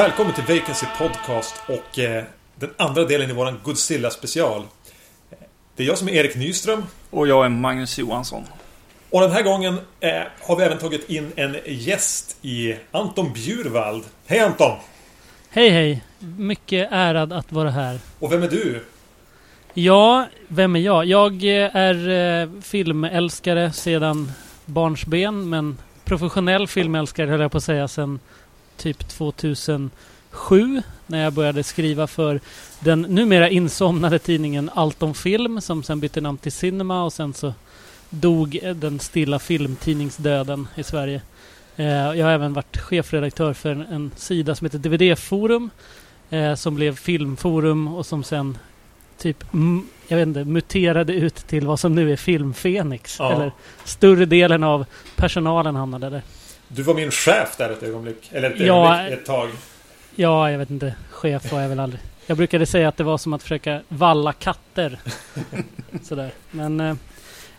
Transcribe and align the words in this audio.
Välkommen 0.00 0.34
till 0.34 0.44
Vacancy 0.44 0.86
Podcast 0.98 1.62
och 1.66 1.98
eh, 1.98 2.24
den 2.56 2.70
andra 2.76 3.04
delen 3.04 3.30
i 3.30 3.32
våran 3.32 3.60
Godzilla 3.62 4.10
special. 4.10 4.62
Det 5.76 5.82
är 5.82 5.86
jag 5.86 5.98
som 5.98 6.08
är 6.08 6.12
Erik 6.12 6.36
Nyström. 6.36 6.84
Och 7.10 7.28
jag 7.28 7.44
är 7.44 7.48
Magnus 7.48 7.98
Johansson. 7.98 8.44
Och 9.10 9.20
den 9.20 9.30
här 9.30 9.42
gången 9.42 9.78
eh, 10.00 10.10
har 10.40 10.56
vi 10.56 10.64
även 10.64 10.78
tagit 10.78 11.10
in 11.10 11.32
en 11.36 11.56
gäst 11.66 12.36
i 12.42 12.76
Anton 12.90 13.32
Bjurvald. 13.32 14.04
Hej 14.26 14.40
Anton! 14.40 14.76
Hej 15.50 15.70
hej! 15.70 16.04
Mycket 16.18 16.88
ärad 16.90 17.32
att 17.32 17.52
vara 17.52 17.70
här. 17.70 17.98
Och 18.18 18.32
vem 18.32 18.42
är 18.42 18.48
du? 18.48 18.84
Ja, 19.74 20.26
vem 20.48 20.76
är 20.76 20.80
jag? 20.80 21.04
Jag 21.04 21.32
eh, 21.32 21.76
är 21.76 22.08
eh, 22.08 22.48
filmälskare 22.62 23.72
sedan 23.72 24.32
barnsben, 24.64 25.48
men 25.48 25.78
professionell 26.04 26.68
filmälskare 26.68 27.30
höll 27.30 27.40
jag 27.40 27.52
på 27.52 27.58
att 27.58 27.64
säga 27.64 27.88
sedan 27.88 28.20
typ 28.80 29.08
2007 29.08 29.90
när 31.06 31.24
jag 31.24 31.32
började 31.32 31.62
skriva 31.62 32.06
för 32.06 32.40
den 32.80 33.02
numera 33.02 33.48
insomnade 33.48 34.18
tidningen 34.18 34.70
Allt 34.74 35.02
om 35.02 35.14
film 35.14 35.60
som 35.60 35.82
sen 35.82 36.00
bytte 36.00 36.20
namn 36.20 36.38
till 36.38 36.52
Cinema 36.52 37.04
och 37.04 37.12
sen 37.12 37.34
så 37.34 37.54
dog 38.10 38.60
den 38.74 38.98
stilla 38.98 39.38
filmtidningsdöden 39.38 40.68
i 40.74 40.82
Sverige. 40.82 41.22
Eh, 41.76 41.86
jag 41.86 42.26
har 42.26 42.32
även 42.32 42.52
varit 42.52 42.76
chefredaktör 42.76 43.52
för 43.52 43.70
en, 43.70 43.80
en 43.80 44.10
sida 44.16 44.54
som 44.54 44.64
heter 44.64 44.78
DVD-forum 44.78 45.70
eh, 46.30 46.54
som 46.54 46.74
blev 46.74 46.96
Filmforum 46.96 47.88
och 47.88 48.06
som 48.06 48.24
sen 48.24 48.58
typ, 49.18 49.44
jag 50.08 50.16
vet 50.16 50.26
inte, 50.26 50.44
muterade 50.44 51.12
ut 51.12 51.36
till 51.36 51.66
vad 51.66 51.80
som 51.80 51.94
nu 51.94 52.12
är 52.12 52.16
Filmfenix. 52.16 53.16
Ja. 53.18 53.32
Eller 53.32 53.52
större 53.84 54.26
delen 54.26 54.64
av 54.64 54.84
personalen 55.16 55.76
hamnade 55.76 56.10
där. 56.10 56.22
Du 56.74 56.82
var 56.82 56.94
min 56.94 57.10
chef 57.10 57.56
där 57.56 57.70
ett 57.70 57.82
ögonblick. 57.82 58.30
Eller 58.32 58.50
ett, 58.50 58.60
ja, 58.60 58.94
ögonblick, 58.94 59.20
ett 59.20 59.26
tag. 59.26 59.50
Ja, 60.14 60.50
jag 60.50 60.58
vet 60.58 60.70
inte. 60.70 60.94
Chef 61.10 61.52
var 61.52 61.60
jag 61.60 61.68
väl 61.68 61.80
aldrig. 61.80 62.00
Jag 62.26 62.36
brukade 62.36 62.66
säga 62.66 62.88
att 62.88 62.96
det 62.96 63.04
var 63.04 63.18
som 63.18 63.32
att 63.32 63.42
försöka 63.42 63.80
valla 63.88 64.32
katter. 64.32 64.98
Sådär. 66.02 66.30
Men, 66.50 66.80
eh, 66.80 66.90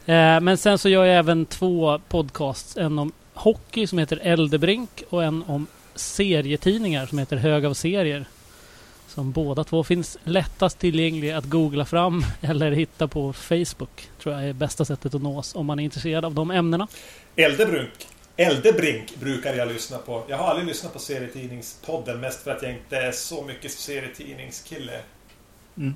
eh, 0.05 0.41
men 0.41 0.57
sen 0.57 0.77
så 0.77 0.89
gör 0.89 1.05
jag 1.05 1.17
även 1.17 1.45
två 1.45 1.99
podcasts. 2.09 2.77
En 2.77 2.99
om 2.99 3.11
hockey 3.33 3.87
som 3.87 3.97
heter 3.97 4.19
Eldebrink 4.23 5.03
och 5.09 5.23
en 5.23 5.43
om 5.47 5.67
serietidningar 5.95 7.05
som 7.05 7.17
heter 7.17 7.37
Hög 7.37 7.65
av 7.65 7.73
serier. 7.73 8.25
Som 9.07 9.31
båda 9.31 9.63
två 9.63 9.83
finns 9.83 10.17
lättast 10.23 10.79
tillgängliga 10.79 11.37
att 11.37 11.45
googla 11.45 11.85
fram 11.85 12.23
eller 12.41 12.71
hitta 12.71 13.07
på 13.07 13.33
Facebook. 13.33 14.09
Tror 14.23 14.35
jag 14.35 14.49
är 14.49 14.53
bästa 14.53 14.85
sättet 14.85 15.15
att 15.15 15.21
nås 15.21 15.55
om 15.55 15.65
man 15.65 15.79
är 15.79 15.83
intresserad 15.83 16.25
av 16.25 16.33
de 16.33 16.51
ämnena. 16.51 16.87
Eldebrink 17.35 18.07
Eldebrink 18.41 19.15
brukar 19.15 19.53
jag 19.53 19.67
lyssna 19.67 19.97
på. 19.97 20.23
Jag 20.27 20.37
har 20.37 20.47
aldrig 20.47 20.67
lyssnat 20.67 20.93
på 20.93 20.99
serietidningspodden 20.99 22.19
mest 22.19 22.43
för 22.43 22.51
att 22.51 22.61
jag 22.61 22.71
inte 22.71 22.97
är 22.97 23.11
så 23.11 23.43
mycket 23.43 23.71
serietidningskille. 23.71 24.99
Mm. 25.77 25.93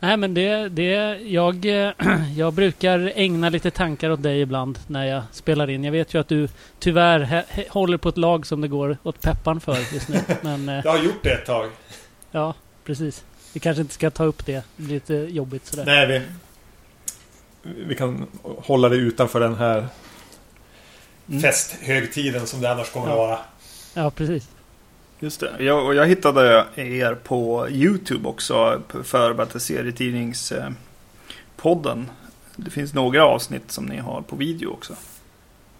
Nej 0.00 0.16
men 0.16 0.34
det, 0.34 0.68
det 0.68 1.18
jag, 1.22 1.64
jag 2.36 2.52
brukar 2.52 3.12
ägna 3.14 3.48
lite 3.48 3.70
tankar 3.70 4.10
åt 4.10 4.22
dig 4.22 4.40
ibland 4.40 4.78
när 4.86 5.04
jag 5.04 5.22
spelar 5.32 5.70
in. 5.70 5.84
Jag 5.84 5.92
vet 5.92 6.14
ju 6.14 6.20
att 6.20 6.28
du 6.28 6.48
tyvärr 6.78 7.20
he, 7.20 7.44
he, 7.48 7.64
håller 7.70 7.98
på 7.98 8.08
ett 8.08 8.16
lag 8.16 8.46
som 8.46 8.60
det 8.60 8.68
går 8.68 8.98
åt 9.02 9.20
peppan 9.20 9.60
för 9.60 9.78
just 9.94 10.08
nu. 10.08 10.18
Men, 10.40 10.68
jag 10.68 10.90
har 10.90 11.04
gjort 11.04 11.22
det 11.22 11.32
ett 11.32 11.46
tag. 11.46 11.70
Ja, 12.30 12.54
precis. 12.84 13.24
Vi 13.52 13.60
kanske 13.60 13.80
inte 13.80 13.94
ska 13.94 14.10
ta 14.10 14.24
upp 14.24 14.46
det. 14.46 14.64
Det 14.76 14.82
blir 14.82 14.94
lite 14.94 15.14
jobbigt 15.14 15.66
sådär. 15.66 15.84
Nej, 15.84 16.06
vi, 16.06 16.22
vi 17.86 17.94
kan 17.94 18.26
hålla 18.42 18.88
det 18.88 18.96
utanför 18.96 19.40
den 19.40 19.54
här 19.54 19.86
mm. 21.28 21.42
festhögtiden 21.42 22.46
som 22.46 22.60
det 22.60 22.70
annars 22.70 22.90
kommer 22.90 23.06
ja. 23.06 23.12
att 23.12 23.18
vara. 23.18 23.38
Ja, 23.94 24.10
precis. 24.10 24.48
Just 25.20 25.40
det. 25.40 25.52
Jag, 25.58 25.86
och 25.86 25.94
jag 25.94 26.06
hittade 26.06 26.66
er 26.74 27.14
på 27.14 27.68
YouTube 27.70 28.28
också 28.28 28.82
för 29.04 29.58
serietidningspodden. 29.58 32.10
Det 32.56 32.70
finns 32.70 32.94
några 32.94 33.24
avsnitt 33.24 33.72
som 33.72 33.84
ni 33.84 33.96
har 33.96 34.22
på 34.22 34.36
video 34.36 34.70
också. 34.70 34.94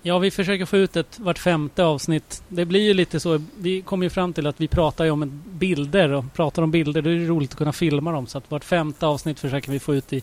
Ja, 0.03 0.19
vi 0.19 0.31
försöker 0.31 0.65
få 0.65 0.77
ut 0.77 0.97
ett 0.97 1.19
vart 1.19 1.39
femte 1.39 1.85
avsnitt. 1.85 2.43
Det 2.49 2.65
blir 2.65 2.81
ju 2.81 2.95
lite 2.95 3.21
så. 3.21 3.43
Vi 3.59 3.83
kommer 3.83 4.07
ju 4.07 4.11
fram 4.11 4.33
till 4.33 4.47
att 4.47 4.61
vi 4.61 4.69
pratar 4.69 5.05
ju 5.05 5.11
om 5.11 5.43
bilder 5.47 6.13
och 6.13 6.25
pratar 6.35 6.63
om 6.63 6.71
bilder. 6.71 7.03
Då 7.03 7.11
är 7.11 7.15
det 7.15 7.27
roligt 7.27 7.51
att 7.51 7.59
kunna 7.59 7.73
filma 7.73 8.13
dem. 8.13 8.27
Så 8.27 8.39
att 8.39 8.51
vart 8.51 8.65
femte 8.65 9.07
avsnitt 9.07 9.41
försöker 9.41 9.73
vi 9.73 9.79
få 9.79 9.95
ut 9.95 10.13
i 10.13 10.23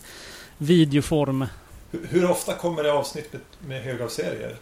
videoform. 0.57 1.45
Hur, 1.91 2.07
hur 2.09 2.31
ofta 2.31 2.53
kommer 2.53 2.83
det 2.83 2.93
avsnitt 2.93 3.33
med, 3.33 3.41
med 3.67 3.83
högavserier? 3.83 4.49
Eh, 4.49 4.55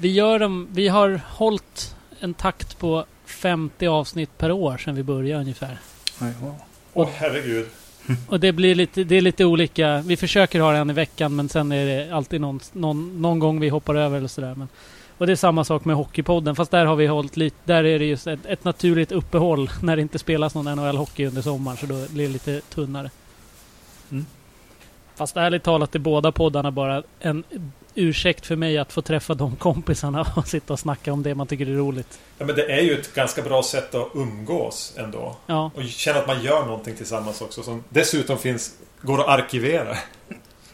vi, 0.00 0.12
gör 0.12 0.38
dem, 0.38 0.68
vi 0.72 0.88
har 0.88 1.20
hållit 1.28 1.96
en 2.20 2.34
takt 2.34 2.78
på 2.78 3.04
50 3.26 3.86
avsnitt 3.86 4.38
per 4.38 4.52
år 4.52 4.76
sedan 4.76 4.94
vi 4.94 5.02
började 5.02 5.40
ungefär. 5.40 5.78
Åh 6.94 7.04
oh, 7.04 7.10
herregud. 7.14 7.66
Och 8.28 8.40
det 8.40 8.52
blir 8.52 8.74
lite, 8.74 9.04
det 9.04 9.16
är 9.16 9.20
lite 9.20 9.44
olika. 9.44 10.02
Vi 10.06 10.16
försöker 10.16 10.60
ha 10.60 10.74
en 10.74 10.90
i 10.90 10.92
veckan 10.92 11.36
men 11.36 11.48
sen 11.48 11.72
är 11.72 11.86
det 11.86 12.14
alltid 12.14 12.40
någon, 12.40 12.60
någon, 12.72 13.22
någon 13.22 13.38
gång 13.38 13.60
vi 13.60 13.68
hoppar 13.68 13.94
över 13.94 14.18
eller 14.18 14.28
sådär. 14.28 14.54
Men, 14.54 14.68
och 15.18 15.26
det 15.26 15.32
är 15.32 15.36
samma 15.36 15.64
sak 15.64 15.84
med 15.84 15.96
Hockeypodden. 15.96 16.56
Fast 16.56 16.70
där 16.70 16.86
har 16.86 16.96
vi 16.96 17.06
hållit 17.06 17.36
lite... 17.36 17.56
Där 17.64 17.84
är 17.84 17.98
det 17.98 18.04
just 18.04 18.26
ett, 18.26 18.46
ett 18.46 18.64
naturligt 18.64 19.12
uppehåll 19.12 19.70
när 19.82 19.96
det 19.96 20.02
inte 20.02 20.18
spelas 20.18 20.54
någon 20.54 20.68
NHL-hockey 20.68 21.26
under 21.26 21.42
sommaren. 21.42 21.76
Så 21.76 21.86
då 21.86 22.06
blir 22.08 22.26
det 22.26 22.32
lite 22.32 22.60
tunnare. 22.60 23.10
Mm. 24.10 24.26
Fast 25.14 25.36
ärligt 25.36 25.62
talat 25.62 25.94
är 25.94 25.98
båda 25.98 26.32
poddarna 26.32 26.70
bara 26.70 27.02
en 27.20 27.44
ursäkt 27.96 28.46
för 28.46 28.56
mig 28.56 28.78
att 28.78 28.92
få 28.92 29.02
träffa 29.02 29.34
de 29.34 29.56
kompisarna 29.56 30.26
och 30.36 30.48
sitta 30.48 30.72
och 30.72 30.78
snacka 30.78 31.12
om 31.12 31.22
det 31.22 31.34
man 31.34 31.46
tycker 31.46 31.66
är 31.66 31.76
roligt. 31.76 32.18
Ja, 32.38 32.46
men 32.46 32.56
det 32.56 32.72
är 32.72 32.80
ju 32.80 33.00
ett 33.00 33.14
ganska 33.14 33.42
bra 33.42 33.62
sätt 33.62 33.94
att 33.94 34.08
umgås 34.14 34.94
ändå. 34.96 35.36
Ja. 35.46 35.70
Och 35.74 35.84
känna 35.84 36.18
att 36.18 36.26
man 36.26 36.42
gör 36.42 36.66
någonting 36.66 36.94
tillsammans 36.96 37.40
också. 37.40 37.62
Som 37.62 37.84
dessutom 37.88 38.38
finns, 38.38 38.74
går 39.02 39.20
att 39.20 39.28
arkivera. 39.28 39.96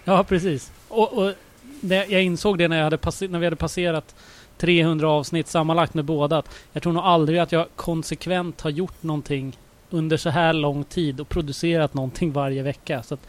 Ja, 0.04 0.24
precis. 0.24 0.72
Och, 0.88 1.12
och 1.12 1.32
det, 1.80 2.06
jag 2.06 2.22
insåg 2.22 2.58
det 2.58 2.68
när, 2.68 2.76
jag 2.76 2.84
hade 2.84 3.28
när 3.28 3.38
vi 3.38 3.46
hade 3.46 3.56
passerat 3.56 4.14
300 4.58 5.08
avsnitt 5.08 5.48
sammanlagt 5.48 5.94
med 5.94 6.04
båda. 6.04 6.38
Att 6.38 6.48
jag 6.72 6.82
tror 6.82 6.92
nog 6.92 7.04
aldrig 7.04 7.38
att 7.38 7.52
jag 7.52 7.66
konsekvent 7.76 8.60
har 8.60 8.70
gjort 8.70 9.02
någonting 9.02 9.58
under 9.90 10.16
så 10.16 10.30
här 10.30 10.52
lång 10.52 10.84
tid 10.84 11.20
och 11.20 11.28
producerat 11.28 11.94
någonting 11.94 12.32
varje 12.32 12.62
vecka. 12.62 13.02
Så 13.02 13.14
att 13.14 13.20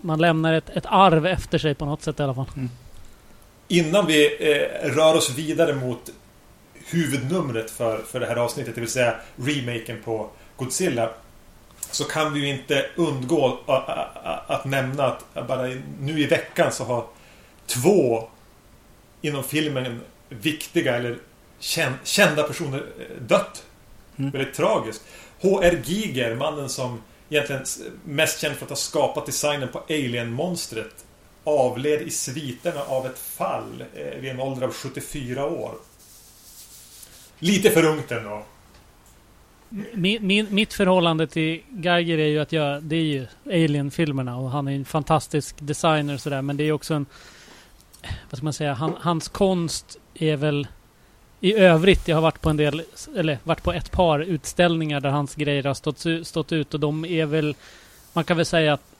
man 0.00 0.20
lämnar 0.20 0.52
ett, 0.52 0.70
ett 0.70 0.86
arv 0.86 1.26
efter 1.26 1.58
sig 1.58 1.74
på 1.74 1.84
något 1.84 2.02
sätt 2.02 2.20
i 2.20 2.22
alla 2.22 2.34
fall. 2.34 2.46
Mm. 2.56 2.70
Innan 3.74 4.06
vi 4.06 4.26
eh, 4.26 4.88
rör 4.94 5.14
oss 5.14 5.30
vidare 5.30 5.74
mot 5.74 6.10
huvudnumret 6.74 7.70
för, 7.70 8.02
för 8.02 8.20
det 8.20 8.26
här 8.26 8.36
avsnittet, 8.36 8.74
det 8.74 8.80
vill 8.80 8.90
säga 8.90 9.14
remaken 9.36 10.02
på 10.04 10.30
Godzilla. 10.56 11.10
Så 11.90 12.04
kan 12.04 12.32
vi 12.32 12.40
ju 12.40 12.48
inte 12.48 12.86
undgå 12.96 13.58
att 14.46 14.64
nämna 14.64 15.04
att 15.04 15.48
bara 15.48 15.62
nu 16.00 16.20
i 16.20 16.26
veckan 16.26 16.72
så 16.72 16.84
har 16.84 17.06
två 17.66 18.28
inom 19.22 19.44
filmen 19.44 20.00
viktiga 20.28 20.96
eller 20.96 21.18
kända 22.04 22.42
personer 22.42 22.78
eh, 22.78 23.22
dött. 23.22 23.64
Mm. 24.16 24.30
Väldigt 24.30 24.54
tragiskt. 24.54 25.02
H.R. 25.40 25.80
Giger, 25.84 26.34
mannen 26.34 26.68
som 26.68 27.02
egentligen 27.30 27.64
mest 28.04 28.40
känd 28.40 28.56
för 28.56 28.64
att 28.64 28.70
ha 28.70 28.76
skapat 28.76 29.26
designen 29.26 29.68
på 29.68 29.78
Alien-monstret 29.88 31.03
avled 31.44 32.02
i 32.02 32.10
sviterna 32.10 32.80
av 32.80 33.06
ett 33.06 33.18
fall 33.18 33.84
eh, 33.94 34.20
vid 34.20 34.30
en 34.30 34.40
ålder 34.40 34.66
av 34.66 34.72
74 34.72 35.46
år. 35.46 35.74
Lite 37.38 37.70
för 37.70 37.84
ungt 37.84 38.12
ändå. 38.12 38.44
Min, 39.94 40.26
min, 40.26 40.46
mitt 40.50 40.72
förhållande 40.72 41.26
till 41.26 41.62
Geiger 41.68 42.18
är 42.18 42.26
ju 42.26 42.38
att 42.38 42.52
jag, 42.52 42.82
det 42.82 42.96
är 42.96 43.02
ju 43.02 43.26
Alien-filmerna 43.44 44.36
och 44.36 44.50
han 44.50 44.68
är 44.68 44.72
en 44.72 44.84
fantastisk 44.84 45.56
designer 45.58 46.14
och 46.14 46.20
sådär 46.20 46.42
men 46.42 46.56
det 46.56 46.64
är 46.64 46.72
också 46.72 46.94
en, 46.94 47.06
vad 48.30 48.38
ska 48.38 48.44
man 48.44 48.52
säga, 48.52 48.74
han, 48.74 48.94
hans 49.00 49.28
konst 49.28 49.98
är 50.14 50.36
väl 50.36 50.66
i 51.40 51.54
övrigt, 51.54 52.08
jag 52.08 52.16
har 52.16 52.22
varit 52.22 52.40
på 52.40 52.50
en 52.50 52.56
del, 52.56 52.82
eller 53.16 53.38
varit 53.44 53.62
på 53.62 53.72
ett 53.72 53.90
par 53.90 54.20
utställningar 54.20 55.00
där 55.00 55.10
hans 55.10 55.34
grejer 55.34 55.64
har 55.64 55.74
stått, 55.74 56.26
stått 56.26 56.52
ut 56.52 56.74
och 56.74 56.80
de 56.80 57.04
är 57.04 57.26
väl, 57.26 57.56
man 58.12 58.24
kan 58.24 58.36
väl 58.36 58.46
säga 58.46 58.72
att 58.72 58.93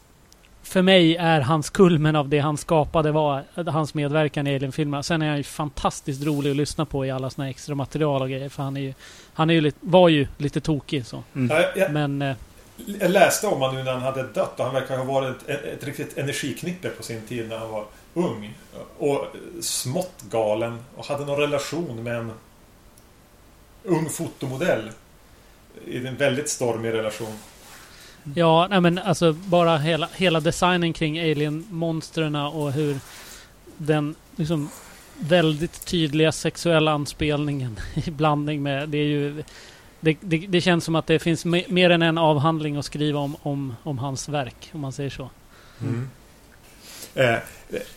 för 0.65 0.83
mig 0.83 1.17
är 1.17 1.41
hans 1.41 1.71
kulmen 1.71 2.17
av 2.17 2.29
det 2.29 2.39
han 2.39 2.57
skapade 2.57 3.13
var 3.13 3.45
hans 3.67 3.95
medverkan 3.95 4.47
i 4.47 4.55
Alien-filmerna. 4.57 5.03
Sen 5.03 5.23
är 5.23 5.29
han 5.29 5.37
ju 5.37 5.43
fantastiskt 5.43 6.25
rolig 6.25 6.51
att 6.51 6.57
lyssna 6.57 6.85
på 6.85 7.07
i 7.07 7.11
alla 7.11 7.31
såna 7.31 7.51
extra 7.51 7.75
material 7.75 8.23
och 8.23 8.29
grejer. 8.29 8.49
För 8.49 8.63
han 8.63 8.77
är 8.77 8.81
ju, 8.81 8.95
han 9.35 9.51
är 9.51 9.55
ju 9.55 9.61
lite, 9.61 9.79
var 9.81 10.09
ju 10.09 10.27
lite 10.39 10.61
tokig 10.61 11.07
så. 11.07 11.23
Mm. 11.35 11.57
Ja, 11.57 11.65
jag, 11.77 11.93
Men... 11.93 12.23
Eh, 12.23 12.37
jag 13.01 13.11
läste 13.11 13.47
om 13.47 13.61
honom 13.61 13.77
nu 13.77 13.83
när 13.83 13.93
han 13.93 14.03
hade 14.03 14.23
dött 14.23 14.61
och 14.61 14.65
han 14.65 14.75
verkar 14.75 14.97
ha 14.97 15.05
varit 15.05 15.49
ett, 15.49 15.65
ett, 15.65 15.85
riktigt 15.85 16.19
energiknippe 16.19 16.89
på 16.89 17.03
sin 17.03 17.21
tid 17.21 17.49
när 17.49 17.59
han 17.59 17.71
var 17.71 17.85
ung. 18.15 18.55
Och 18.99 19.27
smått 19.61 20.23
galen 20.31 20.79
och 20.97 21.07
hade 21.07 21.25
någon 21.25 21.39
relation 21.41 22.03
med 22.03 22.17
en 22.17 22.33
ung 23.83 24.09
fotomodell. 24.09 24.91
I 25.87 26.07
en 26.07 26.17
väldigt 26.17 26.49
stormig 26.49 26.93
relation. 26.93 27.39
Ja, 28.35 28.67
nej 28.71 28.81
men 28.81 28.99
alltså 28.99 29.33
bara 29.33 29.79
hela, 29.79 30.09
hela 30.17 30.41
designen 30.41 30.93
kring 30.93 31.21
alien-monstren 31.21 32.37
och 32.37 32.73
hur 32.73 32.99
den 33.77 34.15
liksom 34.37 34.71
väldigt 35.19 35.87
tydliga 35.87 36.33
sexuella 36.33 36.93
anspelningen 36.93 37.81
i 38.07 38.11
blandning 38.11 38.63
med... 38.63 38.89
Det 38.89 38.99
är 38.99 39.07
ju 39.07 39.45
det, 40.01 40.17
det, 40.21 40.39
det 40.39 40.61
känns 40.61 40.85
som 40.85 40.95
att 40.95 41.07
det 41.07 41.19
finns 41.19 41.45
me, 41.45 41.65
mer 41.69 41.91
än 41.91 42.03
en 42.03 42.19
avhandling 42.19 42.77
att 42.77 42.85
skriva 42.85 43.21
om, 43.21 43.37
om, 43.43 43.77
om 43.83 43.99
hans 43.99 44.29
verk, 44.29 44.71
om 44.73 44.81
man 44.81 44.93
säger 44.93 45.11
så. 45.11 45.31
Mm. 45.81 46.11
Eh, 47.15 47.39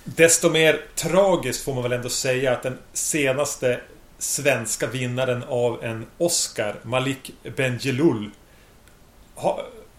desto 0.04 0.50
mer 0.50 0.82
tragiskt 0.96 1.64
får 1.64 1.74
man 1.74 1.84
väl 1.84 1.92
ändå 1.92 2.10
säga 2.10 2.54
att 2.54 2.64
den 2.64 2.78
senaste 2.94 3.80
svenska 4.18 4.88
vinnaren 4.88 5.44
av 5.44 5.84
en 5.84 6.06
Oscar, 6.18 6.76
Malik 6.84 7.32
Bendjelloul, 7.56 8.30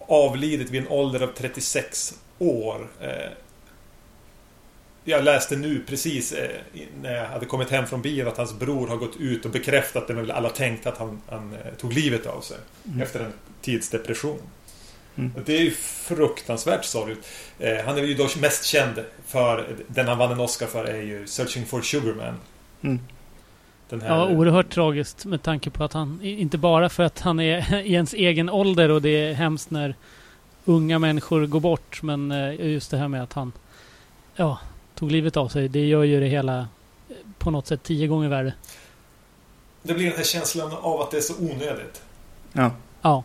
avlidit 0.09 0.69
vid 0.69 0.81
en 0.81 0.87
ålder 0.87 1.21
av 1.21 1.27
36 1.27 2.13
år. 2.39 2.87
Eh, 3.01 3.31
jag 5.03 5.23
läste 5.23 5.55
nu 5.55 5.83
precis 5.87 6.31
eh, 6.31 6.49
när 7.01 7.15
jag 7.15 7.25
hade 7.25 7.45
kommit 7.45 7.69
hem 7.69 7.87
från 7.87 8.01
bion 8.01 8.27
att 8.27 8.37
hans 8.37 8.59
bror 8.59 8.87
har 8.87 8.97
gått 8.97 9.17
ut 9.17 9.45
och 9.45 9.51
bekräftat 9.51 10.07
det 10.07 10.13
men 10.13 10.23
väl 10.23 10.31
alla 10.31 10.49
tänkte 10.49 10.89
att 10.89 10.97
han, 10.97 11.21
han 11.29 11.53
eh, 11.53 11.73
tog 11.77 11.93
livet 11.93 12.25
av 12.25 12.41
sig. 12.41 12.57
Mm. 12.87 13.01
Efter 13.01 13.19
en 13.19 13.33
tids 13.61 13.89
depression. 13.89 14.39
Mm. 15.15 15.31
Det 15.45 15.57
är 15.57 15.61
ju 15.61 15.71
fruktansvärt 15.71 16.85
sorgligt. 16.85 17.27
Han 17.85 17.97
är 17.97 18.03
ju 18.03 18.13
då 18.13 18.27
mest 18.41 18.65
känd 18.65 19.03
för, 19.27 19.75
den 19.87 20.07
han 20.07 20.17
vann 20.17 20.31
en 20.31 20.39
Oscar 20.39 20.67
för 20.67 20.85
är 20.85 21.01
ju 21.01 21.27
Searching 21.27 21.65
for 21.65 21.81
Sugarman. 21.81 22.35
Mm. 22.81 22.99
Den 23.89 24.01
här, 24.01 24.09
Ja, 24.09 24.27
oerhört 24.29 24.69
tragiskt 24.69 25.25
med 25.25 25.43
tanke 25.43 25.69
på 25.69 25.83
att 25.83 25.93
han, 25.93 26.19
inte 26.23 26.57
bara 26.57 26.89
för 26.89 27.03
att 27.03 27.19
han 27.19 27.39
är 27.39 27.75
i 27.85 27.93
ens 27.93 28.13
egen 28.13 28.49
ålder 28.49 28.89
och 28.89 29.01
det 29.01 29.09
är 29.09 29.33
hemskt 29.33 29.71
när 29.71 29.95
unga 30.65 30.99
människor 30.99 31.45
går 31.45 31.59
bort, 31.59 32.01
men 32.03 32.31
eh, 32.31 32.71
just 32.71 32.91
det 32.91 32.97
här 32.97 33.07
med 33.07 33.23
att 33.23 33.33
han, 33.33 33.51
ja, 34.35 34.59
tog 34.95 35.11
livet 35.11 35.37
av 35.37 35.47
sig. 35.47 35.67
Det 35.67 35.85
gör 35.85 36.03
ju 36.03 36.19
det 36.19 36.27
hela 36.27 36.59
eh, 36.59 37.15
på 37.37 37.51
något 37.51 37.67
sätt 37.67 37.83
tio 37.83 38.07
gånger 38.07 38.29
värre. 38.29 38.53
Det 39.83 39.93
blir 39.93 40.05
den 40.07 40.17
här 40.17 40.23
känslan 40.23 40.71
av 40.81 41.01
att 41.01 41.11
det 41.11 41.17
är 41.17 41.21
så 41.21 41.33
onödigt. 41.39 42.01
Ja. 42.53 42.71
Ja, 43.01 43.23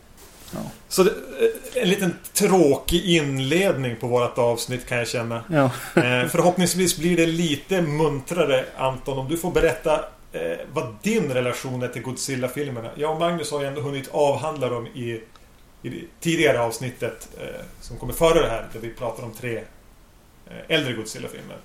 Så 0.88 1.02
det, 1.02 1.10
eh, 1.10 1.82
en 1.82 1.88
liten 1.88 2.16
tråkig 2.32 3.04
inledning 3.04 3.96
på 3.96 4.06
vårt 4.06 4.38
avsnitt 4.38 4.86
kan 4.86 4.98
jag 4.98 5.08
känna. 5.08 5.44
Ja. 5.50 5.70
Förhoppningsvis 6.30 6.98
blir 6.98 7.16
det 7.16 7.26
lite 7.26 7.82
muntrare 7.82 8.64
Anton 8.76 9.18
om 9.18 9.28
du 9.28 9.36
får 9.36 9.50
berätta 9.50 10.04
eh, 10.34 10.58
vad 10.72 10.94
din 11.02 11.32
relation 11.32 11.82
är 11.82 11.88
till 11.88 12.02
Godzilla-filmerna. 12.02 12.90
Jag 12.94 13.12
och 13.12 13.20
Magnus 13.20 13.50
har 13.50 13.60
ju 13.60 13.66
ändå 13.66 13.80
hunnit 13.80 14.08
avhandla 14.12 14.68
dem 14.68 14.86
i, 14.86 15.20
i 15.82 15.88
det 15.88 16.00
tidigare 16.20 16.60
avsnittet 16.60 17.28
eh, 17.40 17.64
som 17.80 17.96
kommer 17.96 18.12
före 18.12 18.42
det 18.42 18.48
här 18.48 18.66
där 18.72 18.80
vi 18.80 18.90
pratar 18.90 19.22
om 19.22 19.32
tre 19.32 19.56
eh, 19.56 20.56
äldre 20.68 20.92
Godzilla-filmer. 20.92 21.56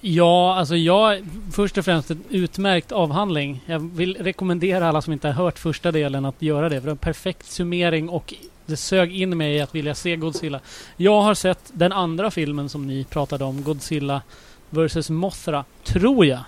Ja, 0.00 0.54
alltså 0.54 0.76
jag... 0.76 1.26
Först 1.52 1.78
och 1.78 1.84
främst 1.84 2.10
en 2.10 2.24
utmärkt 2.30 2.92
avhandling. 2.92 3.64
Jag 3.66 3.78
vill 3.78 4.16
rekommendera 4.16 4.88
alla 4.88 5.02
som 5.02 5.12
inte 5.12 5.28
har 5.28 5.34
hört 5.44 5.58
första 5.58 5.92
delen 5.92 6.24
att 6.24 6.42
göra 6.42 6.68
det. 6.68 6.80
För 6.80 6.86
det 6.86 6.90
är 6.90 6.92
en 6.92 6.96
perfekt 6.96 7.46
summering 7.46 8.08
och 8.08 8.34
det 8.66 8.76
sög 8.76 9.16
in 9.16 9.38
mig 9.38 9.54
i 9.56 9.60
att 9.60 9.74
vilja 9.74 9.94
se 9.94 10.16
Godzilla. 10.16 10.60
Jag 10.96 11.20
har 11.22 11.34
sett 11.34 11.70
den 11.72 11.92
andra 11.92 12.30
filmen 12.30 12.68
som 12.68 12.86
ni 12.86 13.04
pratade 13.04 13.44
om, 13.44 13.62
Godzilla 13.62 14.22
vs 14.70 15.10
Mothra, 15.10 15.64
tror 15.84 16.26
jag. 16.26 16.40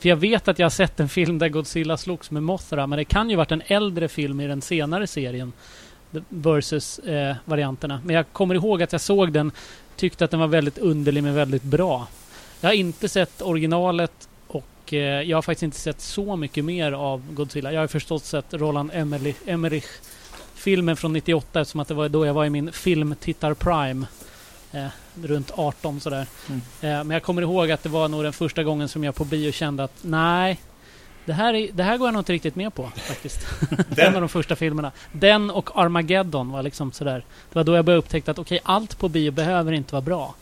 För 0.00 0.08
jag 0.08 0.16
vet 0.16 0.48
att 0.48 0.58
jag 0.58 0.64
har 0.64 0.70
sett 0.70 1.00
en 1.00 1.08
film 1.08 1.38
där 1.38 1.48
Godzilla 1.48 1.96
slogs 1.96 2.30
med 2.30 2.42
Mothra, 2.42 2.86
men 2.86 2.96
det 2.96 3.04
kan 3.04 3.30
ju 3.30 3.36
varit 3.36 3.52
en 3.52 3.62
äldre 3.66 4.08
film 4.08 4.40
i 4.40 4.46
den 4.46 4.62
senare 4.62 5.06
serien. 5.06 5.52
Versus 6.28 6.98
eh, 6.98 7.36
varianterna. 7.44 8.00
Men 8.04 8.16
jag 8.16 8.24
kommer 8.32 8.54
ihåg 8.54 8.82
att 8.82 8.92
jag 8.92 9.00
såg 9.00 9.32
den, 9.32 9.52
tyckte 9.96 10.24
att 10.24 10.30
den 10.30 10.40
var 10.40 10.46
väldigt 10.46 10.78
underlig 10.78 11.22
men 11.22 11.34
väldigt 11.34 11.62
bra. 11.62 12.06
Jag 12.60 12.68
har 12.68 12.74
inte 12.74 13.08
sett 13.08 13.42
originalet 13.42 14.28
och 14.46 14.92
eh, 14.92 14.98
jag 14.98 15.36
har 15.36 15.42
faktiskt 15.42 15.62
inte 15.62 15.78
sett 15.78 16.00
så 16.00 16.36
mycket 16.36 16.64
mer 16.64 16.92
av 16.92 17.34
Godzilla. 17.34 17.72
Jag 17.72 17.80
har 17.80 17.86
förstås 17.86 18.24
sett 18.24 18.54
Roland 18.54 18.90
Emmerich, 18.94 19.36
Emmerich 19.46 19.86
filmen 20.54 20.96
från 20.96 21.12
98 21.12 21.60
eftersom 21.60 21.80
att 21.80 21.88
det 21.88 21.94
var 21.94 22.08
då 22.08 22.26
jag 22.26 22.34
var 22.34 22.44
i 22.44 22.50
min 22.50 22.72
filmtittar 22.72 23.54
prime. 23.54 24.06
Eh, 24.72 24.86
runt 25.22 25.50
18 25.54 26.00
sådär. 26.00 26.26
Mm. 26.48 26.60
Eh, 26.80 27.04
men 27.04 27.10
jag 27.10 27.22
kommer 27.22 27.42
ihåg 27.42 27.70
att 27.70 27.82
det 27.82 27.88
var 27.88 28.08
nog 28.08 28.24
den 28.24 28.32
första 28.32 28.62
gången 28.62 28.88
som 28.88 29.04
jag 29.04 29.14
på 29.14 29.24
bio 29.24 29.52
kände 29.52 29.84
att 29.84 29.94
nej, 30.02 30.60
det 31.24 31.32
här, 31.32 31.54
är, 31.54 31.72
det 31.72 31.82
här 31.82 31.96
går 31.96 32.06
jag 32.06 32.12
nog 32.12 32.20
inte 32.20 32.32
riktigt 32.32 32.56
med 32.56 32.74
på 32.74 32.90
faktiskt. 32.96 33.46
en 33.96 34.14
av 34.14 34.20
de 34.20 34.28
första 34.28 34.56
filmerna. 34.56 34.92
Den 35.12 35.50
och 35.50 35.70
Armageddon 35.74 36.50
var 36.50 36.62
liksom 36.62 36.92
sådär. 36.92 37.24
Det 37.52 37.54
var 37.54 37.64
då 37.64 37.74
jag 37.76 37.84
började 37.84 37.98
upptäcka 37.98 38.30
att 38.30 38.38
okej, 38.38 38.60
allt 38.62 38.98
på 38.98 39.08
bio 39.08 39.30
behöver 39.30 39.72
inte 39.72 39.92
vara 39.92 40.02
bra. 40.02 40.34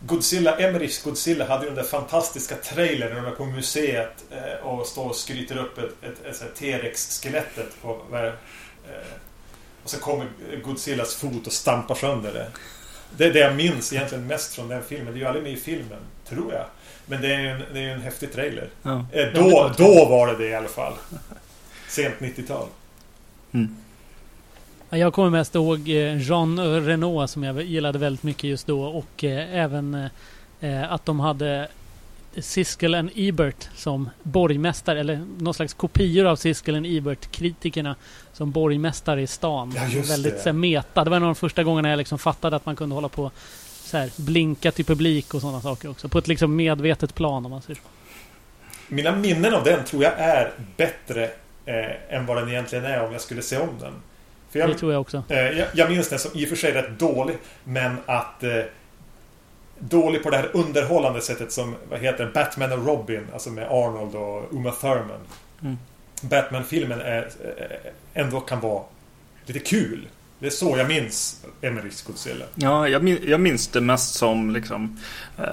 Godzilla, 0.00 0.56
Emmerichs 0.56 1.02
Godzilla 1.02 1.48
hade 1.48 1.62
ju 1.62 1.66
den 1.66 1.76
där 1.76 1.90
fantastiska 1.90 2.54
trailern 2.54 3.08
när 3.08 3.16
de 3.16 3.24
var 3.24 3.30
på 3.30 3.44
museet 3.44 4.24
eh, 4.30 4.66
och 4.66 4.86
står 4.86 5.08
och 5.08 5.16
skryter 5.16 5.58
upp 5.58 5.78
ett, 5.78 5.84
ett, 6.02 6.26
ett, 6.26 6.42
ett 6.42 6.54
T-Rex-skelettet 6.54 7.82
på... 7.82 7.88
Eh, 8.12 8.32
och 9.84 9.90
så 9.90 9.98
kommer 9.98 10.28
Godzillas 10.64 11.14
fot 11.14 11.46
och 11.46 11.52
stampar 11.52 11.94
sönder 11.94 12.32
det. 12.32 12.46
Det 13.16 13.24
är 13.24 13.32
det 13.32 13.38
jag 13.38 13.56
minns 13.56 13.92
egentligen 13.92 14.26
mest 14.26 14.54
från 14.54 14.68
den 14.68 14.82
filmen. 14.82 15.06
Det 15.12 15.18
är 15.18 15.20
ju 15.20 15.26
aldrig 15.26 15.42
med 15.42 15.52
i 15.52 15.56
filmen, 15.56 15.98
tror 16.28 16.52
jag. 16.52 16.64
Men 17.06 17.22
det 17.22 17.34
är 17.34 17.40
ju 17.40 17.48
en, 17.48 17.62
det 17.72 17.80
är 17.80 17.88
en 17.88 18.00
häftig 18.00 18.32
trailer. 18.32 18.68
Ja. 18.82 19.06
Eh, 19.12 19.26
då, 19.34 19.72
då 19.76 20.04
var 20.08 20.26
det 20.26 20.36
det 20.36 20.48
i 20.48 20.54
alla 20.54 20.68
fall. 20.68 20.92
Sent 21.88 22.14
90-tal. 22.18 22.66
Mm. 23.52 23.76
Ja, 24.90 24.96
Jag 24.98 25.12
kommer 25.12 25.30
mest 25.30 25.54
ihåg 25.54 25.88
eh, 25.88 26.28
Jean 26.28 26.80
Renault 26.86 27.30
som 27.30 27.42
jag 27.42 27.62
gillade 27.62 27.98
väldigt 27.98 28.22
mycket 28.22 28.44
just 28.44 28.66
då 28.66 28.82
och 28.84 29.24
eh, 29.24 29.54
även 29.54 30.08
eh, 30.60 30.92
att 30.92 31.04
de 31.04 31.20
hade 31.20 31.68
Siskel 32.40 32.94
and 32.94 33.10
Ebert 33.14 33.68
som 33.74 34.10
borgmästare 34.22 35.00
eller 35.00 35.26
någon 35.38 35.54
slags 35.54 35.74
kopior 35.74 36.26
av 36.26 36.36
Siskel 36.36 36.74
and 36.74 36.86
Ebert-kritikerna 36.86 37.94
som 38.32 38.50
borgmästare 38.50 39.22
i 39.22 39.26
stan. 39.26 39.72
Ja, 39.76 40.02
väldigt 40.08 40.34
det. 40.34 40.38
så 40.40 40.48
här, 40.48 40.52
meta. 40.52 41.04
Det 41.04 41.10
var 41.10 41.16
en 41.16 41.22
av 41.22 41.26
de 41.28 41.34
första 41.34 41.62
gångerna 41.64 41.88
jag 41.90 41.96
liksom 41.96 42.18
fattade 42.18 42.56
att 42.56 42.66
man 42.66 42.76
kunde 42.76 42.94
hålla 42.94 43.08
på 43.08 43.30
så 43.84 43.96
här, 43.96 44.10
blinka 44.16 44.70
till 44.72 44.84
publik 44.84 45.34
och 45.34 45.40
sådana 45.40 45.60
saker 45.60 45.90
också. 45.90 46.08
På 46.08 46.18
ett 46.18 46.28
liksom 46.28 46.56
medvetet 46.56 47.14
plan 47.14 47.44
om 47.44 47.50
man 47.50 47.62
säger 47.62 47.74
så. 47.80 47.88
Mina 48.88 49.12
minnen 49.16 49.54
av 49.54 49.64
den 49.64 49.84
tror 49.84 50.02
jag 50.04 50.12
är 50.18 50.52
bättre 50.76 51.24
eh, 51.66 52.14
än 52.16 52.26
vad 52.26 52.36
den 52.36 52.48
egentligen 52.48 52.84
är 52.84 53.04
om 53.06 53.12
jag 53.12 53.20
skulle 53.20 53.42
se 53.42 53.58
om 53.58 53.68
den. 53.80 53.92
För 54.50 54.58
Det 54.58 54.68
jag, 54.68 54.78
tror 54.78 54.92
jag 54.92 55.00
också. 55.00 55.22
eh, 55.28 55.38
jag, 55.38 55.68
jag 55.74 55.90
minns 55.90 56.08
den 56.08 56.18
som 56.18 56.30
i 56.34 56.44
och 56.44 56.48
för 56.48 56.56
sig 56.56 56.72
rätt 56.72 56.98
dålig, 56.98 57.36
men 57.64 57.96
att 58.06 58.42
eh, 58.42 58.50
dålig 59.78 60.22
på 60.22 60.30
det 60.30 60.36
här 60.36 60.50
underhållande 60.54 61.20
sättet 61.20 61.52
som, 61.52 61.74
vad 61.90 62.00
heter 62.00 62.24
den, 62.24 62.32
Batman 62.32 62.72
och 62.72 62.86
Robin, 62.86 63.26
alltså 63.32 63.50
med 63.50 63.64
Arnold 63.64 64.14
och 64.14 64.52
Uma 64.52 64.70
Thurman. 64.70 65.20
Mm. 65.62 65.78
Batman-filmen 66.22 67.00
är, 67.00 67.30
eh, 67.58 67.92
ändå 68.22 68.40
kan 68.40 68.60
vara 68.60 68.82
lite 69.46 69.58
kul. 69.58 70.08
Det 70.38 70.46
är 70.46 70.50
så 70.50 70.78
jag 70.78 70.88
minns 70.88 71.44
Emmerichs 71.60 72.02
Godzilla. 72.02 72.44
Ja, 72.54 72.88
jag, 72.88 73.04
min, 73.04 73.18
jag 73.26 73.40
minns 73.40 73.68
det 73.68 73.80
mest 73.80 74.14
som 74.14 74.50
liksom 74.50 75.00
eh, 75.38 75.44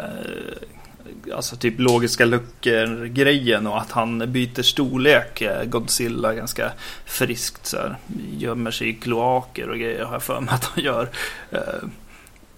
Alltså 1.33 1.55
typ 1.55 1.79
logiska 1.79 2.25
luckor-grejen 2.25 3.67
och 3.67 3.81
att 3.81 3.91
han 3.91 4.31
byter 4.31 4.61
storlek, 4.61 5.41
eh, 5.41 5.63
Godzilla, 5.63 6.33
ganska 6.33 6.71
friskt 7.05 7.65
så 7.65 7.77
här. 7.77 7.97
Gömmer 8.31 8.71
sig 8.71 8.89
i 8.89 8.93
kloaker 8.93 9.69
och 9.69 9.77
grejer 9.77 10.03
har 10.03 10.13
jag 10.13 10.23
för 10.23 10.41
mig 10.41 10.53
att 10.53 10.65
han 10.65 10.83
gör. 10.83 11.09
Eh, 11.51 11.59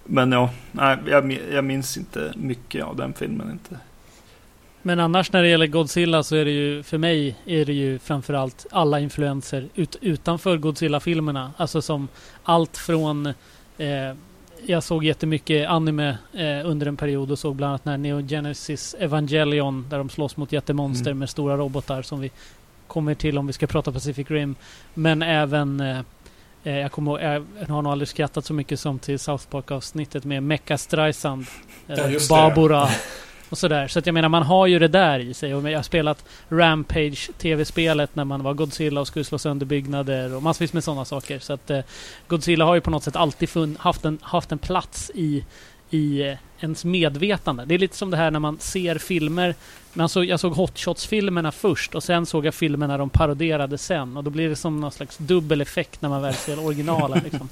men 0.06 0.32
ja, 0.32 0.50
nej, 0.72 0.98
jag, 1.08 1.38
jag 1.52 1.64
minns 1.64 1.98
inte 1.98 2.34
mycket 2.36 2.84
av 2.84 2.96
den 2.96 3.14
filmen 3.14 3.52
inte. 3.52 3.80
Men 4.82 5.00
annars 5.00 5.32
när 5.32 5.42
det 5.42 5.50
gäller 5.50 5.68
Godzilla 5.68 6.24
så 6.24 6.36
är 6.36 6.46
det 6.46 6.52
ju 6.52 6.84
för 6.84 6.98
mig 6.98 7.36
är 7.46 7.66
det 7.66 7.74
ju 7.74 8.00
framförallt 8.00 8.66
alla 8.72 9.00
influenser 9.00 9.68
ut, 9.76 9.96
utanför 10.02 10.58
Godzilla-filmerna. 10.58 11.52
Alltså 11.58 11.82
som 11.82 12.08
allt 12.44 12.78
från 12.78 13.26
eh, 13.78 14.14
jag 14.66 14.84
såg 14.84 15.04
jättemycket 15.04 15.70
anime 15.70 16.18
eh, 16.34 16.70
under 16.70 16.88
en 16.88 16.98
period 16.98 17.32
och 17.32 17.40
såg 17.40 17.56
bland 17.56 17.70
annat 17.70 17.86
när 17.86 17.98
Neo 17.98 18.28
Genesis 18.28 18.96
Evangelion 19.00 19.86
där 19.90 19.98
de 19.98 20.10
slåss 20.10 20.38
mot 20.38 20.52
jättemonster 20.52 21.12
Mm. 21.12 21.20
med 21.20 21.30
stora 21.30 21.58
robotar 21.58 22.02
som 22.02 22.20
vi 22.20 22.32
kommer 22.88 23.16
till 23.16 23.38
om 23.38 23.48
vi 23.48 23.54
ska 23.54 23.68
prata 23.68 23.92
Pacific 23.92 24.32
Rim. 24.32 24.56
Men 24.94 25.22
även 25.22 25.80
eh, 25.80 26.00
jag 26.72 26.92
kommer 26.92 27.12
ihåg, 27.12 27.22
jag 27.60 27.76
har 27.76 27.82
nog 27.82 27.92
aldrig 27.92 28.08
skrattat 28.08 28.46
så 28.46 28.54
mycket 28.54 28.80
som 28.80 29.00
till 29.00 29.20
South 29.20 29.46
Park-avsnittet 29.48 30.24
med 30.26 30.44
Mecha 30.44 30.78
Streisand. 30.78 31.46
eh, 31.88 31.96
Ja. 32.14 32.20
Babora. 32.30 32.90
Och 33.50 33.58
sådär. 33.58 33.88
Så 33.88 34.00
att 34.00 34.06
jag 34.06 34.14
menar, 34.14 34.30
man 34.30 34.44
har 34.44 34.68
ju 34.68 34.80
det 34.80 34.88
där 34.88 35.20
i 35.20 35.34
sig. 35.34 35.56
Och 35.56 35.70
jag 35.72 35.78
har 35.78 35.84
spelat 35.84 36.26
Rampage, 36.50 37.30
tv-spelet, 37.38 38.16
när 38.16 38.24
man 38.26 38.44
var 38.44 38.54
Godzilla 38.54 39.02
och 39.02 39.08
skulle 39.08 39.26
slå 39.26 39.38
sönder 39.38 39.66
byggnader 39.66 40.36
och 40.36 40.44
massvis 40.44 40.74
med 40.74 40.84
sådana 40.84 41.06
saker. 41.06 41.40
Så 41.40 41.54
att 41.54 41.70
eh, 41.70 41.80
Godzilla 42.28 42.66
har 42.66 42.76
ju 42.76 42.82
på 42.82 42.90
något 42.92 43.04
sätt 43.04 43.16
alltid 43.16 43.50
fun- 43.50 43.76
haft, 43.80 44.06
en, 44.06 44.20
haft 44.22 44.52
en 44.52 44.58
plats 44.58 45.12
i, 45.16 45.46
i 45.90 46.22
eh, 46.28 46.34
ens 46.60 46.86
medvetande. 46.86 47.66
Det 47.66 47.74
är 47.76 47.80
lite 47.80 47.98
som 47.98 48.12
det 48.12 48.18
här 48.18 48.32
när 48.32 48.40
man 48.40 48.60
ser 48.60 48.98
filmer. 48.98 49.56
Men 49.98 50.10
så, 50.10 50.24
jag 50.24 50.40
såg 50.40 50.54
Hot 50.54 50.78
Shots-filmerna 50.80 51.52
först 51.52 51.96
och 51.96 52.04
sen 52.04 52.26
såg 52.26 52.46
jag 52.46 52.54
filmerna 52.54 52.98
de 52.98 53.10
paroderade 53.10 53.78
sen. 53.78 54.18
Och 54.18 54.24
då 54.24 54.30
blir 54.30 54.50
det 54.50 54.56
som 54.56 54.80
någon 54.80 54.92
slags 54.92 55.18
dubbel 55.18 55.62
effekt 55.62 56.02
när 56.02 56.10
man 56.10 56.22
väl 56.22 56.34
ser 56.34 56.66
originalen. 56.66 57.22
Liksom. 57.24 57.50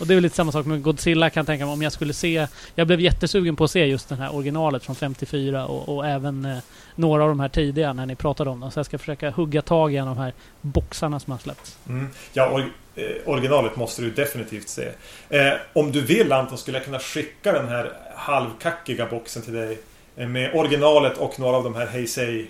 Och 0.00 0.06
det 0.06 0.12
är 0.12 0.16
väl 0.16 0.22
lite 0.22 0.36
samma 0.36 0.52
sak 0.52 0.66
med 0.66 0.82
Godzilla 0.82 1.30
kan 1.30 1.40
jag 1.40 1.46
tänka 1.46 1.66
mig 1.66 1.72
om 1.72 1.82
jag 1.82 1.92
skulle 1.92 2.12
se... 2.12 2.46
Jag 2.74 2.86
blev 2.86 3.00
jättesugen 3.00 3.56
på 3.56 3.64
att 3.64 3.70
se 3.70 3.84
just 3.84 4.08
det 4.08 4.14
här 4.14 4.34
originalet 4.34 4.84
från 4.84 4.96
54 4.96 5.66
och, 5.66 5.96
och 5.96 6.06
även 6.06 6.44
eh, 6.44 6.58
några 6.94 7.22
av 7.22 7.28
de 7.28 7.40
här 7.40 7.48
tidiga 7.48 7.92
när 7.92 8.06
ni 8.06 8.16
pratade 8.16 8.50
om 8.50 8.60
dem. 8.60 8.70
Så 8.70 8.78
jag 8.78 8.86
ska 8.86 8.98
försöka 8.98 9.30
hugga 9.30 9.62
tag 9.62 9.94
i 9.94 9.96
en 9.96 10.08
av 10.08 10.16
de 10.16 10.22
här 10.22 10.32
boxarna 10.60 11.20
som 11.20 11.30
har 11.30 11.38
släppts. 11.38 11.78
Mm. 11.88 12.08
Ja, 12.32 12.50
or 12.50 12.72
eh, 12.94 13.04
originalet 13.26 13.76
måste 13.76 14.02
du 14.02 14.10
definitivt 14.10 14.68
se. 14.68 14.88
Eh, 15.28 15.52
om 15.72 15.92
du 15.92 16.00
vill 16.00 16.32
Anton 16.32 16.58
skulle 16.58 16.76
jag 16.76 16.84
kunna 16.84 16.98
skicka 16.98 17.52
den 17.52 17.68
här 17.68 17.92
halvkackiga 18.14 19.06
boxen 19.06 19.42
till 19.42 19.54
dig. 19.54 19.78
Eh, 20.20 20.28
med 20.28 20.54
originalet 20.54 21.18
och 21.18 21.40
några 21.40 21.56
av 21.56 21.64
de 21.64 21.74
här 21.74 21.86
Heisei 21.86 22.46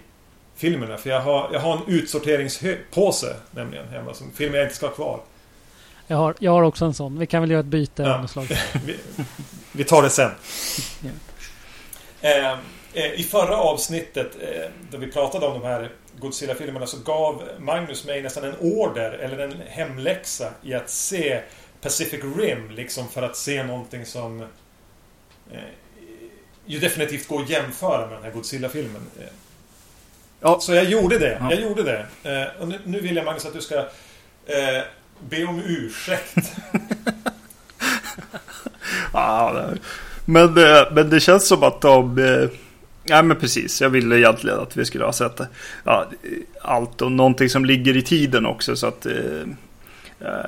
filmerna. 0.56 0.96
För 0.96 1.10
jag 1.10 1.20
har, 1.20 1.50
jag 1.52 1.60
har 1.60 1.72
en 1.76 1.82
utsorteringspåse 1.86 3.36
nämligen 3.50 3.88
hemma. 3.88 4.14
Som 4.14 4.30
filmer 4.32 4.58
jag 4.58 4.64
inte 4.64 4.76
ska 4.76 4.86
ha 4.86 4.94
kvar. 4.94 5.20
Jag 6.06 6.16
har, 6.16 6.34
jag 6.38 6.52
har 6.52 6.62
också 6.62 6.84
en 6.84 6.94
sån. 6.94 7.18
Vi 7.18 7.26
kan 7.26 7.40
väl 7.40 7.50
göra 7.50 7.60
ett 7.60 7.66
byte 7.66 8.02
Ja. 8.02 8.14
av 8.14 8.20
något 8.20 8.30
slag. 8.30 8.46
vi, 8.86 8.96
vi 9.72 9.84
tar 9.84 10.02
det 10.02 10.10
sen. 10.10 10.30
Ja. 11.00 11.10
Eh, 12.28 12.52
eh, 12.94 13.12
I 13.20 13.22
förra 13.22 13.56
avsnittet 13.56 14.36
eh, 14.40 14.70
då 14.90 14.98
vi 14.98 15.06
pratade 15.12 15.46
om 15.46 15.60
de 15.60 15.66
här 15.66 15.90
Godzilla-filmerna 16.18 16.86
så 16.86 16.96
gav 16.98 17.42
Magnus 17.58 18.06
mig 18.06 18.22
nästan 18.22 18.44
en 18.44 18.54
order 18.60 19.10
eller 19.12 19.38
en 19.38 19.54
hemläxa 19.68 20.50
i 20.62 20.74
att 20.74 20.90
se 20.90 21.40
Pacific 21.80 22.20
Rim 22.36 22.70
liksom 22.70 23.08
för 23.08 23.22
att 23.22 23.36
se 23.36 23.62
någonting 23.62 24.06
som 24.06 24.40
eh, 24.40 25.58
ju 26.70 26.78
definitivt 26.78 27.28
går 27.28 27.42
att 27.42 27.50
jämföra 27.50 28.06
med 28.06 28.16
den 28.16 28.22
här 28.22 28.30
Godzilla-filmen. 28.30 29.02
Ja. 30.40 30.60
Så 30.60 30.74
jag 30.74 30.84
gjorde 30.84 31.18
det. 31.18 31.36
Ja. 31.40 31.50
Jag 31.50 31.60
gjorde 31.60 31.82
det. 31.82 32.06
Eh, 32.22 32.62
och 32.62 32.68
nu, 32.68 32.78
nu 32.84 33.00
vill 33.00 33.16
jag 33.16 33.24
Magnus 33.24 33.46
att 33.46 33.54
du 33.54 33.60
ska 33.60 33.78
eh, 34.46 34.82
be 35.28 35.44
om 35.44 35.62
ursäkt. 35.66 36.36
Men, 40.24 40.58
eh, 40.58 40.92
men 40.92 41.10
det 41.10 41.20
känns 41.20 41.48
som 41.48 41.62
att 41.62 41.80
de... 41.80 42.18
eh, 42.18 42.48
Ja 43.04 43.22
men 43.22 43.36
precis, 43.36 43.80
jag 43.80 43.90
ville 43.90 44.18
egentligen 44.18 44.58
att 44.58 44.76
vi 44.76 44.84
skulle 44.84 45.04
ha 45.04 45.12
sett. 45.12 45.40
Ja, 45.84 46.10
allt 46.62 47.02
och 47.02 47.12
någonting 47.12 47.48
som 47.48 47.64
ligger 47.64 47.96
i 47.96 48.02
tiden 48.02 48.46
också 48.46 48.76
så 48.76 48.86
att 48.86 49.06
eh, 49.06 49.12
eh, 50.20 50.46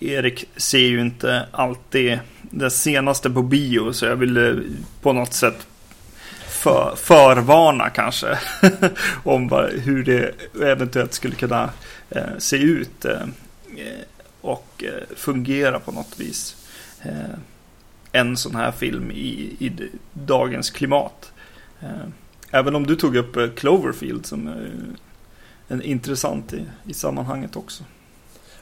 Erik 0.00 0.48
ser 0.56 0.78
ju 0.78 1.00
inte 1.00 1.46
alltid 1.50 2.18
det 2.42 2.70
senaste 2.70 3.30
på 3.30 3.42
bio 3.42 3.92
så 3.92 4.06
jag 4.06 4.16
ville 4.16 4.50
eh, 4.50 4.56
på 5.02 5.12
något 5.12 5.32
sätt 5.32 5.66
för, 6.48 6.94
förvarna 6.96 7.90
kanske 7.90 8.38
om 9.24 9.48
vad, 9.48 9.70
hur 9.70 10.04
det 10.04 10.34
eventuellt 10.62 11.12
skulle 11.12 11.34
kunna 11.34 11.70
eh, 12.10 12.38
se 12.38 12.56
ut 12.56 13.04
eh, 13.04 13.22
eh, 13.76 14.04
och 14.40 14.84
eh, 14.84 15.16
fungera 15.16 15.80
på 15.80 15.92
något 15.92 16.20
vis. 16.20 16.56
Eh, 17.02 17.38
en 18.12 18.36
sån 18.36 18.56
här 18.56 18.72
film 18.72 19.10
i, 19.10 19.56
i 19.58 19.72
dagens 20.12 20.70
klimat. 20.70 21.32
Eh, 21.80 22.08
Även 22.50 22.76
om 22.76 22.86
du 22.86 22.96
tog 22.96 23.16
upp 23.16 23.36
eh, 23.36 23.48
Cloverfield 23.48 24.26
som 24.26 24.48
är 24.48 24.70
en 25.68 25.82
intressant 25.82 26.52
i, 26.52 26.64
i 26.86 26.94
sammanhanget 26.94 27.56
också. 27.56 27.84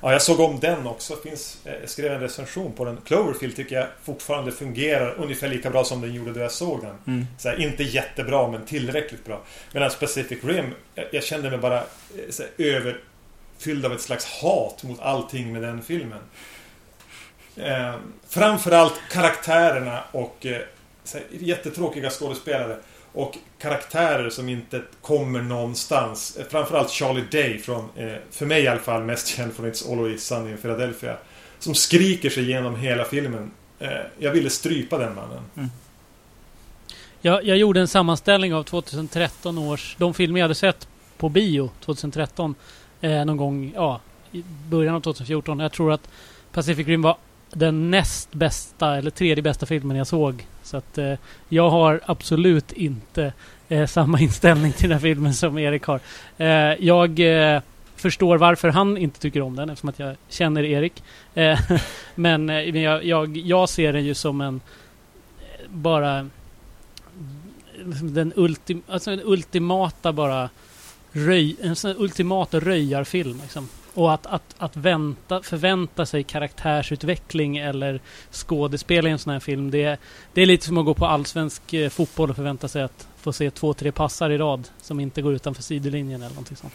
Ja, 0.04 0.12
jag 0.12 0.22
såg 0.22 0.40
om 0.40 0.60
den 0.60 0.86
också. 0.86 1.16
Finns, 1.16 1.58
eh, 1.64 1.74
jag 1.80 1.90
skrev 1.90 2.12
en 2.12 2.20
recension 2.20 2.72
på 2.72 2.84
den. 2.84 2.98
Cloverfield 3.04 3.56
tycker 3.56 3.76
jag 3.76 3.86
fortfarande 4.02 4.52
fungerar 4.52 5.14
ungefär 5.18 5.48
lika 5.48 5.70
bra 5.70 5.84
som 5.84 6.00
den 6.00 6.14
gjorde 6.14 6.32
då 6.32 6.40
jag 6.40 6.52
såg 6.52 6.82
den. 6.82 6.96
Mm. 7.06 7.26
Så 7.38 7.48
här, 7.48 7.60
inte 7.60 7.82
jättebra, 7.82 8.48
men 8.48 8.66
tillräckligt 8.66 9.24
bra. 9.24 9.42
Medan 9.72 9.90
Pacific 10.00 10.44
Rim, 10.44 10.74
jag, 10.94 11.06
jag 11.12 11.24
kände 11.24 11.50
mig 11.50 11.58
bara 11.58 11.78
eh, 11.78 12.30
så 12.30 12.42
här, 12.42 12.66
överfylld 12.66 13.86
av 13.86 13.92
ett 13.92 14.00
slags 14.00 14.24
hat 14.24 14.82
mot 14.82 15.00
allting 15.00 15.52
med 15.52 15.62
den 15.62 15.82
filmen. 15.82 16.20
Eh, 17.56 17.94
framförallt 18.28 19.00
karaktärerna 19.10 20.04
och 20.12 20.46
eh, 20.46 20.60
här, 21.12 21.22
jättetråkiga 21.30 22.10
skådespelare. 22.10 22.76
Och 23.14 23.38
karaktärer 23.58 24.30
som 24.30 24.48
inte 24.48 24.82
kommer 25.02 25.42
någonstans. 25.42 26.38
Framförallt 26.50 26.90
Charlie 26.90 27.24
Day 27.30 27.58
från, 27.58 27.88
eh, 27.96 28.12
för 28.30 28.46
mig 28.46 28.62
i 28.62 28.68
alla 28.68 28.80
fall, 28.80 29.02
mest 29.02 29.26
känd 29.26 29.52
från 29.52 29.66
It's 29.66 29.92
Always 29.92 30.26
Sunny 30.26 30.50
in 30.50 30.58
Philadelphia. 30.58 31.16
Som 31.58 31.74
skriker 31.74 32.30
sig 32.30 32.44
igenom 32.44 32.76
hela 32.76 33.04
filmen. 33.04 33.50
Eh, 33.78 33.88
jag 34.18 34.30
ville 34.30 34.50
strypa 34.50 34.98
den 34.98 35.14
mannen. 35.14 35.42
Mm. 35.56 35.70
Jag, 37.20 37.44
jag 37.44 37.56
gjorde 37.56 37.80
en 37.80 37.88
sammanställning 37.88 38.54
av 38.54 38.62
2013 38.62 39.58
års... 39.58 39.96
De 39.98 40.14
filmer 40.14 40.40
jag 40.40 40.44
hade 40.44 40.54
sett 40.54 40.88
på 41.16 41.28
bio 41.28 41.70
2013. 41.80 42.54
Eh, 43.00 43.24
någon 43.24 43.36
gång, 43.36 43.72
ja, 43.74 44.00
i 44.32 44.44
början 44.68 44.94
av 44.94 45.00
2014. 45.00 45.60
Jag 45.60 45.72
tror 45.72 45.92
att 45.92 46.08
Pacific 46.52 46.86
Rim 46.86 47.02
var 47.02 47.16
den 47.52 47.90
näst 47.90 48.32
bästa, 48.32 48.96
eller 48.96 49.10
tredje 49.10 49.42
bästa 49.42 49.66
filmen 49.66 49.96
jag 49.96 50.06
såg. 50.06 50.46
Så 50.64 50.76
att 50.76 50.98
eh, 50.98 51.14
jag 51.48 51.70
har 51.70 52.00
absolut 52.06 52.72
inte 52.72 53.32
eh, 53.68 53.86
samma 53.86 54.20
inställning 54.20 54.72
till 54.72 54.88
den 54.88 54.98
här 54.98 55.02
filmen 55.02 55.34
som 55.34 55.58
Erik 55.58 55.82
har. 55.84 56.00
Eh, 56.36 56.46
jag 56.84 57.20
eh, 57.20 57.60
förstår 57.96 58.38
varför 58.38 58.68
han 58.68 58.96
inte 58.96 59.20
tycker 59.20 59.40
om 59.40 59.56
den 59.56 59.70
eftersom 59.70 59.88
att 59.88 59.98
jag 59.98 60.16
känner 60.28 60.64
Erik. 60.64 61.02
Eh, 61.34 61.60
men 62.14 62.50
eh, 62.50 62.82
jag, 62.82 63.04
jag, 63.04 63.36
jag 63.36 63.68
ser 63.68 63.92
den 63.92 64.04
ju 64.04 64.14
som 64.14 64.40
en 64.40 64.60
eh, 65.40 65.70
bara 65.70 66.28
liksom 67.84 68.14
den 68.14 68.32
ultim, 68.36 68.82
alltså 68.88 69.10
den 69.10 69.20
ultimata 69.24 70.12
bara 70.12 70.50
röj, 71.12 71.56
en 71.62 71.76
sån 71.76 71.94
ultimat 71.98 72.54
röjarfilm 72.54 73.38
liksom. 73.42 73.68
Och 73.94 74.14
att, 74.14 74.26
att, 74.26 74.54
att 74.58 74.76
vänta, 74.76 75.42
förvänta 75.42 76.06
sig 76.06 76.22
karaktärsutveckling 76.22 77.56
eller 77.56 78.00
skådespel 78.30 79.06
i 79.06 79.10
en 79.10 79.18
sån 79.18 79.32
här 79.32 79.40
film. 79.40 79.70
Det 79.70 79.84
är, 79.84 79.98
det 80.32 80.42
är 80.42 80.46
lite 80.46 80.66
som 80.66 80.78
att 80.78 80.84
gå 80.84 80.94
på 80.94 81.06
allsvensk 81.06 81.72
eh, 81.72 81.88
fotboll 81.88 82.30
och 82.30 82.36
förvänta 82.36 82.68
sig 82.68 82.82
att 82.82 83.08
få 83.20 83.32
se 83.32 83.50
två, 83.50 83.74
tre 83.74 83.92
passar 83.92 84.30
i 84.30 84.38
rad 84.38 84.68
som 84.80 85.00
inte 85.00 85.22
går 85.22 85.34
utanför 85.34 85.62
sidlinjen 85.62 86.22
eller 86.22 86.34
någonting 86.34 86.56
sånt. 86.56 86.74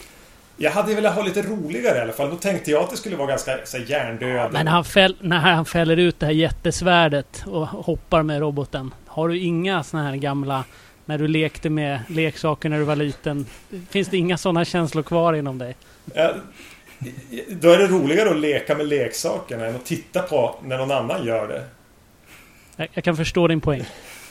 Jag 0.61 0.71
hade 0.71 0.95
velat 0.95 1.15
ha 1.15 1.23
lite 1.23 1.41
roligare 1.41 1.97
i 1.97 2.01
alla 2.01 2.13
fall. 2.13 2.29
Då 2.29 2.35
tänkte 2.35 2.71
jag 2.71 2.83
att 2.83 2.89
det 2.89 2.97
skulle 2.97 3.15
vara 3.15 3.27
ganska 3.27 3.57
så 3.65 3.77
här, 3.77 3.85
hjärndöd. 3.85 4.53
Men 4.53 4.67
han 4.67 4.83
fäll, 4.85 5.15
när 5.19 5.38
han 5.38 5.65
fäller 5.65 5.97
ut 5.97 6.19
det 6.19 6.25
här 6.25 6.33
jättesvärdet 6.33 7.43
och 7.47 7.67
hoppar 7.67 8.23
med 8.23 8.39
roboten. 8.39 8.93
Har 9.05 9.27
du 9.27 9.39
inga 9.39 9.83
såna 9.83 10.03
här 10.03 10.15
gamla 10.15 10.63
när 11.05 11.17
du 11.17 11.27
lekte 11.27 11.69
med 11.69 11.99
leksaker 12.07 12.69
när 12.69 12.77
du 12.77 12.83
var 12.83 12.95
liten. 12.95 13.45
Finns 13.89 14.07
det 14.07 14.17
inga 14.17 14.38
sådana 14.38 14.65
känslor 14.65 15.03
kvar 15.03 15.33
inom 15.33 15.57
dig? 15.57 15.75
Ja, 16.13 16.33
då 17.49 17.69
är 17.71 17.77
det 17.77 17.87
roligare 17.87 18.29
att 18.29 18.39
leka 18.39 18.75
med 18.75 18.87
leksakerna 18.87 19.65
än 19.65 19.75
att 19.75 19.85
titta 19.85 20.21
på 20.21 20.55
när 20.63 20.77
någon 20.77 20.91
annan 20.91 21.25
gör 21.25 21.47
det. 21.47 21.63
Jag, 22.75 22.87
jag 22.93 23.03
kan 23.03 23.17
förstå 23.17 23.47
din 23.47 23.61
poäng. 23.61 23.85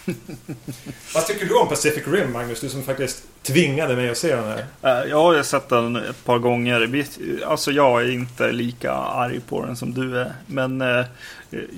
Vad 1.15 1.27
tycker 1.27 1.47
du 1.47 1.55
om 1.55 1.69
Pacific 1.69 2.07
Rim, 2.07 2.33
Magnus? 2.33 2.61
Du 2.61 2.69
som 2.69 2.83
faktiskt 2.83 3.23
tvingade 3.43 3.97
mig 3.97 4.11
att 4.11 4.17
se 4.19 4.37
den 4.37 4.45
här. 4.45 4.59
Eh, 5.03 5.11
Jag 5.11 5.23
har 5.23 5.37
ju 5.37 5.45
sett 5.45 5.69
den 5.69 5.97
ett 5.97 6.25
par 6.25 6.39
gånger. 6.39 7.05
Alltså 7.47 7.71
jag 7.71 8.03
är 8.03 8.11
inte 8.11 8.53
lika 8.53 8.93
arg 8.93 9.41
på 9.49 9.65
den 9.67 9.77
som 9.77 9.95
du 9.95 10.19
är. 10.21 10.33
Men 10.47 10.81
eh, 10.81 11.05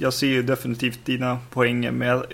jag 0.01 0.13
ser 0.15 0.27
ju 0.27 0.43
definitivt 0.43 1.05
dina 1.05 1.39
poänger. 1.51 1.91
Men 1.91 2.09
jag 2.09 2.25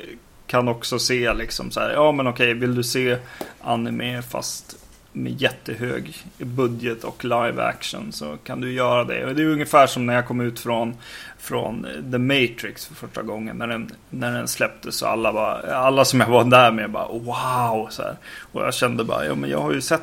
kan 0.47 0.69
också 0.69 0.99
se 0.99 1.33
liksom 1.35 1.71
så 1.71 1.81
här. 1.81 1.91
Ja 1.93 2.13
men 2.13 2.27
okej, 2.27 2.55
vill 2.55 2.75
du 2.75 2.85
se 2.85 3.17
anime 3.61 4.23
fast 4.23 4.77
med 5.17 5.43
jättehög 5.43 6.25
budget 6.39 7.05
och 7.05 7.25
live 7.25 7.63
action 7.63 8.13
så 8.13 8.37
kan 8.45 8.61
du 8.61 8.73
göra 8.73 9.05
det. 9.05 9.27
Och 9.27 9.35
det 9.35 9.43
är 9.43 9.47
ungefär 9.47 9.87
som 9.87 10.07
när 10.07 10.15
jag 10.15 10.27
kom 10.27 10.41
ut 10.41 10.61
från, 10.61 10.97
från 11.39 11.85
eh, 11.85 12.11
The 12.13 12.19
Matrix 12.19 12.87
för 12.87 12.95
första 12.95 13.23
gången. 13.23 13.57
När 13.57 13.67
den, 13.67 13.91
när 14.11 14.33
den 14.33 14.49
släpptes 14.49 15.03
och 15.03 15.09
alla, 15.09 15.33
bara, 15.33 15.77
alla 15.77 16.05
som 16.05 16.21
jag 16.21 16.29
var 16.29 16.45
där 16.45 16.73
med 16.73 16.91
bara 16.91 17.09
wow. 17.09 17.89
Så 17.91 18.03
här. 18.03 18.17
Och 18.53 18.63
jag 18.63 18.75
kände 18.75 19.05
bara, 19.05 19.27
ja 19.27 19.35
men 19.35 19.51
jag 19.51 19.61
har 19.61 19.73
ju 19.73 19.81
sett 19.81 20.03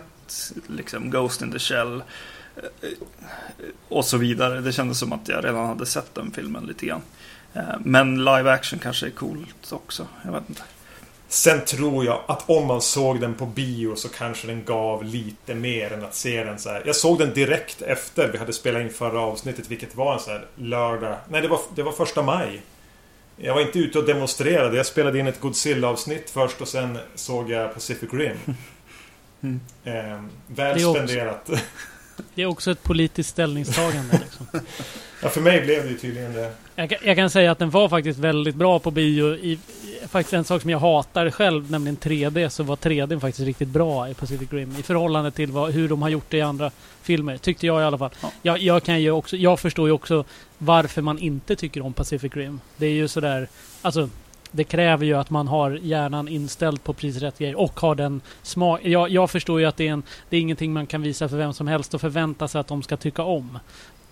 liksom 0.67 1.09
Ghost 1.09 1.41
in 1.41 1.51
the 1.51 1.59
Shell 1.59 2.03
eh, 2.55 2.63
eh, 2.89 2.89
och 3.89 4.05
så 4.05 4.17
vidare. 4.17 4.61
Det 4.61 4.71
kändes 4.71 4.99
som 4.99 5.13
att 5.13 5.27
jag 5.27 5.45
redan 5.45 5.65
hade 5.65 5.85
sett 5.85 6.15
den 6.15 6.31
filmen 6.31 6.65
lite 6.65 6.85
grann. 6.85 7.01
Men 7.79 8.17
live 8.17 8.51
action 8.51 8.79
kanske 8.79 9.05
är 9.05 9.11
coolt 9.11 9.71
också. 9.71 10.07
Jag 10.25 10.31
vet 10.31 10.49
inte. 10.49 10.61
Sen 11.33 11.65
tror 11.65 12.05
jag 12.05 12.21
att 12.27 12.49
om 12.49 12.67
man 12.67 12.81
såg 12.81 13.21
den 13.21 13.33
på 13.33 13.45
bio 13.45 13.95
så 13.95 14.09
kanske 14.09 14.47
den 14.47 14.63
gav 14.65 15.03
lite 15.03 15.55
mer 15.55 15.93
än 15.93 16.05
att 16.05 16.15
se 16.15 16.43
den 16.43 16.59
så 16.59 16.69
här. 16.69 16.83
Jag 16.85 16.95
såg 16.95 17.19
den 17.19 17.33
direkt 17.33 17.81
efter 17.81 18.31
vi 18.31 18.37
hade 18.37 18.53
spelat 18.53 18.81
in 18.81 18.89
förra 18.89 19.19
avsnittet, 19.19 19.67
vilket 19.67 19.95
var 19.95 20.13
en 20.13 20.19
så 20.19 20.31
här 20.31 20.45
lördag. 20.55 21.17
Nej, 21.29 21.41
det 21.41 21.47
var, 21.47 21.59
det 21.75 21.83
var 21.83 21.91
första 21.91 22.21
maj. 22.21 22.61
Jag 23.37 23.53
var 23.53 23.61
inte 23.61 23.79
ute 23.79 23.99
och 23.99 24.05
demonstrerade. 24.05 24.77
Jag 24.77 24.85
spelade 24.85 25.19
in 25.19 25.27
ett 25.27 25.39
Godzilla-avsnitt 25.39 26.29
först 26.29 26.61
och 26.61 26.67
sen 26.67 26.99
såg 27.15 27.49
jag 27.49 27.73
Pacific 27.73 28.13
Rim. 28.13 28.37
Mm. 29.43 29.59
Eh, 29.83 30.23
väl 30.47 30.79
spenderat. 30.79 31.49
Det 32.35 32.41
är 32.41 32.45
också 32.45 32.71
ett 32.71 32.83
politiskt 32.83 33.29
ställningstagande. 33.29 34.19
Liksom. 34.23 34.47
Ja, 35.21 35.29
för 35.29 35.41
mig 35.41 35.61
blev 35.61 35.83
det 35.83 35.89
ju 35.89 35.97
tydligen 35.97 36.33
det. 36.33 36.51
Jag, 36.75 36.89
kan- 36.89 36.97
jag 37.03 37.15
kan 37.15 37.29
säga 37.29 37.51
att 37.51 37.59
den 37.59 37.69
var 37.69 37.89
faktiskt 37.89 38.19
väldigt 38.19 38.55
bra 38.55 38.79
på 38.79 38.91
bio. 38.91 39.35
I, 39.35 39.51
i- 39.51 39.59
faktiskt 40.07 40.33
en 40.33 40.43
sak 40.43 40.61
som 40.61 40.69
jag 40.69 40.79
hatar 40.79 41.29
själv, 41.31 41.71
nämligen 41.71 41.97
3D, 41.97 42.49
så 42.49 42.63
var 42.63 42.75
3D 42.75 43.19
faktiskt 43.19 43.45
riktigt 43.45 43.67
bra 43.67 44.09
i 44.09 44.13
Pacific 44.13 44.51
Rim. 44.53 44.75
I 44.79 44.83
förhållande 44.83 45.31
till 45.31 45.51
vad, 45.51 45.71
hur 45.71 45.89
de 45.89 46.01
har 46.01 46.09
gjort 46.09 46.25
det 46.29 46.37
i 46.37 46.41
andra 46.41 46.71
filmer. 47.01 47.37
Tyckte 47.37 47.67
jag 47.67 47.81
i 47.81 47.83
alla 47.83 47.97
fall. 47.97 48.09
Ja. 48.21 48.31
Jag, 48.41 48.57
jag, 48.59 48.83
kan 48.83 49.01
ju 49.01 49.11
också, 49.11 49.37
jag 49.37 49.59
förstår 49.59 49.87
ju 49.87 49.91
också 49.93 50.25
varför 50.57 51.01
man 51.01 51.19
inte 51.19 51.55
tycker 51.55 51.81
om 51.81 51.93
Pacific 51.93 52.33
Rim. 52.35 52.59
Det 52.77 52.85
är 52.85 52.91
ju 52.93 53.07
sådär... 53.07 53.47
Alltså, 53.81 54.09
det 54.55 54.63
kräver 54.63 55.05
ju 55.05 55.13
att 55.13 55.29
man 55.29 55.47
har 55.47 55.71
hjärnan 55.71 56.27
inställd 56.27 56.83
på 56.83 56.93
precis 56.93 57.21
rätt 57.21 57.37
grej 57.37 57.55
och 57.55 57.79
har 57.79 57.95
den 57.95 58.21
smak... 58.41 58.79
Jag, 58.83 59.09
jag 59.09 59.29
förstår 59.29 59.59
ju 59.59 59.65
att 59.65 59.77
det 59.77 59.87
är, 59.87 59.91
en, 59.91 60.03
det 60.29 60.37
är 60.37 60.41
ingenting 60.41 60.73
man 60.73 60.87
kan 60.87 61.01
visa 61.01 61.29
för 61.29 61.37
vem 61.37 61.53
som 61.53 61.67
helst 61.67 61.93
och 61.93 62.01
förvänta 62.01 62.47
sig 62.47 62.61
att 62.61 62.67
de 62.67 62.83
ska 62.83 62.97
tycka 62.97 63.23
om. 63.23 63.59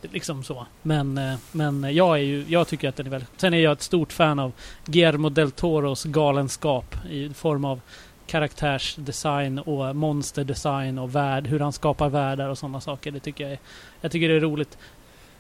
Liksom 0.02 0.44
så. 0.44 0.66
Men, 0.82 1.18
eh, 1.18 1.36
men 1.52 1.96
jag, 1.96 2.18
är 2.18 2.22
ju, 2.22 2.46
jag 2.48 2.68
tycker 2.68 2.90
att 2.90 2.96
den 2.96 3.06
är 3.06 3.10
väldigt... 3.10 3.30
Sen 3.38 3.54
är 3.54 3.58
jag 3.58 3.72
ett 3.72 3.82
stort 3.82 4.14
fan 4.14 4.40
av 4.40 4.52
Guillermo 4.86 5.30
del 5.30 5.52
Toros 5.52 6.04
galenskap 6.04 6.96
i 7.10 7.30
form 7.30 7.66
av 7.66 7.82
karaktärsdesign 8.28 9.60
och 9.60 9.96
monsterdesign 9.96 11.00
och 11.00 11.16
värld, 11.16 11.48
hur 11.48 11.60
han 11.60 11.74
skapar 11.74 12.10
världar 12.10 12.50
och 12.50 12.58
sådana 12.58 12.82
saker. 12.82 13.12
Det 13.12 13.20
tycker 13.20 13.44
jag 13.44 13.54
är, 13.54 13.60
jag 14.02 14.12
tycker 14.12 14.30
det 14.30 14.36
är 14.36 14.40
roligt. 14.40 14.78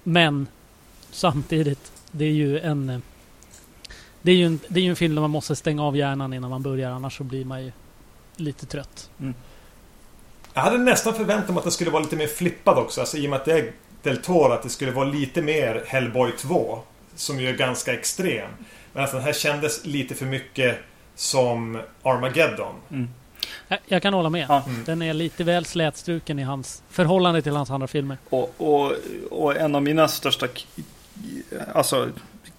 Men 0.03 0.48
samtidigt, 1.12 1.91
det 2.12 2.25
är 2.25 2.31
ju 2.31 2.60
en... 2.60 3.01
Det 4.22 4.32
är 4.32 4.36
ju 4.36 4.46
en, 4.46 4.60
det 4.68 4.80
är 4.80 4.90
en 4.90 4.96
film 4.96 5.16
där 5.16 5.22
man 5.22 5.30
måste 5.30 5.56
stänga 5.56 5.84
av 5.84 5.98
hjärnan 5.98 6.34
innan 6.34 6.50
man 6.50 6.62
börjar, 6.62 6.92
annars 6.92 7.18
så 7.18 7.24
blir 7.24 7.46
man 7.46 7.66
ju 7.66 7.72
lite 8.36 8.66
trött. 8.66 9.10
Jag 10.54 10.62
hade 10.62 10.78
nästan 10.78 11.13
förväntat 11.13 11.50
mig 11.50 11.58
att 11.58 11.63
det 11.63 11.72
skulle 11.72 11.92
vara 11.92 12.04
lite 12.04 12.16
mer 12.16 12.28
flippad 12.28 12.78
också. 12.78 13.01
Alltså 13.01 13.18
i 13.18 13.25
och 13.25 13.30
med 13.30 13.40
att 13.40 13.46
det 13.46 13.60
är 13.60 13.72
Del 14.04 14.18
Toro, 14.18 14.51
att 14.51 14.63
det 14.63 14.70
skulle 14.70 14.92
vara 14.92 15.06
lite 15.06 15.42
mer 15.42 15.84
Hellboy 15.88 16.32
2. 16.32 16.80
Som 17.16 17.40
ju 17.40 17.50
är 17.50 17.54
ganska 17.54 17.94
extrem. 17.94 18.50
Men 18.94 19.01
alltså 19.01 19.18
den 19.18 19.25
här 19.25 19.34
kändes 19.34 19.86
lite 19.86 20.16
för 20.16 20.25
mycket 20.25 20.78
som 21.16 21.82
Armageddon. 22.04 22.75
Mm. 22.90 23.10
Jag, 23.86 24.01
kan 24.01 24.13
hålla 24.13 24.30
med. 24.30 24.46
Ja. 24.50 24.63
Mm. 24.68 24.84
Den 24.84 25.01
är 25.01 25.13
lite 25.13 25.44
väl 25.44 25.66
slätstruken 25.66 26.40
i 26.40 26.44
hans 26.44 26.84
förhållande 26.90 27.42
till 27.42 27.56
hans 27.56 27.70
andra 27.70 27.88
filmer. 27.88 28.18
Och, 28.30 28.54
och, 28.58 28.94
och 29.32 29.56
en 29.56 29.75
av 29.75 29.84
mina 29.84 30.08
största 30.08 30.48
alltså, 31.74 32.10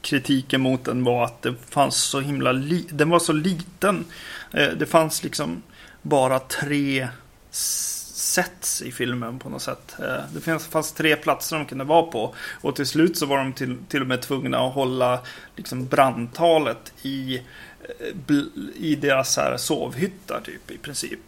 kritiken 0.02 0.60
mot 0.60 0.84
den 0.84 1.04
var 1.04 1.24
att 1.24 1.42
det 1.42 1.54
fanns 1.70 1.96
så 1.96 2.20
himla 2.20 2.52
li- 2.52 2.88
den 2.90 3.10
var 3.10 3.18
så 3.18 3.32
liten. 3.32 4.04
Eh, 4.52 4.68
det 4.68 4.86
fanns 4.86 5.22
liksom 5.24 5.62
bara 6.02 6.38
tre 6.38 7.08
sets 7.50 8.82
i 8.82 8.92
filmen 8.92 9.38
på 9.38 9.48
något 9.48 9.62
sätt. 9.62 9.96
Eh, 9.98 10.24
det 10.34 10.40
fanns, 10.40 10.66
fanns 10.66 10.92
tre 10.92 11.16
platser 11.16 11.56
de 11.56 11.66
kunde 11.66 11.84
vara 11.84 12.02
på. 12.02 12.34
Och 12.60 12.76
till 12.76 12.86
slut 12.86 13.16
så 13.18 13.26
var 13.26 13.38
de 13.38 13.52
till, 13.52 13.76
till 13.88 14.00
och 14.00 14.06
med 14.06 14.22
tvungna 14.22 14.58
att 14.58 14.74
hålla 14.74 15.20
liksom 15.56 15.86
brandtalet 15.86 16.92
i 17.02 17.36
eh, 17.36 18.36
i 18.76 18.94
deras 18.94 19.32
så 19.34 19.40
här 19.40 19.56
sovhyttar 19.56 20.40
typ 20.44 20.70
i 20.70 20.78
princip. 20.78 21.20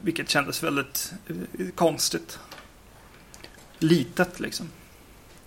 Vilket 0.00 0.28
kändes 0.28 0.62
väldigt 0.62 1.12
konstigt. 1.74 2.38
Litet 3.78 4.40
liksom. 4.40 4.68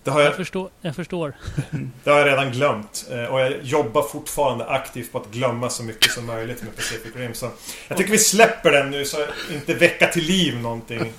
Det 0.06 0.12
har 0.12 0.20
jag, 0.20 0.28
Jag 0.28 0.36
förstår. 0.36 0.70
Jag 0.80 0.96
förstår. 0.96 1.32
det 2.04 2.10
har 2.10 2.18
jag 2.18 2.28
redan 2.28 2.50
glömt. 2.52 3.06
Eh, 3.12 3.24
Och 3.24 3.40
jag 3.40 3.52
jobbar 3.62 4.02
fortfarande 4.02 4.66
aktivt 4.66 5.12
på 5.12 5.18
att 5.18 5.30
glömma 5.30 5.68
så 5.70 5.82
mycket 5.82 6.10
som 6.12 6.26
möjligt 6.26 6.62
med 6.62 6.76
Pacific 6.76 7.16
Rim. 7.16 7.34
Så 7.34 7.50
jag 7.88 7.98
tycker 7.98 8.10
vi 8.12 8.18
släpper 8.18 8.70
den 8.72 8.90
nu 8.90 9.04
så 9.04 9.16
jag 9.20 9.56
inte 9.56 9.74
väcka 9.74 10.06
till 10.06 10.24
liv 10.24 10.60
någonting. 10.62 11.12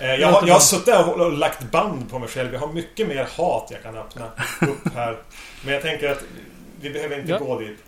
Eh, 0.00 0.14
Jag 0.14 0.28
har, 0.28 0.46
jag 0.46 0.54
har 0.54 0.60
suttit 0.60 0.94
och 0.94 1.20
och 1.20 1.32
lagt 1.32 1.70
band 1.70 2.10
på 2.10 2.18
mig 2.18 2.28
själv. 2.28 2.52
Jag 2.52 2.60
har 2.60 2.72
mycket 2.72 3.08
mer 3.08 3.28
hat 3.36 3.68
jag 3.70 3.82
kan 3.82 3.96
öppna 3.96 4.26
upp 4.60 4.94
här. 4.94 5.16
Men 5.64 5.74
jag 5.74 5.82
tänker 5.82 6.10
att 6.10 6.24
vi 6.80 6.90
behöver 6.90 7.18
inte 7.18 7.30
Ja. 7.32 7.38
gå 7.38 7.58
dit. 7.60 7.78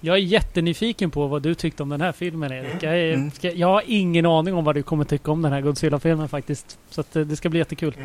Jag 0.00 0.16
är 0.16 0.20
jättenyfiken 0.20 1.10
på 1.10 1.26
vad 1.26 1.42
du 1.42 1.54
tyckte 1.54 1.82
om 1.82 1.88
den 1.88 2.00
här 2.00 2.12
filmen 2.12 2.52
Erik. 2.52 2.82
Jag, 2.82 2.98
är, 2.98 3.12
Mm. 3.14 3.30
ska, 3.30 3.50
jag 3.52 3.66
har 3.68 3.82
ingen 3.86 4.26
aning 4.26 4.54
om 4.54 4.64
vad 4.64 4.74
du 4.74 4.82
kommer 4.82 5.04
tycka 5.04 5.30
om 5.30 5.42
den 5.42 5.52
här 5.52 5.60
Godzilla-filmen 5.60 6.28
faktiskt. 6.28 6.78
Så 6.90 7.00
att, 7.00 7.16
eh, 7.16 7.22
det 7.22 7.36
ska 7.36 7.48
bli 7.48 7.58
jättekul. 7.58 7.94
Eh, 7.98 8.04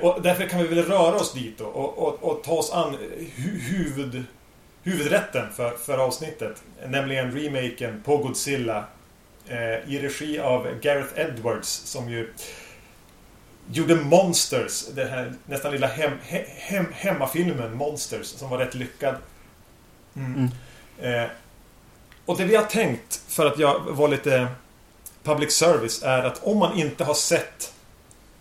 Och 0.00 0.22
därför 0.22 0.48
kan 0.48 0.62
vi 0.62 0.66
väl 0.66 0.84
röra 0.84 1.16
oss 1.16 1.32
dit 1.32 1.58
då 1.58 1.64
och, 1.64 1.98
och, 1.98 2.22
och 2.22 2.44
ta 2.44 2.52
oss 2.52 2.72
an 2.72 2.96
hu 3.36 3.58
huvud, 3.58 4.24
huvudrätten 4.82 5.52
för, 5.52 5.70
för 5.70 5.98
avsnittet. 5.98 6.62
Nämligen 6.86 7.32
remaken 7.32 8.02
på 8.04 8.16
Godzilla. 8.16 8.84
Eh, 9.48 9.92
I 9.92 9.98
regi 10.02 10.38
av 10.38 10.68
Gareth 10.80 11.20
Edwards 11.20 11.68
som 11.68 12.08
ju 12.08 12.32
gjorde 13.72 13.94
Monsters. 13.94 14.86
Den 14.86 15.08
här 15.08 15.32
nästan 15.46 15.72
lilla 15.72 15.86
hem, 15.86 16.12
he, 16.22 16.44
hem, 16.48 16.86
hemmafilmen 16.92 17.76
Monsters 17.76 18.26
som 18.26 18.50
var 18.50 18.58
rätt 18.58 18.74
lyckad. 18.74 19.16
Mm. 20.16 20.48
Eh, 21.00 21.30
och 22.24 22.36
det 22.36 22.44
vi 22.44 22.56
har 22.56 22.64
tänkt 22.64 23.22
för 23.28 23.46
att 23.46 23.58
jag 23.58 23.80
var 23.80 24.08
lite 24.08 24.46
public 25.22 25.52
service 25.52 26.02
är 26.02 26.22
att 26.22 26.42
om 26.42 26.58
man 26.58 26.78
inte 26.78 27.04
har 27.04 27.14
sett 27.14 27.73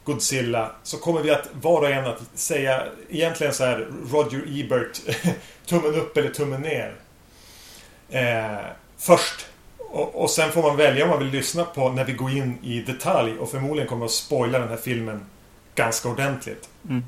Godzilla 0.04 0.72
så 0.84 0.98
kommer 0.98 1.22
vi 1.22 1.32
att 1.32 1.48
var 1.62 1.82
och 1.82 1.90
en 1.90 2.06
att 2.06 2.22
säga 2.34 2.84
egentligen 3.10 3.54
så 3.54 3.66
här 3.66 3.88
Roger 4.12 4.44
Ebert 4.48 5.02
tummen 5.66 5.96
upp 5.96 6.18
eller 6.18 6.30
tummen 6.30 6.62
ner. 6.62 6.96
Eh, 8.10 8.66
först. 8.98 9.46
Och, 9.78 10.24
och 10.24 10.30
sen 10.30 10.52
får 10.52 10.62
man 10.62 10.78
välja 10.78 11.04
om 11.04 11.10
man 11.10 11.20
vill 11.20 11.28
lyssna 11.28 11.64
på 11.64 11.90
när 11.90 12.06
vi 12.06 12.14
går 12.14 12.32
in 12.32 12.58
i 12.64 12.82
detalj 12.82 13.38
och 13.38 13.52
förmodligen 13.52 13.90
kommer 13.90 14.06
att 14.06 14.12
spoila 14.12 14.60
den 14.60 14.70
här 14.70 14.78
filmen 14.78 15.26
ganska 15.76 16.10
ordentligt. 16.10 16.70
Mm. 16.90 17.04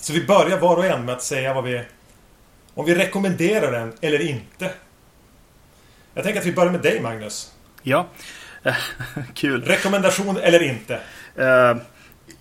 Så 0.00 0.12
vi 0.12 0.24
börjar 0.24 0.58
var 0.58 0.76
och 0.76 0.86
en 0.86 1.04
med 1.04 1.14
att 1.14 1.22
säga 1.22 1.54
vad 1.54 1.64
vi 1.64 1.82
om 2.74 2.84
vi 2.84 2.94
rekommenderar 2.94 3.72
den 3.72 3.92
eller 4.00 4.20
inte. 4.20 4.70
Jag 6.14 6.24
tänker 6.24 6.40
att 6.40 6.46
vi 6.46 6.52
börjar 6.52 6.72
med 6.72 6.82
dig 6.82 7.00
Magnus. 7.00 7.52
Ja, 7.82 8.06
kul. 9.34 9.64
Rekommendation 9.64 10.36
eller 10.36 10.62
inte? 10.62 11.00
Eh, 11.36 11.76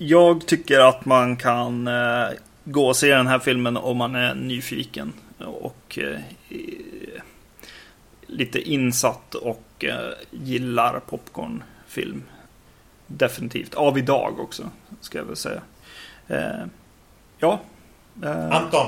jag 0.01 0.45
tycker 0.45 0.79
att 0.79 1.05
man 1.05 1.35
kan 1.35 1.87
eh, 1.87 2.27
gå 2.63 2.87
och 2.87 2.95
se 2.95 3.15
den 3.15 3.27
här 3.27 3.39
filmen 3.39 3.77
om 3.77 3.97
man 3.97 4.15
är 4.15 4.35
nyfiken 4.35 5.13
och 5.37 5.99
eh, 6.01 6.19
lite 8.27 8.61
insatt 8.61 9.35
och 9.35 9.85
eh, 9.85 10.11
gillar 10.31 10.99
popcornfilm. 10.99 12.23
Definitivt. 13.07 13.73
Av 13.73 13.97
idag 13.97 14.39
också, 14.39 14.69
ska 15.01 15.17
jag 15.17 15.25
väl 15.25 15.35
säga. 15.35 15.61
Eh, 16.27 16.65
ja. 17.39 17.59
Eh, 18.23 18.55
Anton. 18.55 18.87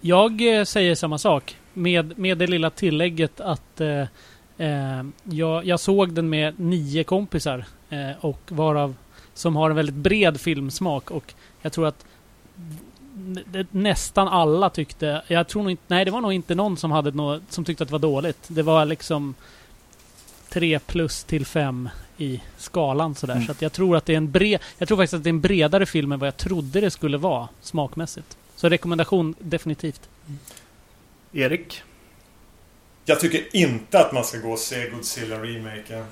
Jag 0.00 0.58
eh, 0.58 0.64
säger 0.64 0.94
samma 0.94 1.18
sak. 1.18 1.56
Med, 1.72 2.18
med 2.18 2.38
det 2.38 2.46
lilla 2.46 2.70
tillägget 2.70 3.40
att 3.40 3.80
eh, 3.80 4.06
eh, 4.58 5.02
jag, 5.22 5.64
jag 5.64 5.80
såg 5.80 6.12
den 6.12 6.28
med 6.28 6.60
nio 6.60 7.04
kompisar. 7.04 7.64
Eh, 7.90 8.10
och 8.20 8.40
varav 8.48 8.94
som 9.34 9.56
har 9.56 9.70
en 9.70 9.76
väldigt 9.76 9.94
bred 9.94 10.40
filmsmak. 10.40 11.10
Och 11.10 11.34
jag 11.62 11.72
tror 11.72 11.86
att 11.86 12.04
nästan 13.70 14.28
alla 14.28 14.70
tyckte... 14.70 15.22
Jag 15.26 15.48
tror 15.48 15.62
nog 15.62 15.70
inte... 15.70 15.82
Nej, 15.86 16.04
det 16.04 16.10
var 16.10 16.20
nog 16.20 16.32
inte 16.32 16.54
någon 16.54 16.76
som, 16.76 16.90
hade 16.90 17.10
nå, 17.10 17.40
som 17.48 17.64
tyckte 17.64 17.84
att 17.84 17.88
det 17.88 17.92
var 17.92 17.98
dåligt. 17.98 18.38
Det 18.48 18.62
var 18.62 18.84
liksom 18.84 19.34
tre 20.48 20.78
plus 20.78 21.24
till 21.24 21.46
fem 21.46 21.88
i 22.16 22.42
skalan 22.56 23.14
sådär. 23.14 23.34
Mm. 23.34 23.46
Så 23.46 23.52
att 23.52 23.62
jag 23.62 23.72
tror 23.72 23.96
att 23.96 24.06
det 24.06 24.12
är 24.12 24.16
en 24.16 24.30
bred... 24.30 24.60
Jag 24.78 24.88
tror 24.88 24.98
faktiskt 24.98 25.14
att 25.14 25.24
det 25.24 25.28
är 25.28 25.32
en 25.32 25.40
bredare 25.40 25.86
film 25.86 26.12
än 26.12 26.18
vad 26.18 26.26
jag 26.26 26.36
trodde 26.36 26.80
det 26.80 26.90
skulle 26.90 27.18
vara 27.18 27.48
smakmässigt. 27.60 28.36
Så 28.56 28.68
rekommendation 28.68 29.34
definitivt. 29.38 30.08
Erik? 31.32 31.82
Jag 33.04 33.20
tycker 33.20 33.56
inte 33.56 34.00
att 34.00 34.12
man 34.12 34.24
ska 34.24 34.38
gå 34.38 34.50
och 34.50 34.58
se 34.58 34.90
Godzilla-remaken. 34.90 36.04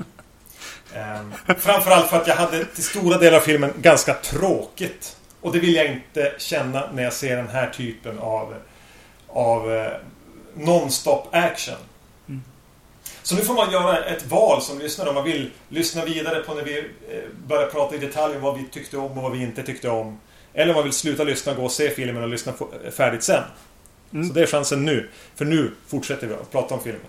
Um, 0.96 1.35
framförallt 1.59 2.11
för 2.11 2.16
att 2.16 2.27
jag 2.27 2.35
hade 2.35 2.64
till 2.64 2.85
stora 2.85 3.18
delar 3.18 3.37
av 3.37 3.40
filmen 3.40 3.72
ganska 3.81 4.14
tråkigt. 4.14 5.16
Och 5.40 5.53
det 5.53 5.59
vill 5.59 5.75
jag 5.75 5.87
inte 5.87 6.33
känna 6.38 6.90
när 6.94 7.03
jag 7.03 7.12
ser 7.12 7.37
den 7.37 7.48
här 7.48 7.70
typen 7.70 8.18
av, 8.18 8.55
av 9.29 9.72
eh, 9.72 9.92
non-stop 10.55 11.29
action. 11.33 11.77
Mm. 12.29 12.42
Så 13.22 13.35
nu 13.35 13.42
får 13.42 13.55
man 13.55 13.72
göra 13.72 14.05
ett 14.05 14.27
val 14.27 14.62
som 14.62 14.79
lyssnare 14.79 15.09
om 15.09 15.14
man 15.14 15.25
vill 15.25 15.51
lyssna 15.68 16.05
vidare 16.05 16.40
på 16.40 16.55
när 16.55 16.62
vi 16.62 16.79
eh, 16.79 16.85
börjar 17.46 17.66
prata 17.66 17.94
i 17.94 17.98
detalj 17.98 18.37
om 18.37 18.42
vad 18.42 18.59
vi 18.59 18.64
tyckte 18.64 18.96
om 18.96 19.18
och 19.18 19.22
vad 19.22 19.33
vi 19.33 19.42
inte 19.42 19.62
tyckte 19.62 19.88
om. 19.88 20.20
Eller 20.55 20.68
om 20.68 20.75
man 20.75 20.85
vill 20.85 20.92
sluta 20.92 21.25
lyssna, 21.25 21.55
gå 21.55 21.64
och 21.64 21.72
se 21.72 21.90
filmen 21.90 22.22
och 22.22 22.29
lyssna 22.29 22.53
få- 22.53 22.70
färdigt 22.96 23.22
sen. 23.22 23.42
Mm. 24.12 24.29
Så 24.29 24.35
det 24.35 24.42
är 24.42 24.46
chansen 24.46 24.85
nu. 24.85 25.09
För 25.35 25.44
nu 25.44 25.72
fortsätter 25.87 26.27
vi 26.27 26.35
att 26.35 26.53
prata 26.53 26.75
om 26.75 26.83
filmen. 26.83 27.03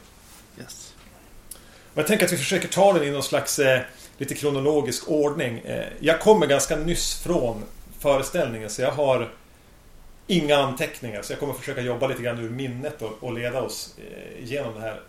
Jag 1.96 2.08
tänker 2.08 2.26
att 2.26 2.34
vi 2.34 2.38
försöker 2.38 2.68
ta 2.68 2.94
den 2.94 3.04
i 3.04 3.12
någon 3.12 3.24
slags 3.24 3.60
eh, 3.60 3.82
lite 4.18 4.36
kronologisk 4.36 5.10
ordning. 5.10 5.60
Eh, 5.60 5.86
jag 6.00 6.20
kommer 6.20 6.48
ganska 6.48 6.76
nyss 6.76 7.22
från 7.24 7.64
föreställningen 8.00 8.70
så 8.70 8.82
jag 8.82 8.92
har 8.92 9.30
inga 10.28 10.58
anteckningar. 10.58 11.22
Så 11.22 11.34
jag 11.34 11.40
kommer 11.40 11.54
försöka 11.54 11.82
jobba 11.82 12.08
lite 12.08 12.22
grann 12.22 12.40
ur 12.40 12.50
minnet 12.50 13.02
och, 13.02 13.24
och 13.24 13.34
leda 13.34 13.62
oss 13.62 13.96
eh, 13.98 14.44
genom 14.44 14.74
det 14.76 14.82
här. 14.82 15.02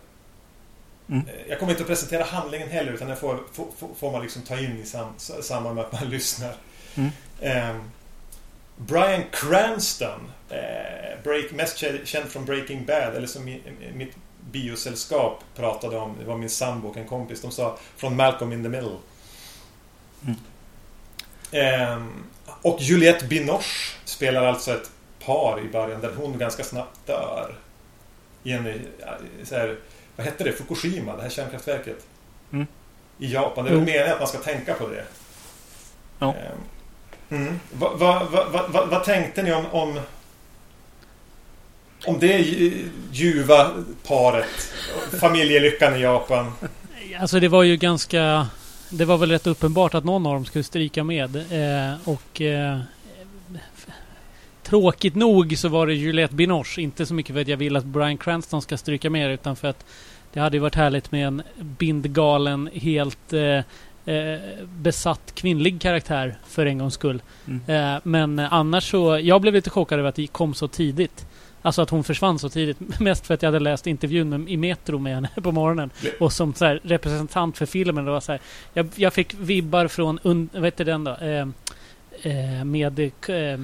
Mm. 1.09 1.25
Jag 1.49 1.59
kommer 1.59 1.71
inte 1.71 1.83
att 1.83 1.89
presentera 1.89 2.23
handlingen 2.23 2.69
heller 2.69 2.91
utan 2.91 3.07
den 3.07 3.17
får, 3.17 3.39
får, 3.53 3.67
får 3.99 4.11
man 4.11 4.21
liksom 4.21 4.41
ta 4.41 4.59
in 4.59 4.79
i 4.83 4.85
sam, 4.85 5.13
samband 5.17 5.75
med 5.75 5.85
att 5.85 5.91
man 5.91 6.09
lyssnar. 6.09 6.55
Mm. 6.95 7.09
Eh, 7.39 7.81
Brian 8.77 9.23
Cranston, 9.31 10.31
eh, 10.49 11.23
break, 11.23 11.51
mest 11.51 11.77
känd 12.03 12.29
från 12.29 12.45
Breaking 12.45 12.85
Bad, 12.85 13.15
eller 13.15 13.27
som 13.27 13.45
mitt 13.93 14.15
biosällskap 14.51 15.43
pratade 15.55 15.97
om, 15.97 16.15
det 16.19 16.25
var 16.25 16.37
min 16.37 16.49
sambo 16.49 16.87
och 16.87 16.97
en 16.97 17.07
kompis, 17.07 17.41
de 17.41 17.51
sa 17.51 17.77
från 17.97 18.15
Malcolm 18.15 18.53
in 18.53 18.63
the 18.63 18.69
Middle. 18.69 18.97
Mm. 20.25 20.37
Eh, 21.51 22.05
och 22.61 22.81
Juliette 22.81 23.25
Binoche 23.25 23.97
spelar 24.05 24.45
alltså 24.45 24.73
ett 24.73 24.91
par 25.25 25.59
i 25.59 25.69
början 25.69 26.01
där 26.01 26.13
hon 26.17 26.37
ganska 26.37 26.63
snabbt 26.63 26.99
dör. 27.05 27.55
I 28.43 28.51
en, 28.51 28.81
så 29.43 29.55
här, 29.55 29.77
vad 30.15 30.25
hette 30.25 30.43
det? 30.43 30.51
Fukushima, 30.51 31.15
det 31.15 31.21
här 31.21 31.29
kärnkraftverket. 31.29 32.07
Mm. 32.51 32.67
I 33.17 33.33
Japan. 33.33 33.65
Det 33.65 33.71
är 33.71 33.75
väl 33.75 33.85
meningen 33.85 34.11
att 34.11 34.19
man 34.19 34.27
ska 34.27 34.37
tänka 34.37 34.73
på 34.73 34.87
det. 34.87 35.05
Ja. 36.19 36.33
Ehm, 36.33 37.41
mm. 37.41 37.59
Vad 37.73 37.99
va, 37.99 38.27
va, 38.31 38.67
va, 38.67 38.85
va, 38.85 38.99
tänkte 38.99 39.43
ni 39.43 39.53
om, 39.53 39.65
om 39.65 39.99
om 42.05 42.19
det 42.19 42.45
ljuva 43.11 43.71
paret? 44.07 44.73
Familjelyckan 45.19 45.95
i 45.95 46.01
Japan? 46.01 46.51
Alltså 47.19 47.39
det 47.39 47.47
var 47.47 47.63
ju 47.63 47.77
ganska... 47.77 48.47
Det 48.89 49.05
var 49.05 49.17
väl 49.17 49.31
rätt 49.31 49.47
uppenbart 49.47 49.93
att 49.93 50.03
någon 50.03 50.25
av 50.27 50.33
dem 50.33 50.45
skulle 50.45 50.63
stryka 50.63 51.03
med. 51.03 51.35
Eh, 51.35 51.95
och... 52.03 52.41
Eh, 52.41 52.79
tråkigt 54.65 55.15
nog 55.15 55.57
så 55.57 55.69
var 55.69 55.87
det 55.87 55.93
Juliette 55.93 56.35
Binoche. 56.35 56.81
Inte 56.81 57.05
så 57.05 57.13
mycket 57.13 57.33
för 57.33 57.41
att 57.41 57.47
jag 57.47 57.57
vill 57.57 57.75
att 57.75 57.85
Brian 57.85 58.17
Cranston 58.17 58.61
ska 58.61 58.77
stryka 58.77 59.09
med 59.09 59.31
utan 59.31 59.55
för 59.55 59.67
att 59.67 59.85
det 60.33 60.39
hade 60.39 60.57
ju 60.57 60.61
varit 60.61 60.75
härligt 60.75 61.11
med 61.11 61.27
en 61.27 61.41
bindgalen, 61.59 62.69
helt 62.73 63.33
eh, 63.33 63.61
eh, 64.15 64.39
besatt 64.67 65.35
kvinnlig 65.35 65.81
karaktär 65.81 66.37
för 66.47 66.65
en 66.65 66.77
gångs 66.77 66.93
skull. 66.93 67.21
Mm. 67.47 67.61
Eh, 67.67 67.99
men 68.03 68.39
annars 68.39 68.91
så, 68.91 69.19
jag 69.19 69.41
blev 69.41 69.53
lite 69.53 69.69
chockad 69.69 69.99
över 69.99 70.09
att 70.09 70.15
det 70.15 70.27
kom 70.27 70.53
så 70.53 70.67
tidigt. 70.67 71.25
Alltså 71.65 71.81
att 71.81 71.89
hon 71.89 72.03
försvann 72.03 72.39
så 72.39 72.49
tidigt. 72.49 72.77
Mest 72.99 73.27
för 73.27 73.33
att 73.33 73.41
jag 73.41 73.47
hade 73.47 73.59
läst 73.59 73.87
intervjun 73.87 74.47
i 74.47 74.57
Metro 74.57 74.99
med 74.99 75.15
henne 75.15 75.29
på 75.43 75.51
morgonen. 75.51 75.89
Och 76.19 76.33
som 76.33 76.53
så 76.53 76.65
här, 76.65 76.79
representant 76.83 77.57
för 77.57 77.65
filmen. 77.65 78.05
Det 78.05 78.11
var 78.11 78.19
så 78.19 78.31
här, 78.31 78.41
jag, 78.73 78.87
jag 78.95 79.13
fick 79.13 79.33
vibbar 79.33 79.87
från, 79.87 80.19
un, 80.23 80.49
vad 80.53 80.63
heter 80.63 80.85
den 80.85 81.03
då? 81.03 81.11
Eh, 81.11 81.47
eh, 82.21 82.63
med 82.63 82.99
eh, 82.99 83.59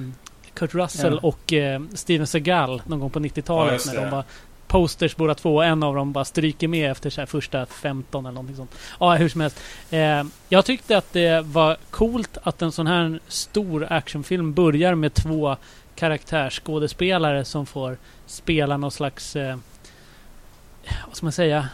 Kurt 0.54 0.74
Russell 0.74 1.18
ja. 1.22 1.28
och 1.28 1.52
eh, 1.52 1.82
Steven 1.94 2.26
Seagal 2.26 2.82
någon 2.86 3.00
gång 3.00 3.10
på 3.10 3.20
90-talet. 3.20 3.82
Ja, 3.86 3.92
när 3.92 4.00
de 4.00 4.10
var 4.10 4.24
posters 4.66 5.16
båda 5.16 5.34
två. 5.34 5.62
En 5.62 5.82
av 5.82 5.94
dem 5.94 6.12
bara 6.12 6.24
stryker 6.24 6.68
med 6.68 6.90
efter 6.90 7.10
så 7.10 7.26
första 7.26 7.66
15 7.66 8.26
eller 8.26 8.34
någonting 8.34 8.56
sånt. 8.56 8.74
Ja, 9.00 9.14
hur 9.14 9.28
som 9.28 9.40
helst. 9.40 9.60
Eh, 9.90 10.24
jag 10.48 10.64
tyckte 10.64 10.96
att 10.96 11.12
det 11.12 11.44
var 11.44 11.76
coolt 11.90 12.38
att 12.42 12.62
en 12.62 12.72
sån 12.72 12.86
här 12.86 13.20
stor 13.28 13.86
actionfilm 13.90 14.52
börjar 14.52 14.94
med 14.94 15.14
två 15.14 15.56
karaktärsskådespelare 15.94 17.44
som 17.44 17.66
får 17.66 17.96
spela 18.26 18.76
någon 18.76 18.90
slags... 18.90 19.36
Eh, 19.36 19.56
vad 21.06 21.16
ska 21.16 21.26
man 21.26 21.32
säga? 21.32 21.68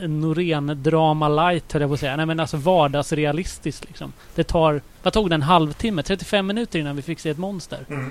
Norén-drama 0.00 1.28
light 1.28 1.72
höll 1.72 1.82
jag 1.82 1.90
på 1.90 1.94
att 1.94 2.00
säga. 2.00 2.16
Nej 2.16 2.26
men 2.26 2.40
alltså 2.40 2.56
vardagsrealistiskt 2.56 3.84
liksom. 3.84 4.12
Det 4.34 4.44
tar... 4.44 4.80
Vad 5.02 5.12
tog 5.12 5.30
det? 5.30 5.34
En 5.34 5.42
halvtimme? 5.42 6.02
35 6.02 6.46
minuter 6.46 6.78
innan 6.78 6.96
vi 6.96 7.02
fick 7.02 7.20
se 7.20 7.30
ett 7.30 7.38
monster. 7.38 7.86
Mm. 7.88 8.10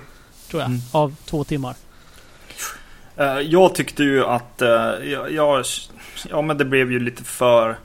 Tror 0.50 0.62
jag. 0.62 0.70
Mm. 0.70 0.82
Av 0.92 1.16
två 1.26 1.44
timmar. 1.44 1.76
Uh, 3.20 3.42
jag 3.42 3.76
tyckte 3.76 4.04
ju 4.04 4.26
att... 4.26 4.62
Uh, 4.62 4.68
jag, 5.12 5.32
jag, 5.32 5.66
ja 6.30 6.42
men 6.42 6.58
det 6.58 6.66
blev 6.66 6.92
ju 6.92 7.00
lite 7.00 7.24
för 7.24 7.78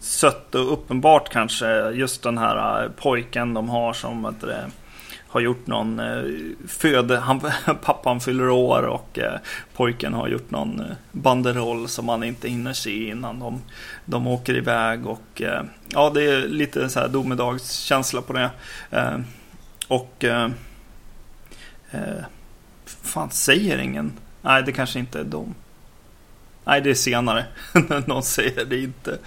sött 0.00 0.54
och 0.54 0.72
uppenbart 0.72 1.28
kanske. 1.28 1.90
Just 1.90 2.22
den 2.22 2.38
här 2.38 2.84
uh, 2.84 2.90
pojken 2.90 3.54
de 3.54 3.68
har 3.68 3.92
som... 3.92 4.24
Att 4.24 4.40
det, 4.40 4.70
har 5.28 5.40
gjort 5.40 5.66
någon 5.66 6.00
eh, 6.00 6.22
föd, 6.68 7.10
han, 7.10 7.40
pappan 7.82 8.20
fyller 8.20 8.48
år 8.48 8.82
och 8.82 9.18
eh, 9.18 9.38
pojken 9.74 10.14
har 10.14 10.28
gjort 10.28 10.50
någon 10.50 10.80
eh, 10.80 10.86
banderoll 11.12 11.88
som 11.88 12.06
man 12.06 12.22
inte 12.22 12.48
hinner 12.48 12.72
se 12.72 13.08
innan 13.08 13.38
de, 13.38 13.62
de 14.04 14.26
åker 14.26 14.56
iväg 14.56 15.06
och 15.06 15.42
eh, 15.42 15.62
ja 15.88 16.10
det 16.10 16.24
är 16.24 16.48
lite 16.48 16.88
så 16.88 17.00
här 17.00 17.08
domedagskänsla 17.08 18.22
på 18.22 18.32
det. 18.32 18.50
Eh, 18.90 19.18
och 19.88 20.24
eh, 20.24 20.50
eh 21.90 22.24
fan 22.84 23.30
säger 23.30 23.78
ingen? 23.78 24.12
Nej 24.42 24.62
det 24.62 24.72
kanske 24.72 24.98
inte 24.98 25.20
är 25.20 25.24
de. 25.24 25.54
Nej, 26.64 26.80
det 26.80 26.90
är 26.90 26.94
senare. 26.94 27.44
Någon 28.06 28.22
säger 28.22 28.64
det 28.64 28.80
inte. 28.80 29.18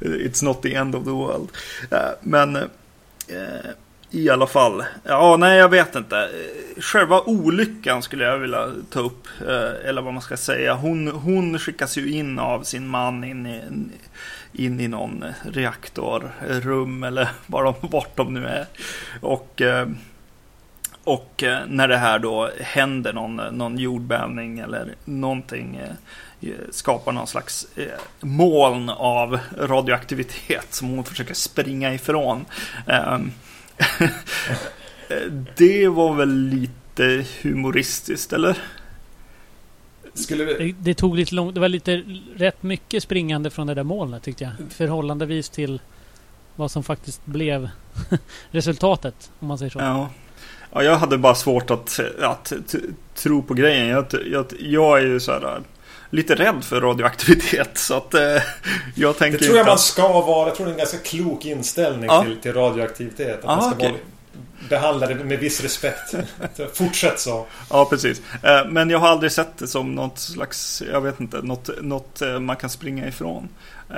It's 0.00 0.44
not 0.44 0.62
the 0.62 0.74
end 0.74 0.94
of 0.94 1.04
the 1.04 1.10
world. 1.10 1.48
Eh, 1.90 2.10
men 2.22 2.56
i 4.10 4.30
alla 4.30 4.46
fall. 4.46 4.84
Ja, 5.04 5.36
nej 5.36 5.58
jag 5.58 5.68
vet 5.68 5.94
inte. 5.96 6.30
Själva 6.78 7.20
olyckan 7.20 8.02
skulle 8.02 8.24
jag 8.24 8.38
vilja 8.38 8.68
ta 8.90 9.00
upp. 9.00 9.28
Eh, 9.48 9.88
eller 9.88 10.02
vad 10.02 10.14
man 10.14 10.22
ska 10.22 10.36
säga. 10.36 10.74
Hon, 10.74 11.08
hon 11.08 11.58
skickas 11.58 11.98
ju 11.98 12.12
in 12.12 12.38
av 12.38 12.62
sin 12.62 12.88
man 12.88 13.24
in 13.24 13.46
i, 13.46 13.62
in 14.52 14.80
i 14.80 14.88
någon 14.88 15.24
reaktorrum. 15.42 17.02
Eller 17.02 17.28
var 17.46 17.64
de, 17.64 17.74
vart 17.80 18.16
de 18.16 18.34
nu 18.34 18.46
är. 18.46 18.66
Och, 19.20 19.62
eh, 19.62 19.88
och 21.04 21.42
eh, 21.42 21.58
när 21.68 21.88
det 21.88 21.96
här 21.96 22.18
då 22.18 22.50
händer 22.60 23.12
någon, 23.12 23.36
någon 23.36 23.78
jordbävning 23.78 24.58
eller 24.58 24.94
någonting 25.04 25.80
skapar 26.70 27.12
någon 27.12 27.26
slags 27.26 27.66
moln 28.20 28.88
av 28.88 29.38
radioaktivitet 29.58 30.74
som 30.74 30.88
hon 30.88 31.04
försöker 31.04 31.34
springa 31.34 31.94
ifrån. 31.94 32.44
Ehm, 32.86 33.32
det 35.56 35.88
var 35.88 36.14
väl 36.14 36.28
lite 36.28 37.24
humoristiskt, 37.42 38.32
eller? 38.32 38.58
Skulle 40.14 40.44
vi... 40.44 40.54
det, 40.54 40.74
det, 40.78 40.94
tog 40.94 41.16
lite 41.16 41.34
långt. 41.34 41.54
Det 41.54 41.60
var 41.60 41.68
lite 41.68 42.02
rätt 42.36 42.62
mycket 42.62 43.02
springande 43.02 43.50
från 43.50 43.66
det 43.66 43.74
där 43.74 43.82
molnet 43.82 44.22
tyckte 44.22 44.44
jag. 44.44 44.52
Förhållandevis 44.72 45.48
till 45.48 45.80
vad 46.56 46.70
som 46.70 46.82
faktiskt 46.82 47.26
blev 47.26 47.68
resultatet, 48.50 49.30
om 49.38 49.48
man 49.48 49.58
säger 49.58 49.70
så. 49.70 49.78
Ja. 49.78 50.10
ja, 50.72 50.82
jag 50.82 50.96
hade 50.96 51.18
bara 51.18 51.34
svårt 51.34 51.70
att, 51.70 52.00
att 52.20 52.52
tro 53.14 53.42
på 53.42 53.54
grejen. 53.54 53.88
Jag, 53.88 54.06
jag, 54.32 54.46
jag 54.58 54.98
är 54.98 55.06
ju 55.06 55.20
så 55.20 55.32
här 55.32 55.60
lite 56.10 56.34
rädd 56.34 56.64
för 56.64 56.80
radioaktivitet. 56.80 57.78
Så 57.78 57.94
att 57.94 58.14
eh, 58.14 58.20
jag 58.94 59.18
tänker 59.18 59.38
Det 59.38 59.44
tror 59.44 59.56
jag 59.56 59.66
man 59.66 59.78
ska 59.78 60.08
vara. 60.08 60.48
Jag 60.48 60.56
tror 60.56 60.66
det 60.66 60.70
är 60.70 60.72
en 60.72 60.78
ganska 60.78 60.98
klok 60.98 61.44
inställning 61.44 62.04
ja. 62.04 62.22
till, 62.22 62.36
till 62.36 62.52
radioaktivitet. 62.52 63.38
Att 63.38 63.44
ah, 63.44 63.56
man 63.56 63.64
ska 63.64 63.74
okay. 63.74 63.90
vara, 63.90 64.00
behandla 64.68 65.06
det 65.06 65.14
med 65.14 65.38
viss 65.38 65.60
respekt. 65.60 66.14
Fortsätt 66.74 67.20
så. 67.20 67.46
Ja, 67.70 67.84
precis. 67.84 68.22
Eh, 68.42 68.66
men 68.68 68.90
jag 68.90 68.98
har 68.98 69.08
aldrig 69.08 69.32
sett 69.32 69.58
det 69.58 69.68
som 69.68 69.94
något 69.94 70.18
slags, 70.18 70.82
jag 70.92 71.00
vet 71.00 71.20
inte, 71.20 71.42
något, 71.42 71.82
något 71.82 72.22
eh, 72.22 72.38
man 72.40 72.56
kan 72.56 72.70
springa 72.70 73.08
ifrån. 73.08 73.48
Eh, 73.90 73.96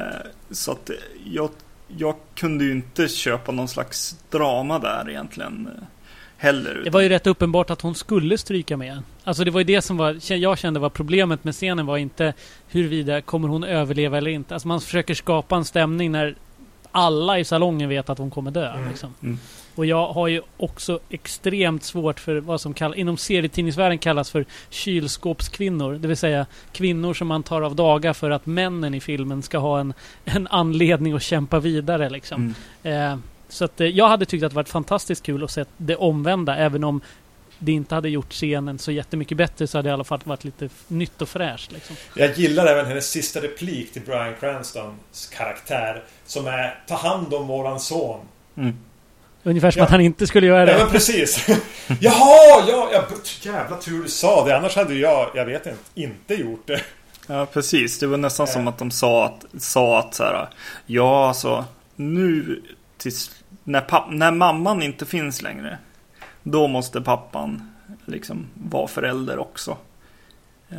så 0.51 0.73
att 0.73 0.91
jag, 1.25 1.51
jag 1.89 2.15
kunde 2.35 2.65
ju 2.65 2.73
inte 2.73 3.09
köpa 3.09 3.53
någon 3.53 3.69
slags 3.69 4.17
drama 4.31 4.79
där 4.79 5.11
egentligen 5.11 5.69
heller. 6.43 6.81
Det 6.85 6.91
var 6.91 7.01
ju 7.01 7.09
rätt 7.09 7.27
uppenbart 7.27 7.71
att 7.71 7.81
hon 7.81 7.95
skulle 7.95 8.39
stryka 8.39 8.77
med. 8.77 9.03
Alltså 9.25 9.45
det 9.45 9.51
var 9.51 9.61
ju 9.61 9.65
det 9.65 9.83
som 9.83 9.97
var, 9.97 10.33
jag 10.33 10.59
kände 10.59 10.81
var 10.81 10.91
problemet 10.91 11.45
med 11.45 11.55
scenen 11.55 11.87
var 11.87 11.97
inte 11.97 12.35
huruvida 12.69 13.21
kommer 13.21 13.49
hon 13.49 13.65
överleva 13.65 14.19
eller 14.19 14.31
inte. 14.31 14.55
Alltså 14.55 14.69
man 14.69 14.81
försöker 14.81 15.15
skapa 15.15 15.57
en 15.57 15.65
stämning 15.65 16.13
när 16.13 16.35
alla 16.93 17.39
i 17.39 17.45
salongen 17.45 17.89
vet 17.89 18.11
att 18.11 18.19
hon 18.19 18.31
kommer 18.31 18.51
dö. 18.51 18.73
Mm. 18.73 18.89
Liksom. 18.89 19.15
Mm. 19.23 19.39
Och 19.75 19.87
jag 19.87 20.13
har 20.13 20.29
ju 20.29 20.43
också 20.57 21.01
extremt 21.11 21.85
svårt 21.85 22.21
för 22.21 22.37
vad 22.37 22.61
som 22.61 22.75
kallas, 22.75 22.97
inom 22.99 23.17
serietidningsvärlden 23.17 23.99
kallas 23.99 24.31
för 24.31 24.45
kylskåpskvinnor. 24.71 25.93
Det 25.93 26.09
vill 26.09 26.17
säga 26.17 26.47
kvinnor 26.73 27.15
som 27.15 27.29
man 27.29 27.43
tar 27.43 27.63
av 27.63 27.77
dagar 27.77 28.13
för 28.13 28.31
att 28.31 28.47
männen 28.47 28.95
i 28.95 29.01
filmen 29.01 29.43
ska 29.43 29.59
ha 29.59 29.81
en, 29.81 29.95
en 30.25 30.47
anledning 30.51 31.13
att 31.13 31.23
kämpa 31.23 31.61
vidare. 31.61 32.11
Liksom. 32.11 32.55
Mm. 32.83 33.13
Eh, 33.13 33.19
så 33.53 33.65
att, 33.65 33.81
eh, 33.81 33.87
jag 33.87 34.09
hade 34.09 34.25
tyckt 34.25 34.45
att 34.45 34.51
det 34.51 34.57
varit 34.57 34.69
fantastiskt 34.69 35.23
kul 35.23 35.45
att 35.45 35.51
se 35.51 35.65
det 35.77 35.97
omvända. 35.97 36.57
Även 36.57 36.85
om 36.85 37.01
det 37.59 37.73
inte 37.73 37.95
hade 37.95 38.09
gjort 38.09 38.33
scenen 38.33 38.79
så 38.79 38.93
jättemycket 38.93 39.37
bättre 39.37 39.67
så 39.67 39.79
hade 39.79 39.89
det 39.89 39.91
i 39.91 39.93
alla 39.93 40.05
fall 40.05 40.21
varit 40.25 40.45
lite 40.45 40.69
nytt 40.89 41.23
och 41.23 41.29
fräscht. 41.29 41.73
Liksom. 41.73 41.97
Jag 42.17 42.39
gillar 42.39 42.67
även 42.67 42.87
hennes 42.87 43.11
sista 43.11 43.41
replik 43.41 43.93
till 43.93 44.03
Brian 44.03 44.35
Cranstons 44.41 45.31
karaktär. 45.37 46.03
Som 46.27 46.47
är 46.47 46.79
Ta 46.89 46.95
hand 46.95 47.35
om 47.35 47.47
våran 47.47 47.81
son. 47.81 48.21
Mm. 48.57 48.77
Ungefär 49.43 49.71
som 49.71 49.79
ja. 49.79 49.85
att 49.85 49.91
han 49.91 50.01
inte 50.01 50.27
skulle 50.27 50.47
göra 50.47 50.65
det. 50.65 50.73
Ja, 50.73 50.79
men 50.79 50.91
precis. 50.93 51.47
Jaha! 52.01 52.65
Ja, 52.69 52.91
ja, 52.93 53.05
jävla 53.43 53.77
tur 53.77 54.03
du 54.03 54.09
sa 54.09 54.45
det. 54.45 54.57
Annars 54.57 54.77
hade 54.77 54.95
jag, 54.95 55.31
jag 55.35 55.45
vet 55.45 55.67
inte, 55.67 55.79
inte 55.95 56.35
gjort 56.35 56.67
det. 56.67 56.81
Ja, 57.27 57.47
precis. 57.47 57.99
Det 57.99 58.07
var 58.07 58.17
nästan 58.17 58.47
äh. 58.47 58.53
som 58.53 58.69
att 58.69 58.79
de 58.79 58.91
sa 58.91 59.27
att, 59.27 59.63
sa 59.63 59.99
att 59.99 60.15
så 60.15 60.25
här, 60.25 60.49
Ja, 60.87 61.29
alltså 61.29 61.65
nu 61.97 62.63
tills 62.99 63.31
när, 63.65 63.81
papp, 63.81 64.05
när 64.11 64.31
mamman 64.31 64.83
inte 64.83 65.07
finns 65.07 65.43
längre, 65.43 65.79
då 66.43 66.69
måste 66.69 67.01
pappan 67.01 67.73
liksom 68.05 68.47
vara 68.55 68.89
förälder 68.89 69.39
också. 69.39 69.77
Eh, 70.71 70.77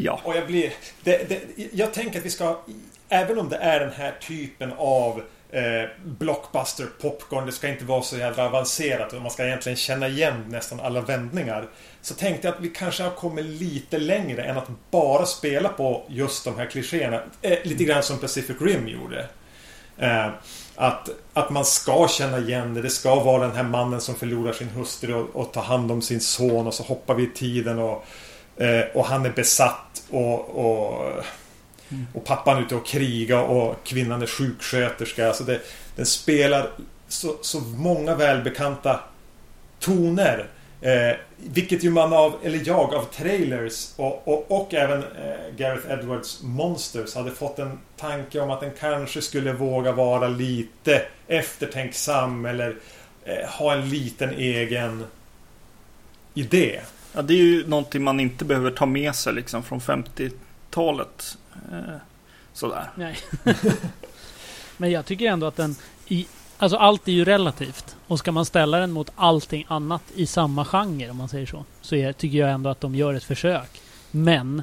Ja. 0.00 0.20
Och 0.24 0.36
jag 0.36 0.46
blir... 0.46 0.72
Det, 1.02 1.28
det, 1.28 1.42
jag 1.72 1.94
tänker 1.94 2.18
att 2.18 2.24
vi 2.24 2.30
ska... 2.30 2.60
Även 3.08 3.38
om 3.38 3.48
det 3.48 3.56
är 3.56 3.80
den 3.80 3.92
här 3.92 4.14
typen 4.20 4.72
av 4.76 5.22
eh, 5.50 5.88
blockbuster 6.04 6.86
popcorn. 7.00 7.46
Det 7.46 7.52
ska 7.52 7.68
inte 7.68 7.84
vara 7.84 8.02
så 8.02 8.16
jävla 8.16 8.46
avancerat 8.46 9.12
och 9.12 9.22
man 9.22 9.30
ska 9.30 9.46
egentligen 9.46 9.76
känna 9.76 10.08
igen 10.08 10.44
nästan 10.48 10.80
alla 10.80 11.00
vändningar. 11.00 11.68
Så 12.00 12.14
tänkte 12.14 12.48
jag 12.48 12.54
att 12.54 12.60
vi 12.60 12.68
kanske 12.68 13.02
har 13.02 13.10
kommit 13.10 13.46
lite 13.46 13.98
längre 13.98 14.42
än 14.42 14.58
att 14.58 14.68
bara 14.90 15.26
spela 15.26 15.68
på 15.68 16.04
just 16.08 16.44
de 16.44 16.58
här 16.58 16.66
klichéerna. 16.66 17.22
Eh, 17.42 17.58
lite 17.62 17.84
grann 17.84 18.02
som 18.02 18.18
Pacific 18.18 18.56
Rim 18.60 18.88
gjorde. 18.88 19.26
Eh, 19.98 20.28
att, 20.80 21.08
att 21.32 21.50
man 21.50 21.64
ska 21.64 22.08
känna 22.08 22.38
igen 22.38 22.74
det. 22.74 22.82
Det 22.82 22.90
ska 22.90 23.14
vara 23.14 23.46
den 23.46 23.56
här 23.56 23.62
mannen 23.62 24.00
som 24.00 24.14
förlorar 24.14 24.52
sin 24.52 24.68
hustru 24.68 25.14
och, 25.14 25.36
och 25.36 25.52
tar 25.52 25.62
hand 25.62 25.92
om 25.92 26.02
sin 26.02 26.20
son 26.20 26.66
och 26.66 26.74
så 26.74 26.82
hoppar 26.82 27.14
vi 27.14 27.22
i 27.22 27.30
tiden 27.34 27.78
och, 27.78 28.04
eh, 28.56 28.84
och 28.94 29.04
han 29.04 29.26
är 29.26 29.30
besatt 29.30 30.02
och, 30.10 30.50
och, 30.50 31.12
och 32.14 32.24
pappan 32.24 32.56
är 32.56 32.62
ute 32.62 32.74
och 32.74 32.86
krigar 32.86 33.42
och 33.42 33.76
kvinnan 33.84 34.22
är 34.22 34.26
sjuksköterska. 34.26 35.28
Alltså 35.28 35.44
det, 35.44 35.60
den 35.96 36.06
spelar 36.06 36.70
så, 37.08 37.36
så 37.42 37.60
många 37.60 38.14
välbekanta 38.14 39.00
toner. 39.80 40.48
Eh, 40.80 41.16
vilket 41.36 41.84
ju 41.84 41.90
man 41.90 42.12
av, 42.12 42.36
eller 42.42 42.60
jag, 42.64 42.94
av 42.94 43.04
trailers 43.04 43.92
och, 43.96 44.28
och, 44.28 44.60
och 44.60 44.74
även 44.74 44.98
eh, 44.98 45.56
Gareth 45.56 45.90
Edwards 45.90 46.42
Monsters 46.42 47.14
hade 47.14 47.30
fått 47.30 47.58
en 47.58 47.78
tanke 47.96 48.40
om 48.40 48.50
att 48.50 48.60
den 48.60 48.70
kanske 48.80 49.22
skulle 49.22 49.52
våga 49.52 49.92
vara 49.92 50.28
lite 50.28 51.02
eftertänksam 51.26 52.44
eller 52.44 52.76
eh, 53.24 53.48
ha 53.48 53.74
en 53.74 53.88
liten 53.88 54.30
egen 54.30 55.04
idé. 56.34 56.80
Ja, 57.12 57.22
det 57.22 57.34
är 57.34 57.38
ju 57.38 57.68
någonting 57.68 58.02
man 58.02 58.20
inte 58.20 58.44
behöver 58.44 58.70
ta 58.70 58.86
med 58.86 59.14
sig 59.14 59.32
liksom 59.32 59.62
från 59.62 59.80
50-talet. 59.80 61.38
Eh, 61.72 61.96
sådär. 62.52 62.90
Nej. 62.94 63.18
Men 64.76 64.90
jag 64.90 65.06
tycker 65.06 65.26
ändå 65.26 65.46
att 65.46 65.56
den 65.56 65.76
i 66.08 66.26
Alltså 66.58 66.76
allt 66.76 67.08
är 67.08 67.12
ju 67.12 67.24
relativt. 67.24 67.96
Och 68.06 68.18
ska 68.18 68.32
man 68.32 68.44
ställa 68.44 68.78
den 68.78 68.90
mot 68.90 69.12
allting 69.16 69.64
annat 69.68 70.02
i 70.14 70.26
samma 70.26 70.64
genre, 70.64 71.10
om 71.10 71.16
man 71.16 71.28
säger 71.28 71.46
så, 71.46 71.64
så 71.80 71.94
är, 71.94 72.12
tycker 72.12 72.38
jag 72.38 72.50
ändå 72.50 72.70
att 72.70 72.80
de 72.80 72.94
gör 72.94 73.14
ett 73.14 73.24
försök. 73.24 73.80
Men 74.10 74.62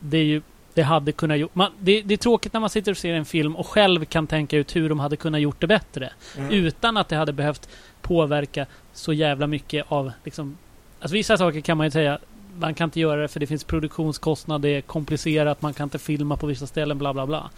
det 0.00 0.18
är 0.18 0.24
ju 0.24 0.42
det 0.74 0.82
hade 0.82 1.12
kunnat 1.12 1.38
gjort... 1.38 1.54
Man, 1.54 1.72
det, 1.80 2.02
det, 2.02 2.14
är 2.14 2.18
tråkigt 2.18 2.52
när 2.52 2.60
man 2.60 2.70
sitter 2.70 2.92
och 2.92 2.98
ser 2.98 3.14
en 3.14 3.24
film 3.24 3.56
och 3.56 3.66
själv 3.66 4.04
kan 4.04 4.26
tänka 4.26 4.56
ut 4.56 4.76
hur 4.76 4.88
de 4.88 5.00
hade 5.00 5.16
kunnat 5.16 5.40
gjort 5.40 5.60
det 5.60 5.66
bättre. 5.66 6.12
Mm. 6.36 6.50
Utan 6.50 6.96
att 6.96 7.08
det 7.08 7.16
hade 7.16 7.32
behövt 7.32 7.68
påverka 8.02 8.66
så 8.92 9.12
jävla 9.12 9.46
mycket 9.46 9.84
av 9.88 10.12
liksom... 10.24 10.58
Alltså 11.00 11.14
vissa 11.14 11.38
saker 11.38 11.60
kan 11.60 11.76
man 11.76 11.86
ju 11.86 11.90
säga 11.90 12.18
man 12.58 12.74
kan 12.74 12.84
inte 12.84 13.00
göra 13.00 13.20
det 13.22 13.28
för 13.28 13.40
det 13.40 13.46
finns 13.46 13.64
produktionskostnader, 13.64 14.68
det 14.68 14.76
är 14.76 14.80
komplicerat, 14.80 15.62
man 15.62 15.74
kan 15.74 15.84
inte 15.84 15.98
filma 15.98 16.36
på 16.36 16.46
vissa 16.46 16.66
ställen, 16.66 16.98
bla 16.98 17.12
bla 17.12 17.26
bla. 17.26 17.50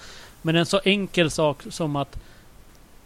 Men 0.43 0.57
en 0.57 0.67
så 0.67 0.81
enkel 0.85 1.31
sak 1.31 1.63
som 1.71 1.97
att 1.97 2.19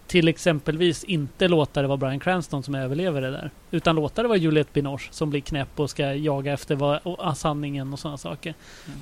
till 0.06 0.28
exempelvis 0.28 1.04
inte 1.04 1.48
låta 1.48 1.82
det 1.82 1.88
vara 1.88 1.96
Brian 1.96 2.20
Cranston 2.20 2.62
som 2.62 2.74
överlever 2.74 3.20
det 3.20 3.30
där. 3.30 3.50
Utan 3.70 3.96
låta 3.96 4.22
det 4.22 4.28
vara 4.28 4.38
Juliette 4.38 4.70
Binoche 4.72 5.08
som 5.10 5.30
blir 5.30 5.40
knäpp 5.40 5.80
och 5.80 5.90
ska 5.90 6.14
jaga 6.14 6.52
efter 6.52 6.74
vad, 6.74 7.00
och, 7.02 7.36
sanningen 7.36 7.92
och 7.92 7.98
sådana 7.98 8.18
saker. 8.18 8.54
Mm. 8.86 8.98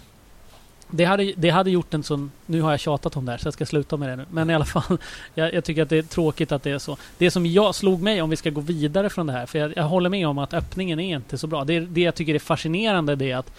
Det 0.91 1.05
hade, 1.05 1.33
det 1.37 1.51
hade 1.51 1.71
gjort 1.71 1.95
en 1.95 2.03
sån... 2.03 2.31
Nu 2.47 2.61
har 2.61 2.71
jag 2.71 2.81
tjatat 2.81 3.17
om 3.17 3.25
det 3.25 3.33
här 3.33 3.39
så 3.39 3.47
jag 3.47 3.55
ska 3.55 3.67
sluta 3.67 3.97
med 3.97 4.09
det 4.09 4.17
nu. 4.17 4.25
Men 4.31 4.51
i 4.51 4.55
alla 4.55 4.65
fall, 4.65 4.99
jag, 5.35 5.55
jag, 5.55 5.65
tycker 5.65 5.83
att 5.83 5.89
det 5.89 5.99
är 5.99 6.03
tråkigt 6.03 6.53
att 6.53 6.63
det 6.63 6.71
är 6.71 6.79
så. 6.79 6.97
Det 7.19 7.31
som 7.31 7.47
jag 7.47 7.75
slog 7.75 8.03
mig 8.03 8.23
om 8.23 8.31
vi 8.31 8.37
ska 8.37 8.51
gå 8.51 8.61
vidare 8.61 9.11
från 9.11 9.27
det 9.27 9.33
här, 9.33 9.47
för 9.47 9.59
jag, 9.59 9.73
jag 9.77 9.85
håller 9.85 10.11
med 10.11 10.29
om 10.29 10.39
att 10.39 10.55
öppningen 10.55 11.01
är 11.01 11.17
inte 11.17 11.39
så 11.39 11.47
bra. 11.47 11.65
Det, 11.65 11.81
det 11.81 12.01
jag 12.01 12.15
tycker 12.15 12.35
är 12.35 12.39
fascinerande 12.39 13.17
det 13.17 13.31
är 13.31 13.37
att 13.37 13.53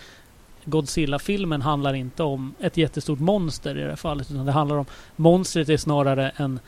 Godzilla-filmen 0.65 1.61
handlar 1.61 1.93
inte 1.93 2.23
om 2.23 2.55
ett 2.59 2.77
jättestort 2.77 3.19
monster 3.19 3.77
i 3.77 3.81
det 3.81 3.89
här 3.89 3.95
fallet. 3.95 4.31
Utan 4.31 4.45
det 4.45 4.51
handlar 4.51 4.75
om... 4.75 4.85
Monstret 5.15 5.69
är 5.69 5.77
snarare 5.77 6.31
en 6.35 6.59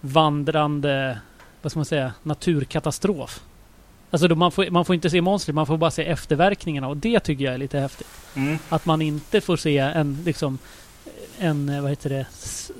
vandrande, 0.00 1.18
vad 1.62 1.72
ska 1.72 1.78
man 1.78 1.84
säga, 1.84 2.12
naturkatastrof. 2.22 3.42
Alltså 4.10 4.28
man, 4.34 4.52
får, 4.52 4.70
man 4.70 4.84
får 4.84 4.94
inte 4.94 5.10
se 5.10 5.20
monstret, 5.20 5.54
man 5.54 5.66
får 5.66 5.76
bara 5.76 5.90
se 5.90 6.04
efterverkningarna 6.04 6.88
och 6.88 6.96
det 6.96 7.20
tycker 7.20 7.44
jag 7.44 7.54
är 7.54 7.58
lite 7.58 7.78
häftigt. 7.78 8.08
Mm. 8.34 8.58
Att 8.68 8.86
man 8.86 9.02
inte 9.02 9.40
får 9.40 9.56
se 9.56 9.78
en 9.78 10.22
liksom 10.24 10.58
en, 11.38 11.82
vad 11.82 11.90
heter 11.90 12.10
det, 12.10 12.26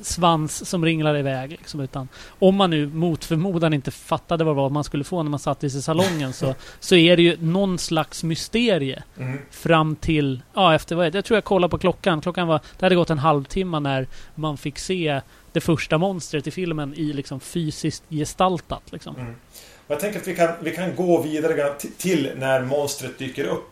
svans 0.02 0.68
som 0.68 0.84
ringlar 0.84 1.16
iväg. 1.16 1.50
Liksom, 1.50 1.80
utan 1.80 2.08
om 2.38 2.56
man 2.56 2.70
nu 2.70 2.86
mot 2.86 3.24
förmodan 3.24 3.74
inte 3.74 3.90
fattade 3.90 4.44
vad 4.44 4.56
det 4.56 4.56
var 4.56 4.70
man 4.70 4.84
skulle 4.84 5.04
få 5.04 5.22
när 5.22 5.30
man 5.30 5.40
satt 5.40 5.64
i 5.64 5.70
salongen 5.70 6.32
så, 6.32 6.54
så 6.80 6.96
är 6.96 7.16
det 7.16 7.22
ju 7.22 7.36
någon 7.40 7.78
slags 7.78 8.24
mysterie. 8.24 9.02
Mm. 9.18 9.38
Fram 9.50 9.96
till, 9.96 10.42
ja 10.54 10.74
efter 10.74 10.96
vad 10.96 11.06
är 11.06 11.10
det? 11.10 11.18
Jag 11.18 11.24
tror 11.24 11.36
jag 11.36 11.44
kollade 11.44 11.70
på 11.70 11.78
klockan. 11.78 12.20
Klockan 12.20 12.48
var, 12.48 12.60
det 12.78 12.86
hade 12.86 12.94
gått 12.94 13.10
en 13.10 13.18
halvtimme 13.18 13.80
när 13.80 14.06
man 14.34 14.56
fick 14.56 14.78
se 14.78 15.20
det 15.56 15.60
första 15.60 15.98
monstret 15.98 16.46
i 16.46 16.50
filmen 16.50 16.94
i 16.94 17.12
liksom 17.12 17.40
fysiskt 17.40 18.02
gestaltat. 18.10 18.82
Liksom. 18.90 19.16
Mm. 19.16 19.34
Jag 19.86 20.00
tänker 20.00 20.20
att 20.20 20.26
vi 20.26 20.36
kan, 20.36 20.50
vi 20.60 20.70
kan 20.70 20.96
gå 20.96 21.22
vidare 21.22 21.74
till 21.98 22.30
när 22.36 22.62
monstret 22.62 23.18
dyker 23.18 23.44
upp. 23.44 23.70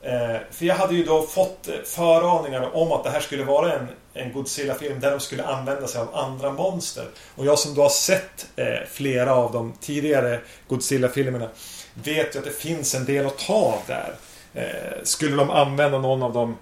Eh, 0.00 0.36
för 0.50 0.64
jag 0.64 0.74
hade 0.74 0.94
ju 0.94 1.04
då 1.04 1.22
fått 1.22 1.68
eh, 1.68 1.74
föraningar 1.84 2.76
om 2.76 2.92
att 2.92 3.04
det 3.04 3.10
här 3.10 3.20
skulle 3.20 3.44
vara 3.44 3.72
en, 3.72 3.88
en 4.14 4.32
Godzilla-film 4.32 5.00
där 5.00 5.10
de 5.10 5.20
skulle 5.20 5.44
använda 5.44 5.86
sig 5.86 6.00
av 6.00 6.14
andra 6.14 6.52
monster. 6.52 7.06
Och 7.34 7.46
jag 7.46 7.58
som 7.58 7.74
då 7.74 7.82
har 7.82 7.88
sett 7.88 8.46
eh, 8.56 8.66
flera 8.90 9.34
av 9.34 9.52
de 9.52 9.72
tidigare 9.80 10.40
Godzilla-filmerna 10.68 11.48
vet 11.94 12.34
ju 12.34 12.38
att 12.38 12.44
det 12.44 12.58
finns 12.58 12.94
en 12.94 13.04
del 13.04 13.26
att 13.26 13.38
ta 13.38 13.54
av 13.54 13.80
där. 13.86 14.14
Eh, 14.54 15.02
skulle 15.02 15.36
de 15.36 15.50
använda 15.50 15.98
någon 15.98 16.22
av 16.22 16.32
de, 16.32 16.56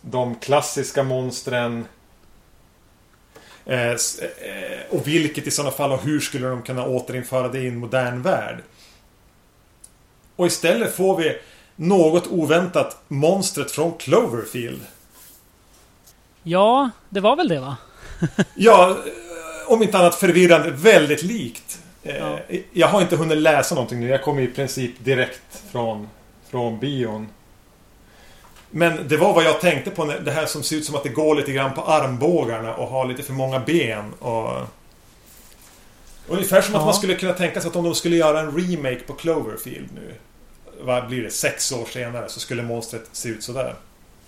de 0.00 0.34
klassiska 0.34 1.02
monstren 1.02 1.86
Eh, 3.66 3.90
eh, 3.90 3.96
och 4.90 5.08
vilket 5.08 5.46
i 5.46 5.50
sådana 5.50 5.72
fall 5.72 5.92
och 5.92 6.02
hur 6.02 6.20
skulle 6.20 6.46
de 6.46 6.62
kunna 6.62 6.86
återinföra 6.86 7.48
det 7.48 7.58
i 7.58 7.68
en 7.68 7.78
modern 7.78 8.22
värld? 8.22 8.56
Och 10.36 10.46
istället 10.46 10.96
får 10.96 11.16
vi 11.16 11.38
något 11.76 12.26
oväntat 12.26 13.02
monstret 13.08 13.70
från 13.70 13.92
Cloverfield. 13.98 14.80
Ja, 16.42 16.90
det 17.08 17.20
var 17.20 17.36
väl 17.36 17.48
det 17.48 17.60
va? 17.60 17.76
ja, 18.54 18.96
om 19.66 19.82
inte 19.82 19.98
annat 19.98 20.14
förvirrande. 20.14 20.70
Väldigt 20.70 21.22
likt. 21.22 21.78
Eh, 22.02 22.16
ja. 22.16 22.38
Jag 22.72 22.88
har 22.88 23.02
inte 23.02 23.16
hunnit 23.16 23.38
läsa 23.38 23.74
någonting 23.74 24.00
nu. 24.00 24.08
Jag 24.08 24.22
kom 24.22 24.38
i 24.38 24.46
princip 24.46 25.04
direkt 25.04 25.62
från, 25.70 26.08
från 26.50 26.78
bion. 26.78 27.28
Men 28.74 29.08
det 29.08 29.16
var 29.16 29.34
vad 29.34 29.44
jag 29.44 29.60
tänkte 29.60 29.90
på. 29.90 30.04
Det 30.24 30.30
här 30.30 30.46
som 30.46 30.62
ser 30.62 30.76
ut 30.76 30.84
som 30.84 30.94
att 30.94 31.02
det 31.02 31.08
går 31.08 31.34
lite 31.34 31.52
grann 31.52 31.74
på 31.74 31.82
armbågarna 31.82 32.74
och 32.74 32.88
har 32.88 33.06
lite 33.06 33.22
för 33.22 33.32
många 33.32 33.60
ben. 33.60 34.12
Och... 34.18 34.50
Ungefär 36.28 36.62
som 36.62 36.74
ja. 36.74 36.80
att 36.80 36.86
man 36.86 36.94
skulle 36.94 37.14
kunna 37.14 37.32
tänka 37.32 37.60
sig 37.60 37.68
att 37.68 37.76
om 37.76 37.84
de 37.84 37.94
skulle 37.94 38.16
göra 38.16 38.40
en 38.40 38.56
remake 38.56 39.00
på 39.06 39.12
Cloverfield 39.12 39.88
nu. 39.94 40.14
Vad 40.80 41.08
blir 41.08 41.22
det? 41.22 41.30
Sex 41.30 41.72
år 41.72 41.84
senare 41.84 42.28
så 42.28 42.40
skulle 42.40 42.62
monstret 42.62 43.08
se 43.12 43.28
ut 43.28 43.42
sådär. 43.42 43.74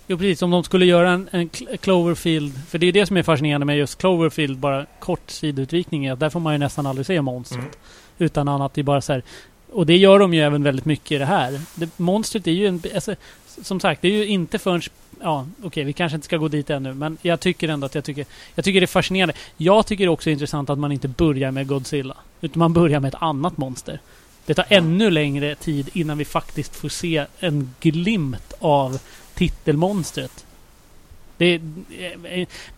Jo 0.06 0.18
precis, 0.18 0.42
om 0.42 0.50
de 0.50 0.64
skulle 0.64 0.86
göra 0.86 1.10
en, 1.10 1.28
en 1.32 1.48
Cloverfield. 1.78 2.52
För 2.68 2.78
det 2.78 2.86
är 2.86 2.92
det 2.92 3.06
som 3.06 3.16
är 3.16 3.22
fascinerande 3.22 3.66
med 3.66 3.78
just 3.78 3.98
Cloverfield, 3.98 4.58
bara 4.58 4.86
kort 4.98 5.30
sidutvikning, 5.30 6.06
är 6.06 6.12
att 6.12 6.20
där 6.20 6.30
får 6.30 6.40
man 6.40 6.54
ju 6.54 6.58
nästan 6.58 6.86
aldrig 6.86 7.06
se 7.06 7.22
monstret. 7.22 7.60
Mm. 7.60 7.74
Utan 8.18 8.48
annat, 8.48 8.74
det 8.74 8.80
är 8.80 8.82
bara 8.82 9.00
så 9.00 9.12
här, 9.12 9.22
Och 9.72 9.86
det 9.86 9.96
gör 9.96 10.18
de 10.18 10.34
ju 10.34 10.40
även 10.40 10.62
väldigt 10.62 10.84
mycket 10.84 11.12
i 11.12 11.18
det 11.18 11.24
här. 11.24 11.60
Det, 11.74 11.98
monstret 11.98 12.46
är 12.46 12.50
ju 12.50 12.66
en... 12.66 12.82
Alltså, 12.94 13.14
som 13.62 13.80
sagt, 13.80 14.02
det 14.02 14.08
är 14.08 14.12
ju 14.12 14.26
inte 14.26 14.58
förrän... 14.58 14.82
Ja, 15.20 15.46
okej, 15.58 15.66
okay, 15.66 15.84
vi 15.84 15.92
kanske 15.92 16.16
inte 16.16 16.24
ska 16.24 16.36
gå 16.36 16.48
dit 16.48 16.70
ännu, 16.70 16.94
men 16.94 17.18
jag 17.22 17.40
tycker 17.40 17.68
ändå 17.68 17.86
att 17.86 17.94
jag 17.94 18.04
tycker... 18.04 18.26
Jag 18.54 18.64
tycker 18.64 18.80
det 18.80 18.84
är 18.84 18.86
fascinerande. 18.86 19.34
Jag 19.56 19.86
tycker 19.86 20.08
också 20.08 20.24
det 20.24 20.30
är 20.30 20.32
intressant 20.32 20.70
att 20.70 20.78
man 20.78 20.92
inte 20.92 21.08
börjar 21.08 21.50
med 21.50 21.66
Godzilla. 21.66 22.16
Utan 22.40 22.58
man 22.58 22.72
börjar 22.72 23.00
med 23.00 23.08
ett 23.08 23.22
annat 23.22 23.56
monster. 23.56 24.00
Det 24.46 24.54
tar 24.54 24.66
ännu 24.68 25.10
längre 25.10 25.54
tid 25.54 25.90
innan 25.92 26.18
vi 26.18 26.24
faktiskt 26.24 26.76
får 26.76 26.88
se 26.88 27.26
en 27.38 27.74
glimt 27.80 28.52
av 28.58 28.98
titelmonstret. 29.34 30.46
Det, 31.36 31.60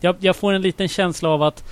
jag, 0.00 0.16
jag 0.20 0.36
får 0.36 0.52
en 0.52 0.62
liten 0.62 0.88
känsla 0.88 1.28
av 1.28 1.42
att 1.42 1.64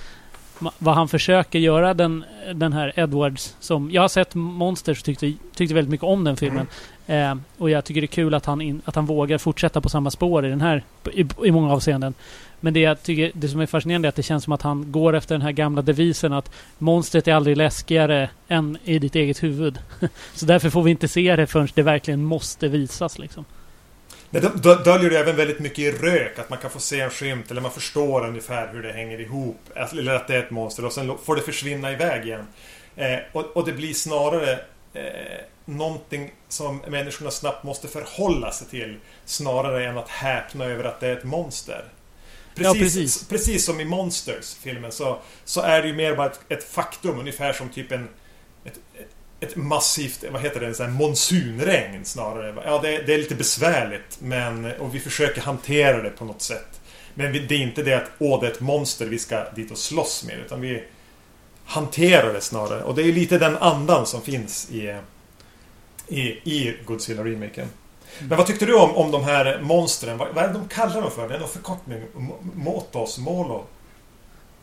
vad 0.77 0.95
han 0.95 1.07
försöker 1.07 1.59
göra 1.59 1.93
den, 1.93 2.23
den 2.53 2.73
här 2.73 2.93
Edwards 2.95 3.55
som... 3.59 3.91
Jag 3.91 4.01
har 4.01 4.09
sett 4.09 4.35
Monsters 4.35 4.99
och 4.99 5.05
tyckte, 5.05 5.33
tyckte 5.55 5.75
väldigt 5.75 5.91
mycket 5.91 6.03
om 6.03 6.23
den 6.23 6.37
filmen. 6.37 6.67
Mm. 7.07 7.37
Eh, 7.37 7.43
och 7.57 7.69
jag 7.69 7.85
tycker 7.85 8.01
det 8.01 8.05
är 8.05 8.07
kul 8.07 8.33
att 8.33 8.45
han, 8.45 8.61
in, 8.61 8.81
att 8.85 8.95
han 8.95 9.05
vågar 9.05 9.37
fortsätta 9.37 9.81
på 9.81 9.89
samma 9.89 10.11
spår 10.11 10.45
i 10.45 10.49
den 10.49 10.61
här 10.61 10.83
i, 11.13 11.25
i 11.43 11.51
många 11.51 11.73
avseenden. 11.73 12.13
Men 12.59 12.73
det 12.73 12.79
jag 12.79 13.03
tycker, 13.03 13.31
det 13.33 13.47
som 13.47 13.59
är 13.59 13.65
fascinerande 13.65 14.07
är 14.07 14.09
att 14.09 14.15
det 14.15 14.23
känns 14.23 14.43
som 14.43 14.53
att 14.53 14.61
han 14.61 14.91
går 14.91 15.15
efter 15.15 15.35
den 15.35 15.41
här 15.41 15.51
gamla 15.51 15.81
devisen 15.81 16.33
att 16.33 16.51
monstret 16.77 17.27
är 17.27 17.33
aldrig 17.33 17.57
läskigare 17.57 18.29
än 18.47 18.77
i 18.83 18.99
ditt 18.99 19.15
eget 19.15 19.43
huvud. 19.43 19.79
Så 20.33 20.45
därför 20.45 20.69
får 20.69 20.83
vi 20.83 20.91
inte 20.91 21.07
se 21.07 21.35
det 21.35 21.47
förrän 21.47 21.67
det 21.73 21.81
verkligen 21.81 22.23
måste 22.23 22.67
visas 22.67 23.19
liksom. 23.19 23.45
Det 24.29 24.83
döljer 24.83 25.09
det 25.09 25.19
även 25.19 25.35
väldigt 25.35 25.59
mycket 25.59 25.79
i 25.79 25.91
rök. 25.91 26.39
Att 26.39 26.49
man 26.49 26.59
kan 26.59 26.71
få 26.71 26.79
se 26.79 26.99
en 26.99 27.09
skymt 27.09 27.51
eller 27.51 27.61
man 27.61 27.71
förstår 27.71 28.27
ungefär 28.27 28.73
hur 28.73 28.83
det 28.83 28.91
hänger 28.91 29.21
ihop. 29.21 29.59
Eller 29.75 30.13
att 30.13 30.27
det 30.27 30.35
är 30.35 30.39
ett 30.39 30.51
monster 30.51 30.85
och 30.85 30.93
sen 30.93 31.17
får 31.23 31.35
det 31.35 31.41
försvinna 31.41 31.91
iväg 31.91 32.25
igen. 32.25 32.47
Eh, 32.95 33.17
och, 33.31 33.57
och, 33.57 33.65
det 33.65 33.73
blir 33.73 33.93
snarare 33.93 34.59
eh, 34.93 35.41
någonting 35.65 36.31
som 36.49 36.81
människorna 36.87 37.31
snabbt 37.31 37.63
måste 37.63 37.87
förhålla 37.87 38.51
sig 38.51 38.67
till 38.67 38.97
snarare 39.25 39.85
än 39.85 39.97
att 39.97 40.09
häpna 40.09 40.65
över 40.65 40.83
att 40.83 40.99
det 40.99 41.07
är 41.07 41.17
ett 41.17 41.23
monster. 41.23 41.85
Precis, 42.55 42.75
Ja, 42.75 42.79
precis. 42.83 43.27
precis 43.27 43.65
som 43.65 43.79
i 43.79 43.85
Monsters, 43.85 44.55
filmen, 44.55 44.91
så, 44.91 45.19
så 45.45 45.61
är 45.61 45.81
det 45.81 45.87
ju 45.87 45.93
mer 45.93 46.15
bara 46.15 46.27
ett, 46.27 46.39
ett 46.49 46.63
faktum, 46.63 47.19
ungefär 47.19 47.53
som 47.53 47.69
typ 47.69 47.91
en 47.91 48.07
ett, 48.65 48.79
ett, 49.45 49.55
massivt, 49.55 50.23
vad 50.31 50.41
heter 50.41 50.59
det, 50.59 50.79
här 50.79 50.87
monsunregn 50.87 52.05
snarare. 52.05 52.55
Ja, 52.65 52.79
det, 52.83 52.97
det 52.97 53.13
är 53.13 53.17
lite 53.17 53.35
besvärligt, 53.35 54.17
men, 54.19 54.71
och 54.79 54.95
vi 54.95 54.99
försöker 54.99 55.41
hantera 55.41 56.01
det 56.01 56.09
på 56.09 56.25
något 56.25 56.41
sätt. 56.41 56.81
Men 57.13 57.31
vi, 57.31 57.39
det 57.39 57.55
är 57.55 57.59
inte 57.59 57.83
det 57.83 57.93
att 57.93 58.11
åh, 58.17 58.41
det 58.41 58.47
är 58.47 58.51
ett 58.51 58.59
monster 58.59 59.05
vi 59.05 59.19
ska 59.19 59.49
dit 59.55 59.71
och 59.71 59.77
slåss 59.77 60.23
med, 60.23 60.39
utan 60.45 60.61
vi 60.61 60.83
hanterar 61.65 62.33
det 62.33 62.41
snarare. 62.41 62.83
Och 62.83 62.95
det 62.95 63.01
är 63.01 63.13
lite 63.13 63.37
den 63.37 63.57
andan 63.57 64.05
som 64.05 64.21
finns 64.21 64.71
i, 64.71 64.95
i, 66.07 66.21
i 66.27 66.77
Godzilla-remaken. 66.85 67.67
Men 68.19 68.37
vad 68.37 68.47
tyckte 68.47 68.65
du 68.65 68.75
om, 68.75 68.95
om 68.95 69.11
de 69.11 69.23
här 69.23 69.59
monstren? 69.61 70.17
Vad, 70.17 70.27
vad 70.35 70.43
är 70.43 70.47
det 70.47 70.53
de 70.53 70.67
kallar 70.67 71.01
dem 71.01 71.11
för? 71.11 71.29
Det 71.29 71.35
är 71.35 71.39
någon 71.39 71.49
förkortning. 71.49 72.01
Motos? 72.53 73.17
Molo? 73.17 73.65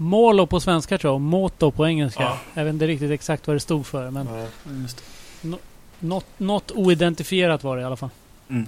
Molo 0.03 0.47
på 0.47 0.61
svenska 0.61 0.99
tror 0.99 1.09
jag, 1.09 1.15
och 1.15 1.21
Moto 1.21 1.71
på 1.71 1.87
engelska. 1.87 2.23
Ja. 2.23 2.39
Jag 2.55 2.65
vet 2.65 2.73
inte 2.73 2.87
riktigt 2.87 3.11
exakt 3.11 3.47
vad 3.47 3.57
det 3.57 3.61
stod 3.61 3.87
för, 3.87 4.11
men 4.11 4.27
det. 4.27 5.57
något, 6.01 6.27
något 6.39 6.71
oidentifierat 6.71 7.65
var 7.65 7.77
det 7.77 7.83
i 7.83 7.85
alla 7.85 7.97
fall. 7.97 8.11
Mm. 8.49 8.67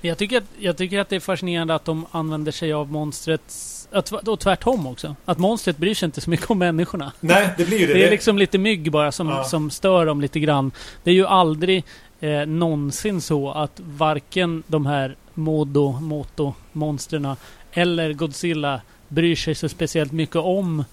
Jag 0.00 0.18
tycker, 0.18 0.38
att, 0.38 0.44
jag 0.58 0.76
tycker 0.76 0.98
att 1.00 1.08
det 1.08 1.16
är 1.16 1.20
fascinerande 1.20 1.74
att 1.74 1.84
de 1.84 2.06
använder 2.10 2.52
sig 2.52 2.72
av 2.72 2.92
monstrets... 2.92 3.88
att- 3.92 4.12
Och 4.28 4.40
tvärtom 4.40 4.86
också. 4.86 5.16
Att 5.24 5.38
monstret 5.38 5.76
bryr 5.76 5.94
sig 5.94 6.06
inte 6.06 6.20
så 6.20 6.30
mycket 6.30 6.50
om 6.50 6.58
människorna. 6.58 7.12
Nej, 7.20 7.48
det 7.56 7.64
blir 7.64 7.78
ju 7.78 7.86
det. 7.86 7.94
Det 7.94 8.06
är 8.06 8.10
liksom 8.10 8.38
lite 8.38 8.58
mygg 8.58 8.92
bara 8.92 9.12
som, 9.12 9.28
Ja. 9.28 9.44
som 9.44 9.70
stör 9.70 10.06
dem 10.06 10.20
lite 10.20 10.40
grann. 10.40 10.70
Det 11.04 11.10
är 11.10 11.14
ju 11.14 11.26
aldrig 11.26 11.84
eh, 12.20 12.46
någonsin 12.46 13.20
så 13.20 13.50
att 13.50 13.72
varken 13.76 14.62
de 14.66 14.86
här 14.86 15.16
Modo, 15.34 15.92
Moto, 16.00 16.54
monsterna 16.72 17.36
eller 17.72 18.12
Godzilla 18.12 18.80
bryr 19.12 19.36
sig 19.36 19.54
så 19.54 19.68
speciellt 19.68 20.12
mycket 20.12 20.36
om 20.36 20.84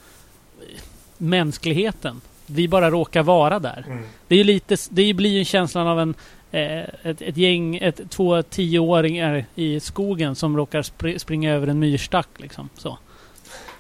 mänskligheten. 1.18 2.22
Vi 2.46 2.68
bara 2.68 2.90
råkar 2.90 3.24
vara 3.24 3.60
där. 3.60 3.84
Mm. 3.88 4.04
Det 4.28 4.36
är 4.36 4.38
ju 4.38 4.44
lite, 4.44 4.78
det 4.90 5.14
blir 5.14 5.30
ju 5.30 5.46
känslan 5.46 5.88
av 5.88 6.00
en 6.00 6.16
eh, 6.52 6.80
ett, 6.80 7.22
ett 7.22 7.38
gäng, 7.38 7.76
ett, 7.76 8.10
två 8.10 8.42
tioåringar 8.42 9.46
i 9.56 9.80
skogen 9.80 10.36
som 10.36 10.58
råkar 10.58 10.82
spr 10.82 11.18
springa 11.18 11.54
över 11.54 11.68
en 11.68 11.80
myrstack 11.80 12.30
liksom. 12.38 12.70
Så. 12.78 12.98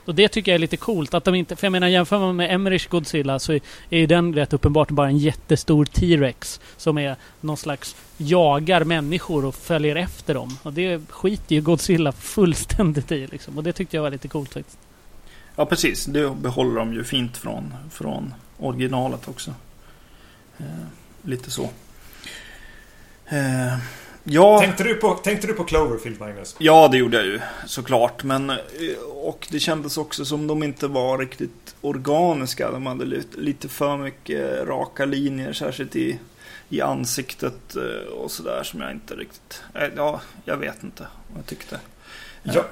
Och 0.09 0.15
det 0.15 0.27
tycker 0.27 0.51
jag 0.51 0.55
är 0.55 0.59
lite 0.59 0.77
coolt. 0.77 1.13
Att 1.13 1.23
de 1.23 1.35
inte, 1.35 1.55
för 1.55 1.65
jag 1.65 1.71
menar 1.71 1.87
jämför 1.87 2.19
man 2.19 2.35
med 2.35 2.53
Emmerich 2.53 2.87
Godzilla 2.87 3.39
så 3.39 3.53
är, 3.53 3.61
är 3.89 3.99
ju 3.99 4.07
den 4.07 4.33
rätt 4.33 4.53
uppenbart 4.53 4.89
bara 4.89 5.07
en 5.07 5.17
jättestor 5.17 5.85
T-Rex. 5.85 6.59
Som 6.77 6.97
är 6.97 7.15
någon 7.41 7.57
slags 7.57 7.95
jagar 8.17 8.83
människor 8.83 9.45
och 9.45 9.55
följer 9.55 9.95
efter 9.95 10.33
dem. 10.33 10.57
Och 10.63 10.73
det 10.73 11.01
skiter 11.09 11.55
ju 11.55 11.61
Godzilla 11.61 12.11
fullständigt 12.11 13.11
i 13.11 13.27
liksom. 13.27 13.57
Och 13.57 13.63
det 13.63 13.73
tyckte 13.73 13.97
jag 13.97 14.03
var 14.03 14.11
lite 14.11 14.27
coolt 14.27 14.53
faktiskt. 14.53 14.77
Ja, 15.55 15.65
precis. 15.65 16.05
Det 16.05 16.29
behåller 16.29 16.75
de 16.75 16.93
ju 16.93 17.03
fint 17.03 17.37
från, 17.37 17.73
från 17.91 18.33
originalet 18.57 19.27
också. 19.27 19.53
Eh, 20.57 20.65
lite 21.21 21.51
så. 21.51 21.69
Eh, 23.25 23.77
ja, 24.29 24.59
Tänkte, 24.59 24.83
du 24.83 24.95
på, 24.95 25.13
tänkte 25.13 25.47
du 25.47 25.53
på 25.53 25.63
Cloverfield, 25.63 26.19
Magnus? 26.19 26.55
ja, 26.59 26.87
det 26.87 26.97
gjorde 26.97 27.17
jag 27.17 27.25
ju 27.25 27.39
såklart. 27.67 28.23
Men, 28.23 28.49
eh, 28.49 28.57
och 29.15 29.47
det 29.51 29.59
kändes 29.59 29.97
också 29.97 30.25
som 30.25 30.47
de 30.47 30.63
inte 30.63 30.87
var 30.87 31.17
riktigt 31.17 31.75
organiska. 31.81 32.71
De 32.71 32.85
hade 32.85 33.05
lite, 33.05 33.39
lite 33.39 33.69
för 33.69 33.97
mycket 33.97 34.67
raka 34.67 35.05
linjer, 35.05 35.53
särskilt 35.53 35.95
i, 35.95 36.19
i 36.69 36.81
ansiktet 36.81 37.75
eh, 37.75 38.07
och 38.13 38.31
sådär 38.31 38.63
som 38.63 38.81
jag 38.81 38.91
inte 38.91 39.15
riktigt... 39.15 39.61
eh, 39.75 39.87
Ja, 39.95 40.21
jag 40.45 40.57
vet 40.57 40.83
inte 40.83 41.07
vad 41.27 41.37
jag 41.39 41.45
tyckte. 41.45 41.79
Jag, 42.43 42.63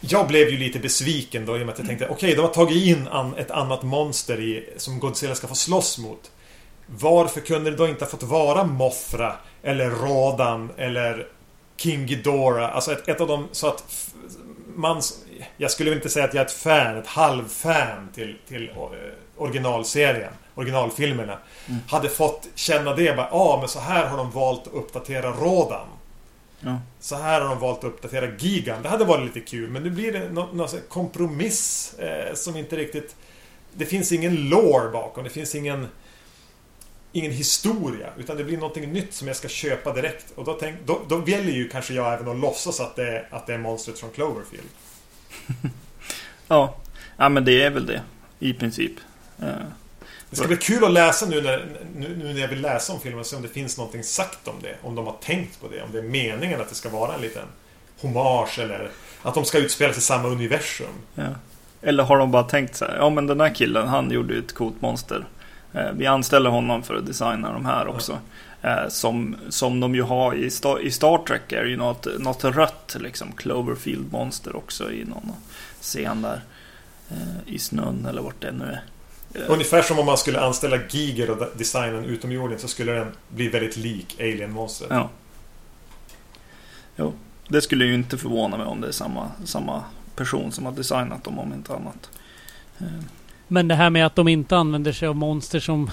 jag 0.00 0.28
blev 0.28 0.48
ju 0.48 0.58
lite 0.58 0.78
besviken 0.78 1.46
då 1.46 1.58
i 1.58 1.62
och 1.62 1.66
med 1.66 1.72
att 1.72 1.78
jag 1.78 1.88
tänkte 1.88 2.08
okej, 2.08 2.34
de 2.34 2.40
har 2.40 2.48
tagit 2.48 2.84
in 2.84 3.08
an, 3.08 3.34
ett 3.36 3.50
annat 3.50 3.82
monster 3.82 4.40
i, 4.40 4.74
som 4.76 4.98
Godzilla 5.00 5.34
ska 5.34 5.46
få 5.46 5.54
slåss 5.54 5.98
mot. 5.98 6.30
Varför 6.86 7.40
kunde 7.40 7.70
det 7.70 7.76
då 7.76 7.88
inte 7.88 8.04
ha 8.04 8.10
fått 8.10 8.22
vara 8.22 8.64
Mothra 8.64 9.36
eller 9.62 9.90
Rodan 9.90 10.70
eller 10.76 11.26
King 11.76 12.06
Ghidorah? 12.06 12.74
Alltså 12.74 12.92
ett, 12.92 13.08
ett 13.08 13.20
av 13.20 13.28
dem 13.28 13.48
så 13.52 13.66
att 13.66 14.12
man... 14.74 15.02
Jag 15.56 15.70
skulle 15.70 15.92
inte 15.92 16.08
säga 16.08 16.24
att 16.24 16.34
jag 16.34 16.40
är 16.40 16.46
ett 16.46 16.52
fan, 16.52 16.96
ett 16.96 17.06
halvfan 17.06 18.08
till, 18.14 18.36
till 18.48 18.68
eh, 18.68 18.76
originalserien, 19.36 20.32
originalfilmerna. 20.54 21.38
Mm. 21.68 21.80
Hade 21.88 22.08
fått 22.08 22.48
känna 22.54 22.94
det 22.94 23.16
bara, 23.16 23.28
ja 23.30 23.36
ah, 23.36 23.58
men 23.58 23.68
så 23.68 23.80
här 23.80 24.06
har 24.06 24.16
de 24.16 24.30
valt 24.30 24.66
att 24.66 24.72
uppdatera 24.72 25.30
Rodan. 25.30 25.86
Ja. 26.60 26.78
Så 27.00 27.16
här 27.16 27.40
har 27.40 27.48
de 27.48 27.58
valt 27.58 27.78
att 27.78 27.84
uppdatera 27.84 28.26
Gigan. 28.38 28.82
Det 28.82 28.88
hade 28.88 29.04
varit 29.04 29.24
lite 29.24 29.40
kul, 29.40 29.70
men 29.70 29.82
nu 29.82 29.90
blir 29.90 30.12
det 30.12 30.32
någon, 30.32 30.56
någon 30.56 30.68
kompromiss 30.88 31.94
eh, 31.98 32.34
som 32.34 32.56
inte 32.56 32.76
riktigt... 32.76 33.16
Det 33.72 33.86
finns 33.86 34.12
ingen 34.12 34.48
lore 34.48 34.90
bakom, 34.90 35.24
det 35.24 35.30
finns 35.30 35.54
ingen... 35.54 35.88
Ingen 37.12 37.32
historia, 37.32 38.08
utan 38.18 38.36
det 38.36 38.44
blir 38.44 38.56
någonting 38.58 38.92
nytt 38.92 39.14
som 39.14 39.28
jag 39.28 39.36
ska 39.36 39.48
köpa 39.48 39.92
direkt. 39.92 40.26
Och 40.34 40.44
då, 40.44 40.52
tänk, 40.54 40.76
då, 40.86 41.00
då 41.08 41.16
väljer 41.16 41.54
ju 41.54 41.68
kanske 41.68 41.94
jag 41.94 42.12
även 42.14 42.28
att 42.28 42.36
låtsas 42.36 42.80
att 42.80 42.96
det, 42.96 43.08
är- 43.16 43.28
att 43.30 43.46
det 43.46 43.54
är 43.54 43.58
monstret 43.58 43.98
från 43.98 44.10
Cloverfield. 44.10 44.68
Ja. 46.48 46.74
ja, 47.16 47.28
men 47.28 47.44
det 47.44 47.62
är 47.62 47.70
väl 47.70 47.86
det. 47.86 48.02
I 48.38 48.52
princip. 48.52 48.92
Eh, 49.42 49.46
Det 50.30 50.36
ska 50.36 50.46
bli 50.48 50.56
kul 50.56 50.84
att 50.84 50.92
läsa 50.92 51.26
nu 51.26 51.40
när, 51.42 51.66
nu, 51.96 52.16
nu 52.16 52.32
när 52.34 52.40
jag 52.40 52.48
vill 52.48 52.60
läsa 52.60 52.92
om 52.92 53.00
filmen, 53.00 53.24
se 53.24 53.36
om 53.36 53.42
det 53.42 53.48
finns 53.48 53.78
någonting 53.78 54.04
sagt 54.04 54.48
om 54.48 54.54
det. 54.62 54.76
Om 54.82 54.94
de 54.94 55.06
har 55.06 55.16
tänkt 55.22 55.60
på 55.60 55.68
det. 55.68 55.82
Om 55.82 55.92
det 55.92 55.98
är 55.98 56.02
meningen 56.02 56.60
att 56.60 56.68
det 56.68 56.74
ska 56.74 56.88
vara 56.88 57.14
en 57.14 57.20
liten 57.20 57.44
hommage 58.00 58.58
eller 58.58 58.90
att 59.22 59.34
de 59.34 59.44
ska 59.44 59.58
utspelas 59.58 59.98
i 59.98 60.00
samma 60.00 60.28
universum. 60.28 60.86
Ja. 61.14 61.24
Eller 61.82 62.02
har 62.04 62.18
de 62.18 62.30
bara 62.30 62.42
tänkt 62.42 62.76
så 62.76 62.84
här, 62.84 62.96
ja 62.96 63.10
men 63.10 63.26
den 63.26 63.40
här 63.40 63.54
killen, 63.54 63.88
han 63.88 64.10
gjorde 64.10 64.34
ju 64.34 64.38
ett 64.40 64.54
coolt 64.54 64.80
monster. 64.82 65.26
Eh, 65.74 65.92
vi 65.92 66.06
anställer 66.06 66.50
honom 66.50 66.82
för 66.82 66.94
att 66.94 67.06
designa 67.06 67.52
de 67.52 67.66
här 67.66 67.86
också. 67.86 68.18
Eh, 68.62 68.88
som, 68.88 69.36
som 69.48 69.80
de 69.80 69.94
ju 69.94 70.02
har 70.02 70.34
i 70.34 70.50
Star, 70.50 70.80
i 70.80 70.90
Star 70.90 71.18
Trek 71.18 71.52
är 71.52 71.64
ju 71.64 71.76
något, 71.76 72.06
något 72.18 72.44
rött 72.44 72.96
liksom, 73.00 73.32
Cloverfield 73.32 74.12
monster 74.12 74.56
också 74.56 74.92
i 74.92 75.04
någon 75.04 75.32
scen 75.80 76.22
där. 76.22 76.40
Eh, 77.10 77.54
I 77.54 77.58
snön 77.58 78.06
eller 78.08 78.22
vart 78.22 78.40
det 78.40 78.52
nu 78.52 78.64
är. 78.64 78.84
Ungefär 79.48 79.82
som 79.82 79.98
om 79.98 80.06
man 80.06 80.18
skulle 80.18 80.40
anställa 80.40 80.78
Giger 80.90 81.30
och 81.30 81.36
de- 81.36 81.48
designa 81.58 81.98
en 81.98 82.04
utomjording 82.04 82.58
så 82.58 82.68
skulle 82.68 82.92
den 82.92 83.06
bli 83.28 83.48
väldigt 83.48 83.76
lik 83.76 84.16
Alien-monstret. 84.20 84.90
Ja. 84.90 85.08
Jo, 86.96 87.12
det 87.48 87.60
skulle 87.62 87.84
ju 87.84 87.94
inte 87.94 88.18
förvåna 88.18 88.56
mig 88.56 88.66
om 88.66 88.80
det 88.80 88.88
är 88.88 88.92
samma, 88.92 89.30
samma 89.44 89.84
person 90.16 90.52
som 90.52 90.64
har 90.64 90.72
designat 90.72 91.24
dem 91.24 91.38
om 91.38 91.52
inte 91.52 91.74
annat. 91.74 92.10
Men 93.52 93.68
det 93.68 93.74
här 93.74 93.90
med 93.90 94.06
att 94.06 94.16
de 94.16 94.28
inte 94.28 94.56
använder 94.56 94.92
sig 94.92 95.08
av 95.08 95.16
monster 95.16 95.60
som 95.60 95.90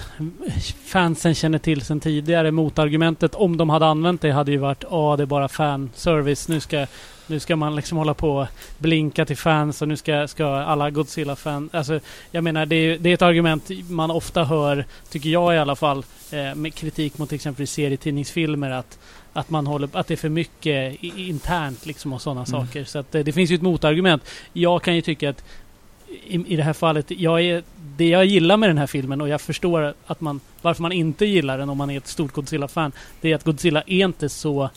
fansen 0.84 1.34
känner 1.34 1.58
till 1.58 1.80
sedan 1.80 2.00
tidigare. 2.00 2.50
Motargumentet 2.50 3.34
om 3.34 3.56
de 3.56 3.70
hade 3.70 3.86
använt 3.86 4.20
det 4.20 4.30
hade 4.30 4.50
ju 4.50 4.56
varit 4.56 4.84
ja 4.90 5.14
det 5.16 5.22
är 5.22 5.26
bara 5.26 5.48
fanservice. 5.48 6.48
Nu 6.48 6.60
ska, 6.60 6.86
nu 7.26 7.40
ska 7.40 7.56
man 7.56 7.76
liksom 7.76 7.98
hålla 7.98 8.14
på 8.14 8.36
och 8.36 8.46
blinka 8.78 9.24
till 9.24 9.36
fans 9.36 9.82
och 9.82 9.88
nu 9.88 9.96
ska, 9.96 10.28
ska 10.28 10.46
alla 10.46 10.90
Godzilla-fans... 10.90 11.74
Alltså, 11.74 12.00
jag 12.30 12.44
menar 12.44 12.66
det 12.66 12.76
är, 12.76 12.98
det 12.98 13.10
är 13.10 13.14
ett 13.14 13.22
argument 13.22 13.70
man 13.88 14.10
ofta 14.10 14.44
hör, 14.44 14.84
tycker 15.10 15.30
jag 15.30 15.54
i 15.54 15.58
alla 15.58 15.76
fall, 15.76 16.04
eh, 16.30 16.54
med 16.54 16.74
kritik 16.74 17.18
mot 17.18 17.32
exempelvis 17.32 17.70
serietidningsfilmer 17.70 18.70
att 18.70 18.98
att, 19.32 19.50
man 19.50 19.66
håller, 19.66 19.88
att 19.92 20.06
det 20.06 20.14
är 20.14 20.16
för 20.16 20.28
mycket 20.28 21.02
internt 21.02 21.86
liksom 21.86 22.12
och 22.12 22.22
sådana 22.22 22.44
Mm. 22.48 22.66
saker. 22.66 22.84
Så 22.84 22.98
att, 22.98 23.14
eh, 23.14 23.24
det 23.24 23.32
finns 23.32 23.50
ju 23.50 23.54
ett 23.54 23.62
motargument. 23.62 24.22
Jag 24.52 24.82
kan 24.82 24.94
ju 24.94 25.00
tycka 25.00 25.30
att 25.30 25.44
i, 26.10 26.52
i 26.52 26.56
det 26.56 26.62
här 26.62 26.72
fallet, 26.72 27.10
jag 27.10 27.40
är, 27.40 27.62
det 27.96 28.08
jag 28.08 28.24
gillar 28.24 28.56
med 28.56 28.68
den 28.68 28.78
här 28.78 28.86
filmen 28.86 29.20
och 29.20 29.28
jag 29.28 29.40
förstår 29.40 29.94
att 30.06 30.20
man, 30.20 30.40
varför 30.62 30.82
man 30.82 30.92
inte 30.92 31.26
gillar 31.26 31.58
den 31.58 31.70
om 31.70 31.78
man 31.78 31.90
är 31.90 31.96
ett 31.96 32.06
stort 32.06 32.32
Godzilla-fan. 32.32 32.92
Det 33.20 33.32
är 33.32 33.34
att 33.34 33.44
Godzilla 33.44 33.82
är 33.86 34.04
inte 34.04 34.28
så... 34.28 34.70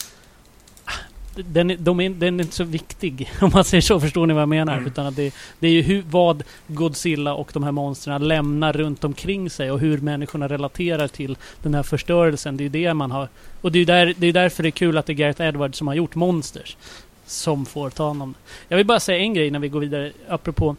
Den 1.36 1.71
är, 1.71 1.77
de 1.77 2.00
är, 2.00 2.10
den 2.10 2.40
är 2.40 2.44
inte 2.44 2.56
så 2.56 2.63
viktig, 2.63 3.32
om 3.42 3.52
man 3.54 3.63
säger 3.63 3.82
så. 3.82 4.00
Förstår 4.00 4.27
ni 4.27 4.34
vad 4.34 4.42
jag 4.42 4.50
menar? 4.50 4.73
Mm. 4.73 4.88
Utan 4.88 5.06
att 5.06 5.15
det, 5.15 5.34
det 5.60 5.67
är 5.67 5.71
ju 5.71 5.82
hur, 5.82 6.04
vad 6.10 6.44
Godzilla 6.67 7.34
och 7.34 7.50
de 7.54 7.63
här 7.63 7.71
monstren 7.71 8.27
lämnar 8.27 8.73
runt 8.73 9.04
omkring 9.04 9.50
sig 9.50 9.71
och 9.71 9.79
hur 9.79 9.98
människorna 9.98 10.48
relaterar 10.48 11.08
till 11.08 11.38
den 11.63 11.73
här 11.73 11.84
förstörelsen. 11.84 12.58
Det 12.58 12.62
är 12.62 12.65
ju 12.65 12.69
det 12.69 12.94
man 12.94 13.12
har... 13.12 13.27
Och 13.62 13.71
det 13.71 13.77
är 13.77 13.79
ju 13.79 13.86
där, 13.86 14.13
det 14.17 14.27
är 14.27 14.34
därför 14.34 14.63
det 14.63 14.69
är 14.69 14.71
kul 14.71 14.98
att 14.98 15.06
det 15.06 15.13
är 15.13 15.15
Gareth 15.15 15.42
Edwards 15.42 15.77
som 15.77 15.88
har 15.88 15.96
gjort 15.96 16.15
Monsters. 16.15 16.77
Som 17.25 17.65
får 17.65 17.90
ta 17.90 18.08
honom. 18.08 18.34
Jag 18.67 18.77
vill 18.77 18.86
bara 18.86 19.00
säga 19.00 19.19
en 19.19 19.34
grej 19.34 19.52
när 19.52 19.60
vi 19.60 19.69
går 19.69 19.79
vidare, 19.79 20.12
apropå 20.27 20.75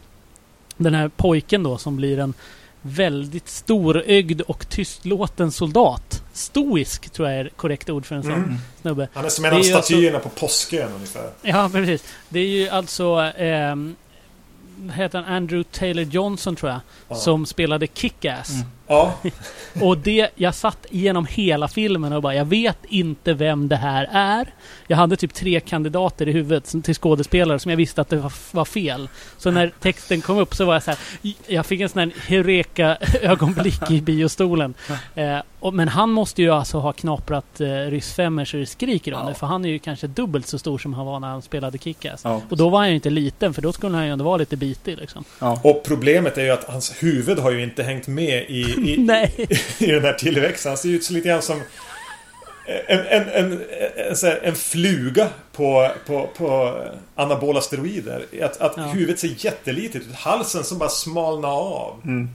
den 0.77 0.93
här 0.95 1.07
pojken 1.07 1.63
då 1.63 1.77
som 1.77 1.95
blir 1.95 2.19
en 2.19 2.33
väldigt 2.81 3.49
storögd 3.49 4.41
och 4.41 4.69
tystlåten 4.69 5.51
soldat. 5.51 6.23
Stoisk 6.33 7.09
tror 7.09 7.29
jag 7.29 7.39
är 7.39 7.49
korrekt 7.49 7.89
ord 7.89 8.05
för 8.05 8.15
en 8.15 8.23
sån 8.23 8.31
Mm. 8.33 8.55
snubbe. 8.81 9.07
Han 9.13 9.25
är 9.25 9.29
som 9.29 9.45
en 9.45 9.51
av 9.51 9.57
alltså- 9.57 9.81
statyerna 9.81 10.19
på 10.19 10.29
Påskön 10.29 10.91
ungefär. 10.95 11.29
Ja, 11.41 11.69
precis. 11.73 12.03
Det 12.29 12.39
är 12.39 12.47
ju 12.47 12.69
alltså... 12.69 13.31
ehm, 13.37 13.95
heter 14.93 15.21
han 15.21 15.33
Andrew 15.35 15.63
Taylor 15.71 16.03
Johnson 16.03 16.55
tror 16.55 16.71
jag. 16.71 16.79
Ja. 17.09 17.15
Som 17.15 17.45
spelade 17.45 17.85
Kick-Ass. 17.87 18.49
Mm. 18.49 18.65
Ja, 18.87 19.13
Och 19.81 19.97
det, 19.97 20.29
jag 20.35 20.55
satt 20.55 20.85
igenom 20.89 21.25
hela 21.29 21.67
filmen 21.67 22.13
och 22.13 22.21
bara, 22.21 22.35
jag 22.35 22.45
vet 22.45 22.77
inte 22.89 23.33
vem 23.33 23.67
det 23.67 23.75
här 23.75 24.09
är. 24.11 24.47
Jag 24.87 24.97
hade 24.97 25.15
typ 25.15 25.33
tre 25.33 25.59
kandidater 25.59 26.27
i 26.27 26.31
huvudet 26.31 26.67
som- 26.67 26.81
till 26.81 26.95
skådespelare 26.95 27.59
som 27.59 27.69
jag 27.71 27.77
visste 27.77 28.01
att 28.01 28.09
det 28.09 28.17
var, 28.17 28.33
var 28.51 28.65
fel. 28.65 29.09
Så 29.37 29.51
när 29.51 29.71
texten 29.79 30.21
kom 30.21 30.37
upp 30.37 30.55
så 30.55 30.65
var 30.65 30.73
jag 30.73 30.83
så 30.83 30.91
här, 30.91 30.99
jag 31.47 31.65
fick 31.65 31.81
en 31.81 31.89
sån 31.89 31.99
här 31.99 32.11
Heureka-ögonblick 32.27 33.81
i 33.91 34.01
biostolen. 34.01 34.73
Eh, 35.15 35.37
och, 35.59 35.73
men 35.73 35.87
han 35.87 36.09
måste 36.11 36.41
ju 36.41 36.49
alltså 36.49 36.79
ha 36.79 36.93
knaprat 36.93 37.61
eh, 37.61 37.67
Ryss 37.67 38.13
Femmer 38.13 38.45
så 38.45 38.57
det 38.57 38.65
skriker 38.65 39.13
om 39.13 39.19
Ja. 39.23 39.27
det. 39.29 39.33
För 39.35 39.47
han 39.47 39.65
är 39.65 39.69
ju 39.69 39.79
kanske 39.79 40.07
dubbelt 40.07 40.47
så 40.47 40.59
stor 40.59 40.77
som 40.77 40.93
han 40.93 41.05
var 41.05 41.19
när 41.19 41.27
han 41.27 41.41
spelade 41.41 41.77
Kick-Ass. 41.77 42.21
Ja. 42.23 42.41
Och 42.49 42.57
då 42.57 42.69
var 42.69 42.79
han 42.79 42.89
ju 42.89 42.95
inte 42.95 43.09
liten, 43.09 43.53
för 43.53 43.61
då 43.61 43.73
skulle 43.73 43.95
han 43.97 44.05
ju 44.05 44.11
ändå 44.11 44.25
vara 44.25 44.37
lite 44.37 44.57
bitig 44.57 44.97
liksom. 44.97 45.23
Ja. 45.39 45.59
och 45.63 45.83
problemet 45.85 46.37
är 46.37 46.43
ju 46.43 46.49
att 46.51 46.63
hans 46.63 47.03
huvud 47.03 47.39
har 47.39 47.51
ju 47.51 47.63
inte 47.63 47.83
hängt 47.83 48.07
med 48.07 48.43
i, 48.49 48.72
i, 48.73 48.97
Nej. 48.97 49.47
i 49.79 49.85
den 49.85 50.03
här 50.03 50.13
tillväxten. 50.13 50.69
Han 50.69 50.77
ser 50.77 50.89
ut 50.89 51.03
så 51.03 51.13
lite 51.13 51.27
grann 51.27 51.41
som 51.41 51.61
en, 52.87 52.99
en, 52.99 53.29
en, 53.29 53.61
en, 54.43 54.55
fluga 54.55 55.29
på, 55.51 55.91
på, 56.05 56.29
på 56.37 56.79
anabola 57.15 57.61
steroider. 57.61 58.25
Att, 58.41 58.61
att 58.61 58.73
Ja. 58.77 58.83
huvudet 58.83 59.19
ser 59.19 59.45
jättelitet 59.45 60.01
ut. 60.01 60.13
Halsen 60.15 60.63
som 60.63 60.77
bara 60.77 60.89
smalnar 60.89 61.49
av. 61.49 62.01
Mm. 62.05 62.29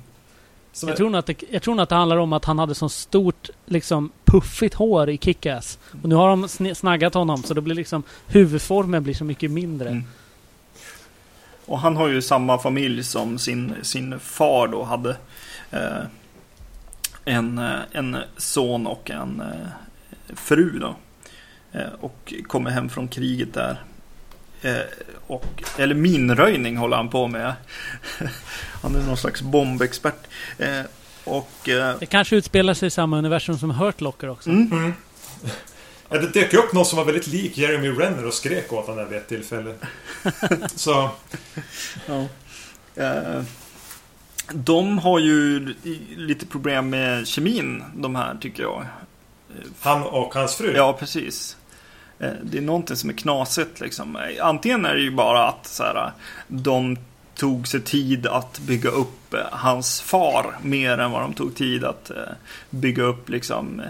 Jag 0.87 0.97
tror, 0.97 1.17
att 1.17 1.27
det, 1.27 1.43
jag 1.51 1.63
tror 1.63 1.75
nog 1.75 1.83
att 1.83 1.89
det 1.89 1.95
handlar 1.95 2.17
om 2.17 2.33
att 2.33 2.45
han 2.45 2.59
hade 2.59 2.75
så 2.75 2.89
stort, 2.89 3.49
liksom 3.67 4.11
puffigt 4.25 4.75
hår 4.75 5.11
i 5.11 5.17
Kick-Ass. 5.17 5.79
Och 6.03 6.09
nu 6.09 6.15
har 6.15 6.29
de 6.29 6.45
sn- 6.47 6.75
snaggat 6.75 7.15
honom 7.15 7.43
så 7.43 7.55
då 7.55 7.61
blir 7.61 7.75
liksom 7.75 8.03
huvudformen 8.27 9.03
blir 9.03 9.15
så 9.15 9.25
mycket 9.25 9.51
mindre. 9.51 9.89
Mm. 9.89 10.05
Och 11.67 11.79
han 11.79 11.97
har 11.97 12.09
ju 12.09 12.23
samma 12.23 12.59
familj 12.59 13.05
som 13.05 13.39
sin, 13.39 13.75
sin 13.83 14.21
far 14.21 14.69
då 14.69 14.83
hade. 14.83 15.17
Eh, 15.71 16.03
en, 17.29 17.59
eh, 17.59 17.81
en 17.93 18.17
son 18.37 18.87
och 18.87 19.11
en 19.11 19.41
eh, 19.41 20.35
fru 20.37 20.79
då. 20.79 20.97
Eh, 21.73 21.93
och 22.01 22.35
kommer 22.47 22.71
hem 22.71 22.89
från 22.89 23.09
kriget 23.09 23.55
där. 23.55 23.83
Och, 25.27 25.63
eller 25.79 25.95
minröjning 25.95 26.77
håller 26.77 26.97
han 26.97 27.09
på 27.09 27.27
med. 27.27 27.53
han 28.83 28.95
är 28.97 29.03
någon 29.07 29.17
slags 29.17 29.43
bombexpert. 29.43 30.27
Och 31.25 31.51
Det 31.65 32.09
kanske 32.11 32.37
utspelar 32.37 32.75
sig 32.75 32.87
i 32.87 32.91
samma 32.91 33.19
universum 33.19 33.59
som 33.59 33.71
Hurt 33.71 34.01
Locker 34.01 34.29
också. 34.29 34.51
mm, 34.51 34.73
Mm. 34.73 34.93
Ja, 36.09 36.19
det 36.19 36.29
dök 36.29 36.55
upp 36.55 36.73
någon 36.73 36.85
som 36.85 36.97
var 36.97 37.05
väldigt 37.05 37.27
lik 37.27 37.59
Jeremy 37.59 37.89
Renner 37.89 38.27
och 38.27 38.35
skrek 38.35 38.73
åt 38.73 38.87
honom 38.87 39.09
vid 39.09 39.19
ett 39.19 39.29
tillfälle. 39.29 39.75
Så... 40.75 41.11
Ja. 42.07 42.27
De 44.55 44.99
har 44.99 45.19
ju 45.19 45.75
lite 46.17 46.47
problem 46.47 46.91
med 46.91 47.29
kemin, 47.29 47.85
de 47.97 48.15
här 48.17 48.37
tycker 48.41 48.63
jag. 48.63 48.87
Han 49.81 50.03
och 50.03 50.35
hans 50.35 50.57
fru. 50.57 50.73
Ja, 50.77 50.93
precis. 50.93 51.57
Eh, 52.19 52.33
Det 52.43 52.59
är 52.59 52.63
någonting 52.63 52.97
som 52.97 53.11
är 53.11 53.15
knasigt 53.15 53.81
liksom. 53.81 54.19
Antingen 54.41 54.85
är 54.85 54.95
det 54.95 55.01
ju 55.01 55.11
bara 55.11 55.49
att 55.49 55.67
så 55.67 55.83
här, 55.83 56.13
de 56.49 56.97
tog 57.35 57.69
sig 57.69 57.81
tid 57.81 58.27
att 58.27 58.59
bygga 58.59 58.91
upp 58.91 59.35
eh, 59.35 59.41
hans 59.51 60.01
far 60.01 60.57
mer 60.63 60.99
än 60.99 61.11
vad 61.11 61.23
de 61.23 61.35
tog 61.35 61.55
tid 61.55 61.85
att 61.85 62.11
eh, 62.11 62.17
bygga 62.71 63.03
upp 63.03 63.29
liksom 63.29 63.83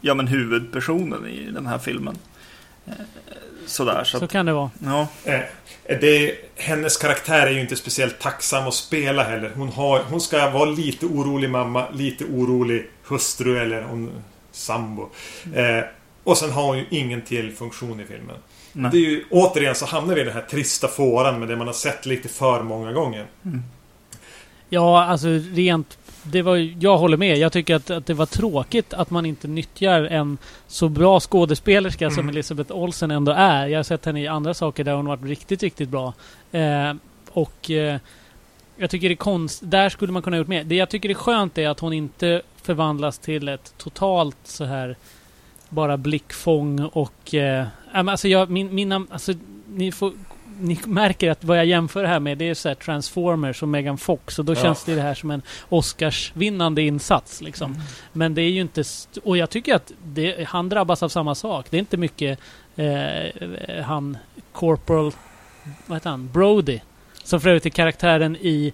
ja 0.00 0.14
men 0.14 0.26
huvudpersonen 0.26 1.26
i 1.26 1.50
den 1.50 1.66
här 1.66 1.78
filmen. 1.78 2.18
Sådär 3.66 4.04
så 4.04 4.18
Så 4.18 4.24
att, 4.24 4.30
kan 4.30 4.46
det 4.46 4.52
vara. 4.52 4.70
ja. 4.84 5.06
Eh, 5.24 5.40
det, 6.00 6.34
hennes 6.56 6.96
karaktär 6.96 7.46
är 7.46 7.50
ju 7.50 7.60
inte 7.60 7.76
speciellt 7.76 8.18
tacksam 8.18 8.68
att 8.68 8.74
spela 8.74 9.24
heller. 9.24 9.52
Hon, 9.56 9.68
har, 9.68 10.00
hon 10.10 10.20
ska 10.20 10.50
vara 10.50 10.64
lite 10.64 11.06
orolig 11.06 11.50
mamma, 11.50 11.84
lite 11.94 12.24
orolig 12.24 12.86
hustru 13.08 13.58
eller 13.58 13.82
hon, 13.82 14.10
sambo. 14.52 15.10
Eh, 15.54 15.84
och 16.24 16.38
sen 16.38 16.50
har 16.50 16.62
hon 16.62 16.78
ju 16.78 16.84
ingen 16.90 17.22
till 17.22 17.52
funktion 17.52 18.00
i 18.00 18.04
filmen. 18.04 18.36
Nej. 18.72 18.90
Det 18.90 18.96
är 18.96 19.00
ju, 19.10 19.24
återigen 19.30 19.74
så 19.74 19.86
hamnar 19.86 20.14
vi 20.14 20.20
i 20.20 20.24
den 20.24 20.32
här 20.34 20.40
trista 20.50 20.88
fåran 20.88 21.38
med 21.38 21.48
det 21.48 21.56
man 21.56 21.66
har 21.66 21.74
sett 21.74 22.06
lite 22.06 22.28
för 22.28 22.62
många 22.62 22.92
gånger. 22.92 23.26
Ja, 24.68 25.04
alltså 25.04 25.28
rent... 25.54 25.98
Det 26.26 26.42
var, 26.42 26.56
jag 26.80 26.98
håller 26.98 27.16
med. 27.16 27.38
Jag 27.38 27.52
tycker 27.52 27.74
att, 27.74 27.90
att 27.90 28.06
det 28.06 28.14
var 28.14 28.26
tråkigt 28.26 28.94
att 28.94 29.10
man 29.10 29.26
inte 29.26 29.48
nyttjar 29.48 30.02
en 30.02 30.38
så 30.66 30.88
bra 30.88 31.20
skådespelerska 31.20 32.10
som 32.10 32.20
Mm. 32.24 32.34
Elisabeth 32.34 32.72
Olsen 32.72 33.10
ändå 33.10 33.32
är. 33.32 33.66
Jag 33.66 33.78
har 33.78 33.84
sett 33.84 34.04
henne 34.04 34.20
i 34.20 34.28
andra 34.28 34.54
saker 34.54 34.84
där 34.84 34.94
hon 34.94 35.06
varit 35.06 35.24
riktigt, 35.24 35.62
riktigt 35.62 35.88
bra. 35.88 36.12
Eh, 36.52 36.94
och 37.30 37.70
eh, 37.70 37.98
jag 38.76 38.90
tycker 38.90 39.08
det 39.08 39.14
är 39.14 39.16
konst... 39.16 39.60
Där 39.64 39.88
skulle 39.88 40.12
man 40.12 40.22
kunna 40.22 40.36
ha 40.36 40.38
gjort 40.38 40.48
mer. 40.48 40.64
Det 40.64 40.74
jag 40.74 40.88
tycker 40.88 41.08
är 41.08 41.14
skönt 41.14 41.58
är 41.58 41.68
att 41.68 41.80
hon 41.80 41.92
inte 41.92 42.42
förvandlas 42.62 43.18
till 43.18 43.48
ett 43.48 43.74
totalt 43.78 44.36
så 44.44 44.64
här 44.64 44.96
bara 45.68 45.96
blickfång 45.96 46.80
och... 46.80 47.34
Eh, 47.34 47.66
alltså 47.92 48.28
jag, 48.28 48.50
min, 48.50 48.74
mina... 48.74 49.06
Alltså, 49.10 49.32
ni 49.66 49.92
får 49.92 50.12
ni 50.60 50.78
märker 50.86 51.30
att 51.30 51.44
vad 51.44 51.58
jag 51.58 51.66
jämför 51.66 52.04
här 52.04 52.20
med 52.20 52.38
det 52.38 52.48
är 52.48 52.54
så 52.54 52.68
här 52.68 52.74
Transformers 52.74 53.62
och 53.62 53.68
Megan 53.68 53.98
Fox 53.98 54.38
och 54.38 54.44
då 54.44 54.52
Ja. 54.52 54.56
känns 54.62 54.84
det, 54.84 54.94
det 54.94 55.00
här 55.02 55.14
som 55.14 55.30
en 55.30 55.42
Oscarsvinnande 55.68 56.82
insats 56.82 57.40
liksom. 57.40 57.76
Men 58.12 58.34
det 58.34 58.42
är 58.42 58.50
ju 58.50 58.60
inte... 58.60 58.80
St- 58.80 59.20
och 59.24 59.36
jag 59.36 59.50
tycker 59.50 59.74
att 59.74 59.92
det, 60.04 60.44
han 60.48 60.68
drabbas 60.68 61.02
av 61.02 61.08
samma 61.08 61.34
sak. 61.34 61.66
Det 61.70 61.76
är 61.76 61.78
inte 61.78 61.96
mycket 61.96 62.38
eh, 62.76 63.82
han 63.84 64.16
Corporal... 64.52 65.12
Vad 65.86 65.96
heter 65.96 66.10
han? 66.10 66.30
Brody. 66.32 66.80
Som 67.24 67.40
för 67.40 67.48
övrigt 67.48 67.66
är 67.66 67.70
karaktären 67.70 68.36
i 68.36 68.72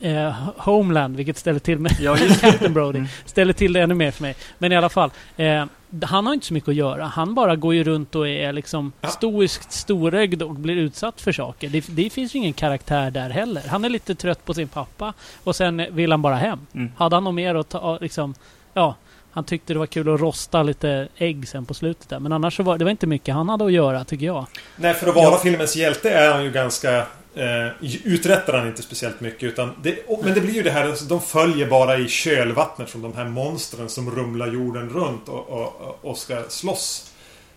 eh, 0.00 0.32
Homeland, 0.56 1.16
vilket 1.16 1.36
ställer 1.38 1.58
till 1.60 1.78
med... 1.78 1.92
Ja, 2.00 2.16
Captain 2.40 2.72
Brody. 2.74 2.98
Mm. 2.98 3.08
Ställer 3.24 3.52
till 3.52 3.72
det 3.72 3.80
ännu 3.80 3.94
mer 3.94 4.10
för 4.10 4.22
mig. 4.22 4.34
Men 4.58 4.72
i 4.72 4.76
alla 4.76 4.88
fall. 4.88 5.10
Eh, 5.36 5.64
han 6.02 6.26
har 6.26 6.34
inte 6.34 6.46
så 6.46 6.54
mycket 6.54 6.68
att 6.68 6.74
göra. 6.74 7.04
Han 7.04 7.34
bara 7.34 7.56
går 7.56 7.74
ju 7.74 7.84
runt 7.84 8.14
och 8.14 8.28
är 8.28 8.52
liksom 8.52 8.92
Ja. 9.00 9.08
stoiskt 9.08 9.72
storögd 9.72 10.42
och 10.42 10.54
blir 10.54 10.76
utsatt 10.76 11.20
för 11.20 11.32
saker. 11.32 11.68
Det, 11.68 11.84
det 11.88 12.10
finns 12.10 12.34
ju 12.34 12.38
ingen 12.38 12.52
karaktär 12.52 13.10
där 13.10 13.30
heller. 13.30 13.62
Han 13.68 13.84
är 13.84 13.88
lite 13.88 14.14
trött 14.14 14.44
på 14.44 14.54
sin 14.54 14.68
pappa 14.68 15.12
och 15.44 15.56
sen 15.56 15.86
vill 15.90 16.10
han 16.10 16.22
bara 16.22 16.36
hem. 16.36 16.58
Mm. 16.74 16.92
Hade 16.96 17.16
han 17.16 17.24
något 17.24 17.34
mer 17.34 17.54
att 17.54 17.68
ta, 17.68 17.98
liksom... 18.00 18.34
Ja, 18.74 18.94
han 19.32 19.44
tyckte 19.44 19.72
det 19.72 19.78
var 19.78 19.86
kul 19.86 20.14
att 20.14 20.20
rosta 20.20 20.62
lite 20.62 21.08
ägg 21.16 21.48
sen 21.48 21.64
på 21.66 21.74
slutet 21.74 22.08
där. 22.08 22.18
Men 22.18 22.32
annars 22.32 22.56
så 22.56 22.62
var 22.62 22.78
det 22.78 22.84
var 22.84 22.90
inte 22.90 23.06
mycket 23.06 23.34
han 23.34 23.48
hade 23.48 23.64
att 23.64 23.72
göra, 23.72 24.04
tycker 24.04 24.26
jag. 24.26 24.46
Nej, 24.76 24.94
för 24.94 25.06
att 25.08 25.14
vara 25.14 25.38
filmens 25.38 25.76
hjälte 25.76 26.10
är 26.10 26.32
han 26.32 26.44
ju 26.44 26.50
ganska... 26.50 27.06
Eh, 27.34 27.68
uträttar 28.04 28.58
han 28.58 28.68
inte 28.68 28.82
speciellt 28.82 29.20
mycket 29.20 29.42
utan 29.42 29.72
det, 29.82 29.98
Men 30.22 30.34
det 30.34 30.40
blir 30.40 30.54
ju 30.54 30.62
det 30.62 30.70
här, 30.70 30.88
alltså, 30.88 31.04
de 31.04 31.20
följer 31.20 31.66
bara 31.66 31.98
i 31.98 32.08
kölvattnet 32.08 32.90
från 32.90 33.02
de 33.02 33.14
här 33.14 33.24
monstren 33.24 33.88
som 33.88 34.10
rumlar 34.10 34.46
jorden 34.52 34.88
runt 34.88 35.28
och, 35.28 35.48
och, 35.48 35.98
och 36.02 36.18
ska 36.18 36.42
slåss. 36.48 37.12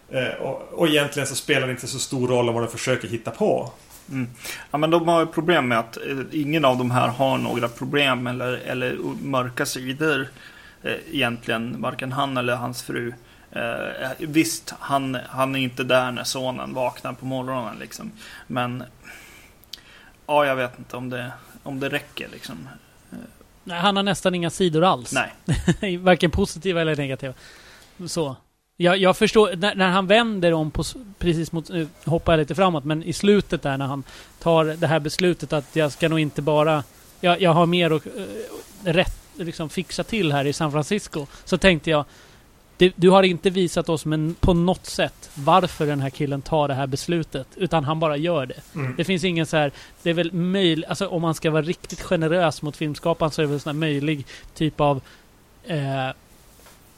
Eh, 0.09 0.41
och, 0.41 0.74
och 0.74 0.88
egentligen 0.88 1.28
så 1.28 1.36
spelar 1.36 1.67
det 1.67 1.71
inte 1.71 1.88
så 1.88 1.99
stor 1.99 2.28
roll 2.28 2.49
om 2.49 2.55
vad 2.55 2.63
de 2.63 2.71
försöker 2.71 3.07
hitta 3.07 3.32
på. 3.32 3.71
Mm. 4.11 4.30
Ja, 4.71 4.78
men 4.78 4.89
de 4.89 5.07
har 5.07 5.19
ju 5.19 5.26
problem 5.26 5.67
med 5.67 5.80
att 5.80 5.97
eh, 5.97 6.17
ingen 6.32 6.65
av 6.65 6.78
de 6.78 6.91
här 6.91 7.07
har 7.07 7.38
några 7.38 7.67
problem 7.67 8.28
eller, 8.28 8.53
eller 8.53 8.97
mörka 9.21 9.65
sidor. 9.65 10.28
Eh, 10.84 10.95
egentligen, 11.11 11.82
varken 11.82 12.11
han 12.11 12.38
eller 12.38 12.55
hans 12.55 12.84
fru. 12.84 13.13
Eh, 13.51 14.03
eh, 14.03 14.11
visst, 14.19 14.74
han, 14.80 15.17
han 15.30 15.55
är 15.55 15.59
inte 15.59 15.84
där 15.84 16.11
när 16.11 16.24
sonen 16.24 16.74
vaknar 16.74 17.13
på 17.13 17.26
morgonen 17.26 17.76
liksom. 17.80 18.11
Men 18.47 18.84
ja, 20.28 20.45
jag 20.45 20.55
vet 20.55 20.80
inte 20.80 20.97
om 20.97 21.09
det, 21.09 21.32
om 21.63 21.80
det 21.80 21.89
räcker 21.89 22.30
liksom. 22.32 22.67
Nej, 23.63 23.80
han 23.80 23.95
har 23.95 24.03
nästan 24.03 24.36
inga 24.36 24.49
sidor 24.49 24.84
alls. 24.84 25.13
Nej. 25.13 25.97
Varken 25.97 26.32
positiva 26.32 26.82
eller 26.82 26.95
negativa. 26.95 27.34
Så. 28.07 28.36
Jag, 28.78 28.97
jag 28.97 29.17
förstår, 29.17 29.55
när, 29.55 29.76
när 29.76 29.89
han 29.89 30.07
vänder 30.07 30.53
om 30.53 30.71
på, 30.71 30.84
precis 31.17 31.51
mot, 31.51 31.69
nu 31.69 31.88
hoppar 32.05 32.34
jag 32.34 32.38
lite 32.38 32.55
framåt, 32.55 32.84
men 32.84 33.03
i 33.03 33.13
slutet 33.13 33.61
där 33.61 33.78
när 33.78 33.86
han 33.86 34.03
tar 34.39 34.65
det 34.65 34.88
här 34.88 34.99
beslutet 34.99 35.53
att 35.53 35.76
jag 35.76 35.91
ska 35.91 36.09
nog 36.09 36.19
inte 36.19 36.41
bara, 36.41 36.84
jag, 37.19 37.41
jag 37.41 37.53
har 37.53 37.65
mer 37.65 37.91
att 37.91 38.05
eh, 38.05 38.93
rätt, 38.93 39.17
liksom 39.36 39.69
fixa 39.69 40.03
till 40.03 40.32
här 40.32 40.45
i 40.45 40.53
San 40.53 40.71
Francisco. 40.71 41.28
Så 41.45 41.57
tänkte 41.57 41.89
jag, 41.89 42.05
du, 42.84 42.91
du 42.95 43.09
har 43.09 43.23
inte 43.23 43.49
visat 43.49 43.89
oss 43.89 44.05
men 44.05 44.36
på 44.39 44.53
något 44.53 44.86
sätt 44.86 45.29
varför 45.36 45.86
den 45.86 45.99
här 45.99 46.09
killen 46.09 46.41
tar 46.41 46.67
det 46.67 46.73
här 46.73 46.88
beslutet. 46.88 47.47
Utan 47.55 47.84
han 47.84 47.99
bara 47.99 48.17
gör 48.17 48.45
det. 48.45 48.75
Mm. 48.75 48.93
Det 48.97 49.03
finns 49.03 49.23
ingen 49.23 49.45
så 49.45 49.57
här, 49.57 49.71
det 50.03 50.09
är 50.09 50.13
väl 50.13 50.34
möjligt, 50.34 50.89
alltså 50.89 51.07
om 51.07 51.21
man 51.21 51.34
ska 51.34 51.51
vara 51.51 51.61
riktigt 51.61 52.01
generös 52.01 52.61
mot 52.61 52.77
filmskaparen 52.77 53.31
så 53.31 53.41
är 53.41 53.45
det 53.45 53.51
väl 53.51 53.59
sån 53.59 53.75
här 53.75 53.79
möjlig 53.79 54.25
typ 54.53 54.81
av 54.81 55.01
eh, 55.63 56.09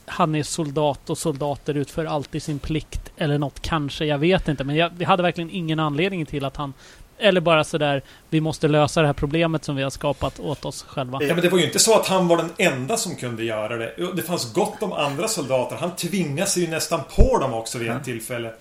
han 0.06 0.36
är 0.36 0.44
soldat 0.44 1.10
och 1.10 1.18
soldater 1.18 1.74
utför 1.74 2.06
alltid 2.06 2.44
sin 2.44 2.60
plikt 2.60 3.12
eller 3.18 3.38
något 3.38 3.60
kanske, 3.62 4.06
jag 4.06 4.18
vet 4.18 4.48
inte. 4.48 4.64
Men 4.64 4.76
jag, 4.76 4.92
vi 4.98 5.06
hade 5.06 5.24
verkligen 5.24 5.50
ingen 5.50 5.80
anledning 5.80 6.26
till 6.26 6.46
att 6.46 6.58
han 6.58 6.74
eller 7.20 7.42
bara 7.42 7.64
sådär, 7.64 8.02
vi 8.30 8.42
måste 8.42 8.68
lösa 8.68 9.02
det 9.02 9.08
här 9.08 9.14
problemet 9.14 9.64
som 9.64 9.76
vi 9.76 9.84
har 9.84 9.90
skapat 9.90 10.40
åt 10.40 10.66
oss 10.66 10.84
själva. 10.84 11.20
Ja, 11.24 11.34
men 11.34 11.44
det 11.44 11.50
var 11.50 11.58
ju 11.58 11.66
inte 11.66 11.80
så 11.80 12.00
att 12.00 12.08
han 12.08 12.28
var 12.28 12.38
den 12.38 12.50
enda 12.58 12.98
som 12.98 13.16
kunde 13.16 13.44
göra 13.44 13.78
det. 13.78 13.94
Det 14.16 14.22
fanns 14.22 14.54
gott 14.54 14.84
om 14.84 14.92
andra 14.94 15.28
soldater. 15.28 15.76
Han 15.76 15.96
tvingade 15.96 16.50
sig 16.50 16.64
ju 16.64 16.70
nästan 16.70 17.02
på 17.16 17.38
dem 17.38 17.54
också 17.54 17.78
vid 17.78 17.88
ett 17.90 17.96
Ja. 17.98 18.04
tillfälle. 18.04 18.52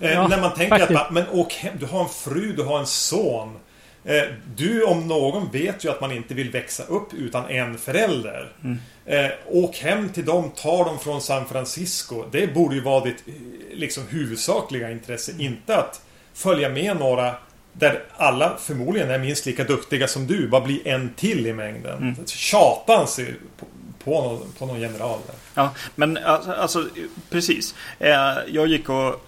Eh, 0.00 0.12
Ja, 0.12 0.28
när 0.28 0.40
man 0.40 0.54
tänker 0.54 0.78
faktiskt. 0.78 1.00
att 1.00 1.10
men 1.10 1.24
åk 1.32 1.52
hem, 1.52 1.74
du 1.80 1.86
har 1.86 2.00
en 2.02 2.08
fru, 2.08 2.52
du 2.52 2.62
har 2.62 2.78
en 2.78 2.86
son. 2.86 3.56
Eh, 4.04 4.22
du 4.56 4.84
om 4.84 5.08
någon 5.08 5.50
vet 5.50 5.84
ju 5.84 5.90
att 5.90 6.00
man 6.00 6.12
inte 6.12 6.34
vill 6.34 6.50
växa 6.50 6.82
upp 6.82 7.14
utan 7.14 7.50
en 7.50 7.78
förälder. 7.78 8.52
Mm. 8.64 8.78
Eh, 9.06 9.30
åk 9.48 9.76
hem 9.76 10.08
till 10.08 10.24
dem, 10.24 10.50
ta 10.56 10.84
dem 10.84 10.98
från 10.98 11.20
San 11.20 11.46
Francisco. 11.46 12.24
Det 12.30 12.54
borde 12.54 12.74
ju 12.74 12.80
vara 12.80 13.04
ditt 13.04 13.24
eh, 13.28 13.32
liksom, 13.72 14.02
huvudsakliga 14.10 14.90
intresse. 14.90 15.32
Inte 15.38 15.76
att 15.76 16.00
följa 16.34 16.68
med 16.68 16.96
några 16.96 17.34
där 17.78 18.02
alla 18.16 18.56
förmodligen 18.58 19.10
är 19.10 19.18
minst 19.18 19.46
lika 19.46 19.64
duktiga 19.64 20.08
som 20.08 20.26
du. 20.26 20.48
Bara 20.48 20.60
bli 20.60 20.82
en 20.84 21.14
till 21.14 21.46
i 21.46 21.52
mängden. 21.52 21.98
Mm. 21.98 22.26
Tjatans 22.26 23.20
på, 23.56 23.66
på, 24.04 24.10
någon, 24.10 24.52
på 24.58 24.66
någon 24.66 24.80
general 24.80 25.18
där. 25.26 25.36
Ja, 25.54 25.74
men 25.94 26.16
alltså, 26.16 26.52
alltså 26.52 26.88
precis. 27.30 27.74
Eh, 27.98 28.34
jag 28.48 28.66
gick 28.66 28.88
och 28.88 29.26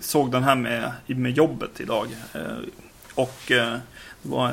såg 0.00 0.32
den 0.32 0.42
här 0.42 0.54
med, 0.54 0.92
med 1.06 1.32
jobbet 1.32 1.80
idag. 1.80 2.06
Eh, 2.34 2.40
och 3.14 3.52
eh, 3.52 3.76
var 4.22 4.48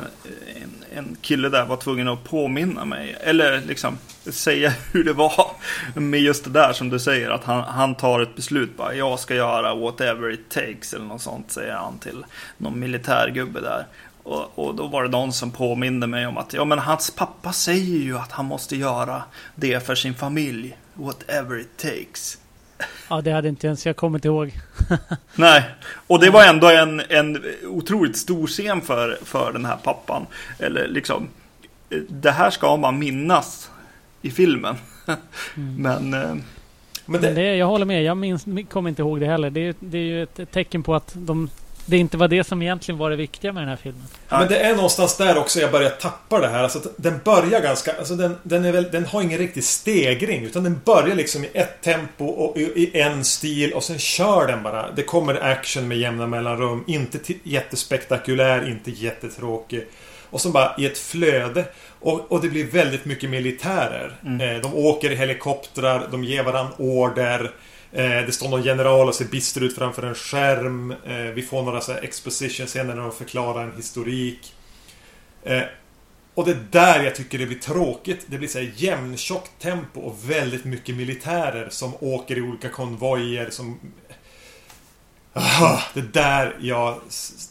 en, 0.55 0.83
en 0.93 1.17
kille 1.21 1.49
där 1.49 1.65
var 1.65 1.77
tvungen 1.77 2.07
att 2.07 2.23
påminna 2.23 2.85
mig. 2.85 3.17
Eller 3.19 3.61
liksom 3.61 3.97
säga 4.23 4.69
hur 4.91 5.03
det 5.03 5.13
var 5.13 5.51
med 5.93 6.19
just 6.19 6.43
det 6.43 6.49
där 6.49 6.73
som 6.73 6.89
du 6.89 6.99
säger. 6.99 7.29
Att 7.29 7.43
han, 7.43 7.63
han 7.63 7.95
tar 7.95 8.19
ett 8.19 8.35
beslut 8.35 8.77
bara. 8.77 8.95
Jag 8.95 9.19
ska 9.19 9.35
göra 9.35 9.75
whatever 9.75 10.31
it 10.31 10.49
takes 10.49 10.93
eller 10.93 11.05
något 11.05 11.21
sånt 11.21 11.51
säger 11.51 11.73
han 11.73 11.99
till 11.99 12.25
någon 12.57 12.79
militärgubbe 12.79 13.61
där. 13.61 13.85
Och, 14.23 14.59
och, 14.59 14.75
då 14.75 14.87
var 14.87 15.03
det 15.03 15.09
någon 15.09 15.33
som 15.33 15.51
påminde 15.51 16.07
mig 16.07 16.27
om 16.27 16.37
att 16.37 16.53
ja 16.53 16.65
men 16.65 16.79
hans 16.79 17.11
pappa 17.11 17.53
säger 17.53 17.99
ju 17.99 18.17
att 18.17 18.31
han 18.31 18.45
måste 18.45 18.75
göra 18.75 19.23
det 19.55 19.85
för 19.85 19.95
sin 19.95 20.15
familj. 20.15 20.77
Whatever 20.93 21.59
it 21.59 21.77
takes. 21.77 22.37
Ja, 23.09 23.21
det 23.21 23.31
hade 23.31 23.49
inte 23.49 23.67
ens 23.67 23.85
jag 23.85 23.95
kommit 23.95 24.25
ihåg. 24.25 24.51
Nej, 25.35 25.63
och 26.07 26.19
det 26.19 26.29
var 26.29 26.45
ändå 26.45 26.69
en, 26.69 27.01
en 27.09 27.43
otroligt 27.67 28.17
stor 28.17 28.47
scen 28.47 28.81
för, 28.81 29.19
för 29.23 29.53
den 29.53 29.65
här 29.65 29.77
pappan. 29.83 30.25
Eller 30.59 30.87
liksom, 30.87 31.27
det 32.07 32.31
här 32.31 32.49
ska 32.49 32.77
man 32.77 32.99
minnas 32.99 33.69
i 34.21 34.31
filmen. 34.31 34.75
Mm. 35.57 35.75
Men... 35.75 36.13
Eh, 36.13 36.35
men 37.05 37.21
det... 37.21 37.33
det... 37.33 37.55
jag 37.55 37.67
håller 37.67 37.85
med, 37.85 38.03
jag 38.03 38.17
minns, 38.17 38.45
kommer 38.69 38.89
inte 38.89 39.01
ihåg 39.01 39.19
det 39.19 39.25
heller. 39.25 39.49
Det, 39.49 39.77
det 39.79 39.97
är 39.97 40.03
ju 40.03 40.23
ett 40.23 40.51
tecken 40.51 40.83
på 40.83 40.95
att 40.95 41.11
de 41.15 41.49
det 41.85 41.97
inte 41.97 42.17
var 42.17 42.27
det 42.27 42.43
som 42.43 42.61
egentligen 42.61 42.97
var 42.97 43.09
det 43.09 43.15
viktiga 43.15 43.53
med 43.53 43.61
den 43.61 43.69
här 43.69 43.75
filmen. 43.75 44.03
Men 44.29 44.47
det 44.47 44.59
är 44.59 44.75
någonstans 44.75 45.17
där 45.17 45.37
också 45.37 45.59
jag 45.59 45.71
börjar 45.71 45.89
tappa 45.89 46.39
det 46.39 46.47
här. 46.47 46.63
Alltså, 46.63 46.79
den 46.97 47.19
börjar 47.23 47.61
ganska... 47.61 47.93
Alltså 47.97 48.15
den, 48.15 48.37
den, 48.43 48.65
är 48.65 48.71
väl, 48.71 48.91
den 48.91 49.05
har 49.05 49.21
ingen 49.21 49.37
riktig 49.37 49.63
stegring. 49.63 50.43
Utan 50.43 50.63
den 50.63 50.81
börjar 50.85 51.15
liksom 51.15 51.43
i 51.43 51.49
ett 51.53 51.81
tempo 51.81 52.25
och 52.25 52.57
i 52.57 52.91
en 52.93 53.25
stil 53.25 53.73
och 53.73 53.83
sen 53.83 53.99
kör 53.99 54.47
den 54.47 54.63
bara. 54.63 54.91
Det 54.91 55.03
kommer 55.03 55.43
action 55.43 55.87
med 55.87 55.97
jämna 55.97 56.27
mellanrum. 56.27 56.83
Inte 56.87 57.33
jättespektakulär, 57.43 58.69
inte 58.69 58.91
jättetråkig. 58.91 59.87
Och 60.29 60.41
så 60.41 60.49
bara 60.49 60.75
i 60.77 60.85
ett 60.85 60.97
flöde. 60.97 61.65
Och, 61.99 62.31
och 62.31 62.41
det 62.41 62.49
blir 62.49 62.63
väldigt 62.63 63.05
mycket 63.05 63.29
militärer. 63.29 64.11
Mm. 64.25 64.55
Eh, 64.55 64.61
de 64.61 64.75
åker 64.75 65.11
i 65.11 65.15
helikoptrar, 65.15 66.07
de 66.11 66.23
ger 66.23 66.43
varandra 66.43 66.73
order. 66.77 67.51
Eh, 67.95 68.25
det 68.25 68.31
står 68.31 68.49
någon 68.49 68.63
general 68.63 69.07
och 69.07 69.15
ser 69.15 69.25
bister 69.25 69.63
ut 69.63 69.75
framför 69.75 70.03
en 70.03 70.15
skärm. 70.15 70.91
Eh, 70.91 71.15
vi 71.17 71.41
får 71.41 71.63
några 71.63 71.81
så 71.81 71.91
exposition-scener 71.91 72.95
när 72.95 73.01
de 73.01 73.11
förklarar 73.11 73.63
en 73.63 73.75
historik. 73.75 74.53
Eh, 75.43 75.61
och 76.33 76.45
det 76.45 76.51
är 76.51 76.65
där 76.71 77.03
jag 77.03 77.15
tycker 77.15 77.37
det 77.37 77.45
blir 77.45 77.59
tråkigt. 77.59 78.25
Det 78.27 78.37
blir 78.37 78.47
så 78.47 78.59
här 78.59 78.71
jämntjockt 78.75 79.51
tempo 79.59 79.99
och 79.99 80.29
väldigt 80.29 80.65
mycket 80.65 80.95
militärer 80.95 81.69
som 81.69 81.93
åker 81.99 82.37
i 82.37 82.41
olika 82.41 82.69
konvojer 82.69 83.49
som... 83.49 83.79
Ah, 85.33 85.79
det 85.93 85.99
är 85.99 86.09
där 86.13 86.57
jag 86.59 86.99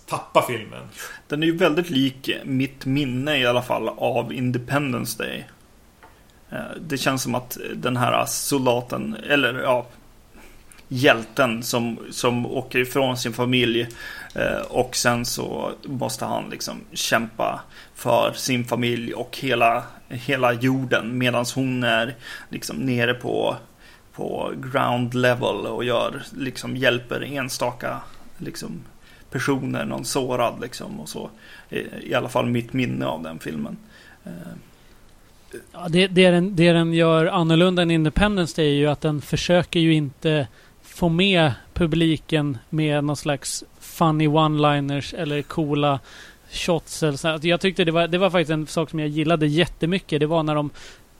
tappar 0.06 0.42
filmen. 0.42 0.88
Den 1.28 1.42
är 1.42 1.46
ju 1.46 1.56
väldigt 1.56 1.90
lik 1.90 2.30
mitt 2.44 2.86
minne 2.86 3.38
i 3.38 3.46
alla 3.46 3.62
fall 3.62 3.88
av 3.88 4.32
Independence 4.32 5.22
Day. 5.22 5.48
Det 6.80 6.98
känns 6.98 7.22
som 7.22 7.34
att 7.34 7.58
den 7.74 7.96
här 7.96 8.26
soldaten, 8.26 9.16
eller 9.28 9.62
ja, 9.62 9.86
hjälten 10.88 11.62
som, 11.62 11.98
som 12.10 12.46
åker 12.46 12.78
ifrån 12.78 13.16
sin 13.16 13.32
familj 13.32 13.88
eh, 14.34 14.60
och 14.68 14.96
sen 14.96 15.24
så 15.24 15.72
måste 15.84 16.24
han 16.24 16.50
liksom 16.50 16.80
kämpa 16.92 17.60
för 17.94 18.32
sin 18.32 18.64
familj 18.64 19.14
och 19.14 19.38
hela, 19.40 19.82
hela 20.08 20.52
jorden 20.52 21.18
medan 21.18 21.44
hon 21.54 21.84
är 21.84 22.14
liksom 22.48 22.76
nere 22.76 23.14
på, 23.14 23.56
på 24.12 24.52
ground 24.72 25.14
level 25.14 25.66
och 25.66 25.84
gör 25.84 26.22
liksom 26.36 26.76
hjälper 26.76 27.22
enstaka 27.22 28.00
liksom 28.38 28.82
personer, 29.30 29.84
någon 29.84 30.04
sårad 30.04 30.60
liksom 30.60 31.00
och 31.00 31.08
så. 31.08 31.30
Eh, 31.70 31.82
I 32.02 32.14
alla 32.14 32.28
fall 32.28 32.46
mitt 32.46 32.72
minne 32.72 33.06
av 33.06 33.22
den 33.22 33.38
filmen. 33.38 33.76
Eh. 34.24 34.32
Ja, 35.72 35.86
det, 35.88 36.06
det, 36.06 36.30
den, 36.30 36.56
det 36.56 36.72
den 36.72 36.92
gör 36.92 37.26
annorlunda 37.26 37.82
än 37.82 37.90
Independence 37.90 38.56
Day 38.56 38.70
är 38.70 38.74
ju 38.74 38.86
att 38.86 39.00
den 39.00 39.20
försöker 39.20 39.80
ju 39.80 39.94
inte 39.94 40.48
få 40.94 41.08
med 41.08 41.52
publiken 41.72 42.58
med 42.70 43.04
någon 43.04 43.16
slags 43.16 43.64
funny 43.80 44.28
one-liners 44.28 45.14
eller 45.14 45.42
coola 45.42 46.00
shots. 46.50 47.02
Eller 47.02 47.16
så. 47.16 47.38
Jag 47.42 47.60
tyckte 47.60 47.84
det 47.84 47.92
var, 47.92 48.08
det 48.08 48.18
var 48.18 48.30
faktiskt 48.30 48.50
en 48.50 48.66
sak 48.66 48.90
som 48.90 48.98
jag 48.98 49.08
gillade 49.08 49.46
jättemycket. 49.46 50.20
Det 50.20 50.26
var 50.26 50.42
när 50.42 50.54
de 50.54 50.70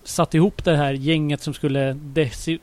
satte 0.05 0.37
ihop 0.37 0.65
det 0.65 0.77
här 0.77 0.93
gänget 0.93 1.41
som 1.41 1.55
skulle 1.55 1.97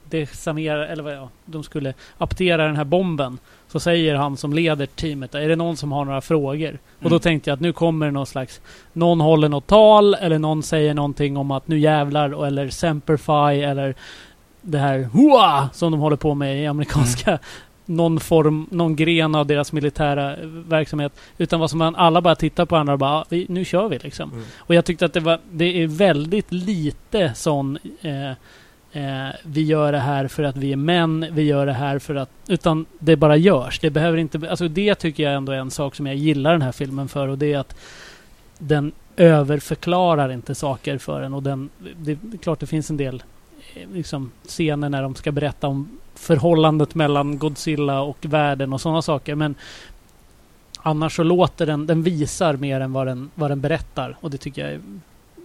decimera, 0.10 0.88
eller 0.88 1.04
vad 1.04 1.14
ja, 1.14 1.30
de 1.46 1.64
skulle 1.64 1.94
aptera 2.18 2.66
den 2.66 2.76
här 2.76 2.84
bomben. 2.84 3.38
Så 3.68 3.80
säger 3.80 4.16
han 4.16 4.38
som 4.38 4.54
leder 4.54 4.86
teamet, 4.86 5.36
är 5.36 5.50
det 5.50 5.56
någon 5.56 5.78
som 5.78 5.92
har 5.92 6.06
några 6.06 6.22
frågor? 6.22 6.70
Mm. 6.70 6.80
Och 6.98 7.10
då 7.10 7.16
mm. 7.16 7.20
tänkte 7.20 7.50
jag 7.50 7.56
att 7.56 7.62
nu 7.62 7.74
kommer 7.74 8.06
det 8.06 8.12
någon 8.12 8.26
slags, 8.26 8.62
någon 8.94 9.22
håller 9.22 9.50
något 9.50 9.68
tal 9.68 10.14
eller 10.14 10.40
någon 10.40 10.64
säger 10.64 10.94
någonting 10.94 11.38
om 11.38 11.52
att 11.52 11.68
nu 11.68 11.80
jävlar 11.80 12.46
eller 12.46 12.70
Semperfi 12.70 13.64
eller 13.64 13.96
det 14.62 14.78
här 14.78 15.10
Hua! 15.14 15.70
som 15.74 15.92
de 15.92 16.02
håller 16.02 16.18
på 16.18 16.34
med 16.36 16.64
i 16.64 16.68
amerikanska 16.68 17.30
mm. 17.30 17.42
någon 17.86 18.20
form, 18.20 18.68
någon 18.72 18.96
gren 18.96 19.36
av 19.36 19.46
deras 19.46 19.74
militära 19.74 20.36
verksamhet. 20.68 21.14
Utan 21.38 21.60
vad 21.60 21.70
som 21.70 21.80
man 21.80 21.96
alla 21.96 22.22
bara 22.22 22.36
tittar 22.36 22.66
på 22.66 22.76
andra 22.76 22.94
och 22.94 23.00
bara, 23.00 23.26
vi, 23.30 23.46
nu 23.50 23.66
kör 23.66 23.90
vi 23.90 24.00
liksom. 24.00 24.32
Mm. 24.32 24.44
Och 24.58 24.76
jag 24.76 24.86
tyckte 24.86 25.06
att 25.06 25.14
det 25.14 25.20
var, 25.20 25.40
det 25.52 25.84
är 25.84 25.88
väldigt 25.88 26.52
lite 26.52 27.34
sån 27.36 27.78
eh, 28.02 28.32
eh, 28.92 29.34
vi 29.44 29.64
gör 29.64 29.92
det 29.92 30.00
här 30.00 30.28
för 30.28 30.44
att 30.44 30.58
vi 30.58 30.72
är 30.72 30.78
män, 30.78 31.28
vi 31.32 31.42
gör 31.42 31.66
det 31.66 31.74
här 31.74 32.00
för 32.00 32.16
att... 32.16 32.30
Utan 32.48 32.86
det 33.00 33.16
bara 33.16 33.38
görs. 33.38 33.80
Det 33.80 33.90
behöver 33.90 34.18
inte... 34.18 34.50
Alltså 34.50 34.68
det 34.68 34.96
tycker 34.96 35.24
jag 35.24 35.34
ändå 35.34 35.52
är 35.52 35.58
en 35.58 35.72
sak 35.72 35.96
som 35.96 36.08
jag 36.08 36.16
gillar 36.16 36.52
den 36.52 36.62
här 36.62 36.72
filmen 36.72 37.08
för 37.08 37.28
och 37.28 37.38
det 37.38 37.54
är 37.54 37.60
att 37.60 37.76
den 38.58 38.92
överförklarar 39.18 40.32
inte 40.32 40.56
saker 40.56 40.98
för 40.98 41.22
en 41.22 41.34
och 41.34 41.44
den... 41.44 41.70
Det 41.98 42.12
är 42.12 42.38
klart 42.42 42.60
det 42.60 42.68
finns 42.68 42.90
en 42.90 42.98
del 42.98 43.24
liksom, 43.94 44.32
scener 44.46 44.90
när 44.90 45.02
de 45.02 45.16
ska 45.16 45.32
berätta 45.32 45.68
om 45.68 46.00
förhållandet 46.16 46.96
mellan 46.96 47.38
Godzilla 47.38 48.02
och 48.02 48.18
världen 48.22 48.74
och 48.74 48.82
sådana 48.82 49.02
saker. 49.02 49.36
Men 49.36 49.56
annars 50.78 51.16
så 51.16 51.24
låter 51.24 51.66
den, 51.66 51.88
den 51.88 52.04
visar 52.04 52.54
mer 52.54 52.82
än 52.82 52.94
vad 52.94 53.08
den, 53.08 53.32
vad 53.36 53.52
den 53.52 53.62
berättar. 53.62 54.18
Och 54.22 54.32
det 54.32 54.38
tycker 54.38 54.62
jag 54.62 54.72
är, 54.72 54.82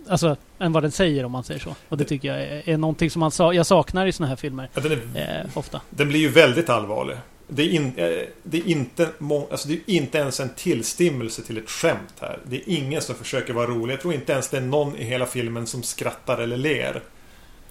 Alltså, 0.09 0.37
än 0.59 0.73
vad 0.73 0.83
den 0.83 0.93
säger 0.93 1.25
om 1.25 1.33
man 1.33 1.45
säger 1.45 1.61
så. 1.61 1.75
Och 1.89 1.97
det 1.97 2.05
tycker 2.05 2.29
jag 2.29 2.43
är, 2.43 2.69
är 2.69 2.77
någonting 2.77 3.11
som 3.11 3.21
man 3.21 3.31
sa, 3.31 3.53
jag 3.53 3.67
saknar 3.67 4.07
i 4.07 4.13
sådana 4.13 4.29
här 4.29 4.37
filmer. 4.37 4.69
Ja, 4.75 4.83
är, 4.85 5.41
eh, 5.41 5.59
ofta. 5.59 5.81
Den 5.91 6.09
blir 6.09 6.21
ju 6.21 6.29
väldigt 6.29 6.71
allvarlig. 6.71 7.17
Det 7.49 7.63
är, 7.63 7.69
in, 7.69 7.93
eh, 7.97 8.09
det, 8.43 8.59
är 8.59 8.69
inte 8.69 9.09
alltså 9.51 9.69
det 9.69 9.75
är 9.75 9.81
inte 9.87 10.19
ens 10.19 10.41
en 10.41 10.49
tillstymmelse 10.49 11.43
till 11.43 11.59
ett 11.59 11.71
skämt 11.71 12.15
här. 12.21 12.39
Det 12.45 12.57
är 12.57 12.63
ingen 12.67 13.03
som 13.03 13.15
försöker 13.15 13.53
vara 13.53 13.67
rolig. 13.67 13.95
Jag 13.95 14.01
tror 14.01 14.15
inte 14.15 14.33
ens 14.33 14.49
det 14.49 14.57
är 14.57 14.61
någon 14.61 14.97
i 14.97 15.05
hela 15.05 15.27
filmen 15.27 15.67
som 15.67 15.83
skrattar 15.83 16.39
eller 16.39 16.57
ler. 16.57 17.03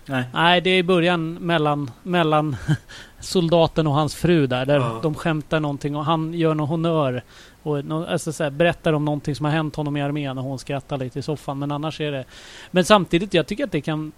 Nej. 0.05 0.23
Nej, 0.33 0.61
det 0.61 0.69
är 0.69 0.77
i 0.77 0.83
början 0.83 1.33
mellan, 1.33 1.91
mellan 2.03 2.55
soldaten 3.19 3.87
och 3.87 3.93
hans 3.93 4.15
fru 4.15 4.47
där. 4.47 4.65
Där 4.65 4.79
ja. 4.79 4.99
de 5.03 5.15
skämtar 5.15 5.59
någonting 5.59 5.95
och 5.95 6.05
han 6.05 6.33
gör 6.33 6.55
någon 6.55 6.67
honör. 6.67 7.23
Och 7.63 7.77
alltså 8.11 8.33
så 8.33 8.43
här, 8.43 8.49
berättar 8.49 8.93
om 8.93 9.05
någonting 9.05 9.35
som 9.35 9.45
har 9.45 9.51
hänt 9.51 9.75
honom 9.75 9.97
i 9.97 10.01
armén 10.01 10.37
och 10.37 10.43
hon 10.43 10.59
skrattar 10.59 10.97
lite 10.97 11.19
i 11.19 11.21
soffan. 11.21 11.59
Men 11.59 11.71
annars 11.71 12.01
är 12.01 12.11
det... 12.11 12.25
Men 12.71 12.85
samtidigt, 12.85 13.33
jag 13.33 13.47
tycker 13.47 13.63
att 13.63 13.71
det 13.71 13.81
kan... 13.81 14.11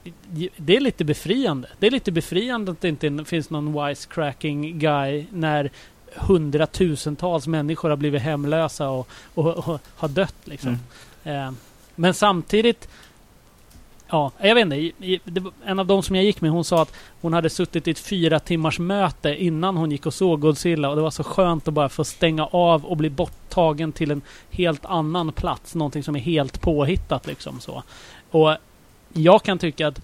Det 0.57 0.75
är 0.75 0.79
lite 0.79 1.05
befriande. 1.05 1.67
Det 1.79 1.87
är 1.87 1.91
lite 1.91 2.11
befriande 2.11 2.71
att 2.71 2.81
det 2.81 2.87
inte 2.87 3.25
finns 3.25 3.49
någon 3.49 3.87
wisecracking 3.87 4.79
guy 4.79 5.25
när 5.31 5.71
hundratusentals 6.15 7.47
människor 7.47 7.89
har 7.89 7.97
blivit 7.97 8.21
hemlösa 8.21 8.89
och, 8.89 9.09
och, 9.33 9.67
och 9.67 9.81
har 9.95 10.07
dött 10.07 10.35
liksom. 10.43 10.79
Mm. 11.23 11.47
Eh, 11.47 11.53
men 11.95 12.13
samtidigt 12.13 12.89
Ja, 14.09 14.31
jag 14.41 14.55
vet 14.55 14.61
inte. 14.61 15.51
En 15.65 15.79
av 15.79 15.85
de 15.85 16.03
som 16.03 16.15
jag 16.15 16.25
gick 16.25 16.41
med, 16.41 16.51
hon 16.51 16.63
sa 16.63 16.81
att 16.81 16.93
hon 17.21 17.33
hade 17.33 17.49
suttit 17.49 17.87
i 17.87 17.91
ett 17.91 17.99
fyra 17.99 18.39
timmars 18.39 18.79
möte 18.79 19.43
innan 19.43 19.77
hon 19.77 19.91
gick 19.91 20.05
och 20.05 20.13
såg 20.13 20.39
Godzilla 20.39 20.89
och 20.89 20.95
det 20.95 21.01
var 21.01 21.11
så 21.11 21.23
skönt 21.23 21.67
att 21.67 21.73
bara 21.73 21.89
få 21.89 22.03
stänga 22.03 22.45
av 22.45 22.85
och 22.85 22.97
bli 22.97 23.09
borttagen 23.09 23.91
till 23.91 24.11
en 24.11 24.21
helt 24.51 24.85
annan 24.85 25.31
plats. 25.31 25.75
Någonting 25.75 26.03
som 26.03 26.15
är 26.15 26.19
helt 26.19 26.61
påhittat 26.61 27.27
liksom 27.27 27.59
så. 27.59 27.83
Och 28.31 28.55
jag 29.13 29.43
kan 29.43 29.57
tycka 29.57 29.87
att 29.87 30.01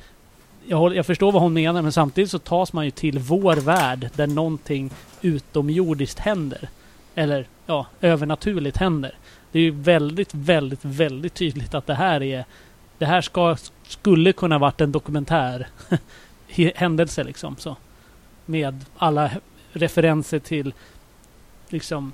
jag, 0.66 0.96
jag 0.96 1.06
förstår 1.06 1.32
vad 1.32 1.42
hon 1.42 1.54
menar 1.54 1.82
men 1.82 1.92
samtidigt 1.92 2.32
så 2.32 2.40
tas 2.40 2.74
man 2.74 2.86
ju 2.86 2.92
till 2.92 3.20
vår 3.20 3.56
värld 3.56 4.10
där 4.16 4.28
någonting 4.28 4.92
utomjordiskt 5.22 6.20
händer. 6.20 6.70
Eller 7.16 7.48
ja, 7.66 7.86
övernaturligt 8.02 8.78
händer. 8.78 9.16
Det 9.52 9.60
är 9.60 9.64
ju 9.64 9.72
väldigt, 9.72 10.34
väldigt, 10.34 10.86
väldigt 10.86 11.34
tydligt 11.34 11.74
att 11.74 11.88
det 11.88 11.94
här 11.94 12.24
är... 12.24 12.46
Det 12.98 13.06
här 13.06 13.22
ska, 13.22 13.56
skulle 13.88 14.34
kunna 14.34 14.58
varit 14.58 14.82
en 14.82 14.92
dokumentär 14.92 15.68
händelse 16.76 17.24
liksom. 17.24 17.56
Så. 17.58 17.76
Med 18.46 18.86
alla 18.98 19.32
referenser 19.74 20.40
till 20.40 20.74
liksom 21.70 22.14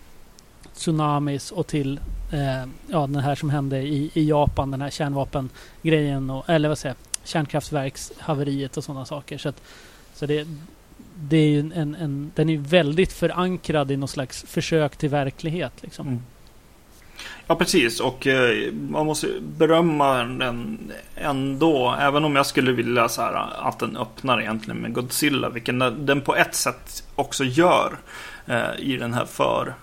tsunamis 0.73 1.51
och 1.51 1.67
till 1.67 1.99
eh, 2.31 2.69
ja, 2.87 3.07
den 3.07 3.15
här 3.15 3.35
som 3.35 3.49
hände 3.49 3.81
i, 3.81 4.11
i 4.13 4.29
Japan, 4.29 4.71
den 4.71 4.81
här 4.81 4.89
kärnvapengrejen 4.89 6.29
och, 6.29 6.49
eller 6.49 6.69
vad 6.69 6.77
säger 6.77 6.95
kärnkraftverkshaveriet 7.23 8.77
och 8.77 8.83
sådana 8.83 9.05
saker. 9.05 9.37
Så, 9.37 9.49
att, 9.49 9.61
så 10.13 10.25
det, 10.25 10.47
det 11.15 11.37
är 11.37 11.47
ju 11.47 11.59
en, 11.59 11.95
en, 11.95 12.31
den 12.35 12.49
är 12.49 12.57
väldigt 12.57 13.13
förankrad 13.13 13.91
i 13.91 13.97
någon 13.97 14.07
slags 14.07 14.43
försök 14.47 14.97
till 14.97 15.09
verklighet. 15.09 15.73
Liksom. 15.81 16.07
Mm. 16.07 16.21
Ja, 17.47 17.55
precis. 17.55 17.99
Och 17.99 18.27
eh, 18.27 18.73
man 18.73 19.05
måste 19.05 19.27
berömma 19.41 20.23
den 20.23 20.91
ändå. 21.15 21.95
Även 21.99 22.25
om 22.25 22.35
jag 22.35 22.45
skulle 22.45 22.71
vilja 22.71 23.09
så 23.09 23.21
här, 23.21 23.67
att 23.67 23.79
den 23.79 23.97
öppnar 23.97 24.41
egentligen 24.41 24.81
med 24.81 24.93
Godzilla. 24.93 25.49
Vilken 25.49 25.79
den 26.05 26.21
på 26.21 26.35
ett 26.35 26.55
sätt 26.55 27.03
också 27.15 27.43
gör 27.43 27.97
eh, 28.45 28.79
i 28.79 28.97
den 28.97 29.13
här 29.13 29.25
för, 29.25 29.73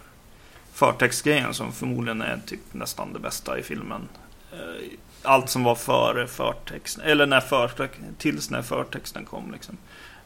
förtextgrejen. 0.73 1.55
Som 1.55 1.73
förmodligen 1.73 2.23
är 2.23 2.41
typ 2.47 2.61
nästan 2.73 3.13
det 3.13 3.19
bästa 3.19 3.59
i 3.59 3.63
filmen. 3.63 4.09
Eh, 4.53 4.89
allt 5.23 5.51
som 5.51 5.65
var 5.65 5.75
före 5.75 6.27
förtexten. 6.27 7.05
Eller 7.05 7.27
när 7.27 7.41
förtext, 7.41 8.01
tills 8.19 8.51
när 8.51 8.63
förtexten 8.63 9.25
kom. 9.25 9.53
Liksom, 9.53 9.77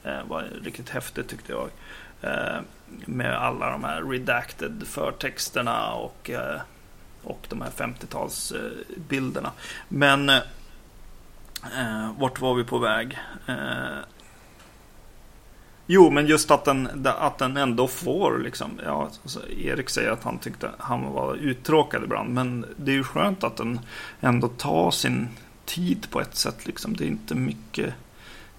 eh, 0.05 0.25
var 0.29 0.45
riktigt 0.65 0.89
häftigt 0.89 1.29
tyckte 1.29 1.53
jag. 1.53 1.69
Eh, 2.23 2.61
med 3.07 3.37
alla 3.37 3.71
de 3.71 3.85
här 3.85 4.03
redacted 4.03 4.83
förtexterna 4.87 5.93
och 5.93 6.31
eh, 6.31 6.61
och 7.23 7.47
de 7.49 7.63
här 7.63 7.71
50-talsbilderna. 7.71 9.47
Eh, 9.47 9.53
men 9.89 10.29
eh, 10.29 10.37
eh, 11.79 12.11
vart 12.19 12.41
var 12.41 12.55
vi 12.55 12.65
på 12.65 12.79
väg? 12.79 13.19
Eh, 13.47 13.99
jo, 15.87 16.11
men 16.11 16.27
just 16.27 16.51
att 16.51 16.65
den, 16.65 17.07
att 17.07 17.39
den 17.39 17.57
ändå 17.57 17.89
får 17.89 18.39
liksom. 18.39 18.81
Ja, 18.85 19.11
alltså 19.23 19.51
Erik 19.51 19.91
säger 19.91 20.11
att 20.11 20.25
han 20.25 20.39
tyckte 20.39 20.71
han 20.79 21.13
var 21.13 21.35
uttråkad 21.35 22.05
ibland. 22.05 22.35
Men 22.35 22.67
det 22.77 22.91
är 22.91 22.97
ju 22.97 23.05
skönt 23.05 23.45
att 23.45 23.57
den 23.57 23.81
ändå 24.21 24.49
tar 24.49 24.91
sin 24.91 25.29
tid 25.65 26.07
på 26.11 26.21
ett 26.21 26.37
sätt. 26.37 26.67
Liksom. 26.67 26.97
Det 26.97 27.05
är 27.05 27.09
inte 27.09 27.35
mycket 27.35 27.95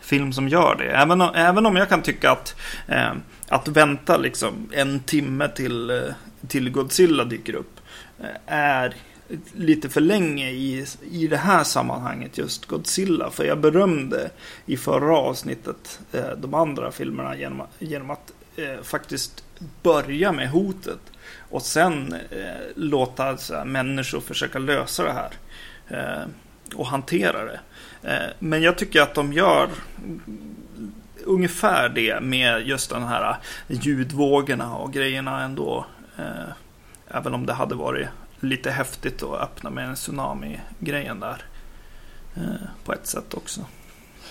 film 0.01 0.33
som 0.33 0.47
gör 0.47 0.75
det. 0.75 0.91
Även 0.91 1.21
om, 1.21 1.31
även 1.35 1.65
om 1.65 1.75
jag 1.75 1.89
kan 1.89 2.01
tycka 2.01 2.31
att, 2.31 2.55
eh, 2.87 3.11
att 3.47 3.67
vänta 3.67 4.17
liksom 4.17 4.69
en 4.71 4.99
timme 4.99 5.47
till, 5.47 5.89
eh, 5.89 5.97
till 6.47 6.69
Godzilla 6.69 7.23
dyker 7.23 7.55
upp 7.55 7.80
Eh, 8.21 8.27
är 8.45 8.95
lite 9.53 9.89
för 9.89 10.01
länge 10.01 10.49
i, 10.49 10.85
i 11.11 11.27
det 11.27 11.37
här 11.37 11.63
sammanhanget 11.63 12.37
just 12.37 12.65
Godzilla. 12.65 13.29
För 13.29 13.43
jag 13.43 13.59
berömde 13.59 14.29
i 14.65 14.77
förra 14.77 15.17
avsnittet 15.17 15.99
eh, 16.11 16.29
de 16.37 16.53
andra 16.53 16.91
filmerna 16.91 17.37
genom, 17.37 17.67
genom 17.79 18.09
att 18.09 18.31
eh, 18.55 18.83
faktiskt 18.83 19.43
börja 19.83 20.31
med 20.31 20.49
hotet. 20.49 20.99
Och 21.49 21.61
sen 21.61 22.13
eh, 22.13 22.39
låta 22.75 23.23
här, 23.23 23.65
människor 23.65 24.19
försöka 24.19 24.59
lösa 24.59 25.03
det 25.03 25.13
här. 25.13 25.31
Eh, 25.87 26.27
och 26.75 26.87
hantera 26.87 27.45
det. 27.45 27.59
Eh, 28.03 28.29
men 28.39 28.61
jag 28.61 28.77
tycker 28.77 29.01
att 29.01 29.13
de 29.13 29.33
gör 29.33 29.69
ungefär 31.23 31.89
det 31.89 32.21
med 32.21 32.67
just 32.67 32.89
den 32.89 33.03
här 33.03 33.37
ljudvågorna 33.67 34.75
och 34.75 34.93
grejerna 34.93 35.43
ändå. 35.43 35.85
Eh, 36.17 36.53
Även 37.13 37.33
om 37.33 37.45
det 37.45 37.53
hade 37.53 37.75
varit 37.75 38.07
lite 38.39 38.71
häftigt 38.71 39.23
att 39.23 39.41
öppna 39.41 39.69
med 39.69 39.89
en 39.89 39.95
tsunami-grejen 39.95 41.19
där. 41.19 41.43
Eh, 42.35 42.67
på 42.83 42.93
ett 42.93 43.07
sätt 43.07 43.33
också. 43.33 43.65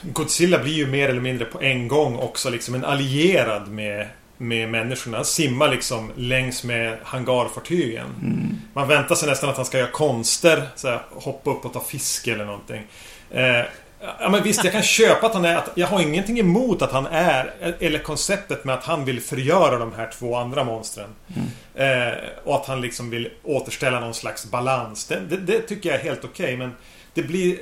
Godzilla 0.02 0.58
blir 0.58 0.72
ju 0.72 0.86
mer 0.86 1.08
eller 1.08 1.20
mindre 1.20 1.44
på 1.44 1.60
en 1.60 1.88
gång 1.88 2.16
också 2.16 2.50
liksom 2.50 2.74
en 2.74 2.84
allierad 2.84 3.68
med, 3.68 4.06
med 4.36 4.68
människorna. 4.68 5.16
Han 5.16 5.24
simmar 5.24 5.68
liksom 5.68 6.12
längs 6.16 6.64
med 6.64 6.98
hangarfartygen. 7.02 8.06
Mm. 8.22 8.58
Man 8.72 8.88
väntar 8.88 9.14
sig 9.14 9.28
nästan 9.28 9.50
att 9.50 9.56
han 9.56 9.64
ska 9.64 9.78
göra 9.78 9.90
konster. 9.90 10.68
Så 10.76 10.88
här, 10.88 11.02
hoppa 11.10 11.50
upp 11.50 11.64
och 11.64 11.72
ta 11.72 11.80
fisk 11.80 12.26
eller 12.26 12.44
någonting. 12.44 12.86
Eh, 13.30 13.64
Ja 14.00 14.28
men 14.28 14.42
visst, 14.42 14.64
jag 14.64 14.72
kan 14.72 14.82
köpa 14.82 15.26
att 15.26 15.34
han 15.34 15.44
är... 15.44 15.56
Att 15.56 15.70
jag 15.74 15.86
har 15.86 16.00
ingenting 16.00 16.38
emot 16.38 16.82
att 16.82 16.92
han 16.92 17.06
är... 17.06 17.74
Eller 17.80 17.98
konceptet 17.98 18.64
med 18.64 18.74
att 18.74 18.84
han 18.84 19.04
vill 19.04 19.20
förgöra 19.20 19.78
de 19.78 19.92
här 19.92 20.10
två 20.18 20.36
andra 20.36 20.64
monstren. 20.64 21.10
Mm. 21.36 22.08
Eh, 22.10 22.18
och 22.44 22.56
att 22.56 22.66
han 22.66 22.80
liksom 22.80 23.10
vill 23.10 23.30
återställa 23.42 24.00
någon 24.00 24.14
slags 24.14 24.50
balans. 24.50 25.06
Det, 25.06 25.20
det, 25.20 25.36
det 25.36 25.60
tycker 25.60 25.90
jag 25.90 25.98
är 25.98 26.04
helt 26.04 26.24
okej, 26.24 26.44
okay, 26.44 26.56
men 26.56 26.76
det 27.14 27.22
blir... 27.22 27.58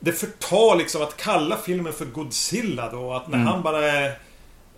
Det 0.00 0.12
förtar 0.12 0.76
liksom 0.76 1.02
att 1.02 1.16
kalla 1.16 1.56
filmen 1.56 1.92
för 1.92 2.04
Godzilla 2.04 2.90
då. 2.90 3.12
Att 3.12 3.28
när 3.28 3.38
mm. 3.38 3.48
han 3.48 3.62
bara 3.62 3.84
är... 3.84 4.06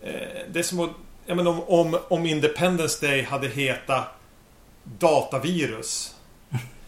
Eh, 0.03 0.13
det 0.53 0.59
är 0.59 0.63
som 0.63 0.81
att... 0.81 0.91
Jag 1.27 1.37
menar, 1.37 1.51
om, 1.51 1.63
om, 1.69 1.99
om 2.09 2.27
Independence 2.27 3.07
Day 3.07 3.23
hade 3.23 3.49
hetat 3.49 4.05
Datavirus. 4.85 6.15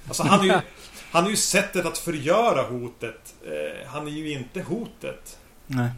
Alltså 0.09 0.23
han 0.23 0.41
är 0.41 0.45
ju... 0.45 0.53
Han 1.11 1.27
är 1.27 1.31
ju 1.31 1.37
sättet 1.37 1.87
att 1.87 1.99
förgöra 1.99 2.63
hotet. 2.63 3.35
Eh, 3.45 3.89
han 3.89 4.07
är 4.07 4.11
ju 4.11 4.33
inte 4.33 4.63
hotet. 4.63 5.39
Nej. 5.67 5.91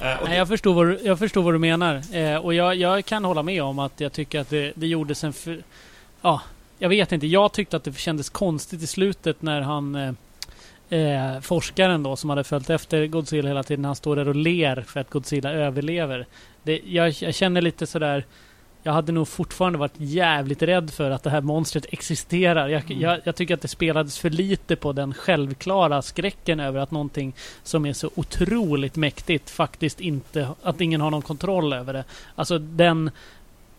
Eh, 0.00 0.16
Nej, 0.24 0.38
jag, 0.38 0.48
förstår 0.48 0.74
vad, 0.74 1.02
jag 1.02 1.18
förstår 1.18 1.42
vad 1.42 1.54
du 1.54 1.58
menar. 1.58 2.16
Eh, 2.16 2.36
och 2.36 2.54
jag, 2.54 2.74
jag, 2.74 3.04
kan 3.04 3.24
hålla 3.24 3.42
med 3.42 3.62
om 3.62 3.78
att 3.78 4.00
jag 4.00 4.12
tycker 4.12 4.40
att 4.40 4.50
det, 4.50 4.72
det 4.76 4.86
gjordes 4.86 5.24
en... 5.24 5.32
För, 5.32 5.62
ja, 6.22 6.42
jag 6.78 6.88
vet 6.88 7.12
inte. 7.12 7.26
Jag 7.26 7.52
tyckte 7.52 7.76
att 7.76 7.84
det 7.84 7.98
kändes 7.98 8.30
konstigt 8.30 8.82
i 8.82 8.86
slutet 8.86 9.42
när 9.42 9.60
han... 9.60 9.94
Eh, 9.94 10.12
eh, 10.98 11.40
forskaren 11.40 12.02
då 12.02 12.16
som 12.16 12.30
hade 12.30 12.44
följt 12.44 12.70
efter 12.70 13.06
Godzilla 13.06 13.48
hela 13.48 13.62
tiden. 13.62 13.84
Han 13.84 13.96
står 13.96 14.16
där 14.16 14.28
och 14.28 14.34
ler 14.36 14.84
för 14.86 15.00
att 15.00 15.10
Godzilla 15.10 15.52
överlever. 15.52 16.26
Det, 16.62 16.80
jag, 16.84 17.08
jag 17.08 17.34
känner 17.34 17.60
lite 17.60 17.86
sådär 17.86 18.24
jag 18.86 18.92
hade 18.92 19.12
nog 19.12 19.28
fortfarande 19.28 19.78
varit 19.78 19.94
jävligt 19.96 20.62
rädd 20.62 20.90
för 20.90 21.10
att 21.10 21.22
det 21.22 21.30
här 21.30 21.40
monstret 21.40 21.86
existerar. 21.90 22.68
Jag, 22.68 22.90
mm. 22.90 23.00
jag, 23.00 23.20
jag, 23.24 23.36
tycker 23.36 23.54
att 23.54 23.60
det 23.60 23.68
spelades 23.68 24.18
för 24.18 24.30
lite 24.30 24.76
på 24.76 24.92
den 24.92 25.14
självklara 25.14 26.02
skräcken 26.02 26.60
över 26.60 26.80
att 26.80 26.90
någonting 26.90 27.34
som 27.62 27.86
är 27.86 27.92
så 27.92 28.10
otroligt 28.14 28.96
mäktigt 28.96 29.50
faktiskt 29.50 30.00
inte, 30.00 30.48
att 30.62 30.80
ingen 30.80 31.00
har 31.00 31.10
någon 31.10 31.22
kontroll 31.22 31.72
över 31.72 31.92
det. 31.92 32.04
Alltså 32.34 32.58
den, 32.58 33.10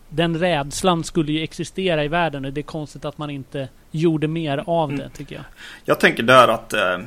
den 0.08 0.38
rädslan 0.38 1.04
skulle 1.04 1.32
ju 1.32 1.42
existera 1.42 2.04
i 2.04 2.08
världen 2.08 2.44
och 2.44 2.52
det 2.52 2.60
är 2.60 2.62
konstigt 2.62 3.04
att 3.04 3.18
man 3.18 3.30
inte 3.30 3.68
gjorde 3.90 4.28
mer 4.28 4.64
av 4.66 4.88
det, 4.88 4.94
mm. 4.94 5.10
tycker 5.10 5.34
jag. 5.34 5.44
Jag 5.84 6.00
tänker 6.00 6.22
där 6.22 6.48
att 6.48 6.72
eh 6.72 6.98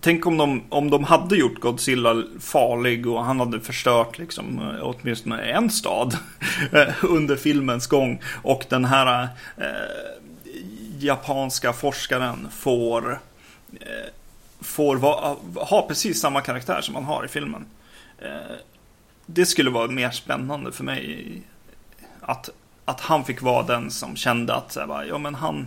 Tänk 0.00 0.26
om 0.26 0.36
de, 0.36 0.62
om 0.68 0.90
de 0.90 1.04
hade 1.04 1.36
gjort 1.36 1.60
Godzilla 1.60 2.22
farlig 2.40 3.06
och 3.06 3.24
han 3.24 3.40
hade 3.40 3.60
förstört 3.60 4.18
liksom, 4.18 4.58
eh, 4.58 4.78
åtminstone 4.82 5.42
en 5.42 5.70
stad 5.70 6.18
eh, 6.72 6.94
under 7.02 7.36
filmens 7.36 7.86
gång. 7.86 8.22
Och 8.42 8.64
den 8.68 8.84
här 8.84 9.28
eh, 9.56 9.66
japanska 10.98 11.72
forskaren 11.72 12.48
får, 12.50 13.20
eh, 13.80 13.86
får 14.60 14.96
va, 14.96 15.36
ha 15.54 15.88
precis 15.88 16.20
samma 16.20 16.40
karaktär 16.40 16.80
som 16.80 16.94
han 16.94 17.04
har 17.04 17.24
i 17.24 17.28
filmen. 17.28 17.64
Eh, 18.18 18.56
det 19.26 19.46
skulle 19.46 19.70
vara 19.70 19.88
mer 19.88 20.10
spännande 20.10 20.72
för 20.72 20.84
mig. 20.84 21.42
Att, 22.20 22.50
att 22.84 23.00
han 23.00 23.24
fick 23.24 23.42
vara 23.42 23.62
den 23.62 23.90
som 23.90 24.16
kände 24.16 24.54
att 24.54 24.76
ja, 25.08 25.18
men 25.18 25.34
han, 25.34 25.66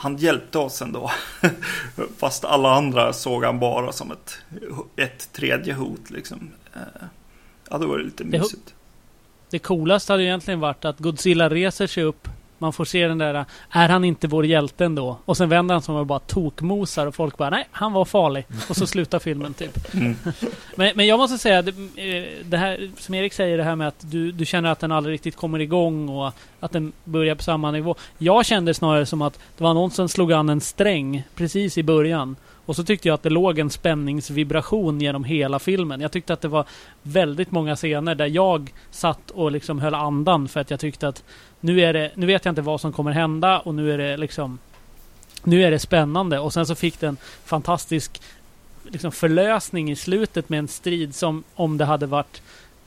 han 0.00 0.16
hjälpte 0.16 0.58
oss 0.58 0.82
ändå. 0.82 1.10
Fast 2.18 2.44
alla 2.44 2.74
andra 2.74 3.12
såg 3.12 3.44
han 3.44 3.58
bara 3.58 3.92
som 3.92 4.12
ett, 4.12 4.38
ett 4.96 5.32
tredje 5.32 5.74
hot 5.74 6.10
liksom. 6.10 6.50
Eh, 6.74 6.80
ja, 7.70 7.78
det 7.78 7.86
var 7.86 7.98
lite 7.98 8.24
mysigt. 8.24 8.66
Det, 8.66 8.72
det 9.50 9.58
coolaste 9.58 10.12
hade 10.12 10.22
egentligen 10.22 10.60
varit 10.60 10.84
att 10.84 10.98
Godzilla 10.98 11.48
reser 11.48 11.86
sig 11.86 12.02
upp 12.02 12.28
man 12.58 12.72
får 12.72 12.84
se 12.84 13.08
den 13.08 13.18
där, 13.18 13.44
är 13.70 13.88
han 13.88 14.04
inte 14.04 14.28
vår 14.28 14.46
hjälte 14.46 14.84
ändå? 14.84 15.18
Och 15.24 15.36
sen 15.36 15.48
vänder 15.48 15.74
han 15.74 15.82
sig 15.82 15.92
om 15.92 16.00
och 16.00 16.06
bara 16.06 16.18
tokmosar 16.18 17.06
och 17.06 17.14
folk 17.14 17.36
bara, 17.36 17.50
nej, 17.50 17.68
han 17.70 17.92
var 17.92 18.04
farlig. 18.04 18.46
Och 18.68 18.76
så 18.76 18.86
slutar 18.86 19.18
filmen 19.18 19.54
typ. 19.54 19.94
Mm. 19.94 20.16
men, 20.76 20.92
men 20.94 21.06
jag 21.06 21.18
måste 21.18 21.38
säga, 21.38 21.62
det, 21.62 21.70
eh, 21.70 22.44
det, 22.44 22.56
här 22.56 22.90
som 22.98 23.14
Erik 23.14 23.32
säger, 23.32 23.58
det 23.58 23.64
här 23.64 23.76
med 23.76 23.88
att 23.88 24.10
du, 24.10 24.32
du 24.32 24.44
känner 24.44 24.70
att 24.70 24.80
den 24.80 24.92
aldrig 24.92 25.14
riktigt 25.14 25.36
kommer 25.36 25.58
igång 25.58 26.08
och 26.08 26.32
att 26.60 26.72
den 26.72 26.92
börjar 27.04 27.34
på 27.34 27.42
samma 27.42 27.70
nivå. 27.70 27.94
Jag 28.18 28.46
kände 28.46 28.74
snarare 28.74 29.06
som 29.06 29.22
att 29.22 29.38
det 29.58 29.64
var 29.64 29.74
någon 29.74 29.90
som 29.90 30.08
slog 30.08 30.32
an 30.32 30.48
en 30.48 30.60
sträng 30.60 31.22
precis 31.34 31.78
i 31.78 31.82
början. 31.82 32.36
Och 32.68 32.76
så 32.76 32.84
tyckte 32.84 33.08
jag 33.08 33.14
att 33.14 33.22
det 33.22 33.30
låg 33.30 33.58
en 33.58 33.70
spänningsvibration 33.70 35.00
genom 35.00 35.24
hela 35.24 35.58
filmen. 35.58 36.00
Jag 36.00 36.12
tyckte 36.12 36.32
att 36.32 36.40
det 36.40 36.48
var 36.48 36.64
väldigt 37.02 37.50
många 37.50 37.76
scener 37.76 38.14
där 38.14 38.26
jag 38.26 38.72
satt 38.90 39.30
och 39.30 39.52
liksom 39.52 39.78
höll 39.78 39.94
andan 39.94 40.48
för 40.48 40.60
att 40.60 40.70
jag 40.70 40.80
tyckte 40.80 41.08
att 41.08 41.24
nu, 41.60 41.80
är 41.80 41.92
det, 41.92 42.10
nu 42.14 42.26
vet 42.26 42.44
jag 42.44 42.52
inte 42.52 42.62
vad 42.62 42.80
som 42.80 42.92
kommer 42.92 43.12
hända 43.12 43.58
och 43.58 43.74
nu 43.74 43.92
är 43.92 43.98
det 43.98 44.16
liksom 44.16 44.58
nu 45.42 45.62
är 45.62 45.70
det 45.70 45.78
spännande 45.78 46.38
och 46.38 46.52
sen 46.52 46.66
så 46.66 46.74
fick 46.74 47.00
den 47.00 47.16
fantastisk 47.44 48.20
liksom 48.84 49.12
förlösning 49.12 49.90
i 49.90 49.96
slutet 49.96 50.48
med 50.48 50.58
en 50.58 50.68
strid 50.68 51.14
som 51.14 51.44
om 51.54 51.78
det 51.78 51.84
hade 51.84 52.06
varit 52.06 52.42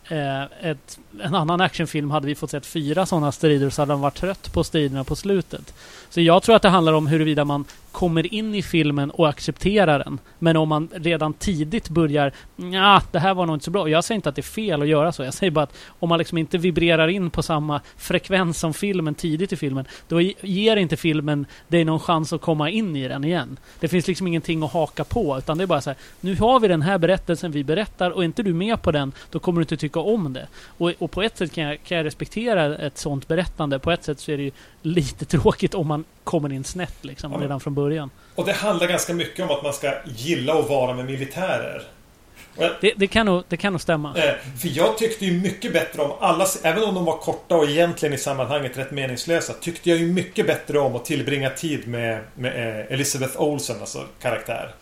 eh, 0.10 0.44
ett, 0.70 1.00
en 1.24 1.36
annan 1.36 1.62
actionfilm 1.62 2.12
hade 2.12 2.28
vi 2.28 2.36
fått 2.36 2.52
sett 2.52 2.66
fyra 2.66 3.06
sådana 3.06 3.32
strider 3.32 3.70
så 3.70 3.82
hade 3.82 3.94
man 3.94 4.02
varit 4.02 4.18
trött 4.18 4.54
på 4.54 4.64
striderna 4.64 5.04
på 5.04 5.16
slutet. 5.16 5.74
Så 6.10 6.22
jag 6.22 6.44
tror 6.44 6.56
att 6.56 6.62
det 6.62 6.70
handlar 6.70 6.94
om 6.94 7.08
huruvida 7.08 7.46
man 7.46 7.66
kommer 7.92 8.34
in 8.34 8.56
i 8.56 8.62
filmen 8.62 9.12
och 9.12 9.30
accepterar 9.30 10.00
den. 10.00 10.20
Men 10.40 10.58
om 10.58 10.70
man 10.70 10.90
redan 10.94 11.34
tidigt 11.34 11.90
börjar 11.90 12.32
ja, 12.56 13.02
det 13.12 13.20
här 13.20 13.34
var 13.34 13.46
nog 13.46 13.56
inte 13.56 13.66
så 13.66 13.72
bra. 13.72 13.90
Jag 13.90 14.04
säger 14.04 14.16
inte 14.16 14.30
att 14.30 14.36
det 14.36 14.40
är 14.40 14.44
fel 14.44 14.82
att 14.82 14.88
göra 14.88 15.12
så. 15.12 15.24
Jag 15.24 15.34
säger 15.34 15.52
bara 15.52 15.64
att 15.64 15.78
om 16.00 16.10
man 16.10 16.20
liksom 16.20 16.38
inte 16.38 16.58
vibrerar 16.58 17.08
in 17.08 17.30
på 17.30 17.44
samma 17.44 17.82
frekvens 17.98 18.60
som 18.60 18.74
filmen 18.74 19.16
tidigt 19.16 19.54
i 19.54 19.56
filmen, 19.56 19.86
då 20.08 20.22
ger 20.22 20.78
inte 20.78 20.98
filmen 20.98 21.46
dig 21.68 21.86
någon 21.86 22.00
chans 22.00 22.34
att 22.34 22.42
komma 22.42 22.70
in 22.70 22.96
i 22.96 23.08
den 23.08 23.24
igen. 23.24 23.60
Det 23.80 23.88
finns 23.88 24.08
liksom 24.08 24.28
ingenting 24.28 24.64
att 24.64 24.72
haka 24.72 25.04
på, 25.04 25.38
utan 25.38 25.58
det 25.58 25.64
är 25.64 25.68
bara 25.68 25.82
så 25.82 25.90
här, 25.90 25.98
nu 26.22 26.36
har 26.36 26.60
vi 26.60 26.68
den 26.68 26.82
här 26.82 26.98
berättelsen 26.98 27.52
vi 27.52 27.64
berättar 27.64 28.12
och 28.12 28.22
är 28.22 28.26
inte 28.26 28.44
du 28.44 28.54
med 28.54 28.82
på 28.82 28.92
den, 28.92 29.12
då 29.32 29.40
kommer 29.40 29.60
du 29.60 29.64
inte 29.64 29.78
tycka 29.78 30.00
om 30.00 30.34
det. 30.34 30.48
Och, 30.78 30.92
och 31.00 31.12
på 31.12 31.22
ett 31.22 31.38
sätt 31.38 31.54
kan 31.54 31.64
jag, 31.64 31.84
kan 31.84 31.98
jag 31.98 32.06
respektera 32.06 32.78
ett 32.78 32.98
sånt 32.98 33.28
berättande. 33.28 33.80
På 33.80 33.92
ett 33.92 34.04
sätt 34.04 34.20
så 34.20 34.32
är 34.32 34.38
det 34.38 34.44
ju 34.44 34.52
lite 34.82 35.26
tråkigt 35.26 35.74
om 35.74 35.88
man 35.88 36.04
kommer 36.24 36.52
in 36.54 36.64
snett 36.64 37.06
liksom, 37.06 37.34
redan 37.42 37.60
från 37.60 37.74
början. 37.74 37.81
Och 38.36 38.46
det 38.46 38.54
handlar 38.54 38.88
ganska 38.88 39.14
mycket 39.14 39.46
om 39.46 39.52
att 39.58 39.64
man 39.64 39.74
ska 39.74 39.94
gilla 40.06 40.54
att 40.54 40.70
vara 40.70 40.94
med 40.94 41.06
militärer. 41.06 41.84
Jag, 42.58 42.72
det, 42.82 42.94
det, 42.98 43.08
kan 43.08 43.26
nog, 43.26 43.44
det 43.48 43.58
kan 43.58 43.74
nog 43.74 43.82
stämma. 43.82 44.18
Eh, 44.18 44.34
för 44.60 44.68
jag 44.78 44.98
tyckte 44.98 45.26
ju 45.26 45.42
mycket 45.42 45.74
bättre 45.74 46.02
om 46.02 46.12
alla, 46.20 46.46
även 46.64 46.84
om 46.84 46.96
de 46.96 47.06
var 47.06 47.18
korta 47.18 47.56
och 47.56 47.70
egentligen 47.70 48.14
i 48.14 48.18
sammanhanget 48.18 48.78
rätt 48.78 48.92
meningslösa, 48.92 49.54
tyckte 49.54 49.90
jag 49.90 50.00
ju 50.00 50.08
mycket 50.08 50.48
bättre 50.48 50.80
om 50.80 50.96
att 50.96 51.06
tillbringa 51.06 51.50
tid 51.50 51.88
med, 51.88 52.22
med 52.36 52.80
eh, 52.80 52.94
Elizabeth 52.94 53.42
Olsen, 53.42 53.80
alltså 53.80 54.06
karaktär. 54.22 54.74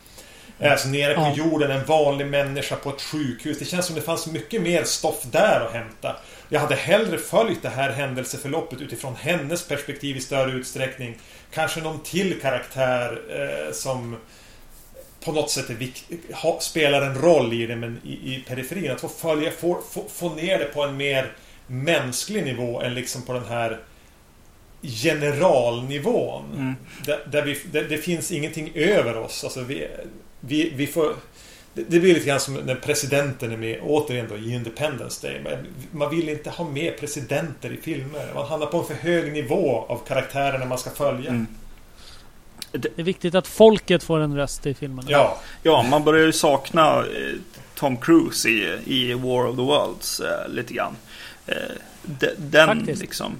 Mm. 0.59 0.71
Alltså 0.71 0.87
nere 0.87 1.13
på 1.13 1.21
ja. 1.21 1.33
jorden, 1.35 1.71
en 1.71 1.85
vanlig 1.85 2.27
människa 2.27 2.75
på 2.75 2.89
ett 2.89 3.01
sjukhus. 3.01 3.59
Det 3.59 3.65
känns 3.65 3.85
som 3.85 3.95
det 3.95 4.01
fanns 4.01 4.27
mycket 4.27 4.61
mer 4.61 4.83
stoff 4.83 5.23
där 5.31 5.65
att 5.67 5.73
hämta. 5.73 6.15
Jag 6.49 6.59
hade 6.59 6.75
hellre 6.75 7.17
följt 7.17 7.61
det 7.61 7.69
här 7.69 7.89
händelseförloppet 7.89 8.81
utifrån 8.81 9.15
hennes 9.15 9.67
perspektiv 9.67 10.17
i 10.17 10.19
större 10.19 10.51
utsträckning. 10.51 11.17
Kanske 11.53 11.81
någon 11.81 11.99
till 11.99 12.41
karaktär 12.41 13.21
eh, 13.29 13.73
som 13.73 14.17
på 15.25 15.31
något 15.31 15.51
sätt 15.51 15.65
ha, 16.33 16.59
spelar 16.59 17.01
en 17.01 17.15
roll 17.15 17.53
i 17.53 17.65
det 17.65 17.75
men 17.75 18.01
i, 18.05 18.35
i 18.35 18.43
periferin. 18.47 18.91
Att 18.91 19.01
få 19.01 19.09
följa, 19.09 19.51
få, 19.51 19.81
få, 19.91 20.05
få 20.09 20.35
ner 20.35 20.59
det 20.59 20.65
på 20.65 20.83
en 20.83 20.97
mer 20.97 21.31
mänsklig 21.67 22.45
nivå 22.45 22.81
än 22.81 22.93
liksom 22.93 23.21
på 23.21 23.33
den 23.33 23.45
här 23.45 23.79
generalnivån. 24.81 26.45
Mm. 26.55 26.75
Där, 27.05 27.27
där, 27.31 27.41
vi, 27.41 27.61
där, 27.71 27.83
det 27.83 27.97
finns 27.97 28.31
ingenting 28.31 28.71
över 28.75 29.17
oss. 29.17 29.43
Alltså 29.43 29.63
vi, 29.63 29.87
vi, 30.39 30.73
vi 30.75 30.87
får... 30.87 31.15
Det 31.73 31.99
blir 31.99 32.13
lite 32.13 32.25
grann 32.25 32.39
som 32.39 32.53
när 32.53 32.75
presidenten 32.75 33.51
är 33.51 33.57
med, 33.57 33.79
återigen 33.81 34.27
då, 34.29 34.37
i 34.37 34.53
Independence 34.53 35.27
Day. 35.27 35.57
Man 35.91 36.09
vill 36.09 36.29
inte 36.29 36.49
ha 36.49 36.65
med 36.65 36.97
presidenter 36.99 37.71
i 37.71 37.77
filmer. 37.77 38.31
Man 38.35 38.47
hamnar 38.47 38.67
på 38.67 38.77
en 38.77 38.85
för 38.85 38.93
hög 38.93 39.33
nivå 39.33 39.85
av 39.89 39.97
karaktärerna 40.07 40.65
man 40.65 40.77
ska 40.77 40.89
följa. 40.89 41.29
Mm. 41.29 41.47
Det 42.71 42.99
är 42.99 43.03
viktigt 43.03 43.35
att 43.35 43.47
folket 43.47 44.03
får 44.03 44.19
en 44.19 44.35
röst 44.35 44.65
i 44.65 44.73
filmen. 44.73 45.05
Ja, 45.07 45.39
ja 45.63 45.85
man 45.89 46.03
börjar 46.03 46.25
ju 46.25 46.31
sakna 46.31 46.97
eh, 46.97 47.05
Tom 47.75 47.97
Cruise 47.97 48.49
i, 48.49 48.77
i 48.85 49.13
War 49.13 49.45
of 49.47 49.55
the 49.55 49.61
Worlds 49.61 50.19
eh, 50.19 50.49
lite 50.49 50.73
grann. 50.73 50.95
Eh, 51.45 51.55
de, 52.03 52.27
den 52.37 52.67
Faktiskt. 52.67 53.01
liksom 53.01 53.35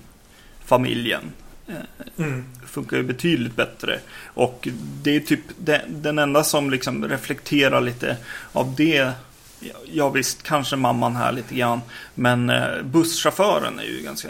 familjen. 0.66 1.34
Eh, 1.70 2.26
mm. 2.26 2.46
Funkar 2.66 2.98
ju 2.98 3.04
betydligt 3.04 3.56
bättre. 3.56 4.00
Och 4.26 4.68
det 5.04 5.16
är 5.16 5.20
typ 5.20 5.42
den, 5.58 5.82
den 5.88 6.20
enda 6.20 6.44
som 6.44 6.70
liksom 6.70 7.08
reflekterar 7.08 7.82
lite 7.82 8.18
av 8.54 8.76
det. 8.76 9.12
Ja 9.86 10.10
visst, 10.10 10.44
kanske 10.44 10.76
mamman 10.76 11.16
här 11.16 11.32
lite 11.32 11.56
grann. 11.56 11.82
Men 12.16 12.50
eh, 12.50 12.82
busschauffören 12.84 13.80
är 13.80 13.84
ju 13.84 14.02
ganska 14.02 14.30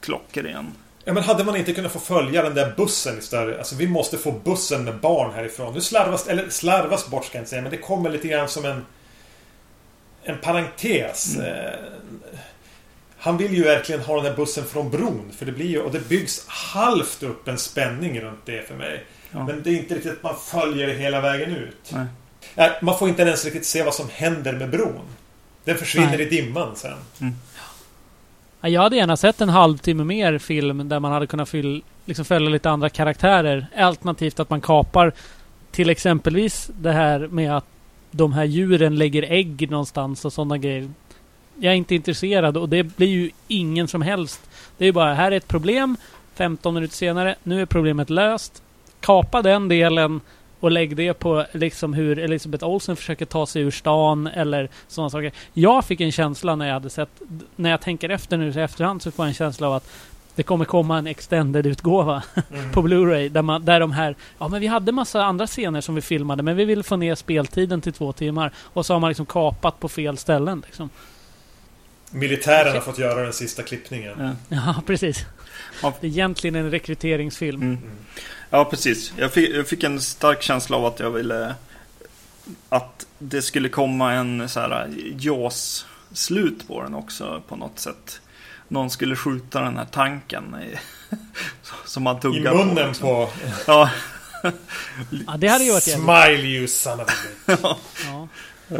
klockren. 0.00 0.72
Ja, 1.04 1.12
men 1.12 1.22
hade 1.22 1.44
man 1.44 1.56
inte 1.56 1.72
kunnat 1.72 1.92
få 1.92 2.00
följa 2.00 2.42
den 2.42 2.54
där 2.54 2.72
bussen 2.76 3.18
istället? 3.18 3.58
Alltså 3.58 3.76
vi 3.76 3.86
måste 3.86 4.18
få 4.18 4.32
bussen 4.32 4.84
med 4.84 4.96
barn 5.00 5.34
härifrån. 5.34 5.74
Nu 5.74 5.80
slarvas, 5.80 6.28
eller 6.28 6.48
slarvas 6.48 7.10
bort 7.10 7.24
ska 7.24 7.38
jag 7.38 7.42
inte 7.42 7.50
säga, 7.50 7.62
men 7.62 7.70
det 7.70 7.76
kommer 7.76 8.10
lite 8.10 8.28
grann 8.28 8.48
som 8.48 8.64
en... 8.64 8.86
En 10.22 10.38
parentes. 10.38 11.36
Mm. 11.36 11.74
Han 13.20 13.36
vill 13.36 13.54
ju 13.54 13.62
verkligen 13.62 14.00
ha 14.00 14.16
den 14.16 14.24
här 14.24 14.36
bussen 14.36 14.64
från 14.64 14.90
bron. 14.90 15.32
För 15.38 15.46
det 15.46 15.52
blir 15.52 15.66
ju, 15.66 15.80
och 15.80 15.92
det 15.92 16.08
byggs 16.08 16.44
halvt 16.48 17.22
upp 17.22 17.48
en 17.48 17.58
spänning 17.58 18.20
runt 18.20 18.40
det 18.44 18.68
för 18.68 18.74
mig. 18.74 19.04
Ja. 19.30 19.46
Men 19.46 19.62
det 19.62 19.70
är 19.70 19.74
inte 19.74 19.94
riktigt 19.94 20.12
att 20.12 20.22
man 20.22 20.36
följer 20.36 20.86
det 20.86 20.94
hela 20.94 21.20
vägen 21.20 21.56
ut. 21.56 21.92
Nej. 22.56 22.70
Man 22.82 22.98
får 22.98 23.08
inte 23.08 23.22
ens 23.22 23.44
riktigt 23.44 23.66
se 23.66 23.82
vad 23.82 23.94
som 23.94 24.08
händer 24.12 24.52
med 24.52 24.70
bron. 24.70 25.04
Den 25.64 25.78
försvinner 25.78 26.18
Nej. 26.18 26.22
i 26.22 26.28
dimman 26.30 26.76
sen. 26.76 26.96
Mm. 27.20 27.34
Jag 28.60 28.82
hade 28.82 28.96
gärna 28.96 29.16
sett 29.16 29.40
en 29.40 29.48
halvtimme 29.48 30.04
mer 30.04 30.38
film 30.38 30.88
där 30.88 31.00
man 31.00 31.12
hade 31.12 31.26
kunnat 31.26 31.48
fyll, 31.48 31.82
liksom 32.04 32.24
följa 32.24 32.50
lite 32.50 32.70
andra 32.70 32.88
karaktärer. 32.88 33.66
Alternativt 33.76 34.40
att 34.40 34.50
man 34.50 34.60
kapar 34.60 35.12
till 35.70 35.90
exempelvis 35.90 36.70
det 36.80 36.92
här 36.92 37.18
med 37.18 37.56
att 37.56 37.64
de 38.10 38.32
här 38.32 38.44
djuren 38.44 38.96
lägger 38.96 39.22
ägg 39.22 39.70
någonstans 39.70 40.24
och 40.24 40.32
sådana 40.32 40.58
grejer 40.58 40.90
jag 41.60 41.72
är 41.72 41.76
inte 41.76 41.94
intresserad 41.94 42.56
och 42.56 42.68
det 42.68 42.82
blir 42.82 43.08
ju 43.08 43.30
ingen 43.48 43.88
som 43.88 44.02
helst. 44.02 44.40
Det 44.78 44.84
är 44.84 44.86
ju 44.86 44.92
bara, 44.92 45.14
här 45.14 45.32
är 45.32 45.36
ett 45.36 45.48
problem. 45.48 45.96
15 46.34 46.74
minuter 46.74 46.94
senare, 46.94 47.34
nu 47.42 47.62
är 47.62 47.66
problemet 47.66 48.10
löst. 48.10 48.62
Kapa 49.00 49.42
den 49.42 49.68
delen 49.68 50.20
och 50.60 50.70
lägg 50.70 50.96
det 50.96 51.14
på 51.14 51.46
liksom 51.52 51.94
hur 51.94 52.18
Elisabeth 52.18 52.64
Olsen 52.64 52.96
försöker 52.96 53.24
ta 53.24 53.46
sig 53.46 53.62
ur 53.62 53.70
stan 53.70 54.26
eller 54.26 54.68
sådana 54.88 55.10
saker. 55.10 55.32
Jag 55.52 55.84
fick 55.84 56.00
en 56.00 56.12
känsla 56.12 56.56
när 56.56 56.66
jag 56.66 56.74
hade 56.74 56.90
sett, 56.90 57.22
när 57.56 57.70
jag 57.70 57.80
tänker 57.80 58.08
efter 58.08 58.36
nu 58.36 58.48
i 58.48 58.60
efterhand 58.60 59.02
så 59.02 59.10
får 59.10 59.24
jag 59.24 59.28
en 59.28 59.34
känsla 59.34 59.66
av 59.66 59.72
att 59.72 59.90
det 60.34 60.42
kommer 60.42 60.64
komma 60.64 60.98
en 60.98 61.06
extended-utgåva 61.06 62.22
mm. 62.52 62.70
på 62.72 62.82
Blu-ray 62.82 63.28
där, 63.28 63.42
man, 63.42 63.64
där 63.64 63.80
de 63.80 63.92
här... 63.92 64.16
Ja, 64.38 64.48
men 64.48 64.60
vi 64.60 64.66
hade 64.66 64.92
massa 64.92 65.24
andra 65.24 65.46
scener 65.46 65.80
som 65.80 65.94
vi 65.94 66.00
filmade 66.00 66.42
men 66.42 66.56
vi 66.56 66.64
ville 66.64 66.82
få 66.82 66.96
ner 66.96 67.14
speltiden 67.14 67.80
till 67.80 67.92
två 67.92 68.12
timmar. 68.12 68.52
Och 68.56 68.86
så 68.86 68.92
har 68.92 69.00
man 69.00 69.08
liksom 69.08 69.26
kapat 69.26 69.80
på 69.80 69.88
fel 69.88 70.16
ställen. 70.16 70.62
Liksom. 70.66 70.90
Militären 72.10 72.74
har 72.74 72.80
fått 72.80 72.98
göra 72.98 73.22
den 73.22 73.32
sista 73.32 73.62
klippningen. 73.62 74.36
Ja, 74.48 74.56
ja 74.74 74.82
precis. 74.86 75.26
Det 75.80 75.86
är 75.86 76.04
egentligen 76.04 76.54
en 76.54 76.70
rekryteringsfilm. 76.70 77.62
Mm. 77.62 77.78
Ja, 78.50 78.64
precis. 78.64 79.12
Jag 79.16 79.32
fick, 79.32 79.50
jag 79.50 79.68
fick, 79.68 79.84
en 79.84 80.00
stark 80.00 80.42
känsla 80.42 80.76
av 80.76 80.86
att 80.86 81.00
jag 81.00 81.10
ville 81.10 81.54
att 82.68 83.06
det 83.18 83.42
skulle 83.42 83.68
komma 83.68 84.12
en 84.12 84.48
så 84.48 84.60
här 84.60 84.90
JAS-slut 85.18 86.68
på 86.68 86.82
den 86.82 86.94
också 86.94 87.42
på 87.48 87.56
något 87.56 87.78
sätt. 87.78 88.20
Någon 88.68 88.90
skulle 88.90 89.16
skjuta 89.16 89.60
den 89.60 89.76
här 89.76 89.86
tanken 89.90 90.56
i, 90.62 90.78
som 91.84 92.02
man 92.02 92.20
tuggar 92.20 92.52
på. 92.52 92.60
I 92.60 92.64
munnen 92.64 92.94
på. 92.94 93.00
på. 93.00 93.30
Ja. 93.66 93.90
ja, 95.26 95.36
det 95.38 95.48
hade 95.48 95.64
ju 95.64 95.72
varit 95.72 95.82
Smile 95.92 96.48
you 96.48 96.68
son 96.68 97.00
of 97.00 97.08
a 97.08 97.12
bitch. 97.46 97.60
ja. 97.62 97.78
ja. 98.68 98.78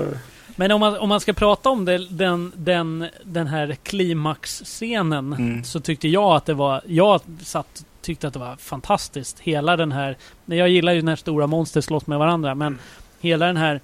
Men 0.61 0.73
om 0.73 0.81
man, 0.81 0.97
om 0.99 1.09
man 1.09 1.21
ska 1.21 1.33
prata 1.33 1.71
om 1.71 1.85
det, 1.85 1.99
den, 1.99 2.53
den, 2.57 3.07
den 3.25 3.47
här 3.47 3.77
klimaxscenen 3.83 5.33
mm. 5.33 5.65
så 5.65 5.81
tyckte 5.81 6.09
jag 6.09 6.37
att 6.37 6.47
det 6.47 6.55
var... 6.55 6.81
Jag 6.87 7.21
satt, 7.43 7.85
tyckte 8.03 8.27
att 8.27 8.33
det 8.33 8.39
var 8.39 8.57
fantastiskt. 8.57 9.41
Hela 9.41 9.77
den 9.77 9.93
här... 9.93 10.17
Jag 10.45 10.69
gillar 10.69 10.93
ju 10.93 11.03
när 11.03 11.17
stora 11.17 11.47
monster 11.47 11.81
slåss 11.81 12.07
med 12.07 12.19
varandra 12.19 12.55
men 12.55 12.79
hela 13.21 13.47
den 13.47 13.57
här... 13.57 13.81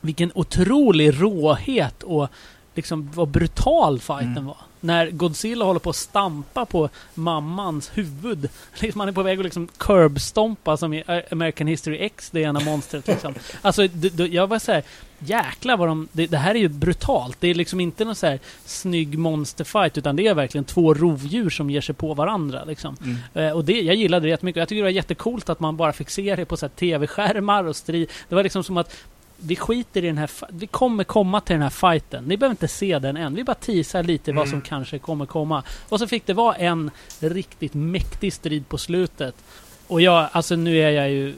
Vilken 0.00 0.32
otrolig 0.34 1.22
råhet 1.22 2.02
och 2.02 2.28
liksom 2.74 3.10
vad 3.14 3.28
brutal 3.28 4.00
fighten 4.00 4.28
mm. 4.28 4.46
var 4.46 4.56
när 4.84 5.10
Godzilla 5.10 5.64
håller 5.64 5.80
på 5.80 5.90
att 5.90 5.96
stampa 5.96 6.66
på 6.66 6.88
mammans 7.14 7.90
huvud. 7.94 8.48
Liksom 8.80 9.00
han 9.00 9.08
är 9.08 9.12
på 9.12 9.22
väg 9.22 9.38
att 9.38 9.44
liksom 9.44 9.68
curbstompa 9.78 10.76
som 10.76 10.94
i 10.94 11.04
American 11.30 11.66
History 11.66 11.98
X, 11.98 12.30
det 12.30 12.40
ena 12.40 12.60
monstret 12.60 13.06
liksom. 13.06 13.34
Alltså, 13.62 13.84
jag 14.30 14.46
var 14.46 14.58
så 14.58 14.72
här, 14.72 14.82
jäklar 15.18 15.76
vad 15.76 15.88
de... 15.88 16.08
Det, 16.12 16.26
det, 16.26 16.36
här 16.36 16.54
är 16.54 16.58
ju 16.58 16.68
brutalt. 16.68 17.36
Det 17.40 17.48
är 17.48 17.54
liksom 17.54 17.80
inte 17.80 18.04
någon 18.04 18.14
så 18.14 18.26
här 18.26 18.38
snygg 18.64 19.18
monsterfight, 19.18 19.98
utan 19.98 20.16
det 20.16 20.26
är 20.26 20.34
verkligen 20.34 20.64
två 20.64 20.94
rovdjur 20.94 21.50
som 21.50 21.70
ger 21.70 21.80
sig 21.80 21.94
på 21.94 22.14
varandra 22.14 22.64
liksom. 22.64 22.96
Mm. 23.02 23.16
Eh, 23.34 23.56
och 23.56 23.64
det, 23.64 23.80
jag 23.80 23.96
gillade 23.96 24.26
det 24.26 24.30
jättemycket. 24.30 24.58
Jag 24.58 24.68
tycker 24.68 24.82
det 24.82 24.90
var 24.90 24.90
jättekult 24.90 25.48
att 25.48 25.60
man 25.60 25.76
bara 25.76 25.92
fick 25.92 26.10
se 26.10 26.36
det 26.36 26.44
på 26.44 26.56
så 26.56 26.68
tv-skärmar 26.68 27.64
och 27.64 27.76
strid. 27.76 28.10
Det 28.28 28.34
var 28.34 28.42
liksom 28.42 28.64
som 28.64 28.76
att 28.76 28.96
vi 29.36 29.56
skiter 29.56 30.04
i 30.04 30.06
den 30.06 30.18
här... 30.18 30.30
Vi 30.48 30.66
kommer 30.66 31.04
komma 31.04 31.40
till 31.40 31.54
den 31.54 31.62
här 31.62 31.70
fighten. 31.70 32.24
Ni 32.24 32.36
behöver 32.36 32.52
inte 32.52 32.68
se 32.68 32.98
den 32.98 33.16
än. 33.16 33.34
Vi 33.34 33.44
bara 33.44 33.54
teasar 33.54 34.02
lite 34.02 34.30
mm. 34.30 34.38
vad 34.38 34.48
som 34.48 34.60
kanske 34.60 34.98
kommer 34.98 35.26
komma. 35.26 35.62
Och 35.88 35.98
så 35.98 36.06
fick 36.06 36.26
det 36.26 36.34
vara 36.34 36.54
en 36.54 36.90
riktigt 37.18 37.74
mäktig 37.74 38.32
strid 38.32 38.68
på 38.68 38.78
slutet. 38.78 39.34
Och 39.86 40.00
jag, 40.00 40.28
alltså 40.32 40.56
nu 40.56 40.78
är 40.78 40.90
jag 40.90 41.10
ju... 41.10 41.34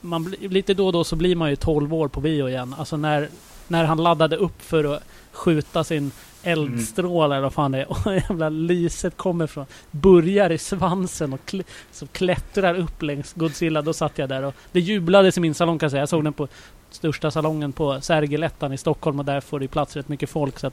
Man, 0.00 0.34
lite 0.40 0.74
då 0.74 0.86
och 0.86 0.92
då 0.92 1.04
så 1.04 1.16
blir 1.16 1.36
man 1.36 1.50
ju 1.50 1.56
12 1.56 1.94
år 1.94 2.08
på 2.08 2.20
bio 2.20 2.48
igen. 2.48 2.74
Alltså 2.78 2.96
när, 2.96 3.28
när 3.68 3.84
han 3.84 4.02
laddade 4.02 4.36
upp 4.36 4.62
för 4.62 4.94
att 4.94 5.02
skjuta 5.32 5.84
sin 5.84 6.10
eldstråle 6.42 7.34
eller 7.34 7.42
vad 7.42 7.52
fan 7.52 7.72
det 7.72 7.78
är. 7.78 7.90
Och 8.06 8.14
jävla 8.14 8.48
lyset 8.48 9.16
kommer 9.16 9.46
från... 9.46 9.66
Börjar 9.90 10.52
i 10.52 10.58
svansen 10.58 11.32
och 11.32 11.44
kl 11.44 11.60
så 11.92 12.06
klättrar 12.06 12.74
upp 12.74 13.02
längs 13.02 13.32
Godzilla. 13.32 13.82
Då 13.82 13.92
satt 13.92 14.18
jag 14.18 14.28
där 14.28 14.42
och 14.42 14.54
det 14.72 14.80
jublades 14.80 15.36
i 15.36 15.40
min 15.40 15.54
salong 15.54 15.78
kan 15.78 15.86
jag 15.86 15.90
säga. 15.90 16.02
Jag 16.02 16.08
såg 16.08 16.24
den 16.24 16.32
på 16.32 16.48
största 16.96 17.30
salongen 17.30 17.72
på 17.72 18.00
Sergelettan 18.00 18.72
i 18.72 18.78
Stockholm 18.78 19.18
och 19.18 19.24
där 19.24 19.40
får 19.40 19.60
det 19.60 19.68
plats 19.68 19.96
rätt 19.96 20.08
mycket 20.08 20.30
folk. 20.30 20.58
Så 20.58 20.70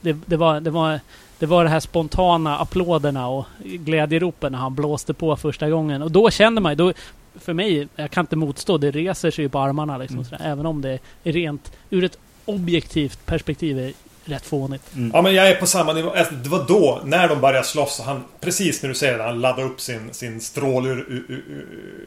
det, 0.00 0.16
det, 0.26 0.36
var, 0.36 0.60
det, 0.60 0.70
var, 0.70 1.00
det 1.38 1.46
var 1.46 1.64
det 1.64 1.70
här 1.70 1.80
spontana 1.80 2.58
applåderna 2.58 3.28
och 3.28 3.46
glädjeropen 3.64 4.52
när 4.52 4.58
han 4.58 4.74
blåste 4.74 5.14
på 5.14 5.36
första 5.36 5.70
gången. 5.70 6.02
Och 6.02 6.10
då 6.10 6.30
kände 6.30 6.60
man 6.60 6.76
då, 6.76 6.92
för 7.34 7.52
mig, 7.52 7.88
jag 7.96 8.10
kan 8.10 8.22
inte 8.22 8.36
motstå, 8.36 8.78
det 8.78 8.90
reser 8.90 9.30
sig 9.30 9.44
ju 9.44 9.48
på 9.48 9.58
armarna 9.58 9.98
liksom. 9.98 10.16
Mm. 10.16 10.24
sådär, 10.24 10.44
även 10.44 10.66
om 10.66 10.80
det 10.80 10.98
är 11.24 11.32
rent, 11.32 11.72
ur 11.90 12.04
ett 12.04 12.18
objektivt 12.44 13.26
perspektiv, 13.26 13.78
är 13.78 13.92
rätt 14.24 14.46
fånigt. 14.46 14.94
Mm. 14.94 15.10
Ja 15.14 15.22
men 15.22 15.34
jag 15.34 15.48
är 15.48 15.54
på 15.54 15.66
samma 15.66 15.92
nivå. 15.92 16.10
Alltså, 16.10 16.34
Det 16.34 16.48
var 16.48 16.64
då, 16.68 17.00
när 17.04 17.28
de 17.28 17.40
började 17.40 17.66
slåss, 17.66 18.00
han, 18.04 18.24
precis 18.40 18.82
när 18.82 18.88
du 18.88 18.94
säger 18.94 19.18
det, 19.18 19.24
han 19.24 19.40
laddade 19.40 19.62
upp 19.68 19.80
sin, 19.80 20.14
sin 20.14 20.40
stråle 20.40 20.88
ur, 20.88 20.98
ur, 21.08 21.24
ur, 21.28 21.44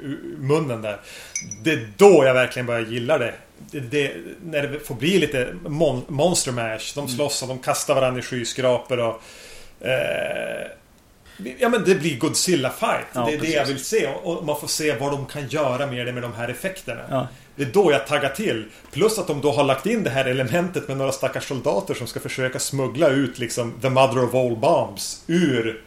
ur 0.01 0.38
munnen 0.38 0.82
där. 0.82 0.99
Det 1.63 1.72
är 1.72 1.89
då 1.97 2.26
jag 2.26 2.34
verkligen 2.34 2.65
börjar 2.65 2.82
gilla 2.82 3.18
det. 3.18 3.34
det, 3.72 3.80
det 3.80 4.13
när 4.43 4.68
det 4.68 4.80
får 4.80 4.95
bli 4.95 5.20
lite 5.20 5.53
mon, 5.65 6.01
monster 6.07 6.51
mash. 6.51 6.91
De 6.95 7.07
slåss 7.07 7.41
och 7.41 7.47
de 7.47 7.59
kastar 7.59 7.95
varandra 7.95 8.20
i 8.20 8.24
skyskrapor 8.24 8.99
och... 8.99 9.22
Eh, 9.88 10.68
ja 11.59 11.70
men 11.70 11.84
det 11.84 11.95
blir 11.95 12.18
Godzilla 12.18 12.70
fight. 12.70 13.07
Ja, 13.13 13.26
det 13.26 13.32
är 13.32 13.32
det 13.32 13.38
precis. 13.38 13.55
jag 13.55 13.65
vill 13.65 13.86
se. 13.86 14.07
Och 14.07 14.45
man 14.45 14.59
får 14.59 14.68
se 14.68 14.95
vad 14.95 15.11
de 15.11 15.26
kan 15.26 15.47
göra 15.47 15.88
med 15.88 16.05
det 16.05 16.11
med 16.11 16.24
de 16.24 16.34
här 16.34 16.47
effekterna. 16.49 17.01
Ja. 17.09 17.28
Det 17.58 17.64
är 17.64 17.72
då 17.74 17.91
jag 17.91 18.08
taggar 18.08 18.30
till. 18.30 18.66
Plus 18.91 19.20
att 19.20 19.28
de 19.28 19.41
då 19.41 19.51
har 19.51 19.64
lagt 19.64 19.86
in 19.86 20.03
det 20.03 20.10
här 20.10 20.26
elementet 20.26 20.88
med 20.88 20.97
några 20.97 21.12
stackars 21.12 21.47
soldater 21.47 21.93
som 21.93 22.08
ska 22.08 22.20
försöka 22.20 22.60
smuggla 22.60 23.10
ut 23.10 23.39
liksom 23.39 23.74
the 23.82 23.89
mother 23.89 24.24
of 24.24 24.36
all 24.36 24.55
bombs 24.55 25.24
ur 25.28 25.82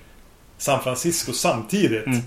San 0.58 0.82
Francisco 0.82 1.32
samtidigt. 1.32 2.06
Mm. 2.06 2.18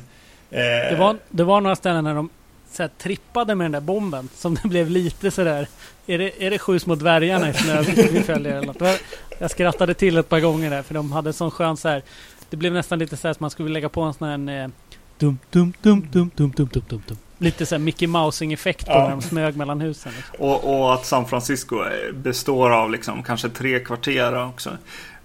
Eh, 0.51 0.91
Det 0.91 0.95
var, 0.99 1.17
det 1.29 1.43
var 1.43 1.61
några 1.61 1.75
ställen 1.75 2.03
när 2.03 2.15
de 2.15 2.29
så 2.71 2.83
här, 2.83 2.89
trippade 2.97 3.55
med 3.55 3.65
den 3.65 3.71
där 3.71 3.81
bomben 3.81 4.29
som 4.35 4.55
det 4.55 4.67
blev 4.67 4.89
lite 4.89 5.31
sådär 5.31 5.67
Är 6.07 6.17
det, 6.17 6.45
är 6.45 6.49
det 6.49 6.59
Sju 6.59 6.79
små 6.79 6.95
dvärgarna 6.95 7.49
i 7.49 7.53
Snövit 7.53 7.97
vi 8.11 8.23
följer 8.23 8.57
eller 8.57 8.67
något? 8.67 8.99
Jag 9.39 9.51
skrattade 9.51 9.93
till 9.93 10.17
ett 10.17 10.29
par 10.29 10.39
gånger 10.39 10.69
där 10.69 10.81
för 10.81 10.93
de 10.93 11.11
hade 11.11 11.33
sån 11.33 11.51
skön 11.51 11.77
så 11.77 11.89
här. 11.89 12.03
Det 12.49 12.57
blev 12.57 12.73
nästan 12.73 12.99
lite 12.99 13.17
så 13.17 13.27
här 13.27 13.31
att 13.31 13.39
man 13.39 13.49
skulle 13.49 13.69
lägga 13.69 13.89
på 13.89 14.01
en 14.01 14.13
sån 14.13 14.47
här 14.47 14.63
eh, 14.63 14.69
Dum 15.17 15.39
dum 15.51 15.73
dum 15.81 16.07
dum 16.11 16.31
dum 16.35 16.51
dum 16.55 16.69
dum 16.73 16.81
dum 16.89 17.03
dum 17.07 17.17
Lite 17.43 17.65
så 17.65 17.75
här 17.75 17.79
Mickey 17.79 18.07
Mousing 18.07 18.53
effekt 18.53 18.85
på 18.85 18.91
Ja. 18.91 19.03
när 19.03 19.09
de 19.09 19.21
smög 19.21 19.55
mellan 19.55 19.81
husen. 19.81 20.11
Liksom. 20.17 20.35
Och, 20.45 20.79
och 20.79 20.93
att 20.93 21.05
San 21.05 21.25
Francisco 21.27 21.75
eh, 21.83 22.13
består 22.13 22.69
av 22.71 22.91
liksom 22.91 23.23
kanske 23.23 23.49
tre 23.49 23.79
kvarter 23.79 24.45
också. 24.47 24.69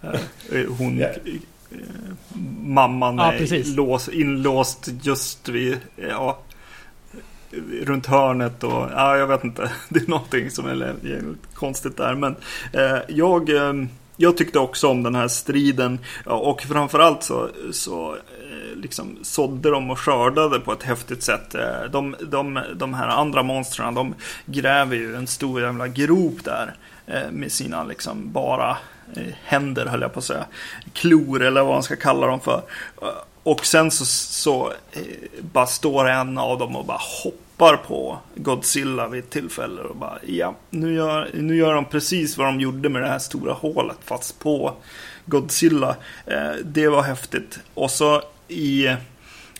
Eh, 0.03 0.61
Hon, 0.79 1.03
eh, 1.03 1.09
mamman 2.63 3.19
Ja, 3.19 3.33
är 3.33 3.77
lås, 3.77 4.09
inlåst 4.09 4.89
just 5.03 5.49
vid, 5.49 5.79
ja, 5.97 6.39
runt 7.83 8.07
hörnet 8.07 8.65
och 8.65 8.89
ja, 8.95 9.17
jag 9.17 9.27
vet 9.27 9.45
inte. 9.45 9.71
Det 9.89 10.01
är 10.01 10.11
någonting 10.11 10.51
som 10.51 10.67
är 10.67 10.95
konstigt 11.55 11.97
där. 11.97 12.15
Men 12.15 12.37
eh, 12.73 12.99
jag, 13.09 13.51
eh, 13.51 13.73
jag 14.17 14.37
tyckte 14.37 14.59
också 14.59 14.89
om 14.89 15.03
den 15.03 15.15
här 15.15 15.29
striden 15.29 15.99
och 16.25 16.63
framförallt 16.63 17.23
så, 17.23 17.49
så 17.73 18.13
eh, 18.15 18.19
liksom 18.77 19.19
sådde 19.23 19.71
de 19.71 19.91
och 19.91 19.99
skördade 19.99 20.61
på 20.61 20.73
ett 20.73 20.83
häftigt 20.83 21.23
sätt. 21.23 21.55
Eh, 21.55 21.83
de, 21.91 22.17
de, 22.21 22.61
de 22.75 22.95
här 22.95 23.09
andra 23.09 23.43
monstren, 23.43 23.95
de 23.95 24.15
gräver 24.47 24.97
ju 24.97 25.17
en 25.17 25.27
stor 25.27 25.61
jävla 25.61 25.89
grop 25.89 26.45
där 26.45 26.75
eh, 27.07 27.31
med 27.31 27.53
sina 27.53 27.85
liksom 27.85 28.33
bara 28.33 28.77
eh, 29.17 29.35
händer 29.45 29.87
höll 29.87 30.03
jag 30.03 30.13
på 30.13 30.19
att 30.19 30.25
säga. 30.25 30.45
Klor 30.93 31.43
eller 31.43 31.63
vad 31.63 31.73
man 31.73 31.83
ska 31.83 31.97
kalla 31.97 32.27
dem 32.27 32.41
för. 32.41 32.63
Och 33.43 33.67
sen 33.67 33.91
så, 33.91 34.05
så 34.05 34.73
bara 35.41 35.67
står 35.67 36.09
en 36.09 36.39
av 36.39 36.59
dem 36.59 36.77
och 36.77 36.87
bara 36.87 37.01
hoppar 37.25 37.77
på 37.77 38.19
Godzilla 38.35 39.09
vid 39.09 39.25
ett 39.25 39.31
tillfälle 39.31 39.81
och 39.81 39.97
bara 39.97 40.19
ja, 40.27 40.55
nu 40.71 40.95
gör, 40.95 41.31
nu 41.35 41.57
gör 41.57 41.75
de 41.75 41.85
precis 41.85 42.39
vad 42.39 42.47
de 42.47 42.61
gjorde 42.61 42.89
med 42.89 43.03
det 43.03 43.09
här 43.09 43.19
stora 43.19 43.53
hålet 43.53 43.97
fast 44.05 44.39
på 44.39 44.75
Godzilla. 45.29 45.97
Eh, 46.27 46.53
det 46.65 46.89
var 46.89 47.03
häftigt. 47.03 47.59
Och 47.75 47.91
så 47.91 48.23
i, 48.49 48.97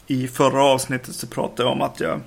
i 0.07 0.29
förra 0.29 0.65
avsnittet 0.65 1.15
så 1.15 1.27
pratade 1.27 1.63
jag 1.63 1.73
om 1.73 1.83
att 1.83 2.01
jag 2.01 2.21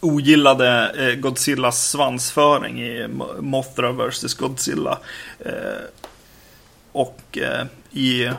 ogillade 0.00 0.92
eh, 0.96 1.14
Godzillas 1.14 1.88
svansföring 1.88 2.82
i 2.82 3.08
Mothra 3.40 3.92
vs 3.92 4.34
Godzilla. 4.34 4.98
Eh, 5.38 5.52
och 6.92 7.38
eh, 7.38 7.66
i 7.90 8.30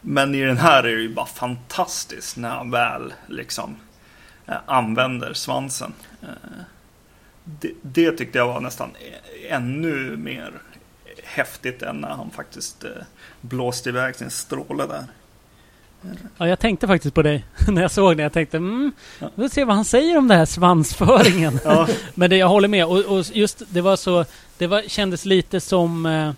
men 0.00 0.34
i 0.34 0.42
den 0.42 0.56
här 0.56 0.78
är 0.84 0.96
det 0.96 1.02
ju 1.02 1.14
bara 1.14 1.26
fantastiskt 1.26 2.36
när 2.36 2.50
han 2.50 2.70
väl 2.70 3.12
liksom 3.26 3.76
använder 4.66 5.32
svansen. 5.32 5.92
Det, 7.44 7.72
det 7.82 8.12
tyckte 8.12 8.38
jag 8.38 8.46
var 8.46 8.60
nästan 8.60 8.90
ännu 9.48 10.16
mer 10.16 10.52
häftigt 11.24 11.82
än 11.82 11.96
när 11.96 12.08
han 12.08 12.30
faktiskt 12.30 12.84
blåste 13.40 13.88
iväg 13.88 14.16
sin 14.16 14.30
stråle 14.30 14.86
där. 14.86 15.04
Ja, 16.38 16.48
jag 16.48 16.58
tänkte 16.58 16.86
faktiskt 16.86 17.14
på 17.14 17.22
dig 17.22 17.44
när 17.68 17.82
jag 17.82 17.90
såg 17.90 18.16
det. 18.16 18.22
Jag 18.22 18.32
tänkte 18.32 18.56
mm, 18.56 18.92
Ja. 19.18 19.30
vi 19.34 19.42
får 19.42 19.48
se 19.54 19.64
vad 19.64 19.76
han 19.76 19.84
säger 19.84 20.18
om 20.18 20.28
det 20.28 20.34
här 20.34 20.44
svansföringen. 20.46 21.60
Ja, 21.64 21.88
Men 22.14 22.30
det, 22.30 22.36
jag 22.36 22.48
håller 22.48 22.68
med. 22.68 22.86
Och, 22.86 22.98
och 22.98 23.24
just 23.32 23.62
det 23.68 23.80
var 23.80 23.96
så... 23.96 24.24
Det 24.58 24.66
var, 24.66 24.82
kändes 24.86 25.24
lite 25.24 25.60
som... 25.60 26.06
Eh, 26.06 26.30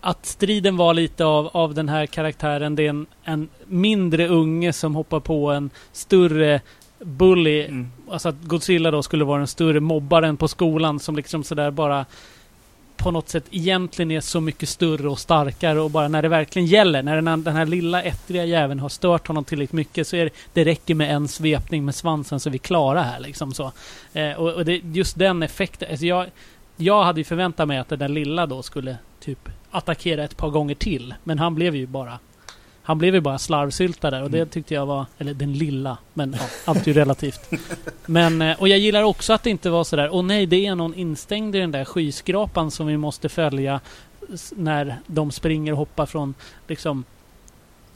att 0.00 0.26
striden 0.26 0.76
var 0.76 0.94
lite 0.94 1.24
av, 1.24 1.50
av 1.52 1.74
den 1.74 1.88
här 1.88 2.06
karaktären. 2.06 2.76
Det 2.76 2.82
är 2.82 2.88
en, 2.90 3.06
en 3.24 3.48
mindre 3.66 4.28
unge 4.28 4.72
som 4.72 4.94
hoppar 4.94 5.20
på 5.20 5.50
en 5.50 5.70
större 5.92 6.60
bully. 6.98 7.62
mm. 7.64 7.90
Alltså 8.10 8.28
att 8.28 8.42
Godzilla 8.42 8.90
då 8.90 9.02
skulle 9.02 9.24
vara 9.24 9.38
den 9.38 9.46
större 9.46 9.80
mobbaren 9.80 10.36
på 10.36 10.48
skolan 10.48 11.00
som 11.00 11.16
liksom 11.16 11.44
sådär 11.44 11.70
bara 11.70 12.06
på 12.96 13.10
något 13.10 13.28
sätt 13.28 13.44
egentligen 13.50 14.10
är 14.10 14.20
så 14.20 14.40
mycket 14.40 14.68
större 14.68 15.08
och 15.08 15.18
starkare 15.18 15.80
och 15.80 15.90
bara 15.90 16.08
när 16.08 16.22
det 16.22 16.28
verkligen 16.28 16.66
gäller, 16.66 17.02
när 17.02 17.22
den, 17.22 17.44
den 17.44 17.56
här 17.56 17.66
lilla 17.66 18.02
ettriga 18.02 18.44
jäveln 18.44 18.80
har 18.80 18.88
stört 18.88 19.26
honom 19.26 19.44
tillräckligt 19.44 19.72
mycket 19.72 20.06
så 20.06 20.16
är 20.16 20.24
det, 20.24 20.30
det 20.52 20.64
räcker 20.64 20.94
med 20.94 21.14
en 21.14 21.28
svepning 21.28 21.84
med 21.84 21.94
svansen 21.94 22.40
så 22.40 22.48
är 22.48 22.52
vi 22.52 22.58
klara 22.58 23.02
här 23.02 23.20
liksom 23.20 23.54
så. 23.54 23.72
Eh, 24.12 24.32
och, 24.32 24.52
och 24.52 24.64
det, 24.64 24.76
just 24.76 25.18
den 25.18 25.42
effekten, 25.42 25.88
alltså 25.90 26.06
jag, 26.06 26.26
jag 26.76 27.04
hade 27.04 27.20
ju 27.20 27.24
förväntat 27.24 27.68
mig 27.68 27.78
att 27.78 27.88
den 27.88 27.98
där 27.98 28.08
lilla 28.08 28.46
då 28.46 28.62
skulle 28.62 28.96
typ 29.20 29.48
attackera 29.70 30.24
ett 30.24 30.36
par 30.36 30.50
gånger 30.50 30.74
till, 30.74 31.14
men 31.24 31.38
han 31.38 31.54
blev 31.54 31.76
ju 31.76 31.86
bara 31.86 32.18
han 32.86 32.98
blev 32.98 33.14
ju 33.14 33.20
bara 33.20 33.38
slarvsylta 33.38 34.10
där 34.10 34.22
och 34.22 34.30
det 34.30 34.38
Mm. 34.38 34.48
tyckte 34.48 34.74
jag 34.74 34.86
var, 34.86 35.06
eller 35.18 35.34
den 35.34 35.52
lilla, 35.52 35.98
men 36.14 36.36
ja, 36.38 36.46
allt 36.64 36.82
är 36.82 36.88
ju 36.88 36.92
relativt. 36.92 37.50
Men, 38.06 38.42
eh, 38.42 38.60
och 38.60 38.68
jag 38.68 38.78
gillar 38.78 39.02
också 39.02 39.32
att 39.32 39.42
det 39.42 39.50
inte 39.50 39.70
var 39.70 39.84
sådär, 39.84 40.08
åh 40.12 40.22
nej, 40.22 40.46
det 40.46 40.66
är 40.66 40.74
någon 40.74 40.94
instängd 40.94 41.56
i 41.56 41.58
den 41.58 41.70
där 41.70 41.84
skyskrapan 41.84 42.70
som 42.70 42.86
vi 42.86 42.96
måste 42.96 43.28
följa 43.28 43.80
när 44.56 44.96
de 45.06 45.30
springer 45.30 45.72
och 45.72 45.78
hoppar 45.78 46.06
från 46.06 46.34
liksom 46.68 47.04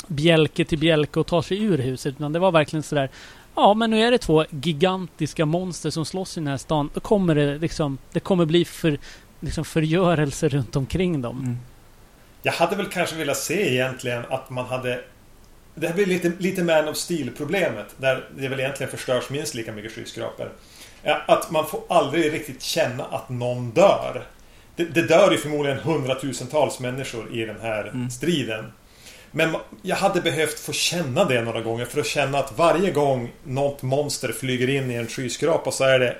bjälke 0.07 0.65
till 0.65 0.79
bjälke 0.79 1.21
och 1.21 1.27
tar 1.27 1.43
sig 1.43 1.63
ur 1.63 1.79
huset. 1.79 2.15
Utan 2.15 2.33
det 2.33 2.39
var 2.39 2.53
verkligen 2.53 2.83
sådär, 2.83 3.11
ja 3.55 3.75
men 3.75 3.91
nu 3.91 4.03
är 4.03 4.11
det 4.11 4.19
två 4.19 4.45
gigantiska 4.51 5.47
monster 5.47 5.91
som 5.91 6.05
slåss 6.05 6.37
i 6.37 6.41
den 6.41 6.47
här 6.47 6.57
stan. 6.57 6.91
Då 6.95 7.01
kommer 7.01 7.35
det 7.35 7.59
liksom, 7.59 7.99
det 8.13 8.21
kommer 8.21 8.45
bli 8.45 8.65
för, 8.65 8.99
liksom 9.41 9.65
förgörelse 9.65 10.49
runt 10.49 10.77
omkring 10.77 11.23
dem. 11.23 11.39
Mm. 11.39 11.59
Jag 12.43 12.53
hade 12.53 12.77
väl 12.77 12.87
kanske 12.87 13.17
velat 13.17 13.37
se 13.37 13.73
egentligen 13.73 14.23
att 14.31 14.51
man 14.51 14.67
hade... 14.67 15.01
Det 15.75 15.87
här 15.87 15.95
blir 15.95 16.07
lite, 16.07 16.33
lite 16.39 16.63
Man 16.63 16.89
of 16.89 16.97
Steel-problemet. 16.97 17.87
Där 17.97 18.29
det 18.37 18.49
väl 18.49 18.61
egentligen 18.61 18.91
förstörs 18.91 19.31
minst 19.31 19.55
lika 19.55 19.73
mycket 19.73 19.93
skyskrapor. 19.93 20.53
Att 21.27 21.51
man 21.51 21.67
får 21.67 21.81
aldrig 21.89 22.33
riktigt 22.33 22.63
känna 22.63 23.05
att 23.05 23.29
någon 23.29 23.71
dör. 23.71 24.23
Det, 24.77 24.85
det 24.85 25.03
dör 25.03 25.31
ju 25.31 25.39
förmodligen 25.39 25.79
hundratusentals 25.79 26.81
människor 26.81 27.35
i 27.35 27.45
den 27.45 27.61
här 27.61 27.89
Mm. 27.89 28.11
striden. 28.11 28.73
Men 29.31 29.57
jag 29.83 29.97
hade 29.97 30.21
behövt 30.21 30.61
få 30.61 30.73
känna 30.73 31.25
det 31.25 31.43
några 31.43 31.61
gånger 31.61 31.85
för 31.85 32.01
att 32.01 32.07
känna 32.07 32.39
att 32.39 32.59
varje 32.59 32.91
gång 32.91 33.33
något 33.45 33.83
monster 33.83 34.33
flyger 34.33 34.69
in 34.69 34.91
i 34.91 34.95
en 34.95 35.07
skyskrapa 35.07 35.71
så 35.71 35.85
är 35.85 35.99
det... 35.99 36.17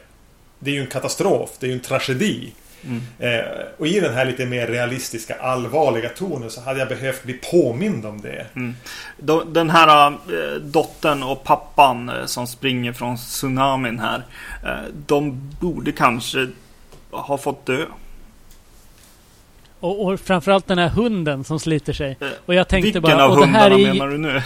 Det 0.59 0.71
är 0.71 0.75
ju 0.75 0.81
en 0.81 0.87
katastrof. 0.87 1.51
Det 1.59 1.67
är 1.67 1.69
ju 1.69 1.75
en 1.75 1.81
tragedi. 1.81 2.53
Mm. 2.85 3.03
Eh, 3.19 3.45
och 3.79 3.87
i 3.87 4.01
den 4.01 4.15
här 4.15 4.25
lite 4.25 4.47
mer 4.47 4.67
realistiska, 4.67 5.35
allvarliga 5.35 6.09
tonen 6.09 6.51
så 6.51 6.61
hade 6.61 6.79
jag 6.79 6.89
behövt 6.89 7.23
bli 7.23 7.33
påmind 7.33 8.07
om 8.07 8.21
det. 8.21 8.47
Mm. 8.55 8.77
Den 9.53 9.71
här 9.71 10.07
eh, 10.07 10.61
dottern 10.61 11.23
och 11.23 11.45
pappan 11.45 12.09
eh, 12.09 12.25
som 12.27 12.47
springer 12.47 12.93
från 12.93 13.17
tsunamin 13.17 13.99
här. 13.99 14.23
Eh, 14.65 14.91
de 15.07 15.51
borde 15.61 15.93
kanske 15.93 16.49
ha 17.11 17.39
fått 17.39 17.67
dö. 17.67 17.87
Och, 19.81 20.07
och 20.07 20.21
framförallt 20.21 20.67
den 20.67 20.79
här 20.79 20.89
hunden 20.89 21.45
som 21.45 21.61
sliter 21.61 21.93
sig. 21.93 22.19
Och 22.47 22.55
jag 22.55 22.69
tänkte 22.69 22.87
Vilken 22.87 23.03
bara, 23.03 23.25
av 23.25 23.31
och 23.31 23.41
det 23.41 23.47
här 23.47 23.71
hundarna 23.71 23.91
är 23.91 23.95
menar 23.95 24.09
du 24.09 24.19
nu? 24.19 24.43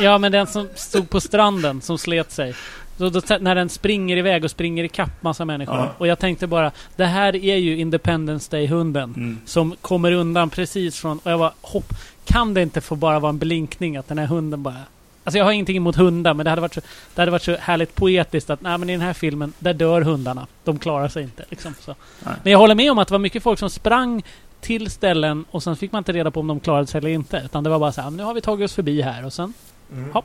Ja, 0.00 0.18
men 0.18 0.32
den 0.32 0.46
som 0.46 0.68
stod 0.74 1.10
på 1.10 1.20
stranden 1.20 1.80
som 1.80 1.98
slet 1.98 2.32
sig. 2.32 2.54
Så 2.98 3.08
då, 3.08 3.20
när 3.40 3.54
den 3.54 3.68
springer 3.68 4.16
iväg 4.16 4.44
och 4.44 4.50
springer 4.50 4.84
ikapp 4.84 5.22
massa 5.22 5.44
människor. 5.44 5.76
Ja. 5.76 5.94
Och 5.98 6.06
jag 6.06 6.18
tänkte 6.18 6.46
bara, 6.46 6.72
det 6.96 7.04
här 7.04 7.36
är 7.36 7.56
ju 7.56 7.76
Independence 7.76 8.50
Day-hunden. 8.50 9.14
Mm. 9.16 9.38
Som 9.46 9.76
kommer 9.80 10.12
undan 10.12 10.50
precis 10.50 10.96
från... 10.96 11.18
Och 11.18 11.30
jag 11.30 11.38
bara, 11.38 11.52
hopp, 11.60 11.92
kan 12.24 12.54
det 12.54 12.62
inte 12.62 12.80
få 12.80 12.96
bara 12.96 13.18
vara 13.18 13.30
en 13.30 13.38
blinkning 13.38 13.96
att 13.96 14.08
den 14.08 14.18
här 14.18 14.26
hunden 14.26 14.62
bara... 14.62 14.76
Alltså 15.24 15.38
jag 15.38 15.44
har 15.44 15.52
ingenting 15.52 15.76
emot 15.76 15.96
hundar, 15.96 16.34
men 16.34 16.44
det 16.44 16.50
hade 16.50 16.62
varit 16.62 16.74
så, 16.74 16.80
det 17.14 17.22
hade 17.22 17.30
varit 17.30 17.42
så 17.42 17.56
härligt 17.56 17.94
poetiskt 17.94 18.50
att 18.50 18.60
nej, 18.60 18.78
men 18.78 18.90
i 18.90 18.92
den 18.92 19.00
här 19.00 19.12
filmen, 19.12 19.52
där 19.58 19.74
dör 19.74 20.00
hundarna. 20.00 20.46
De 20.64 20.78
klarar 20.78 21.08
sig 21.08 21.22
inte. 21.22 21.44
Liksom, 21.48 21.74
så. 21.80 21.94
Men 22.42 22.52
jag 22.52 22.58
håller 22.58 22.74
med 22.74 22.92
om 22.92 22.98
att 22.98 23.08
det 23.08 23.14
var 23.14 23.18
mycket 23.18 23.42
folk 23.42 23.58
som 23.58 23.70
sprang 23.70 24.22
till 24.60 24.90
ställen 24.90 25.44
och 25.50 25.62
sen 25.62 25.76
fick 25.76 25.92
man 25.92 26.00
inte 26.00 26.12
reda 26.12 26.30
på 26.30 26.40
om 26.40 26.46
de 26.46 26.60
klarade 26.60 26.86
sig 26.86 26.98
eller 26.98 27.10
inte. 27.10 27.42
Utan 27.44 27.64
det 27.64 27.70
var 27.70 27.78
bara 27.78 27.92
så 27.92 28.00
här, 28.00 28.10
nu 28.10 28.22
har 28.22 28.34
vi 28.34 28.40
tagit 28.40 28.64
oss 28.64 28.74
förbi 28.74 29.02
här 29.02 29.24
och 29.24 29.32
sen... 29.32 29.52
Mm. 29.92 30.12
Hopp. 30.12 30.24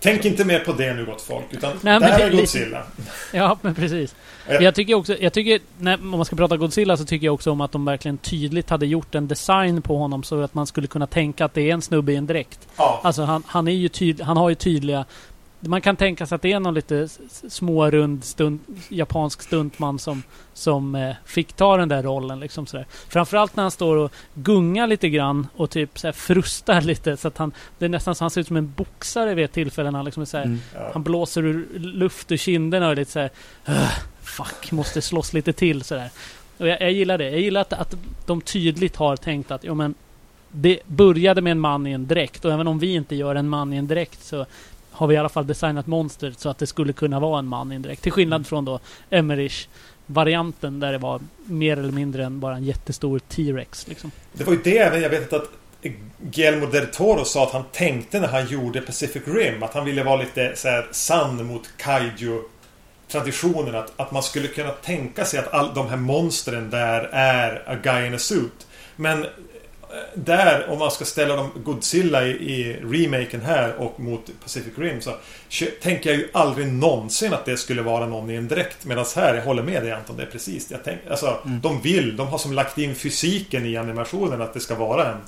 Tänk 0.00 0.24
inte 0.24 0.44
mer 0.44 0.58
på 0.60 0.72
det 0.72 0.94
nu 0.94 1.04
gott 1.04 1.22
folk. 1.22 1.44
Utan 1.50 1.72
Nej, 1.82 2.00
det 2.00 2.06
här 2.06 2.18
det- 2.18 2.24
är 2.24 2.30
Godzilla. 2.30 2.82
Ja, 3.32 3.58
men 3.62 3.74
precis. 3.74 4.14
Ja. 4.48 4.60
Jag 4.60 4.74
tycker 4.74 4.94
också, 4.94 5.16
jag 5.20 5.32
tycker, 5.32 5.60
när, 5.78 5.94
om 5.94 6.08
man 6.08 6.24
ska 6.24 6.36
prata 6.36 6.56
Godzilla 6.56 6.96
så 6.96 7.04
tycker 7.04 7.24
jag 7.26 7.34
också 7.34 7.50
om 7.50 7.60
att 7.60 7.72
de 7.72 7.84
verkligen 7.84 8.18
tydligt 8.18 8.70
hade 8.70 8.86
gjort 8.86 9.14
en 9.14 9.28
design 9.28 9.82
på 9.82 9.98
honom 9.98 10.22
så 10.22 10.42
att 10.42 10.54
man 10.54 10.66
skulle 10.66 10.86
kunna 10.86 11.06
tänka 11.06 11.44
att 11.44 11.54
det 11.54 11.70
är 11.70 11.74
en 11.74 11.82
snubbe 11.82 12.12
i 12.12 12.16
en 12.16 12.26
dräkt. 12.26 12.68
Ja. 12.76 13.00
Alltså 13.04 13.22
han, 13.22 13.42
han 13.46 13.68
är 13.68 13.72
ju 13.72 13.88
tyd, 13.88 14.20
han 14.20 14.36
har 14.36 14.48
ju 14.48 14.54
tydliga... 14.54 15.04
Man 15.66 15.80
kan 15.80 15.96
tänka 15.96 16.26
sig 16.26 16.36
att 16.36 16.42
det 16.42 16.52
är 16.52 16.60
någon 16.60 16.74
lite 16.74 17.08
smårund 17.48 18.24
stunt, 18.24 18.62
japansk 18.88 19.42
stuntman 19.42 19.98
som, 19.98 20.22
som 20.52 20.94
eh, 20.94 21.14
fick 21.24 21.52
ta 21.52 21.76
den 21.76 21.88
där 21.88 22.02
rollen. 22.02 22.40
Liksom 22.40 22.66
sådär. 22.66 22.86
Framförallt 23.08 23.56
när 23.56 23.64
han 23.64 23.70
står 23.70 23.96
och 23.96 24.12
gungar 24.34 24.86
lite 24.86 25.08
grann 25.08 25.46
och 25.56 25.70
typ 25.70 25.98
så 25.98 26.06
här 26.06 26.12
frustar 26.12 26.80
lite. 26.90 27.16
Så 27.16 27.28
att 27.28 27.38
han, 27.38 27.52
det 27.78 27.84
är 27.84 27.88
nästan 27.88 28.14
så 28.14 28.24
han 28.24 28.30
ser 28.30 28.40
ut 28.40 28.46
som 28.46 28.56
en 28.56 28.72
boxare 28.76 29.34
vid 29.34 29.44
ett 29.44 29.52
tillfälle. 29.52 29.90
när 29.90 29.98
Han, 29.98 30.04
liksom 30.04 30.20
är 30.20 30.24
så 30.24 30.36
här, 30.36 30.44
Mm. 30.44 30.58
Ja. 30.74 30.90
han 30.92 31.02
blåser 31.02 31.42
ur 31.44 31.68
luft 31.78 32.32
ur 32.32 32.36
kinderna 32.36 32.86
och 32.86 32.92
är 32.92 32.96
lite 32.96 33.10
så 33.10 33.18
här, 33.20 33.30
"Ugh, 33.68 33.90
Fuck, 34.22 34.72
måste 34.72 35.02
slåss 35.02 35.32
lite 35.32 35.52
till 35.52 35.82
sådär. 35.82 36.10
Och 36.58 36.68
jag, 36.68 36.80
jag 36.82 36.92
gillar 36.92 37.18
det. 37.18 37.30
Jag 37.30 37.40
gillar 37.40 37.60
att, 37.60 37.72
att 37.72 37.94
de 38.26 38.40
tydligt 38.40 38.96
har 38.96 39.16
tänkt 39.16 39.50
att 39.50 39.64
jo, 39.64 39.74
men 39.74 39.94
det 40.50 40.80
började 40.86 41.40
med 41.40 41.50
en 41.50 41.60
man 41.60 41.86
i 41.86 41.92
en 41.92 42.06
dräkt 42.06 42.44
och 42.44 42.52
även 42.52 42.66
om 42.68 42.78
vi 42.78 42.94
inte 42.94 43.14
gör 43.16 43.34
en 43.34 43.48
man 43.48 43.72
i 43.72 43.76
en 43.76 43.86
dräkt 43.86 44.24
så 44.24 44.46
har 44.94 45.06
vi 45.06 45.14
i 45.14 45.18
alla 45.18 45.28
fall 45.28 45.46
designat 45.46 45.86
monstret 45.86 46.40
så 46.40 46.48
att 46.48 46.58
det 46.58 46.66
skulle 46.66 46.92
kunna 46.92 47.20
vara 47.20 47.38
en 47.38 47.46
man 47.46 47.72
i 47.72 47.74
en 47.74 47.82
dräkt. 47.82 48.02
Till 48.02 48.12
skillnad 48.12 48.46
från 48.46 48.64
då 48.64 48.80
Emmerich 49.10 49.68
varianten 50.06 50.80
där 50.80 50.92
det 50.92 50.98
var 50.98 51.20
mer 51.44 51.76
eller 51.76 51.92
mindre 51.92 52.24
än 52.24 52.40
bara 52.40 52.56
en 52.56 52.64
jättestor 52.64 53.18
T-Rex. 53.18 53.88
Liksom. 53.88 54.10
Det 54.32 54.44
var 54.44 54.52
ju 54.52 54.60
det 54.64 54.78
även 54.78 55.02
jag 55.02 55.10
vet 55.10 55.32
att 55.32 55.50
Guillermo 56.20 56.66
del 56.66 56.86
Toro 56.86 57.24
sa 57.24 57.42
att 57.42 57.52
han 57.52 57.64
tänkte 57.72 58.20
när 58.20 58.28
han 58.28 58.46
gjorde 58.46 58.80
Pacific 58.80 59.22
Rim. 59.26 59.62
Att 59.62 59.74
han 59.74 59.84
ville 59.84 60.04
vara 60.04 60.16
lite 60.16 60.52
så 60.56 60.68
här 60.68 60.88
sann 60.90 61.46
mot 61.46 61.70
kaiju 61.76 62.42
traditionen. 63.08 63.74
Att, 63.74 63.92
att 63.96 64.12
man 64.12 64.22
skulle 64.22 64.48
kunna 64.48 64.70
tänka 64.70 65.24
sig 65.24 65.38
att 65.38 65.54
all, 65.54 65.74
de 65.74 65.88
här 65.88 65.96
monstren 65.96 66.70
där 66.70 67.00
är 67.12 67.62
a 67.66 67.76
guy 67.82 68.06
in 68.06 68.14
a 68.14 68.18
suit. 68.18 68.66
Men 68.96 69.26
där, 70.14 70.70
om 70.70 70.78
man 70.78 70.90
ska 70.90 71.04
ställa 71.04 71.36
dem 71.36 71.50
Godzilla 71.64 72.26
i, 72.26 72.30
i 72.30 72.76
remaken 72.82 73.40
här 73.40 73.74
och 73.74 74.00
mot 74.00 74.30
Pacific 74.42 74.78
Rim 74.78 75.00
så 75.00 75.10
tänker 75.82 76.10
jag 76.10 76.18
ju 76.18 76.28
aldrig 76.32 76.72
någonsin 76.72 77.32
att 77.34 77.44
det 77.44 77.56
skulle 77.56 77.82
vara 77.82 78.06
någon 78.06 78.30
i 78.30 78.34
en 78.34 78.48
dräkt. 78.48 78.84
Medan 78.84 79.04
här, 79.16 79.34
jag 79.34 79.44
håller 79.44 79.62
med 79.62 79.82
dig 79.82 79.92
Anton, 79.92 80.16
det 80.16 80.22
är 80.22 80.26
precis 80.26 80.68
det 80.68 80.74
jag 80.74 80.84
tänker. 80.84 81.10
Alltså, 81.10 81.38
Mm. 81.44 81.60
de 81.60 81.80
vill, 81.80 82.16
de 82.16 82.26
har 82.28 82.38
som 82.38 82.52
lagt 82.52 82.78
in 82.78 82.94
fysiken 82.94 83.66
i 83.66 83.76
animationen 83.76 84.42
att 84.42 84.54
det 84.54 84.60
ska 84.60 84.74
vara 84.74 85.12
en 85.12 85.18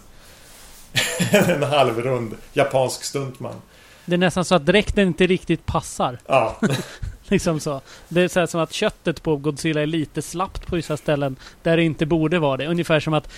en 1.53 1.63
halvrund 1.63 2.35
japansk 2.53 3.05
stuntman. 3.05 3.55
Det 4.05 4.15
är 4.15 4.19
nästan 4.19 4.45
så 4.45 4.55
att 4.55 4.67
dräkten 4.67 5.07
inte 5.09 5.27
riktigt 5.27 5.67
passar. 5.67 6.19
Ja, 6.27 6.61
Liksom 7.29 7.61
så. 7.61 7.81
Det 8.09 8.21
är 8.23 8.29
så 8.29 8.41
här 8.41 8.47
som 8.47 8.61
att 8.61 8.73
köttet 8.73 9.23
på 9.23 9.37
Godzilla 9.37 9.83
är 9.83 9.87
lite 9.87 10.23
slappt 10.23 10.67
på 10.67 10.77
vissa 10.77 10.97
ställen 10.97 11.37
där 11.63 11.77
det 11.77 11.83
inte 11.83 12.07
borde 12.07 12.39
vara 12.39 12.57
det. 12.57 12.67
Ungefär 12.67 13.01
som 13.01 13.15
att 13.15 13.29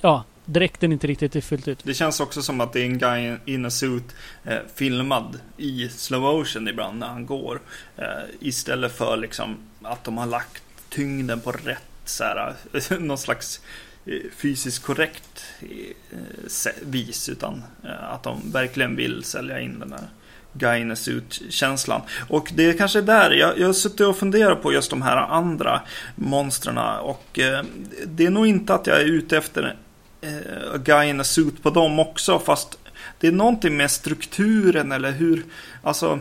ja, 0.00 0.24
dräkten 0.44 0.92
inte 0.92 1.06
riktigt 1.06 1.36
är 1.36 1.40
fyllt 1.40 1.68
ut. 1.68 1.84
Det 1.84 1.94
känns 1.94 2.20
också 2.20 2.42
som 2.42 2.60
att 2.60 2.72
det 2.72 2.80
är 2.80 2.84
en 2.84 2.98
guy 2.98 3.36
in 3.44 3.64
a 3.64 3.70
suit 3.70 4.14
eh, 4.44 4.58
filmad 4.74 5.40
i 5.56 5.88
slow 5.88 6.20
motion 6.20 6.68
ibland 6.68 6.98
när 6.98 7.06
han 7.06 7.26
går. 7.26 7.60
Eh, 7.96 8.04
istället 8.40 8.92
för 8.92 9.16
liksom 9.16 9.56
att 9.82 10.04
de 10.04 10.18
har 10.18 10.26
lagt 10.26 10.62
tyngden 10.88 11.40
på 11.40 11.52
rätt 11.52 11.82
så 12.04 12.24
här, 12.24 12.54
någon 12.98 13.18
slags 13.18 13.60
eh, 14.06 14.30
fysiskt 14.36 14.84
korrekt 14.84 15.44
eh, 15.60 16.72
vis. 16.82 17.28
Utan 17.28 17.62
eh, 17.84 18.12
att 18.12 18.22
de 18.22 18.52
verkligen 18.52 18.96
vill 18.96 19.24
sälja 19.24 19.60
in 19.60 19.78
den 19.78 19.92
här 19.92 20.08
guy 20.52 20.80
in 20.80 20.90
a 20.90 20.96
suit-känslan. 20.96 22.00
Och 22.28 22.52
det 22.54 22.64
är 22.64 22.78
kanske 22.78 23.00
där, 23.00 23.30
jag, 23.30 23.58
jag 23.58 23.66
har 23.66 23.72
suttit 23.72 24.00
och 24.00 24.16
funderat 24.16 24.62
på 24.62 24.72
just 24.72 24.90
de 24.90 25.02
här 25.02 25.16
andra 25.16 25.80
monstren 26.14 26.78
och 26.78 27.38
eh, 27.38 27.64
det 28.06 28.26
är 28.26 28.30
nog 28.30 28.46
inte 28.46 28.74
att 28.74 28.86
jag 28.86 29.00
är 29.00 29.04
ute 29.04 29.36
efter 29.36 29.76
eh, 30.24 30.78
guy 30.84 31.08
in 31.08 31.20
a 31.20 31.24
suit 31.24 31.62
på 31.62 31.70
dem 31.70 31.98
också 31.98 32.38
fast 32.38 32.78
det 33.20 33.26
är 33.26 33.32
någonting 33.32 33.76
med 33.76 33.90
strukturen 33.90 34.92
eller 34.92 35.10
hur, 35.12 35.44
alltså 35.82 36.18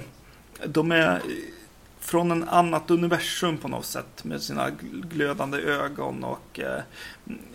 de 0.65 0.91
är 0.91 1.21
från 1.99 2.31
en 2.31 2.49
annat 2.49 2.91
universum 2.91 3.57
på 3.57 3.67
något 3.67 3.85
sätt 3.85 4.23
med 4.23 4.41
sina 4.41 4.69
gl- 4.69 5.07
glödande 5.13 5.57
ögon 5.57 6.23
och 6.23 6.59
eh, 6.59 6.81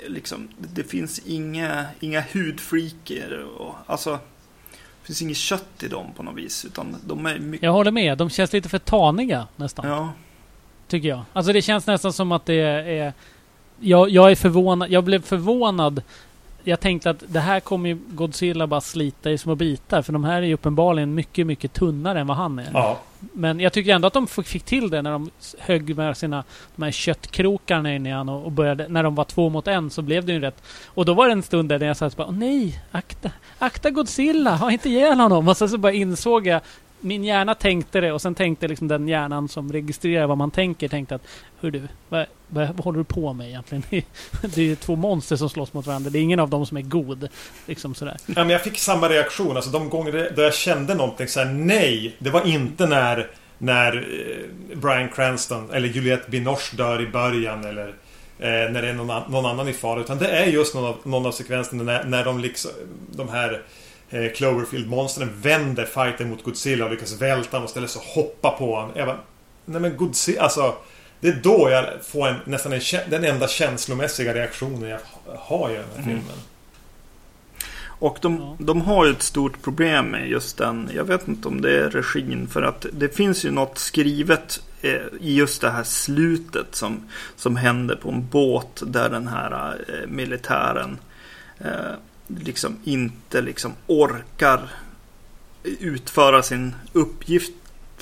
liksom 0.06 0.48
det 0.74 0.82
finns 0.84 1.18
inga, 1.18 1.84
inga 2.00 2.20
hudfreaker 2.32 3.44
och 3.58 3.74
alltså 3.86 4.10
det 4.72 5.06
finns 5.06 5.22
inget 5.22 5.36
kött 5.36 5.82
i 5.82 5.88
dem 5.88 6.06
på 6.16 6.22
något 6.22 6.36
vis 6.36 6.64
utan 6.64 6.96
de 7.06 7.26
är 7.26 7.38
mycket, 7.38 7.64
Jag 7.64 7.72
håller 7.72 7.90
med. 7.90 8.18
De 8.18 8.30
känns 8.30 8.52
lite 8.52 8.68
för 8.68 8.78
taniga 8.78 9.46
nästan. 9.56 9.88
ja, 9.88 10.12
Tycker 10.88 11.08
jag. 11.08 11.22
Alltså 11.32 11.52
det 11.52 11.62
känns 11.62 11.86
nästan 11.86 12.12
som 12.12 12.32
att 12.32 12.46
det 12.46 12.54
är... 12.60 13.12
Jag, 13.80 14.10
jag 14.10 14.30
är 14.30 14.34
förvånad. 14.36 14.90
Jag 14.90 15.04
blev 15.04 15.22
förvånad. 15.22 16.02
Jag 16.64 16.80
tänkte 16.80 17.10
att 17.10 17.22
det 17.28 17.40
här 17.40 17.60
kommer 17.60 17.88
ju 17.88 17.98
Godzilla 18.08 18.66
bara 18.66 18.80
slita 18.80 19.30
i 19.30 19.38
små 19.38 19.54
bitar. 19.54 20.02
För 20.02 20.12
de 20.12 20.24
här 20.24 20.42
är 20.42 20.46
ju 20.46 20.54
uppenbarligen 20.54 21.14
mycket, 21.14 21.46
mycket 21.46 21.72
tunnare 21.72 22.20
än 22.20 22.26
vad 22.26 22.36
han 22.36 22.58
är. 22.58 22.70
ja. 22.72 22.98
Men 23.32 23.60
jag 23.60 23.72
tycker 23.72 23.94
ändå 23.94 24.06
att 24.06 24.12
de 24.12 24.26
fick 24.26 24.62
till 24.62 24.90
det 24.90 25.02
när 25.02 25.10
de 25.10 25.30
högg 25.58 25.96
med 25.96 26.16
sina 26.16 26.44
de 26.76 26.82
här 26.82 26.90
köttkrokarna 26.90 27.94
in 27.94 28.06
i 28.06 28.10
han 28.10 28.28
och, 28.28 28.44
och 28.44 28.52
började, 28.52 28.88
när 28.88 29.02
de 29.02 29.14
var 29.14 29.24
två 29.24 29.48
mot 29.48 29.68
en 29.68 29.90
så 29.90 30.02
blev 30.02 30.24
det 30.24 30.32
ju 30.32 30.40
rätt. 30.40 30.62
Och 30.86 31.04
då 31.04 31.14
var 31.14 31.26
det 31.26 31.32
en 31.32 31.42
stund 31.42 31.68
där 31.68 31.80
jag 31.80 31.96
satt 31.96 32.16
bara, 32.16 32.28
åh 32.28 32.34
nej, 32.34 32.82
akta, 32.90 33.30
akta 33.58 33.90
Godzilla, 33.90 34.56
ha 34.56 34.70
inte 34.70 34.88
ihjäl 34.88 35.20
honom. 35.20 35.48
Och 35.48 35.56
sen 35.56 35.68
så 35.68 35.78
bara 35.78 35.92
insåg 35.92 36.46
jag, 36.46 36.60
min 37.00 37.24
hjärna 37.24 37.54
tänkte 37.54 38.00
det 38.00 38.12
och 38.12 38.22
sen 38.22 38.34
tänkte 38.34 38.68
liksom 38.68 38.88
den 38.88 39.08
hjärnan 39.08 39.48
som 39.48 39.72
registrerar 39.72 40.26
vad 40.26 40.38
man 40.38 40.50
tänker 40.50 40.88
tänkte 40.88 41.14
att, 41.14 41.22
hur 41.60 41.70
du, 41.70 41.82
vad, 42.08 42.26
vad, 42.48 42.68
vad 42.68 42.84
håller 42.84 42.98
du 42.98 43.04
på 43.04 43.32
med 43.32 43.48
egentligen? 43.48 43.82
Det 44.42 44.58
är 44.58 44.64
ju 44.64 44.76
två 44.76 44.96
monster 44.96 45.36
som 45.36 45.48
slåss 45.48 45.72
mot 45.72 45.86
varandra, 45.86 46.10
det 46.10 46.18
är 46.18 46.22
ingen 46.22 46.40
av 46.40 46.50
dem 46.50 46.66
som 46.66 46.76
är 46.76 46.82
god. 46.82 47.28
Liksom 47.66 47.94
sådär. 47.94 48.16
ja 48.26 48.34
men 48.34 48.50
jag 48.50 48.62
fick 48.62 48.78
samma 48.78 49.08
reaktion. 49.08 49.56
Alltså 49.56 49.70
de 49.70 49.88
gånger 49.88 50.32
då 50.36 50.42
jag 50.42 50.54
kände 50.54 50.94
någonting 50.94 51.28
så 51.28 51.40
här, 51.40 51.46
nej. 51.46 52.16
Det 52.18 52.30
var 52.30 52.46
inte 52.46 52.86
när 52.86 53.30
när 53.58 53.96
eh, 53.96 54.76
Brian 54.76 55.08
Cranston 55.08 55.70
eller 55.70 55.88
Juliette 55.88 56.30
Binoche 56.30 56.76
dör 56.76 57.02
i 57.02 57.06
början 57.06 57.64
eller 57.64 57.88
eh, 58.38 58.72
när 58.72 58.82
det 58.82 58.88
är 58.88 58.92
någon, 58.92 59.32
någon 59.32 59.46
annan 59.46 59.68
i 59.68 59.72
fara. 59.72 60.00
Utan 60.00 60.18
det 60.18 60.28
är 60.28 60.46
just 60.46 60.74
någon 60.74 60.84
av, 60.84 60.96
någon 61.04 61.26
av 61.26 61.32
sekvenserna 61.32 61.82
när, 61.82 62.04
när 62.04 62.24
de 62.24 62.40
liksom 62.40 62.70
de 63.10 63.28
här 63.28 63.62
eh, 64.10 64.32
Cloverfield-monstren 64.32 65.30
vänder 65.42 65.84
fighten 65.84 66.30
mot 66.30 66.42
Godzilla 66.44 66.84
och 66.84 66.90
lyckas 66.90 67.20
välta 67.20 67.50
honom 67.56 67.64
och 67.64 67.70
ställer 67.70 67.86
sig 67.86 68.00
och 68.00 68.22
hoppa 68.22 68.50
på 68.50 68.74
honom. 68.74 68.90
Jag 68.96 69.06
bara, 69.06 69.20
nej 69.64 69.80
men 69.80 69.96
Godzilla, 69.96 70.42
alltså 70.42 70.74
Det 71.20 71.28
är 71.28 71.40
då 71.42 71.70
jag 71.70 71.84
får 72.04 72.28
en, 72.28 72.36
nästan 72.44 72.72
en, 72.72 72.80
den 73.10 73.24
enda 73.24 73.48
känslomässiga 73.48 74.34
reaktionen 74.34 74.90
jag 74.90 75.00
har 75.38 75.70
i 75.70 75.72
den 75.72 75.84
här 75.96 76.02
Mm. 76.02 76.04
filmen. 76.04 76.38
Och 78.00 78.18
de, 78.20 78.56
de 78.58 78.80
har 78.80 79.04
ju 79.06 79.12
ett 79.12 79.22
stort 79.22 79.62
problem 79.62 80.06
med 80.06 80.28
just 80.28 80.58
den. 80.58 80.90
Jag 80.94 81.04
vet 81.04 81.28
inte 81.28 81.48
om 81.48 81.60
det 81.60 81.84
är 81.84 81.90
regin. 81.90 82.48
För 82.48 82.62
att 82.62 82.86
det 82.92 83.16
finns 83.16 83.44
ju 83.44 83.50
något 83.50 83.78
skrivet 83.78 84.60
eh, 84.82 84.90
i 85.20 85.36
just 85.36 85.60
det 85.60 85.70
här 85.70 85.82
slutet 85.82 86.66
som, 86.74 87.08
som 87.36 87.56
händer 87.56 87.96
på 87.96 88.08
en 88.08 88.28
båt 88.28 88.82
där 88.86 89.10
den 89.10 89.28
här 89.28 89.76
eh, 89.88 90.08
militären 90.08 90.98
liksom 92.28 92.76
inte 92.84 93.40
liksom 93.40 93.72
orkar 93.86 94.68
utföra 95.62 96.42
sin 96.42 96.74
uppgift 96.92 97.52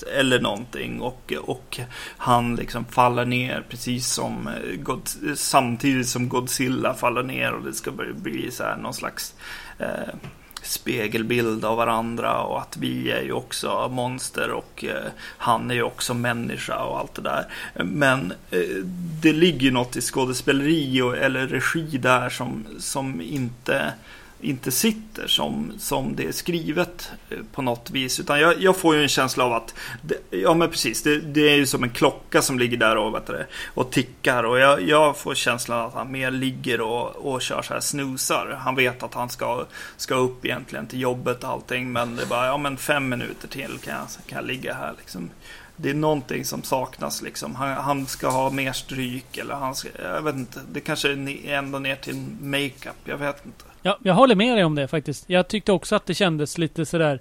eller 0.03 0.41
någonting 0.41 1.01
och, 1.01 1.33
och 1.43 1.81
han 2.17 2.57
liksom 2.57 2.85
faller 2.85 3.25
ner 3.25 3.65
precis 3.69 4.07
som 4.07 4.49
eh, 4.49 4.77
God, 4.77 5.09
samtidigt 5.35 6.09
som 6.09 6.29
Godzilla 6.29 6.95
faller 6.95 7.23
ner 7.23 7.53
och 7.53 7.65
det 7.65 7.75
ska 7.75 7.91
bli, 7.91 8.13
bli 8.13 8.51
så 8.51 8.63
här 8.63 8.77
någon 8.77 8.95
slags 8.95 9.35
eh, 9.79 10.15
spegelbild 10.63 11.65
av 11.65 11.77
varandra 11.77 12.43
och 12.43 12.61
att 12.61 12.77
vi 12.77 13.11
är 13.11 13.23
ju 13.23 13.33
också 13.33 13.89
monster 13.89 14.51
och 14.51 14.85
eh, 14.85 15.11
han 15.19 15.71
är 15.71 15.75
ju 15.75 15.83
också 15.83 16.15
människa 16.15 16.85
och 16.85 16.99
allt 16.99 17.15
det 17.15 17.23
där. 17.23 17.47
Men 17.85 18.33
eh, 18.51 18.85
det 19.23 19.33
ligger 19.33 19.61
ju 19.61 19.71
något 19.71 19.97
i 19.97 20.01
skådespeleri 20.01 21.03
och, 21.03 21.17
eller 21.17 21.47
regi 21.47 21.99
där 21.99 22.29
som, 22.29 22.67
som 22.79 23.21
inte 23.21 23.93
inte 24.41 24.71
sitter 24.71 25.27
som, 25.27 25.73
som 25.79 26.17
det 26.17 26.25
är 26.25 26.33
skrivet 26.33 27.11
eh, 27.31 27.39
på 27.53 27.63
något 27.63 27.91
vis. 27.91 28.21
Utan 28.21 28.41
jag, 28.41 28.63
jag 28.63 28.77
får 28.77 28.97
ju 28.97 29.03
en 29.03 29.09
känsla 29.09 29.45
av 29.45 29.53
att, 29.53 29.75
det, 30.03 30.39
ja 30.39 30.55
men 30.55 30.71
precis, 30.71 31.03
det, 31.03 31.21
det, 31.21 31.49
är 31.49 31.57
ju 31.57 31.67
som 31.67 31.83
en 31.83 31.91
klocka 31.91 32.43
som 32.43 32.59
ligger 32.59 32.77
där 32.77 32.97
och, 32.97 33.15
vet 33.15 33.27
du, 33.27 33.47
och 33.75 33.91
tickar. 33.91 34.45
Och 34.45 34.59
jag, 34.59 34.83
jag 34.83 35.17
får 35.17 35.35
känslan 35.35 35.87
att 35.87 35.95
han 35.95 36.13
mer 36.13 36.31
ligger 36.31 36.81
och, 36.81 37.17
och 37.17 37.43
kör 37.43 37.63
så 37.63 37.75
här 37.75 37.81
snusar. 37.81 38.59
Han 38.61 38.75
vet 38.75 39.03
att 39.03 39.15
han 39.15 39.29
ska, 39.29 39.65
ska 39.97 40.15
upp 40.15 40.45
egentligen 40.45 40.87
till 40.87 41.01
jobbet 41.01 41.45
och 41.45 41.51
allting. 41.51 41.93
Men 41.93 42.17
det 42.17 42.23
är 42.23 42.27
bara, 42.27 42.47
ja 42.47 42.59
men 42.59 42.77
fem 42.77 43.09
minuter 43.09 43.49
till 43.49 43.79
kan 43.85 43.95
jag, 43.95 44.07
kan 44.27 44.37
jag 44.37 44.47
ligga 44.47 44.75
här 44.75 44.95
liksom 44.99 45.31
det 45.77 45.91
är 45.91 45.95
någonting 45.95 46.45
som 46.45 46.63
saknas 46.63 47.23
liksom. 47.23 47.55
Han, 47.55 47.69
han, 47.69 48.07
ska 48.07 48.29
ha 48.29 48.51
mer 48.51 48.73
stryk 48.73 49.37
eller 49.37 49.55
han 49.55 49.75
ska, 49.75 49.89
jag 50.03 50.23
vet 50.23 50.35
inte. 50.35 50.61
Det 50.73 50.81
kanske 50.81 51.13
är 51.13 51.49
ända 51.49 51.79
ner 51.79 51.97
till 51.97 52.17
makeup. 52.41 52.97
Jag 53.05 53.19
vet 53.19 53.47
inte. 53.47 53.65
Ja, 53.83 53.99
jag 54.03 54.15
håller 54.15 54.35
med 54.35 54.57
dig 54.57 54.65
om 54.65 54.75
det 54.75 54.89
faktiskt. 54.89 55.25
Jag 55.31 55.49
tyckte 55.49 55.73
också 55.73 55.97
att 55.97 56.07
det 56.07 56.15
kändes 56.15 56.59
lite 56.59 56.87
sådär. 56.87 57.21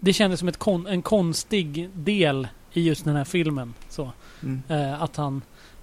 Det 0.00 0.12
kändes 0.12 0.40
som 0.40 0.48
ett 0.48 0.56
kon, 0.56 0.86
en 0.86 1.02
konstig 1.02 1.90
del 1.94 2.48
i 2.72 2.82
just 2.82 3.04
den 3.04 3.16
här 3.16 3.24
filmen. 3.24 3.74
Så. 3.88 4.12
Mm. 4.42 4.62
Eh, 4.68 5.02
att 5.02 5.16
han... 5.16 5.42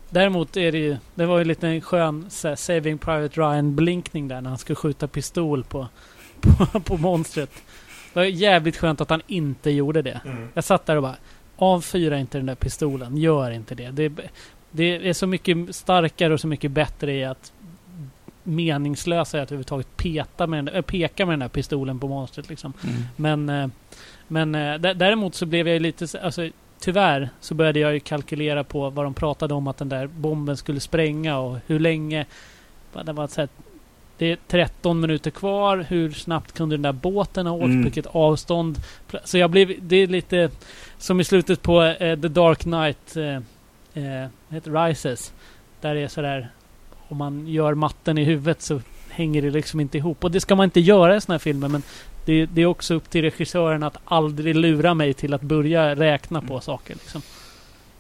Däremot 0.10 0.58
är 0.58 0.72
det 0.72 0.78
ju... 0.78 0.98
Det 1.16 1.26
var 1.26 1.38
ju 1.38 1.46
lite 1.46 1.68
en 1.68 1.82
skön 1.82 2.26
så 2.30 2.56
Saving 2.56 2.98
Private 2.98 3.42
Ryan-blinkning 3.42 4.28
där 4.28 4.42
när 4.42 4.50
han 4.50 4.60
skulle 4.60 4.76
skjuta 4.76 5.08
pistol 5.08 5.64
på, 5.64 5.88
på, 6.42 6.80
på 6.80 6.98
monstret. 6.98 7.52
Det 8.14 8.20
var 8.20 8.24
jävligt 8.24 8.78
skönt 8.78 9.02
att 9.02 9.10
han 9.10 9.22
inte 9.28 9.72
gjorde 9.72 10.02
det. 10.02 10.22
Mm. 10.26 10.48
Jag 10.54 10.64
satt 10.64 10.86
där 10.86 10.96
och 10.96 11.04
bara 11.04 11.16
avfyra 11.56 12.20
inte 12.20 12.38
den 12.38 12.46
där 12.46 12.56
pistolen. 12.56 13.18
Gör 13.18 13.52
inte 13.52 13.76
det. 13.76 13.92
det. 13.92 14.12
Det 14.72 15.10
är 15.10 15.14
så 15.14 15.28
mycket 15.28 15.76
starkare 15.76 16.34
och 16.34 16.40
så 16.40 16.48
mycket 16.48 16.72
bättre 16.72 17.14
i 17.14 17.26
att 17.26 17.54
meningslösa 18.44 19.42
att 19.42 19.52
överhuvudtaget 19.52 19.98
peta 19.98 20.48
med 20.48 20.66
den, 20.66 20.76
äh, 20.76 20.82
peka 20.82 21.26
med 21.26 21.34
den 21.34 21.40
där 21.40 21.48
pistolen 21.48 22.00
på 22.00 22.08
monstret. 22.08 22.50
Liksom. 22.50 22.74
Mm. 22.84 23.04
Men, 23.16 23.50
äh, 23.50 23.70
men 24.28 24.56
äh, 24.56 24.82
däremot 24.82 25.36
så 25.36 25.46
blev 25.46 25.68
jag 25.68 25.82
lite... 25.82 26.20
Alltså, 26.22 26.50
tyvärr 26.80 27.30
så 27.40 27.54
började 27.56 27.80
jag 27.80 27.94
ju 27.94 28.00
kalkylera 28.00 28.64
på 28.64 28.90
vad 28.90 29.06
de 29.06 29.14
pratade 29.14 29.54
om 29.54 29.68
att 29.68 29.78
den 29.78 29.90
där 29.90 30.08
bomben 30.08 30.58
skulle 30.58 30.80
spränga 30.80 31.38
och 31.38 31.58
hur 31.68 31.80
länge. 31.80 32.26
Det 33.06 33.14
var 33.14 33.28
så 33.28 33.42
här, 33.42 33.50
det 34.18 34.32
är 34.32 34.38
13 34.48 35.00
minuter 35.00 35.32
kvar. 35.32 35.86
Hur 35.90 36.12
snabbt 36.12 36.52
kunde 36.52 36.76
den 36.76 36.82
där 36.82 36.92
båten 36.92 37.46
ha 37.46 37.54
åkt? 37.54 37.66
Mm. 37.66 37.84
Vilket 37.84 38.06
avstånd? 38.06 38.78
Så 39.24 39.38
jag 39.38 39.50
blev... 39.50 39.74
Det 39.82 39.96
är 39.96 40.08
lite 40.08 40.50
som 40.98 41.20
i 41.20 41.24
slutet 41.24 41.62
på 41.62 41.82
uh, 41.82 41.98
The 41.98 42.28
Dark 42.28 42.60
Knight 42.60 43.18
uh, 43.18 44.28
heter 44.50 44.86
Rises. 44.86 45.34
Där 45.82 45.96
det 45.96 46.02
är 46.02 46.08
sådär... 46.08 46.50
Om 47.08 47.18
man 47.18 47.48
gör 47.48 47.74
matten 47.74 48.18
i 48.18 48.24
huvudet 48.24 48.62
så 48.62 48.82
hänger 49.10 49.42
det 49.42 49.50
liksom 49.50 49.80
inte 49.80 49.98
ihop. 49.98 50.24
Och 50.24 50.32
det 50.32 50.40
ska 50.40 50.56
man 50.56 50.64
inte 50.64 50.80
göra 50.80 51.16
i 51.16 51.22
sådana 51.22 51.34
här 51.34 51.40
filmer. 51.40 51.68
Men 51.68 51.84
det, 52.26 52.46
det, 52.46 52.62
är 52.62 52.66
också 52.66 52.94
upp 52.94 53.10
till 53.10 53.22
regissören 53.22 53.84
att 53.84 53.98
aldrig 54.06 54.56
lura 54.56 54.94
mig 54.94 55.14
till 55.14 55.34
att 55.34 55.42
börja 55.42 55.96
räkna 55.96 56.42
på 56.42 56.54
mm. 56.54 56.62
saker. 56.62 56.94
Liksom. 56.94 57.22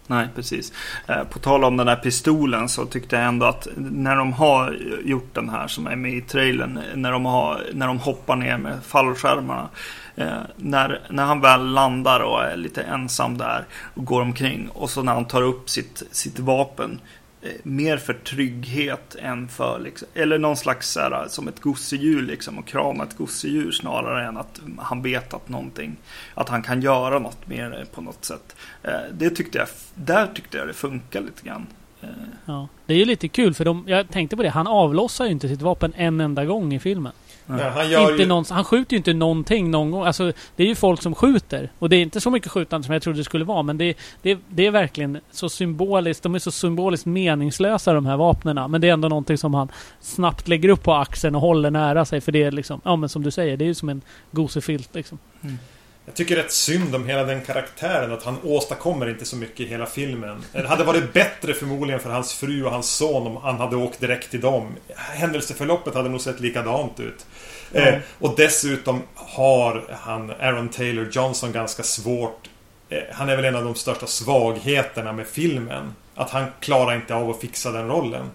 Nej, 0.07 0.27
precis. 0.35 0.73
Eh, 1.07 1.23
på 1.23 1.39
tal 1.39 1.63
om 1.63 1.77
den 1.77 1.87
där 1.87 1.95
pistolen 1.95 2.69
så 2.69 2.85
tyckte 2.85 3.15
jag 3.15 3.25
ändå 3.25 3.45
att 3.45 3.67
när 3.75 4.15
de 4.15 4.33
har 4.33 4.77
gjort 5.03 5.33
den 5.33 5.49
här 5.49 5.67
som 5.67 5.87
är 5.87 5.95
med 5.95 6.13
i 6.13 6.21
trailern. 6.21 6.79
När 6.95 7.11
de, 7.11 7.25
har, 7.25 7.61
när 7.73 7.87
de 7.87 7.99
hoppar 7.99 8.35
ner 8.35 8.57
med 8.57 8.83
fallskärmarna. 8.83 9.69
Eh, 10.15 10.41
när, 10.55 11.01
när 11.09 11.25
han 11.25 11.41
väl 11.41 11.65
landar 11.65 12.19
och 12.19 12.43
är 12.43 12.57
lite 12.57 12.81
ensam 12.81 13.37
där 13.37 13.65
och 13.93 14.05
går 14.05 14.21
omkring. 14.21 14.69
Och 14.69 14.89
så 14.89 15.03
när 15.03 15.13
han 15.13 15.25
tar 15.25 15.41
upp 15.41 15.69
sitt, 15.69 16.03
sitt 16.11 16.39
vapen 16.39 16.99
Eh, 17.43 17.51
mer 17.63 17.97
för 17.97 18.13
trygghet 18.13 19.15
än 19.15 19.47
för, 19.47 19.79
liksom, 19.79 20.07
eller 20.13 20.37
någon 20.37 20.57
slags 20.57 20.89
så 20.89 20.99
här, 20.99 21.27
som 21.27 21.47
ett 21.47 21.59
gosedjur 21.59 22.21
liksom 22.21 22.57
och 22.57 22.67
krama 22.67 23.03
ett 23.03 23.17
gosedjur 23.17 23.71
snarare 23.71 24.27
än 24.27 24.37
att 24.37 24.61
han 24.77 25.01
vet 25.01 25.33
att 25.33 25.49
någonting, 25.49 25.95
att 26.35 26.49
han 26.49 26.61
kan 26.61 26.81
göra 26.81 27.19
något 27.19 27.47
mer 27.47 27.85
på 27.93 28.01
något 28.01 28.25
sätt. 28.25 28.55
Eh, 28.83 28.91
det 29.13 29.29
tyckte 29.29 29.57
jag, 29.57 29.67
där 29.95 30.27
tyckte 30.27 30.57
jag 30.57 30.67
det 30.67 30.73
funkar 30.73 31.21
lite 31.21 31.47
grann. 31.47 31.67
Eh. 32.01 32.09
Ja, 32.45 32.67
det 32.85 32.93
är 32.93 32.97
ju 32.97 33.05
lite 33.05 33.27
kul 33.27 33.53
för 33.53 33.65
de, 33.65 33.83
jag 33.87 34.09
tänkte 34.09 34.35
på 34.35 34.43
det, 34.43 34.49
han 34.49 34.67
avlossar 34.67 35.25
ju 35.25 35.31
inte 35.31 35.47
sitt 35.47 35.61
vapen 35.61 35.93
en 35.95 36.21
enda 36.21 36.45
gång 36.45 36.73
i 36.73 36.79
filmen. 36.79 37.13
Ja, 37.47 37.69
han, 37.69 37.85
inte 37.85 38.21
ju... 38.21 38.25
någon, 38.25 38.45
han 38.49 38.63
skjuter 38.63 38.93
ju 38.93 38.97
inte 38.97 39.13
någonting 39.13 39.71
någon 39.71 39.91
gång. 39.91 40.03
Alltså, 40.03 40.31
det 40.55 40.63
är 40.63 40.67
ju 40.67 40.75
folk 40.75 41.01
som 41.01 41.15
skjuter. 41.15 41.71
Och 41.79 41.89
det 41.89 41.95
är 41.95 42.01
inte 42.01 42.21
så 42.21 42.29
mycket 42.29 42.51
skjutande 42.51 42.85
som 42.85 42.93
jag 42.93 43.01
trodde 43.01 43.19
det 43.19 43.23
skulle 43.23 43.45
vara. 43.45 43.63
Men 43.63 43.77
det, 43.77 43.97
det, 44.21 44.39
det 44.49 44.65
är 44.67 44.71
verkligen 44.71 45.19
så 45.31 45.49
symboliskt. 45.49 46.23
De 46.23 46.35
är 46.35 46.39
så 46.39 46.51
symboliskt 46.51 47.05
meningslösa 47.05 47.93
de 47.93 48.05
här 48.05 48.17
vapnena. 48.17 48.67
Men 48.67 48.81
det 48.81 48.89
är 48.89 48.93
ändå 48.93 49.09
någonting 49.09 49.37
som 49.37 49.53
han 49.53 49.71
snabbt 49.99 50.47
lägger 50.47 50.69
upp 50.69 50.83
på 50.83 50.93
axeln 50.93 51.35
och 51.35 51.41
håller 51.41 51.71
nära 51.71 52.05
sig. 52.05 52.21
För 52.21 52.31
det 52.31 52.43
är 52.43 52.51
liksom, 52.51 52.81
ja 52.83 52.95
men 52.95 53.09
som 53.09 53.23
du 53.23 53.31
säger, 53.31 53.57
det 53.57 53.65
är 53.65 53.67
ju 53.67 53.73
som 53.73 53.89
en 53.89 54.01
gosefilt 54.31 54.95
liksom. 54.95 55.17
Mm. 55.41 55.57
Jag 56.05 56.15
tycker 56.15 56.35
rätt 56.35 56.51
synd 56.51 56.95
om 56.95 57.07
hela 57.07 57.23
den 57.23 57.41
karaktären. 57.41 58.11
Att 58.11 58.23
han 58.23 58.37
åstadkommer 58.43 59.09
inte 59.09 59.25
så 59.25 59.35
mycket 59.35 59.59
i 59.59 59.65
hela 59.65 59.85
filmen. 59.85 60.43
Det 60.51 60.67
hade 60.67 60.83
varit 60.83 61.13
bättre 61.13 61.53
förmodligen 61.53 61.99
för 61.99 62.09
hans 62.09 62.33
fru 62.33 62.63
och 62.63 62.71
hans 62.71 62.95
son 62.95 63.27
om 63.27 63.37
han 63.37 63.55
hade 63.55 63.75
åkt 63.75 63.99
direkt 63.99 64.31
till 64.31 64.41
dem. 64.41 64.67
Händelseförloppet 64.95 65.95
hade 65.95 66.09
nog 66.09 66.21
sett 66.21 66.39
likadant 66.39 66.99
ut. 66.99 67.25
Mm. 67.73 67.93
Eh, 67.93 67.99
och 68.19 68.33
dessutom 68.37 69.01
har 69.15 69.83
han, 69.91 70.31
Aaron 70.39 70.69
Taylor 70.69 71.09
Johnson, 71.11 71.51
ganska 71.51 71.83
svårt... 71.83 72.49
Eh, 72.89 73.03
han 73.11 73.29
är 73.29 73.35
väl 73.35 73.45
en 73.45 73.55
av 73.55 73.63
de 73.63 73.75
största 73.75 74.07
svagheterna 74.07 75.13
med 75.13 75.27
filmen. 75.27 75.95
Att 76.15 76.29
han 76.29 76.45
klarar 76.59 76.95
inte 76.95 77.15
av 77.15 77.29
att 77.29 77.41
fixa 77.41 77.71
den 77.71 77.87
rollen. 77.87 78.29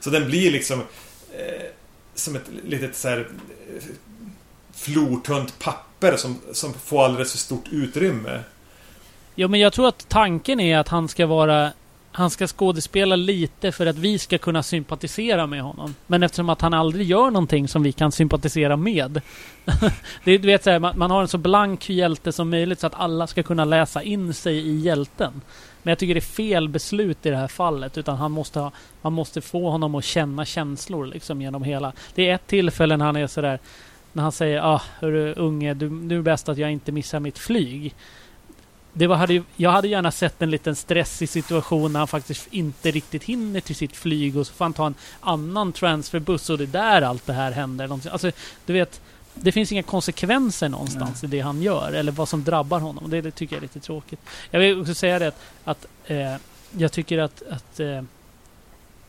Så 0.00 0.10
den 0.10 0.26
blir 0.26 0.50
liksom... 0.50 0.80
Eh, 1.38 1.66
som 2.14 2.36
ett 2.36 2.50
litet 2.64 2.96
så 2.96 3.08
här 3.08 3.18
eh, 3.18 3.82
flortunt 4.74 5.58
papper 5.58 6.16
som, 6.16 6.38
som 6.52 6.74
får 6.74 7.04
alldeles 7.04 7.30
för 7.32 7.38
stort 7.38 7.68
utrymme. 7.70 8.40
Ja, 9.34 9.48
men 9.48 9.60
jag 9.60 9.72
tror 9.72 9.88
att 9.88 10.08
tanken 10.08 10.60
är 10.60 10.78
att 10.78 10.88
han 10.88 11.08
ska 11.08 11.26
vara 11.26 11.72
han 12.16 12.30
ska 12.30 12.46
skådespela 12.46 13.16
lite 13.16 13.72
för 13.72 13.86
att 13.86 13.96
vi 13.98 14.18
ska 14.18 14.38
kunna 14.38 14.62
sympatisera 14.62 15.46
med 15.46 15.62
honom. 15.62 15.94
Men 16.06 16.22
eftersom 16.22 16.48
att 16.48 16.60
han 16.60 16.74
aldrig 16.74 17.06
gör 17.06 17.30
någonting 17.30 17.68
som 17.68 17.82
vi 17.82 17.92
kan 17.92 18.12
sympatisera 18.12 18.76
med. 18.76 19.20
det 20.24 20.32
är, 20.32 20.38
du 20.38 20.46
vet, 20.46 20.64
så 20.64 20.70
här, 20.70 20.78
man, 20.78 20.98
man, 20.98 21.10
har 21.10 21.22
en 21.22 21.28
så 21.28 21.38
blank 21.38 21.88
hjälte 21.90 22.32
som 22.32 22.50
möjligt 22.50 22.80
så 22.80 22.86
att 22.86 22.94
alla 22.94 23.26
ska 23.26 23.42
kunna 23.42 23.64
läsa 23.64 24.02
in 24.02 24.34
sig 24.34 24.56
i 24.56 24.76
hjälten. 24.76 25.40
Men 25.82 25.90
jag 25.90 25.98
tycker 25.98 26.14
det 26.14 26.18
är 26.18 26.20
fel 26.20 26.68
beslut 26.68 27.26
i 27.26 27.30
det 27.30 27.36
här 27.36 27.48
fallet. 27.48 27.98
Utan 27.98 28.16
han 28.16 28.32
måste, 28.32 28.60
ha, 28.60 28.72
man 29.02 29.12
måste 29.12 29.40
få 29.40 29.70
honom 29.70 29.94
att 29.94 30.04
känna 30.04 30.44
känslor 30.44 31.06
liksom 31.06 31.42
genom 31.42 31.62
hela... 31.62 31.92
Det 32.14 32.28
är 32.28 32.34
ett 32.34 32.46
tillfälle 32.46 32.96
när 32.96 33.06
han 33.06 33.16
är 33.16 33.26
sådär... 33.26 33.58
När 34.12 34.22
han 34.22 34.32
säger 34.32 34.74
ah, 34.74 34.82
hörru 35.00 35.34
unge, 35.34 35.74
du, 35.74 35.90
nu 35.90 36.14
är 36.14 36.18
det 36.18 36.22
bäst 36.22 36.48
att 36.48 36.58
jag 36.58 36.72
inte 36.72 36.92
missar 36.92 37.20
mitt 37.20 37.38
flyg 37.38 37.94
det 38.98 39.06
var, 39.06 39.16
hade, 39.16 39.42
jag 39.56 39.70
hade 39.70 39.88
gärna 39.88 40.10
sett 40.10 40.42
en 40.42 40.50
liten 40.50 40.76
stressig 40.76 41.28
situation 41.28 41.92
när 41.92 42.00
han 42.00 42.08
faktiskt 42.08 42.46
inte 42.50 42.90
riktigt 42.90 43.24
hinner 43.24 43.60
till 43.60 43.76
sitt 43.76 43.96
flyg 43.96 44.36
och 44.36 44.46
så 44.46 44.52
får 44.52 44.64
han 44.64 44.72
ta 44.72 44.86
en 44.86 44.94
annan 45.20 45.72
transferbuss 45.72 46.50
och 46.50 46.58
det 46.58 46.64
är 46.64 46.68
där 46.68 47.02
allt 47.02 47.26
det 47.26 47.32
här 47.32 47.52
händer. 47.52 47.92
Alltså, 48.12 48.30
du 48.66 48.72
vet, 48.72 49.00
det 49.34 49.52
finns 49.52 49.72
inga 49.72 49.82
konsekvenser 49.82 50.68
någonstans 50.68 51.22
Nej. 51.22 51.28
i 51.28 51.36
det 51.36 51.40
han 51.40 51.62
gör 51.62 51.92
eller 51.92 52.12
vad 52.12 52.28
som 52.28 52.44
drabbar 52.44 52.80
honom. 52.80 53.10
Det, 53.10 53.20
det, 53.20 53.30
tycker 53.30 53.56
jag 53.56 53.58
är 53.58 53.62
lite 53.62 53.80
tråkigt. 53.80 54.20
Jag 54.50 54.60
vill 54.60 54.80
också 54.80 54.94
säga 54.94 55.18
det 55.18 55.28
att, 55.28 55.38
att 55.64 55.86
eh, 56.04 56.36
jag 56.70 56.92
tycker 56.92 57.18
att, 57.18 57.42
att 57.50 57.80
eh, 57.80 58.02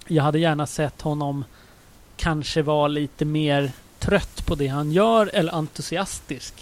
jag 0.07 0.23
hade 0.23 0.39
gärna 0.39 0.67
sett 0.67 1.01
honom 1.01 1.45
kanske 2.17 2.61
vara 2.61 2.87
lite 2.87 3.25
mer 3.25 3.71
trött 3.99 4.45
på 4.45 4.55
det 4.55 4.67
han 4.67 4.91
gör 4.91 5.29
eller 5.33 5.53
entusiastisk. 5.53 6.53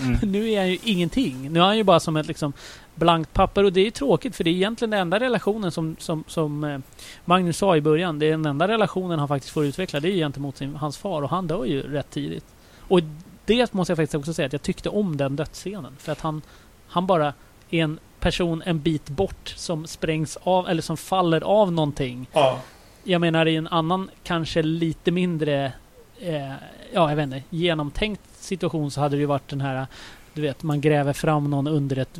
Mm. 0.00 0.18
nu 0.22 0.50
är 0.50 0.58
han 0.58 0.68
ju 0.68 0.78
ingenting. 0.84 1.52
Nu 1.52 1.60
är 1.60 1.64
han 1.64 1.76
ju 1.76 1.84
bara 1.84 2.00
som 2.00 2.16
ett 2.16 2.26
liksom 2.26 2.52
blankt 2.94 3.32
papper 3.32 3.64
och 3.64 3.72
det 3.72 3.86
är 3.86 3.90
tråkigt 3.90 4.36
för 4.36 4.44
det 4.44 4.50
är 4.50 4.54
egentligen 4.54 4.90
den 4.90 5.00
enda 5.00 5.20
relationen 5.20 5.72
som, 5.72 5.96
som, 5.98 6.24
som 6.26 6.64
eh, 6.64 6.78
Magnus 7.24 7.58
sa 7.58 7.76
i 7.76 7.80
början. 7.80 8.18
Det 8.18 8.26
är 8.26 8.30
den 8.30 8.46
enda 8.46 8.68
relationen 8.68 9.18
han 9.18 9.28
faktiskt 9.28 9.52
får 9.52 9.64
utveckla. 9.64 10.00
Det 10.00 10.08
är 10.08 10.16
gentemot 10.16 10.56
sin, 10.56 10.76
hans 10.76 10.98
far 10.98 11.22
och 11.22 11.30
han 11.30 11.46
dör 11.46 11.64
ju 11.64 11.82
rätt 11.82 12.10
tidigt. 12.10 12.44
Och 12.78 13.00
det 13.44 13.72
måste 13.72 13.90
jag 13.90 13.96
faktiskt 13.96 14.14
också 14.14 14.34
säga 14.34 14.46
att 14.46 14.52
jag 14.52 14.62
tyckte 14.62 14.88
om 14.88 15.16
den 15.16 15.36
dödsscenen. 15.36 15.96
För 15.98 16.12
att 16.12 16.20
han, 16.20 16.42
han 16.88 17.06
bara 17.06 17.34
är 17.70 17.82
en 17.82 17.98
person 18.20 18.62
en 18.66 18.80
bit 18.80 19.08
bort 19.08 19.48
som 19.56 19.86
sprängs 19.86 20.38
av 20.42 20.68
eller 20.68 20.82
som 20.82 20.96
faller 20.96 21.40
av 21.40 21.72
någonting. 21.72 22.26
Ja. 22.32 22.58
Jag 23.04 23.20
menar 23.20 23.46
i 23.46 23.56
en 23.56 23.66
annan 23.66 24.10
kanske 24.22 24.62
lite 24.62 25.10
mindre 25.10 25.72
eh, 26.18 26.52
ja, 26.92 27.08
jag 27.08 27.16
vet 27.16 27.22
inte, 27.22 27.42
genomtänkt 27.50 28.22
situation 28.40 28.90
så 28.90 29.00
hade 29.00 29.16
det 29.16 29.20
ju 29.20 29.26
varit 29.26 29.48
den 29.48 29.60
här, 29.60 29.86
du 30.34 30.42
vet, 30.42 30.62
man 30.62 30.80
gräver 30.80 31.12
fram 31.12 31.50
någon 31.50 31.66
under 31.66 31.98
ett, 31.98 32.18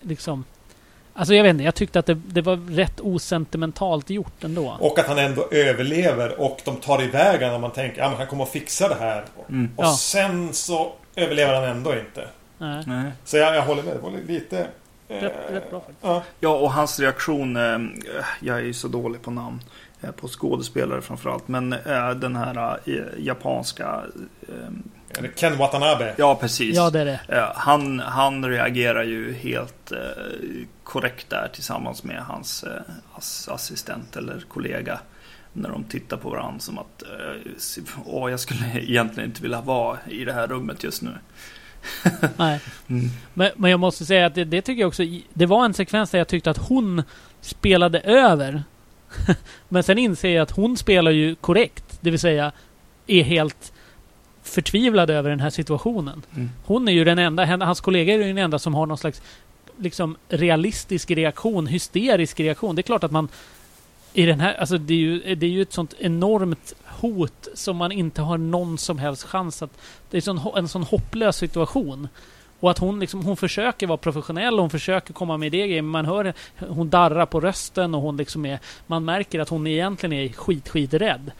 liksom, 0.00 0.44
Alltså 1.14 1.34
jag 1.34 1.42
vet 1.42 1.50
inte, 1.50 1.64
jag 1.64 1.74
tyckte 1.74 1.98
att 1.98 2.06
det, 2.06 2.14
det, 2.14 2.42
var 2.42 2.56
rätt 2.56 3.00
osentimentalt 3.00 4.10
gjort 4.10 4.44
ändå. 4.44 4.76
Och 4.80 4.98
att 4.98 5.06
han 5.06 5.18
ändå 5.18 5.48
överlever 5.50 6.40
och 6.40 6.60
de 6.64 6.76
tar 6.76 7.02
iväg 7.02 7.40
honom 7.40 7.54
och 7.54 7.60
man 7.60 7.70
tänker 7.70 8.02
att 8.02 8.12
ja, 8.12 8.18
han 8.18 8.26
kommer 8.26 8.44
att 8.44 8.50
fixa 8.50 8.88
det 8.88 8.94
här. 8.94 9.24
Mm. 9.48 9.70
Och 9.76 9.84
ja. 9.84 9.92
sen 9.92 10.54
så 10.54 10.92
överlever 11.16 11.54
han 11.54 11.64
ändå 11.64 11.94
inte. 11.94 12.28
Nej. 12.58 13.10
Så 13.24 13.36
jag, 13.36 13.56
jag 13.56 13.62
håller 13.62 13.82
med, 13.82 13.96
det 13.96 14.00
var 14.00 14.12
lite... 14.26 14.66
Rätt, 15.08 15.32
rätt 15.50 15.70
bra 15.70 15.80
faktiskt. 15.80 15.98
Ja. 16.02 16.22
ja, 16.40 16.56
och 16.56 16.72
hans 16.72 17.00
reaktion, 17.00 17.56
eh, 17.56 17.78
jag 18.40 18.56
är 18.56 18.62
ju 18.62 18.72
så 18.72 18.88
dålig 18.88 19.22
på 19.22 19.30
namn. 19.30 19.60
Eh, 20.00 20.10
på 20.10 20.28
skådespelare 20.28 21.02
framförallt. 21.02 21.48
Men 21.48 21.72
eh, 21.72 22.10
den 22.10 22.36
här 22.36 22.78
eh, 22.84 22.94
japanska... 23.18 24.02
Är 25.18 25.22
det 25.22 25.28
Ken 25.28 25.56
Watanabe? 25.56 26.14
Ja, 26.18 26.34
precis. 26.34 26.76
Ja, 26.76 26.90
det 26.90 27.00
är 27.00 27.04
det. 27.04 27.52
Han, 27.54 28.00
han 28.00 28.44
reagerar 28.44 29.02
ju 29.02 29.32
helt 29.32 29.92
korrekt 30.84 31.30
där 31.30 31.50
tillsammans 31.54 32.04
med 32.04 32.22
hans 32.22 32.64
ass 33.14 33.48
assistent 33.48 34.16
eller 34.16 34.44
kollega. 34.48 35.00
När 35.52 35.68
de 35.70 35.84
tittar 35.84 36.16
på 36.16 36.30
varandra 36.30 36.60
som 36.60 36.78
att 36.78 37.02
åh, 38.04 38.30
jag 38.30 38.40
skulle 38.40 38.80
egentligen 38.80 39.30
inte 39.30 39.42
vilja 39.42 39.60
vara 39.60 39.98
i 40.08 40.24
det 40.24 40.32
här 40.32 40.46
rummet 40.46 40.84
just 40.84 41.02
nu. 41.02 41.10
Nej. 42.36 42.60
Mm. 42.88 43.08
Men, 43.34 43.50
men 43.56 43.70
jag 43.70 43.80
måste 43.80 44.06
säga 44.06 44.26
att 44.26 44.34
det, 44.34 44.44
det 44.44 44.62
tycker 44.62 44.80
jag 44.80 44.88
också. 44.88 45.02
Det 45.34 45.46
var 45.46 45.64
en 45.64 45.74
sekvens 45.74 46.10
där 46.10 46.18
jag 46.18 46.28
tyckte 46.28 46.50
att 46.50 46.68
hon 46.68 47.02
spelade 47.40 48.00
över. 48.00 48.62
men 49.68 49.82
sen 49.82 49.98
inser 49.98 50.30
jag 50.30 50.42
att 50.42 50.50
hon 50.50 50.76
spelar 50.76 51.10
ju 51.10 51.34
korrekt. 51.34 51.98
Det 52.00 52.10
vill 52.10 52.20
säga 52.20 52.52
är 53.06 53.22
helt 53.22 53.72
förtvivlad 54.42 55.10
över 55.10 55.30
den 55.30 55.40
här 55.40 55.50
situationen. 55.50 56.22
Mm. 56.34 56.50
Hon 56.64 56.88
är 56.88 56.92
ju 56.92 57.04
den 57.04 57.18
enda, 57.18 57.44
hans 57.44 57.80
kollega 57.80 58.14
är 58.14 58.18
ju 58.18 58.24
den 58.24 58.38
enda 58.38 58.58
som 58.58 58.74
har 58.74 58.86
någon 58.86 58.98
slags 58.98 59.22
liksom 59.78 60.16
realistisk 60.28 61.10
reaktion, 61.10 61.66
hysterisk 61.66 62.40
reaktion. 62.40 62.76
Det 62.76 62.80
är 62.80 62.82
klart 62.82 63.04
att 63.04 63.10
man 63.10 63.28
i 64.12 64.26
den 64.26 64.40
här, 64.40 64.54
alltså 64.54 64.78
det 64.78 64.94
är 64.94 64.98
ju, 64.98 65.34
det 65.34 65.46
är 65.46 65.50
ju 65.50 65.62
ett 65.62 65.72
sånt 65.72 65.94
enormt 65.98 66.74
hot 66.86 67.48
som 67.54 67.76
man 67.76 67.92
inte 67.92 68.22
har 68.22 68.38
någon 68.38 68.78
som 68.78 68.98
helst 68.98 69.22
chans 69.22 69.62
att... 69.62 69.70
Det 70.10 70.26
är 70.26 70.58
en 70.58 70.68
sån 70.68 70.82
hopplös 70.82 71.36
situation. 71.36 72.08
Och 72.60 72.70
att 72.70 72.78
hon 72.78 73.00
liksom, 73.00 73.24
hon 73.24 73.36
försöker 73.36 73.86
vara 73.86 73.98
professionell, 73.98 74.58
hon 74.58 74.70
försöker 74.70 75.12
komma 75.12 75.36
med 75.36 75.52
det 75.52 75.66
grejen, 75.66 75.84
men 75.84 75.90
man 75.90 76.06
hör 76.06 76.34
hon 76.68 76.90
darrar 76.90 77.26
på 77.26 77.40
rösten 77.40 77.94
och 77.94 78.02
hon 78.02 78.16
liksom 78.16 78.46
är... 78.46 78.58
Man 78.86 79.04
märker 79.04 79.40
att 79.40 79.48
hon 79.48 79.66
egentligen 79.66 80.12
är 80.12 80.28
skit, 80.28 80.68
skit 80.68 80.94
rädd 80.94 81.30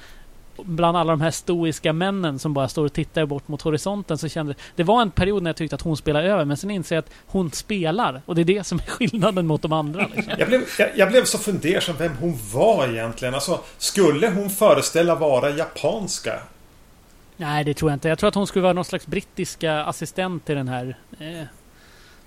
bland 0.65 0.97
alla 0.97 1.13
de 1.13 1.21
här 1.21 1.31
stoiska 1.31 1.93
männen 1.93 2.39
som 2.39 2.55
bara 2.55 2.69
står 2.69 2.85
och 2.85 2.93
tittar 2.93 3.27
bort 3.27 3.49
mot 3.49 3.63
horisonten 3.63 4.19
så 4.19 4.29
kände 4.29 4.55
det 4.77 4.83
var 4.83 5.03
en 5.03 5.11
period 5.11 5.43
när 5.43 5.49
jag 5.49 5.57
tyckte 5.57 5.75
att 5.75 5.83
hon 5.83 5.97
spelade 5.97 6.29
över 6.29 6.45
men 6.45 6.57
sen 6.57 6.71
inser 6.71 6.97
jag 6.97 7.03
att 7.03 7.11
hon 7.27 7.51
spelar 7.51 8.23
och 8.27 8.35
det 8.35 8.41
är 8.41 8.45
det 8.45 8.65
som 8.65 8.79
är 8.79 8.91
skillnaden 8.91 9.47
mot 9.47 9.63
de 9.63 9.73
andra. 9.73 10.07
Liksom. 10.15 10.33
Jag 10.39 10.49
blev, 10.49 10.63
jag, 10.79 10.89
jag 10.97 11.09
blev 11.09 11.25
så 11.25 11.39
fundersam 11.39 11.97
vem 11.99 12.13
hon 12.21 12.39
var 12.53 12.89
egentligen. 12.89 13.35
Alltså, 13.35 13.61
skulle 13.79 14.31
hon 14.31 14.51
föreställa 14.51 15.15
vara 15.15 15.51
japanska? 15.51 16.33
Nej, 17.41 17.65
det 17.65 17.75
tror 17.75 17.91
jag 17.91 17.97
inte. 17.97 18.09
Jag 18.09 18.19
tror 18.19 18.29
att 18.29 18.35
hon 18.35 18.47
skulle 18.47 18.63
vara 18.63 18.73
någon 18.73 18.85
slags 18.85 19.07
brittiska 19.07 19.85
assistent 19.85 20.45
till 20.45 20.55
den 20.55 20.69
här. 20.69 20.97
Eh, 21.19 21.43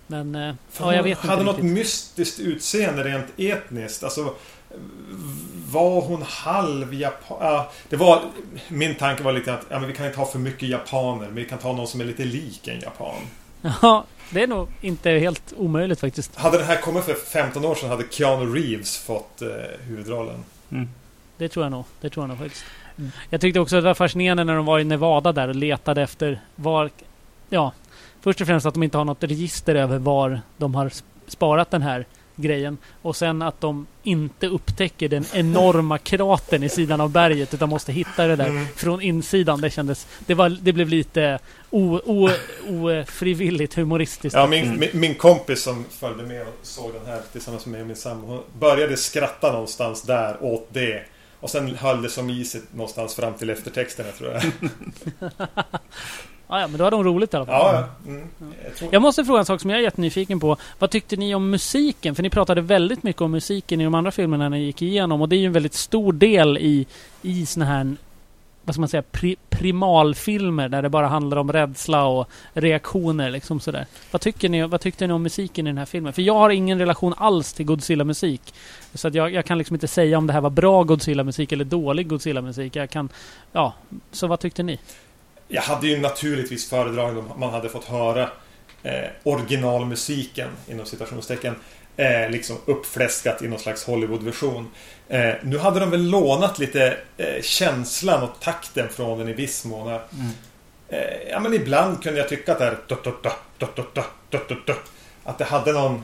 men 0.07 0.35
eh, 0.35 0.41
ja, 0.41 0.55
jag 0.79 0.93
hon 0.93 1.03
vet 1.03 1.17
hade 1.17 1.33
inte 1.33 1.43
något 1.45 1.55
riktigt. 1.55 1.73
mystiskt 1.73 2.39
utseende 2.39 3.03
rent 3.03 3.25
etniskt. 3.37 4.03
Alltså, 4.03 4.35
var 5.71 6.01
hon 6.01 6.21
halv 6.21 6.93
japan? 6.93 7.37
Ja, 7.41 7.71
det 7.89 7.95
var... 7.95 8.21
Min 8.67 8.95
tanke 8.95 9.23
var 9.23 9.31
lite 9.31 9.53
att 9.53 9.65
ja, 9.69 9.79
men 9.79 9.89
vi 9.89 9.95
kan 9.95 10.05
inte 10.05 10.19
ha 10.19 10.25
för 10.25 10.39
mycket 10.39 10.69
japaner. 10.69 11.25
Men 11.25 11.35
vi 11.35 11.45
kan 11.45 11.57
ta 11.57 11.73
någon 11.73 11.87
som 11.87 12.01
är 12.01 12.05
lite 12.05 12.25
lik 12.25 12.67
en 12.67 12.79
japan. 12.79 13.15
Ja, 13.81 14.05
det 14.29 14.43
är 14.43 14.47
nog 14.47 14.67
inte 14.81 15.09
helt 15.09 15.53
omöjligt 15.57 15.99
faktiskt. 15.99 16.35
Hade 16.35 16.57
det 16.57 16.63
här 16.63 16.81
kommit 16.81 17.03
för 17.03 17.13
15 17.13 17.65
år 17.65 17.75
sedan 17.75 17.89
hade 17.89 18.03
Keanu 18.09 18.55
Reeves 18.55 18.97
fått 18.97 19.41
eh, 19.41 19.47
huvudrollen. 19.87 20.43
Mm. 20.71 20.89
Det 21.37 21.49
tror 21.49 21.65
jag 21.65 21.71
nog. 21.71 21.85
Det 22.01 22.09
tror 22.09 22.23
jag 22.23 22.29
nog 22.29 22.37
faktiskt. 22.37 22.65
Jag 23.29 23.41
tyckte 23.41 23.59
också 23.59 23.75
att 23.77 23.83
det 23.83 23.87
var 23.89 23.93
fascinerande 23.93 24.43
när 24.43 24.55
de 24.55 24.65
var 24.65 24.79
i 24.79 24.83
Nevada 24.83 25.31
där 25.31 25.47
och 25.47 25.55
letade 25.55 26.01
efter 26.01 26.41
var... 26.55 26.89
Ja, 27.49 27.71
först 28.21 28.41
och 28.41 28.47
främst 28.47 28.65
att 28.65 28.73
de 28.73 28.83
inte 28.83 28.97
har 28.97 29.05
något 29.05 29.23
register 29.23 29.75
över 29.75 29.97
var 29.97 30.41
de 30.57 30.75
har 30.75 30.89
sp- 30.89 31.03
sparat 31.27 31.71
den 31.71 31.81
här 31.81 32.05
grejen. 32.35 32.77
Och 33.01 33.15
sen 33.15 33.41
att 33.41 33.61
de 33.61 33.87
inte 34.03 34.47
upptäcker 34.47 35.09
den 35.09 35.25
enorma 35.33 35.97
kratern 36.03 36.63
i 36.63 36.69
sidan 36.69 37.01
av 37.01 37.09
berget 37.11 37.53
utan 37.53 37.69
måste 37.69 37.91
hitta 37.91 38.27
det 38.27 38.35
där 38.35 38.47
Mm. 38.49 38.65
från 38.75 39.01
insidan. 39.01 39.61
Det 39.61 39.69
kändes... 39.69 40.07
Det, 40.25 40.33
var, 40.33 40.49
det 40.49 40.73
blev 40.73 40.89
lite 40.89 41.39
o- 41.69 41.99
o- 42.05 42.29
ofrivilligt 42.67 43.73
humoristiskt. 43.73 44.35
Ja, 44.37 44.47
min, 44.47 44.79
min, 44.79 44.89
min 44.93 45.15
kompis 45.15 45.63
som 45.63 45.85
följde 45.89 46.23
med 46.23 46.41
och 46.41 46.53
såg 46.61 46.93
den 46.93 47.05
här 47.05 47.21
tillsammans 47.31 47.65
med 47.65 47.71
mig 47.71 47.81
och 47.81 47.87
min 47.87 47.95
sambo. 47.95 48.27
Hon 48.27 48.41
började 48.59 48.97
skratta 48.97 49.51
någonstans 49.51 50.01
där 50.01 50.43
åt 50.43 50.67
det. 50.73 51.03
Och 51.43 51.49
sen 51.49 51.75
höll 51.75 52.01
det 52.01 52.09
som 52.09 52.29
i 52.29 52.45
sig 52.45 52.61
någonstans 52.71 53.15
fram 53.15 53.33
till 53.33 53.49
eftertexterna 53.49 54.09
tror 54.11 54.31
jag. 54.31 54.43
Ja, 55.19 55.27
ja, 56.59 56.67
men 56.67 56.77
då 56.77 56.83
har 56.83 56.91
de 56.91 57.03
roligt 57.03 57.33
i 57.33 57.37
alla 57.37 57.45
fall. 57.45 57.75
Ja, 57.75 57.87
ja. 58.05 58.09
Mm. 58.11 58.27
Jag 58.63 58.75
tror... 58.75 58.93
Jag 58.93 59.01
måste 59.01 59.25
fråga 59.25 59.39
en 59.39 59.45
sak 59.45 59.61
som 59.61 59.69
jag 59.69 59.79
är 59.79 59.83
jättenyfiken 59.83 60.39
på. 60.39 60.57
Vad 60.79 60.89
tyckte 60.89 61.15
ni 61.15 61.35
om 61.35 61.49
musiken? 61.49 62.15
För 62.15 62.23
ni 62.23 62.29
pratade 62.29 62.61
väldigt 62.61 63.03
mycket 63.03 63.21
om 63.21 63.31
musiken 63.31 63.81
i 63.81 63.83
de 63.83 63.95
andra 63.95 64.11
filmerna 64.11 64.49
ni 64.49 64.63
gick 64.63 64.81
igenom. 64.81 65.21
Och 65.21 65.29
det 65.29 65.35
är 65.35 65.37
ju 65.37 65.45
en 65.45 65.53
väldigt 65.53 65.73
stor 65.73 66.13
del 66.13 66.57
i, 66.57 66.87
i 67.21 67.45
såna 67.45 67.65
här, 67.65 67.95
vad 68.63 68.75
ska 68.75 68.79
man 68.79 68.89
säga, 68.89 69.01
pri, 69.01 69.35
primalfilmer 69.49 70.69
där 70.69 70.81
det 70.81 70.89
bara 70.89 71.07
handlar 71.07 71.37
om 71.37 71.51
rädsla 71.51 72.05
och 72.05 72.29
reaktioner 72.53 73.31
liksom 73.31 73.59
sådär. 73.59 73.85
Vad, 74.11 74.21
tycker 74.21 74.49
ni, 74.49 74.67
vad 74.67 74.81
tyckte 74.81 75.07
ni 75.07 75.13
om 75.13 75.23
musiken 75.23 75.67
i 75.67 75.69
den 75.69 75.77
här 75.77 75.85
filmen? 75.85 76.13
För 76.13 76.21
jag 76.21 76.33
har 76.33 76.49
ingen 76.49 76.79
relation 76.79 77.13
alls 77.17 77.53
till 77.53 77.65
Godzilla-musik. 77.65 78.53
Så 78.93 79.07
att 79.07 79.13
jag, 79.13 79.33
jag 79.33 79.45
kan 79.45 79.57
liksom 79.57 79.75
inte 79.75 79.87
säga 79.87 80.17
om 80.17 80.27
det 80.27 80.33
här 80.33 80.41
var 80.41 80.49
bra 80.49 80.83
Godzilla-musik 80.83 81.51
eller 81.51 81.65
dålig 81.65 82.07
Godzilla-musik. 82.07 82.75
Jag 82.75 82.89
kan, 82.89 83.09
ja. 83.51 83.73
Så 84.11 84.27
vad 84.27 84.39
tyckte 84.39 84.63
ni? 84.63 84.79
Jag 85.47 85.61
hade 85.61 85.87
ju 85.87 85.99
naturligtvis 85.99 86.69
föredragit 86.69 87.17
om 87.17 87.39
man 87.39 87.49
hade 87.49 87.69
fått 87.69 87.85
höra 87.85 88.29
eh, 88.83 89.09
originalmusiken 89.23 90.49
inom 90.67 90.85
citationstecken 90.85 91.55
eh, 91.97 92.29
liksom 92.29 92.57
uppfläskat 92.65 93.41
i 93.41 93.47
någon 93.47 93.59
slags 93.59 93.83
Hollywoodversion. 93.83 94.69
Eh, 95.09 95.33
nu 95.43 95.57
hade 95.57 95.79
de 95.79 95.91
väl 95.91 96.09
lånat 96.09 96.59
lite 96.59 96.97
eh, 97.17 97.41
känslan 97.41 98.23
och 98.23 98.39
takten 98.39 98.89
från 98.89 99.19
den 99.19 99.29
i 99.29 99.33
viss 99.33 99.65
mån. 99.65 99.87
Eh, 99.87 99.93
mm. 99.93 100.31
Eh, 100.89 101.29
ja, 101.29 101.39
men 101.39 101.53
ibland 101.53 102.03
kunde 102.03 102.19
jag 102.19 102.29
tycka 102.29 102.51
att 102.51 102.59
det 102.59 102.65
här 102.65 102.77
Att 105.23 105.37
det 105.37 105.43
hade 105.43 105.73
någon... 105.73 106.03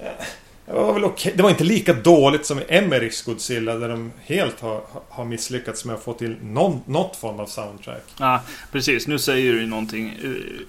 Eh, 0.00 0.24
det 0.66 0.72
var 0.72 0.92
väl 0.92 1.04
okej. 1.04 1.32
Det 1.36 1.42
var 1.42 1.50
inte 1.50 1.64
lika 1.64 1.92
dåligt 1.92 2.46
som 2.46 2.58
i 2.58 2.62
Emmerichs 2.68 3.22
Godzilla 3.22 3.74
där 3.74 3.88
de 3.88 4.12
helt 4.24 4.60
har, 4.60 4.82
har 5.08 5.24
misslyckats 5.24 5.84
med 5.84 5.94
att 5.94 6.02
få 6.02 6.12
till 6.12 6.36
någon, 6.42 6.80
något 6.86 7.16
form 7.16 7.40
av 7.40 7.46
soundtrack. 7.46 8.04
Ja, 8.18 8.40
precis. 8.72 9.06
Nu 9.06 9.18
säger 9.18 9.52
du 9.52 9.66
någonting 9.66 10.08
eh, 10.08 10.66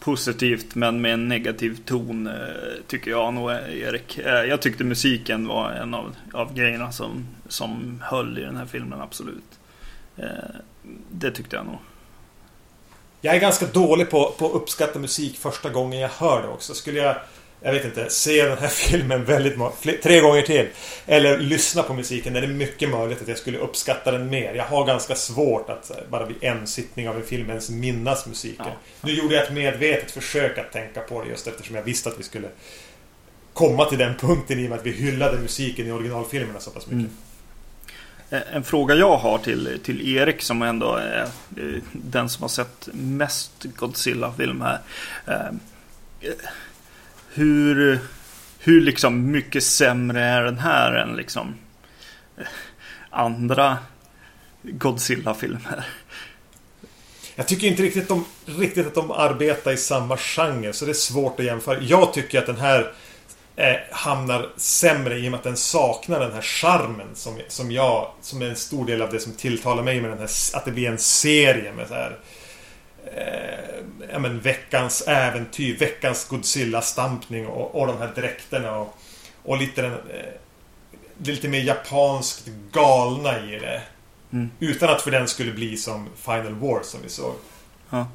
positivt 0.00 0.74
men 0.74 1.00
med 1.00 1.14
en 1.14 1.28
negativ 1.28 1.78
ton 1.84 2.26
eh, 2.26 2.32
tycker 2.86 3.10
jag 3.10 3.34
nog 3.34 3.50
eh, 3.50 3.78
Erik. 3.80 4.18
Eh, 4.18 4.44
jag 4.44 4.62
tyckte 4.62 4.84
musiken 4.84 5.48
var 5.48 5.70
en 5.70 5.94
av, 5.94 6.16
av 6.32 6.54
grejerna 6.54 6.92
som, 6.92 7.26
som 7.48 8.02
höll 8.06 8.38
i 8.38 8.42
den 8.42 8.56
här 8.56 8.66
filmen 8.66 9.00
absolut. 9.00 9.44
Det 11.10 11.30
tyckte 11.30 11.56
jag 11.56 11.66
nog. 11.66 11.78
Jag 13.20 13.36
är 13.36 13.40
ganska 13.40 13.66
dålig 13.66 14.10
på, 14.10 14.34
på 14.38 14.46
att 14.46 14.52
uppskatta 14.54 14.98
musik 14.98 15.38
första 15.38 15.70
gången 15.70 16.00
jag 16.00 16.08
hör 16.08 16.42
det 16.42 16.48
också. 16.48 16.74
Skulle 16.74 16.98
jag, 16.98 17.16
jag 17.62 17.72
vet 17.72 17.84
inte, 17.84 18.10
se 18.10 18.44
den 18.44 18.58
här 18.58 18.68
filmen 18.88 19.24
väldigt 19.24 19.56
tre 20.02 20.20
gånger 20.20 20.42
till. 20.42 20.68
Eller 21.06 21.38
lyssna 21.38 21.82
på 21.82 21.94
musiken. 21.94 22.36
Är 22.36 22.40
det 22.40 22.46
mycket 22.46 22.90
möjligt 22.90 23.22
att 23.22 23.28
jag 23.28 23.38
skulle 23.38 23.58
uppskatta 23.58 24.10
den 24.10 24.30
mer. 24.30 24.54
Jag 24.54 24.64
har 24.64 24.86
ganska 24.86 25.14
svårt 25.14 25.70
att 25.70 25.90
här, 25.94 26.04
bara 26.10 26.26
vid 26.26 26.36
en 26.40 26.66
sittning 26.66 27.08
av 27.08 27.16
en 27.16 27.22
film 27.22 27.48
ens 27.48 27.70
minnas 27.70 28.26
musiken. 28.26 28.66
Ja. 28.66 28.74
Nu 29.00 29.12
gjorde 29.12 29.34
jag 29.34 29.44
ett 29.44 29.52
medvetet 29.52 30.10
försök 30.10 30.58
att 30.58 30.72
tänka 30.72 31.00
på 31.00 31.22
det 31.22 31.28
just 31.28 31.46
eftersom 31.46 31.76
jag 31.76 31.82
visste 31.82 32.08
att 32.08 32.18
vi 32.18 32.22
skulle 32.22 32.48
komma 33.52 33.84
till 33.84 33.98
den 33.98 34.14
punkten 34.20 34.58
i 34.58 34.66
och 34.66 34.70
med 34.70 34.78
att 34.78 34.86
vi 34.86 34.90
hyllade 34.92 35.38
musiken 35.38 35.86
i 35.86 35.92
originalfilmerna 35.92 36.60
så 36.60 36.70
pass 36.70 36.86
mycket. 36.86 37.10
Mm. 38.30 38.42
Eh, 38.48 38.56
En 38.56 38.64
fråga 38.64 38.94
jag 38.94 39.16
har 39.16 39.38
till, 39.38 39.80
till 39.84 40.16
Erik 40.16 40.42
som 40.42 40.62
ändå 40.62 40.94
är 40.94 41.22
eh, 41.56 41.82
den 41.92 42.28
som 42.28 42.42
har 42.42 42.48
sett 42.48 42.88
mest 42.92 43.52
Godzilla-film 43.76 44.60
här. 44.60 44.78
Hur, 47.32 47.98
hur 48.58 48.80
liksom 48.80 49.30
mycket 49.30 49.64
sämre 49.64 50.24
är 50.24 50.42
den 50.42 50.58
här 50.58 50.92
än 50.92 51.16
liksom 51.16 51.54
eh, 52.38 52.44
andra 53.10 53.78
Godzilla-filmer? 54.62 55.86
Jag 57.34 57.48
tycker 57.48 57.66
inte 57.66 57.82
riktigt, 57.82 58.08
de, 58.08 58.24
riktigt 58.46 58.86
att 58.86 58.94
de 58.94 59.10
arbetar 59.10 59.72
i 59.72 59.76
samma 59.76 60.16
genre, 60.16 60.72
så 60.72 60.84
det 60.84 60.90
är 60.90 60.94
svårt 60.94 61.40
att 61.40 61.46
jämföra. 61.46 61.80
Jag 61.80 62.12
tycker 62.12 62.38
att 62.38 62.46
den 62.46 62.60
här 62.60 62.92
eh, 63.56 63.76
hamnar 63.90 64.48
sämre 64.56 65.18
i 65.18 65.26
och 65.26 65.30
med 65.30 65.38
att 65.38 65.44
den 65.44 65.56
saknar 65.56 66.20
den 66.20 66.32
här 66.32 66.42
charmen 66.42 67.08
som, 67.14 67.38
som 67.48 67.72
jag... 67.72 68.12
Som 68.20 68.42
är 68.42 68.46
en 68.46 68.56
stor 68.56 68.86
del 68.86 69.02
av 69.02 69.10
det 69.10 69.20
som 69.20 69.32
tilltalar 69.32 69.82
mig 69.82 70.00
med 70.00 70.10
den 70.10 70.18
här... 70.18 70.30
Att 70.54 70.64
det 70.64 70.70
blir 70.70 70.90
en 70.90 70.98
serie 70.98 71.72
med 71.72 71.88
så 71.88 71.94
här... 71.94 72.18
Eh, 73.16 73.84
ja, 74.12 74.18
men 74.18 74.40
veckans 74.40 75.02
äventyr, 75.02 75.78
veckans 75.78 76.28
Godzilla-stampning 76.28 77.46
och, 77.46 77.80
och 77.80 77.86
de 77.86 77.98
här 77.98 78.12
dräkterna 78.14 78.76
och, 78.76 78.98
och 79.42 79.58
lite 79.58 79.82
den... 79.82 79.92
Eh, 79.92 80.32
det 81.22 81.30
är 81.30 81.34
lite 81.34 81.48
mer 81.48 81.60
japanskt 81.60 82.48
galna 82.72 83.40
i 83.40 83.58
det. 83.58 83.82
Mm. 84.32 84.50
Utan 84.58 84.88
att 84.88 85.02
för 85.02 85.10
den 85.10 85.28
skulle 85.28 85.52
bli 85.52 85.76
som 85.76 86.08
Final 86.16 86.54
War 86.54 86.82
som 86.82 87.02
vi 87.02 87.08
såg. 87.08 87.34
Ja. 87.90 88.08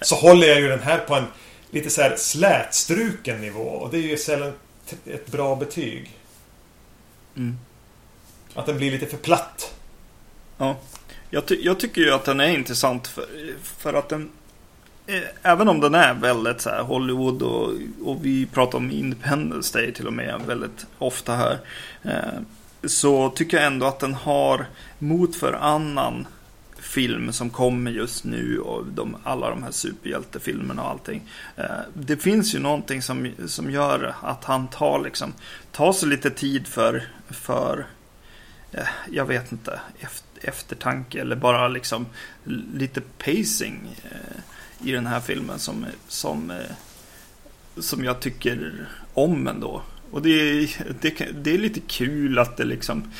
Så 0.00 0.14
håller 0.14 0.46
jag 0.46 0.60
ju 0.60 0.68
den 0.68 0.80
här 0.80 0.98
på 0.98 1.14
en 1.14 1.26
lite 1.70 1.90
så 1.90 2.02
här 2.02 2.16
slätstruken 2.16 3.40
nivå. 3.40 3.62
Och 3.62 3.90
det 3.90 3.98
är 3.98 4.02
ju 4.02 4.16
sällan 4.16 4.52
ett 5.06 5.26
bra 5.26 5.56
betyg. 5.56 6.18
Mm. 7.36 7.58
Att 8.54 8.66
den 8.66 8.76
blir 8.76 8.90
lite 8.90 9.06
för 9.06 9.16
platt. 9.16 9.74
Ja. 10.58 10.76
Jag, 11.30 11.46
ty 11.46 11.60
jag 11.62 11.80
tycker 11.80 12.00
ju 12.00 12.10
att 12.10 12.24
den 12.24 12.40
är 12.40 12.48
intressant 12.48 13.08
för, 13.08 13.26
för 13.76 13.94
att 13.94 14.08
den 14.08 14.30
eh, 15.06 15.22
Även 15.42 15.68
om 15.68 15.80
den 15.80 15.94
är 15.94 16.14
väldigt 16.14 16.60
så 16.60 16.70
här 16.70 16.82
Hollywood 16.82 17.42
och, 17.42 17.72
och 18.04 18.24
vi 18.24 18.46
pratar 18.46 18.78
om 18.78 18.90
Independence 18.90 19.78
Day 19.78 19.92
till 19.92 20.06
och 20.06 20.12
med 20.12 20.40
väldigt 20.46 20.86
ofta 20.98 21.36
här. 21.36 21.58
Eh, 22.02 22.40
så 22.84 23.30
tycker 23.30 23.56
jag 23.56 23.66
ändå 23.66 23.86
att 23.86 24.00
den 24.00 24.14
har 24.14 24.66
mot 24.98 25.36
för 25.36 25.52
annan 25.52 26.26
film 26.80 27.32
som 27.32 27.50
kommer 27.50 27.90
just 27.90 28.24
nu 28.24 28.58
och 28.58 28.86
de, 28.86 29.16
alla 29.24 29.50
de 29.50 29.62
här 29.62 29.70
superhjältefilmerna 29.70 30.82
och 30.82 30.90
allting. 30.90 31.22
Eh, 31.56 31.64
det 31.94 32.16
finns 32.16 32.54
ju 32.54 32.58
någonting 32.58 33.02
som, 33.02 33.32
som 33.46 33.70
gör 33.70 34.14
att 34.22 34.44
han 34.44 34.68
tar 34.68 35.00
liksom 35.04 35.32
tar 35.72 35.92
sig 35.92 36.08
lite 36.08 36.30
tid 36.30 36.66
för, 36.66 37.04
för 37.30 37.86
eh, 38.72 38.88
jag 39.10 39.24
vet 39.24 39.52
inte, 39.52 39.80
efter, 40.00 40.29
eftertanke 40.40 41.20
eller 41.20 41.36
bara 41.36 41.68
liksom 41.68 42.06
lite 42.74 43.00
pacing 43.00 43.96
eh, 44.04 44.88
i 44.88 44.92
den 44.92 45.06
här 45.06 45.20
filmen 45.20 45.58
som, 45.58 45.86
som, 46.08 46.50
eh, 46.50 46.56
som 47.78 48.04
jag 48.04 48.20
tycker 48.20 48.88
om 49.14 49.46
ändå. 49.46 49.82
Och 50.10 50.22
det 50.22 50.30
är, 50.30 50.70
det, 51.00 51.10
det 51.32 51.54
är 51.54 51.58
lite 51.58 51.80
kul 51.80 52.38
att 52.38 52.56
det 52.56 52.64
liksom 52.64 53.12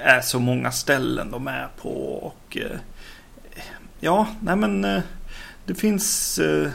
är 0.00 0.20
så 0.20 0.38
många 0.38 0.72
ställen 0.72 1.30
de 1.30 1.48
är 1.48 1.68
på. 1.82 2.12
Och 2.14 2.56
eh, 2.56 2.78
ja, 4.00 4.28
nej 4.40 4.56
men 4.56 4.84
eh, 4.84 5.02
det 5.64 5.74
finns 5.74 6.38
eh, 6.38 6.70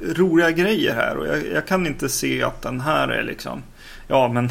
roliga 0.00 0.50
grejer 0.50 0.94
här 0.94 1.16
och 1.16 1.26
jag, 1.26 1.46
jag, 1.46 1.66
kan 1.66 1.86
inte 1.86 2.08
se 2.08 2.42
att 2.42 2.62
den 2.62 2.80
här 2.80 3.08
är 3.08 3.22
liksom 3.22 3.62
Ja 4.08 4.28
men 4.28 4.50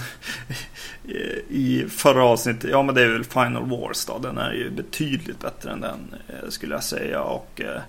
i 1.50 1.86
förra 1.90 2.24
avsnittet, 2.24 2.70
ja 2.72 2.84
men 2.84 2.96
det 2.96 3.02
är 3.02 3.10
väl 3.10 3.24
Final 3.24 3.70
Wars 3.70 4.06
då. 4.06 4.20
Den 4.20 4.38
är 4.38 4.54
ju 4.54 4.70
betydligt 4.70 5.40
bättre 5.40 5.72
än 5.72 5.82
den 5.82 6.16
eh, 6.28 6.50
skulle 6.50 6.76
jag 6.76 6.84
säga. 6.84 7.22
Och, 7.22 7.62
eh, 7.62 7.82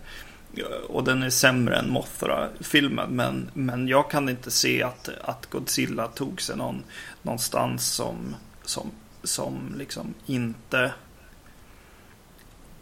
och 0.89 1.05
den 1.05 1.23
är 1.23 1.31
sämre 1.31 1.77
än 1.77 1.91
Mothra-filmen. 1.91 3.11
Men, 3.11 3.51
men 3.55 3.89
jag 3.89 4.11
kan 4.11 4.29
inte 4.29 4.51
se 4.51 4.83
att, 4.83 5.09
att 5.25 5.47
Godzilla 5.51 6.07
tog 6.07 6.41
sig 6.41 6.57
någon, 6.57 6.83
någonstans 7.23 7.87
som, 7.87 8.37
som 8.65 8.91
som 9.23 9.75
liksom 9.79 10.15
inte 10.27 10.93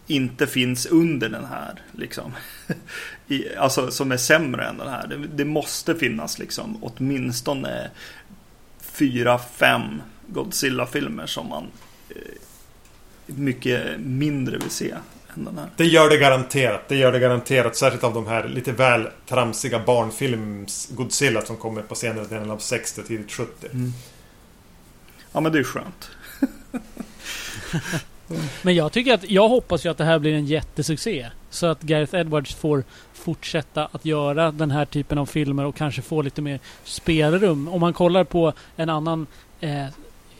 inte 0.06 0.46
finns 0.46 0.86
under 0.86 1.28
den 1.28 1.44
här. 1.44 1.82
Liksom. 1.92 2.32
I, 3.28 3.56
alltså 3.56 3.90
som 3.90 4.12
är 4.12 4.16
sämre 4.16 4.66
än 4.66 4.78
den 4.78 4.88
här. 4.88 5.06
Det, 5.06 5.16
det, 5.16 5.44
måste 5.44 5.94
finnas 5.94 6.38
liksom 6.38 6.84
åtminstone 6.84 7.90
fyra, 8.80 9.38
fem 9.38 10.02
Godzilla-filmer 10.26 11.26
som 11.26 11.48
man 11.48 11.66
eh, 12.08 12.16
mycket 13.26 14.00
mindre 14.00 14.58
vill 14.58 14.70
se 14.70 14.94
än 15.36 15.44
den 15.44 15.58
här. 15.58 15.68
Det 15.76 15.84
gör 15.84 16.10
det 16.10 16.16
garanterat. 16.16 16.88
Det 16.88 16.96
gör 16.96 17.12
det 17.12 17.18
garanterat. 17.18 17.76
Särskilt 17.76 18.04
av 18.04 18.14
de 18.14 18.26
här 18.26 18.48
lite 18.48 18.72
väl 18.72 19.08
tramsiga 19.26 19.78
barnfilms 19.86 20.88
Godzilla 20.90 21.42
som 21.42 21.56
kommer 21.56 21.82
på 21.82 21.94
senare 21.94 22.24
delen 22.24 22.50
av 22.50 22.58
60 22.58 23.02
tidigt 23.02 23.32
70. 23.32 23.66
Mm. 23.72 23.92
Ja 25.32 25.40
men 25.40 25.52
det 25.52 25.58
är 25.58 25.64
skönt. 25.64 26.10
Men 28.62 28.74
jag 28.74 28.92
tycker 28.92 29.14
att, 29.14 29.30
jag 29.30 29.48
hoppas 29.48 29.86
ju 29.86 29.90
att 29.90 29.98
det 29.98 30.04
här 30.04 30.18
blir 30.18 30.34
en 30.34 30.46
jättesuccé. 30.46 31.26
Så 31.50 31.66
att 31.66 31.82
Gareth 31.82 32.14
Edwards 32.14 32.54
får 32.54 32.84
fortsätta 33.14 33.88
att 33.92 34.04
göra 34.04 34.52
den 34.52 34.70
här 34.70 34.84
typen 34.84 35.18
av 35.18 35.26
filmer 35.26 35.64
och 35.64 35.76
kanske 35.76 36.02
få 36.02 36.22
lite 36.22 36.42
mer 36.42 36.60
spelrum. 36.84 37.68
Om 37.68 37.80
man 37.80 37.92
kollar 37.92 38.24
på 38.24 38.52
en 38.76 38.90
annan 38.90 39.26
eh 39.60 39.86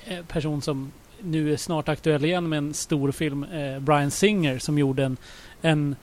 Eh, 0.08 0.24
person 0.24 0.62
som 0.62 0.92
nu 1.20 1.52
är 1.52 1.56
snart 1.56 1.88
aktuell 1.88 2.24
igen 2.24 2.48
med 2.48 2.56
en 2.56 2.74
stor 2.74 3.12
film, 3.12 3.44
eh, 3.44 3.78
Brian 3.78 4.10
Singer, 4.10 4.58
som 4.58 4.78
gjorde 4.78 5.04
en, 5.04 5.16
en 5.60 5.96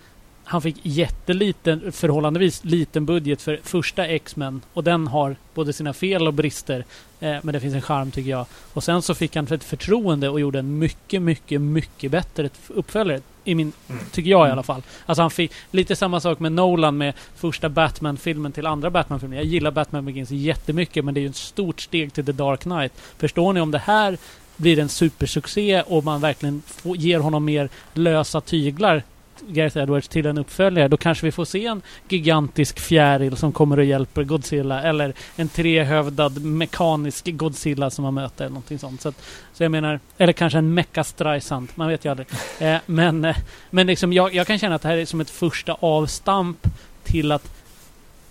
han 0.43 0.61
fick 0.61 0.75
jätteliten, 0.83 1.91
förhållandevis 1.91 2.63
liten 2.63 3.05
budget 3.05 3.41
för 3.41 3.59
första 3.63 4.05
X-Men 4.05 4.61
och 4.73 4.83
den 4.83 5.07
har 5.07 5.35
både 5.53 5.73
sina 5.73 5.93
fel 5.93 6.27
och 6.27 6.33
brister. 6.33 6.85
Eh, 7.19 7.37
men 7.41 7.53
det 7.53 7.59
finns 7.59 7.73
en 7.73 7.81
charm 7.81 8.11
tycker 8.11 8.29
jag. 8.29 8.45
Och 8.73 8.83
sen 8.83 9.01
så 9.01 9.15
fick 9.15 9.35
han 9.35 9.47
ett 9.47 9.63
förtroende 9.63 10.29
och 10.29 10.39
gjorde 10.39 10.59
en 10.59 10.79
mycket, 10.79 11.21
mycket, 11.21 11.61
mycket 11.61 12.11
bättre 12.11 12.49
uppföljare. 12.67 13.21
I 13.43 13.55
min, 13.55 13.71
tycker 14.11 14.31
jag 14.31 14.47
i 14.47 14.51
alla 14.51 14.63
fall. 14.63 14.81
Alltså 15.05 15.21
han 15.21 15.31
fick 15.31 15.51
lite 15.71 15.95
samma 15.95 16.19
sak 16.19 16.39
med 16.39 16.51
Nolan 16.51 16.97
med 16.97 17.13
första 17.35 17.69
Batman-filmen 17.69 18.51
till 18.51 18.65
andra 18.65 18.89
Batman-filmen. 18.89 19.37
Jag 19.37 19.45
gillar 19.45 19.71
Batman 19.71 20.05
Begins 20.05 20.31
jättemycket 20.31 21.05
men 21.05 21.13
det 21.13 21.19
är 21.19 21.21
ju 21.21 21.29
ett 21.29 21.35
stort 21.35 21.81
steg 21.81 22.13
till 22.13 22.25
The 22.25 22.31
Dark 22.31 22.59
Knight. 22.59 22.93
Förstår 23.17 23.53
ni 23.53 23.61
om 23.61 23.71
det 23.71 23.77
här 23.77 24.17
blir 24.57 24.79
en 24.79 24.89
supersuccé 24.89 25.81
och 25.81 26.03
man 26.03 26.21
verkligen 26.21 26.61
får, 26.65 26.97
ger 26.97 27.19
honom 27.19 27.45
mer 27.45 27.69
lösa 27.93 28.41
tyglar 28.41 29.03
Gareth 29.47 29.77
Edwards 29.77 30.07
till 30.07 30.25
en 30.25 30.37
uppföljare, 30.37 30.87
då 30.87 30.97
kanske 30.97 31.25
vi 31.25 31.31
får 31.31 31.45
se 31.45 31.65
en 31.65 31.81
gigantisk 32.09 32.79
fjäril 32.79 33.37
som 33.37 33.51
kommer 33.51 33.77
och 33.77 33.85
hjälper 33.85 34.23
Godzilla. 34.23 34.81
Eller 34.81 35.13
en 35.35 35.49
trehövdad 35.49 36.43
mekanisk 36.43 37.27
Godzilla 37.31 37.89
som 37.89 38.03
man 38.03 38.13
möter. 38.13 38.45
Eller 38.45 38.53
någonting 38.53 38.79
sånt. 38.79 39.01
Så, 39.01 39.09
att, 39.09 39.23
så 39.53 39.63
jag 39.63 39.71
menar, 39.71 39.99
eller 40.17 40.33
kanske 40.33 40.59
en 40.59 40.73
Mecha 40.73 41.03
Streisand. 41.03 41.69
Man 41.75 41.87
vet 41.87 42.05
ju 42.05 42.09
aldrig. 42.09 42.27
Eh, 42.59 42.77
men 42.85 43.25
eh, 43.25 43.35
men 43.69 43.87
liksom, 43.87 44.13
jag, 44.13 44.35
jag 44.35 44.47
kan 44.47 44.59
känna 44.59 44.75
att 44.75 44.81
det 44.81 44.87
här 44.87 44.97
är 44.97 45.05
som 45.05 45.21
ett 45.21 45.29
första 45.29 45.73
avstamp 45.79 46.67
till 47.03 47.31
att 47.31 47.51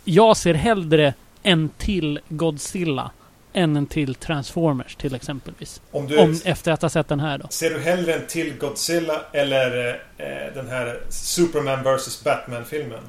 jag 0.04 0.36
ser 0.36 0.54
hellre 0.54 1.14
en 1.42 1.68
till 1.68 2.20
Godzilla 2.28 3.10
än 3.52 3.76
en 3.76 3.86
till 3.86 4.14
Transformers 4.14 4.96
till 4.96 5.14
exempelvis. 5.14 5.80
Om, 5.90 6.06
du, 6.06 6.18
Om 6.18 6.40
efter 6.44 6.72
att 6.72 6.82
ha 6.82 6.88
sett 6.88 7.08
den 7.08 7.20
här 7.20 7.38
då. 7.38 7.46
Ser 7.50 7.70
du 7.70 7.80
hellre 7.80 8.14
en 8.14 8.26
till 8.26 8.58
Godzilla 8.58 9.22
eller 9.32 9.88
eh, 10.18 10.54
den 10.54 10.68
här 10.68 11.00
Superman 11.08 11.82
vs 11.82 12.24
Batman-filmen? 12.24 13.02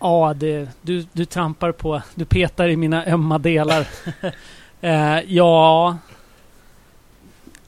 Ja, 0.00 0.34
det, 0.36 0.68
du, 0.82 1.06
du 1.12 1.24
trampar 1.24 1.72
på... 1.72 2.02
Du 2.14 2.24
petar 2.24 2.68
i 2.68 2.76
mina 2.76 3.06
ömma 3.06 3.38
delar. 3.38 3.88
eh, 4.80 5.20
ja... 5.26 5.98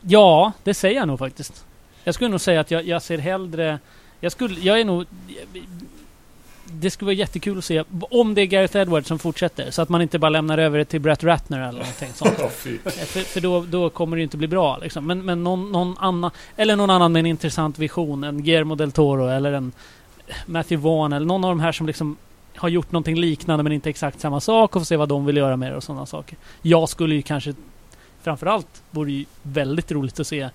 Ja, 0.01 0.53
det 0.65 0.75
säger 0.75 0.97
jag 0.97 1.09
nog 1.09 1.19
faktiskt. 1.19 1.65
Jag 2.05 2.15
skulle 2.15 2.31
nog 2.31 2.41
säga 2.41 2.61
att 2.61 2.71
jag, 2.71 2.87
jag 2.87 3.03
ser 3.03 3.19
hellre... 3.19 3.79
Jag 4.21 4.33
skulle... 4.33 4.61
Jag 4.61 4.81
är 4.81 4.85
nog 4.85 5.07
det 6.73 6.91
skulle 6.91 7.07
vara 7.07 7.15
jättekul 7.15 7.59
att 7.59 7.65
se 7.65 7.85
om 7.91 8.35
det 8.35 8.43
är 8.43 8.47
Gareth 8.47 8.77
Edwards 8.77 9.09
som 9.09 9.19
fortsätter. 9.19 9.71
Så 9.71 9.83
att 9.83 9.89
man 9.89 10.03
inte 10.03 10.19
bara 10.19 10.29
lämnar 10.29 10.59
över 10.59 10.79
det 10.79 10.85
till 10.85 11.01
Brett 11.01 11.25
Ratner 11.25 11.69
eller 11.69 11.79
någonting 11.79 12.13
sånt. 12.15 12.35
För, 12.85 13.21
för 13.21 13.41
då, 13.41 13.61
då 13.61 13.91
kommer 13.91 14.17
det 14.17 14.23
inte 14.23 14.37
bli 14.37 14.49
bra 14.49 14.79
liksom. 14.79 15.07
Men, 15.07 15.25
men 15.25 15.45
någon, 15.45 15.73
någon 15.73 15.99
annan, 15.99 16.31
eller 16.57 16.77
någon 16.77 16.91
annan 16.91 17.13
med 17.13 17.21
en 17.21 17.27
intressant 17.27 17.79
vision. 17.79 18.25
En 18.25 18.43
Guillermo 18.43 18.75
del 18.75 18.93
Toro 18.93 19.27
eller 19.27 19.53
en 19.53 19.73
Matthew 20.47 20.89
Vaughn 20.89 21.13
eller 21.13 21.27
någon 21.27 21.45
av 21.45 21.51
de 21.51 21.61
här 21.61 21.73
som 21.73 21.87
liksom 21.87 22.17
har 22.57 22.69
gjort 22.69 22.93
någonting 22.93 23.17
liknande 23.17 23.63
men 23.63 23.73
inte 23.73 23.91
exakt 23.91 24.21
samma 24.21 24.41
sak 24.41 24.77
och 24.77 24.83
få 24.83 24.87
se 24.87 24.97
vad 24.97 25.09
de 25.09 25.27
vill 25.27 25.37
göra 25.37 25.57
med 25.57 25.73
det 25.73 25.77
och 25.77 25.85
sådana 25.85 26.07
saker. 26.07 26.39
Jag 26.63 26.89
skulle 26.89 27.15
ju 27.15 27.23
kanske 27.23 27.55
framförallt 28.23 28.83
vore 28.91 29.13
ju 29.13 29.25
väldigt 29.43 29.93
roligt 29.93 30.21
att 30.21 30.27
se 30.27 30.49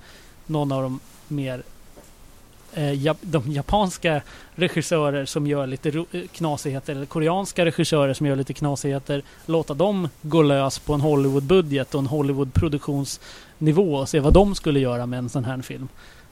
någon 0.45 0.71
av 0.71 0.83
de 0.83 0.99
mer 1.27 1.63
eh, 2.75 3.15
de 3.21 3.51
japanska 3.51 4.21
regissörer 4.55 5.25
som 5.25 5.47
gör 5.47 5.67
lite 5.67 5.89
eh, 5.89 6.21
knasigheter, 6.31 6.95
eller 6.95 7.05
koreanska 7.05 7.65
regissörer 7.65 8.13
som 8.13 8.25
gör 8.25 8.35
lite 8.35 8.53
knasigheter, 8.53 9.21
låta 9.45 9.73
dem 9.73 10.09
gå 10.21 10.41
lös 10.41 10.79
på 10.79 10.93
en 10.93 11.01
Hollywood-budget 11.01 11.93
och 11.95 11.99
en 11.99 12.07
Hollywood-produktionsnivå 12.07 13.95
och 13.95 14.09
se 14.09 14.19
vad 14.19 14.33
de 14.33 14.55
skulle 14.55 14.79
göra 14.79 15.05
med 15.05 15.19
en 15.19 15.29
sån 15.29 15.45
här 15.45 15.61
film. 15.61 15.87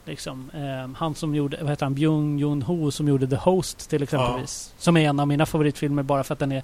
Liksom, 0.05 0.51
eh, 0.53 0.97
han 0.97 1.15
som 1.15 1.35
gjorde, 1.35 1.57
vad 1.61 1.69
heter 1.69 1.85
han, 1.85 1.93
Byung 1.93 2.39
Jun 2.39 2.61
Ho 2.61 2.91
som 2.91 3.07
gjorde 3.07 3.27
The 3.27 3.35
Host 3.35 3.89
till 3.89 4.03
exempelvis. 4.03 4.73
Ja. 4.77 4.81
Som 4.83 4.97
är 4.97 5.09
en 5.09 5.19
av 5.19 5.27
mina 5.27 5.45
favoritfilmer 5.45 6.03
bara 6.03 6.23
för 6.23 6.33
att 6.33 6.39
den 6.39 6.51
är 6.51 6.63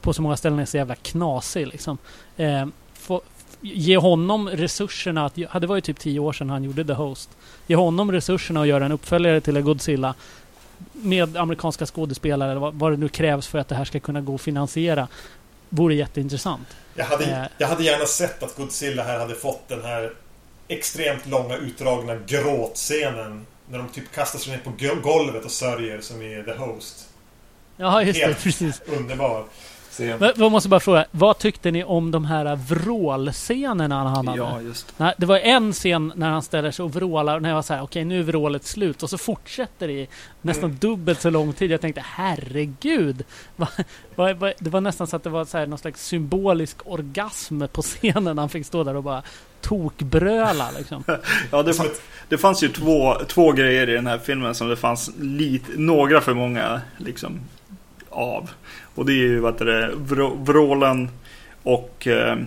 på 0.00 0.12
så 0.12 0.22
många 0.22 0.36
ställen 0.36 0.58
är 0.58 0.64
så 0.64 0.76
jävla 0.76 0.94
knasig 0.94 1.66
liksom. 1.66 1.98
Eh, 2.36 2.66
få, 2.94 3.20
ge 3.60 3.96
honom 3.96 4.48
resurserna 4.48 5.24
att, 5.24 5.34
det 5.34 5.66
var 5.66 5.74
ju 5.74 5.80
typ 5.80 5.98
tio 5.98 6.20
år 6.20 6.32
sedan 6.32 6.50
han 6.50 6.64
gjorde 6.64 6.84
The 6.84 6.92
Host. 6.92 7.30
Ge 7.66 7.76
honom 7.76 8.12
resurserna 8.12 8.60
att 8.60 8.66
göra 8.66 8.84
en 8.84 8.92
uppföljare 8.92 9.40
till 9.40 9.60
Godzilla 9.60 10.14
med 10.92 11.36
amerikanska 11.36 11.86
skådespelare 11.86 12.58
vad, 12.58 12.74
vad 12.74 12.92
det 12.92 12.96
nu 12.96 13.08
krävs 13.08 13.46
för 13.46 13.58
att 13.58 13.68
det 13.68 13.74
här 13.74 13.84
ska 13.84 14.00
kunna 14.00 14.20
gå 14.20 14.34
att 14.34 14.40
finansiera. 14.40 15.08
Vore 15.68 15.94
jätteintressant. 15.94 16.68
Jag 16.94 17.04
hade, 17.04 17.24
eh. 17.24 17.44
jag 17.58 17.68
hade 17.68 17.84
gärna 17.84 18.06
sett 18.06 18.42
att 18.42 18.56
Godzilla 18.56 19.02
här 19.02 19.18
hade 19.18 19.34
fått 19.34 19.68
den 19.68 19.82
här 19.82 20.12
extremt 20.68 21.26
långa 21.26 21.56
utdragna 21.56 22.16
gråtscenen. 22.26 23.46
När 23.68 23.78
de 23.78 23.88
typ 23.88 24.12
kastar 24.14 24.38
sig 24.38 24.52
ner 24.52 24.62
på 24.64 24.72
golvet 25.02 25.44
och 25.44 25.50
sörjer 25.50 26.00
som 26.00 26.22
i 26.22 26.42
The 26.44 26.52
Host. 26.52 27.08
Ja, 27.76 28.02
just 28.02 28.20
Helt 28.20 28.36
det. 28.36 28.42
Precis. 28.42 28.82
Underbar. 28.86 29.44
Men 29.98 30.32
Jag 30.36 30.52
måste 30.52 30.68
bara 30.68 30.80
fråga, 30.80 31.04
vad 31.10 31.38
tyckte 31.38 31.70
ni 31.70 31.84
om 31.84 32.10
de 32.10 32.24
här 32.24 32.56
vrålscenerna 32.56 34.08
han 34.08 34.26
hade? 34.28 34.38
Ja, 34.38 34.60
just 34.60 34.94
Nej, 34.96 35.14
det 35.18 35.26
var 35.26 35.38
en 35.38 35.72
scen 35.72 36.12
när 36.16 36.30
han 36.30 36.42
ställer 36.42 36.70
sig 36.70 36.82
och 36.82 36.94
vrålar 36.94 37.40
när 37.40 37.48
jag 37.48 37.56
var 37.56 37.62
så 37.62 37.74
här, 37.74 37.82
okej 37.82 38.04
nu 38.04 38.18
är 38.18 38.22
vrålet 38.22 38.64
slut 38.66 39.02
och 39.02 39.10
så 39.10 39.18
fortsätter 39.18 39.86
det 39.88 39.92
i 39.92 40.08
nästan 40.42 40.64
Mm. 40.64 40.78
dubbelt 40.80 41.20
så 41.20 41.30
lång 41.30 41.52
tid. 41.52 41.70
Jag 41.70 41.80
tänkte 41.80 42.02
herregud! 42.06 43.24
Va, 43.56 43.68
va, 44.14 44.32
va, 44.34 44.52
det 44.58 44.70
var 44.70 44.80
nästan 44.80 45.06
så 45.06 45.16
att 45.16 45.22
det 45.22 45.30
var 45.30 45.44
så 45.44 45.58
här, 45.58 45.66
någon 45.66 45.78
slags 45.78 46.06
symbolisk 46.06 46.76
orgasm 46.84 47.62
på 47.72 47.82
scenen. 47.82 48.38
Han 48.38 48.48
fick 48.48 48.66
stå 48.66 48.84
där 48.84 48.96
och 48.96 49.02
bara 49.02 49.22
tokbröla 49.60 50.70
liksom. 50.78 51.04
Ja, 51.50 51.62
det, 51.62 51.74
Som 51.74 51.84
fa- 51.86 51.88
ett- 51.88 52.02
det 52.28 52.38
fanns 52.38 52.62
ju 52.62 52.68
två, 52.68 53.14
två 53.28 53.52
grejer 53.52 53.88
i 53.90 53.92
den 53.92 54.06
här 54.06 54.18
filmen 54.18 54.54
som 54.54 54.68
det 54.68 54.76
fanns 54.76 55.10
lite, 55.20 55.72
några 55.76 56.20
för 56.20 56.34
många 56.34 56.80
liksom, 56.96 57.40
av. 58.10 58.50
Och 58.96 59.06
det 59.06 59.12
är 59.12 59.14
ju 59.14 59.40
vad 59.40 59.58
det, 59.58 59.90
vrå, 59.94 60.34
vrålen 60.34 61.10
och 61.62 62.06
eh, 62.06 62.38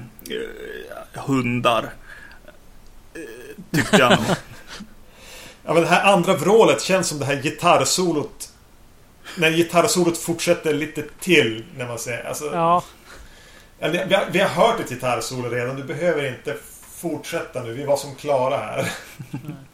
hundar. 1.14 1.90
Eh, 3.14 3.22
tyckte 3.72 3.98
jag 3.98 4.12
nog. 4.12 4.20
Ja, 5.66 5.74
men 5.74 5.84
det 5.84 5.90
här 5.90 6.14
andra 6.14 6.34
vrålet 6.34 6.82
känns 6.82 7.08
som 7.08 7.20
det 7.20 7.26
här 7.26 7.42
gitarrsolot. 7.42 8.54
När 9.38 9.52
gitarrsolot 9.52 10.18
fortsätter 10.18 10.74
lite 10.74 11.04
till, 11.20 11.64
när 11.78 11.88
man 11.88 12.00
säger. 12.00 12.24
Alltså, 12.24 12.46
Ja, 12.54 12.84
vi, 13.80 13.98
har, 13.98 14.26
vi 14.32 14.40
har 14.40 14.50
hört 14.50 14.80
ett 14.80 14.90
gitarrsolo 14.90 15.50
redan. 15.50 15.76
Du 15.76 15.84
behöver 15.84 16.28
inte 16.28 16.56
fortsätta 16.96 17.64
nu. 17.64 17.74
Vi 17.74 17.86
var 17.86 17.98
som 17.98 18.16
klara 18.16 18.58
här. 18.58 18.92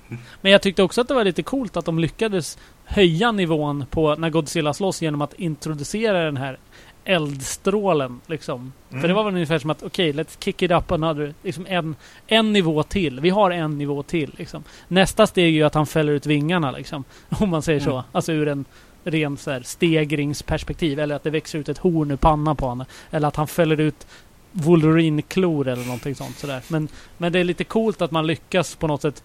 men 0.41 0.52
jag 0.52 0.61
tyckte 0.61 0.84
också 0.84 1.02
att 1.02 1.07
det 1.07 1.14
var 1.14 1.23
lite 1.23 1.43
coolt 1.43 1.77
att 1.77 1.85
de 1.85 1.99
lyckades 1.99 2.57
höja 2.85 3.31
nivån 3.31 3.85
på 3.91 4.15
när 4.15 4.30
Godzilla 4.30 4.73
slåss 4.73 5.02
genom 5.02 5.22
att 5.22 5.34
introducera 5.34 6.23
den 6.23 6.38
här 6.38 6.57
eldstrålen. 7.06 8.22
Liksom. 8.27 8.73
Mm. 8.90 9.02
För 9.02 9.07
det 9.07 9.14
var 9.14 9.23
väl 9.23 9.34
ungefär 9.34 9.60
som 9.60 9.69
att 9.69 9.84
okej, 9.84 10.14
let's 10.14 10.38
kick 10.40 10.61
it 10.61 10.72
up 10.72 10.91
another. 10.91 11.34
Liksom 11.44 11.65
en, 11.69 11.95
en 12.27 12.53
nivå 12.53 12.84
till. 12.84 13.19
Vi 13.19 13.30
har 13.30 13.52
en 13.52 13.77
nivå 13.77 14.03
till. 14.03 14.36
Liksom. 14.38 14.64
Nästa 14.88 15.27
steg 15.27 15.45
är 15.45 15.49
ju 15.49 15.64
att 15.64 15.73
han 15.73 15.88
fäller 15.88 16.14
ut 16.14 16.26
vingarna. 16.26 16.72
Liksom, 16.72 17.03
om 17.30 17.49
man 17.49 17.61
säger 17.61 17.80
så. 17.80 17.91
Mm. 17.91 18.03
Alltså 18.11 18.34
ur 18.34 18.48
en 18.48 18.65
ren 19.03 19.38
så 19.38 19.52
här, 19.52 19.61
stegringsperspektiv. 19.61 20.99
Eller 20.99 21.15
att 21.15 21.23
det 21.23 21.30
växer 21.30 21.60
ut 21.60 21.69
ett 21.69 21.77
horn 21.77 22.11
ur 22.11 22.15
pannan 22.15 22.56
på 22.56 22.65
honom. 22.65 22.86
Eller 23.11 23.27
att 23.27 23.36
han 23.36 23.48
fäller 23.48 23.80
ut 23.80 24.07
Wolverine-klor 24.52 25.68
eller 25.68 25.86
någonting 25.86 26.15
sånt. 26.15 26.38
Sådär. 26.38 26.61
Men, 26.68 26.88
men 27.18 27.32
det 27.32 27.40
är 27.40 27.44
lite 27.44 27.64
coolt 27.64 28.02
att 28.02 28.11
man 28.11 28.27
lyckas 28.27 28.76
på 28.76 28.88
något 28.88 29.02
sätt 29.02 29.23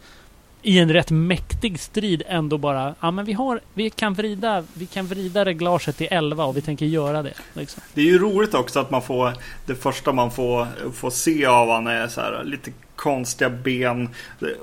i 0.63 0.79
en 0.79 0.93
rätt 0.93 1.11
mäktig 1.11 1.81
strid 1.81 2.23
ändå 2.27 2.59
bara, 2.59 2.95
ja 3.01 3.11
men 3.11 3.25
vi 3.25 3.33
har, 3.33 3.61
vi 3.75 3.91
kan 3.91 4.15
vrida, 4.15 4.65
vi 4.75 4.87
kan 4.87 5.07
vrida 5.07 5.45
reglaget 5.45 5.97
till 5.97 6.09
11 6.11 6.45
och 6.45 6.57
vi 6.57 6.61
tänker 6.61 6.87
göra 6.87 7.23
det. 7.23 7.35
Liksom. 7.53 7.83
Det 7.95 8.01
är 8.01 8.05
ju 8.05 8.19
roligt 8.19 8.55
också 8.55 8.81
att 8.81 8.91
man 8.91 9.03
får 9.03 9.33
Det 9.67 9.75
första 9.75 10.13
man 10.13 10.31
får, 10.31 10.67
får 10.93 11.11
se 11.11 11.47
av 11.47 11.69
han 11.69 11.87
är 11.87 12.09
så 12.09 12.21
här 12.21 12.45
lite 12.45 12.73
konstiga 12.97 13.51
ben 13.51 14.09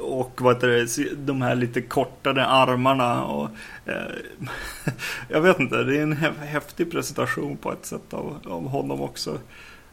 och 0.01 0.41
vad 0.41 0.55
heter 0.55 0.67
det, 0.67 1.15
de 1.15 1.41
här 1.41 1.55
lite 1.55 1.81
kortare 1.81 2.45
armarna 2.45 3.25
och 3.25 3.49
eh, 3.85 3.93
Jag 5.29 5.41
vet 5.41 5.59
inte, 5.59 5.83
det 5.83 5.97
är 5.97 6.01
en 6.01 6.17
häftig 6.41 6.91
presentation 6.91 7.57
på 7.57 7.71
ett 7.71 7.85
sätt 7.85 8.13
av, 8.13 8.39
av 8.45 8.67
honom 8.67 9.01
också. 9.01 9.37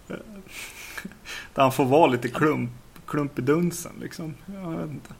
Eh, 0.08 0.16
där 1.54 1.62
han 1.62 1.72
får 1.72 1.84
vara 1.84 2.06
lite 2.06 2.28
klump, 2.28 2.70
klump 3.06 3.38
i 3.38 3.42
dunsen 3.42 3.92
liksom. 4.00 4.34
Jag 4.46 4.70
vet 4.70 4.90
inte. 4.90 5.14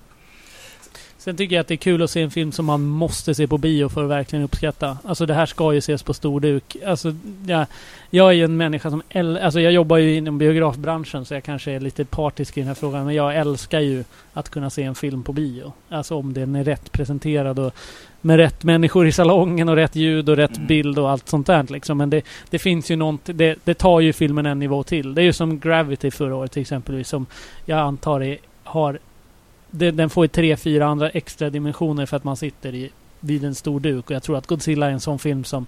Sen 1.25 1.37
tycker 1.37 1.57
jag 1.57 1.61
att 1.61 1.69
det 1.69 1.75
är 1.75 1.77
kul 1.77 2.03
att 2.03 2.11
se 2.11 2.23
en 2.23 2.31
film 2.31 2.53
som 2.53 2.67
man 2.67 2.83
måste 2.83 3.35
se 3.35 3.47
på 3.47 3.59
bio 3.59 3.89
för 3.89 4.05
att 4.05 4.11
verkligen 4.11 4.45
uppskatta. 4.45 4.99
Alltså 5.05 5.27
det 5.27 5.35
här 5.35 5.47
ska 5.47 5.73
ju 5.73 5.79
ses 5.79 6.03
på 6.03 6.15
stor 6.15 6.41
duk. 6.41 6.77
Alltså, 6.87 7.15
jag, 7.47 7.67
jag 8.11 8.29
är 8.29 8.33
ju 8.33 8.45
en 8.45 8.57
människa 8.57 8.91
som... 8.91 9.03
äl- 9.11 9.41
Alltså 9.45 9.61
jag 9.61 9.73
jobbar 9.73 9.97
ju 9.97 10.17
inom 10.17 10.39
biografbranschen 10.39 11.25
så 11.25 11.35
jag 11.35 11.45
kanske 11.45 11.73
är 11.73 11.81
lite 11.81 12.05
partisk 12.05 12.57
i 12.57 12.61
den 12.61 12.69
här 12.69 12.75
frågan. 12.75 13.05
Men 13.07 13.15
jag 13.15 13.37
älskar 13.37 13.81
ju 13.81 14.05
att 14.33 14.49
kunna 14.51 14.71
se 14.71 14.83
en 14.83 14.95
film 14.95 15.23
på 15.23 15.33
bio. 15.33 15.73
Alltså 15.89 16.17
om 16.17 16.33
den 16.33 16.57
är 16.57 16.65
rätt 16.65 16.93
presenterad 16.93 17.59
och 17.59 17.75
med 18.21 18.37
rätt 18.37 18.65
människor 18.65 19.07
i 19.07 19.13
salongen 19.13 19.69
och 19.69 19.77
rätt 19.77 19.97
ljud 19.97 20.29
och 20.29 20.37
rätt 20.37 20.57
Mm. 20.57 20.67
bild 20.67 20.99
och 20.99 21.11
allt 21.11 21.29
sånt 21.29 21.47
där. 21.47 21.67
Liksom. 21.69 21.99
Men 21.99 22.11
det, 22.11 22.23
det 22.51 22.59
finns 22.59 22.91
ju 22.91 22.97
något... 22.97 23.21
Det, 23.25 23.57
det 23.65 23.75
tar 23.75 24.01
ju 24.01 24.13
filmen 24.13 24.47
en 24.47 24.59
nivå 24.59 24.83
till. 24.83 25.15
Det 25.15 25.23
är 25.23 25.25
ju 25.25 25.33
som 25.33 25.59
Gravity 25.59 26.11
förra 26.11 26.37
året 26.37 26.53
till 26.53 26.63
exempel. 26.63 27.05
Som 27.05 27.27
jag 27.65 27.79
antar 27.79 28.23
är, 28.23 28.39
har 28.65 28.99
det, 29.75 29.91
den 29.91 30.11
får 30.11 30.25
ju 30.25 30.29
tre, 30.29 30.57
fyra 30.57 30.87
andra 30.87 31.11
extra 31.11 31.51
dimensioner 31.51 32.07
för 32.07 32.17
att 32.17 32.25
man 32.25 32.37
sitter 32.37 32.75
i, 32.75 32.91
vid 33.21 33.45
en 33.45 33.55
stor 33.55 33.81
duk. 33.81 34.11
Och 34.11 34.17
jag 34.17 34.23
tror 34.23 34.37
att 34.37 34.47
Godzilla 34.47 34.87
är 34.87 34.91
en 34.91 35.01
sån 35.01 35.19
film 35.19 35.45
som 35.45 35.67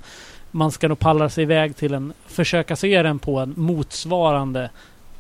man 0.51 0.73
ska 0.73 0.89
nog 0.89 0.99
palla 0.99 1.29
sig 1.29 1.43
iväg 1.43 1.77
till 1.77 1.95
en... 1.95 2.13
Försöka 2.27 2.77
se 2.77 3.03
den 3.03 3.19
på 3.19 3.39
en 3.39 3.55
motsvarande 3.57 4.71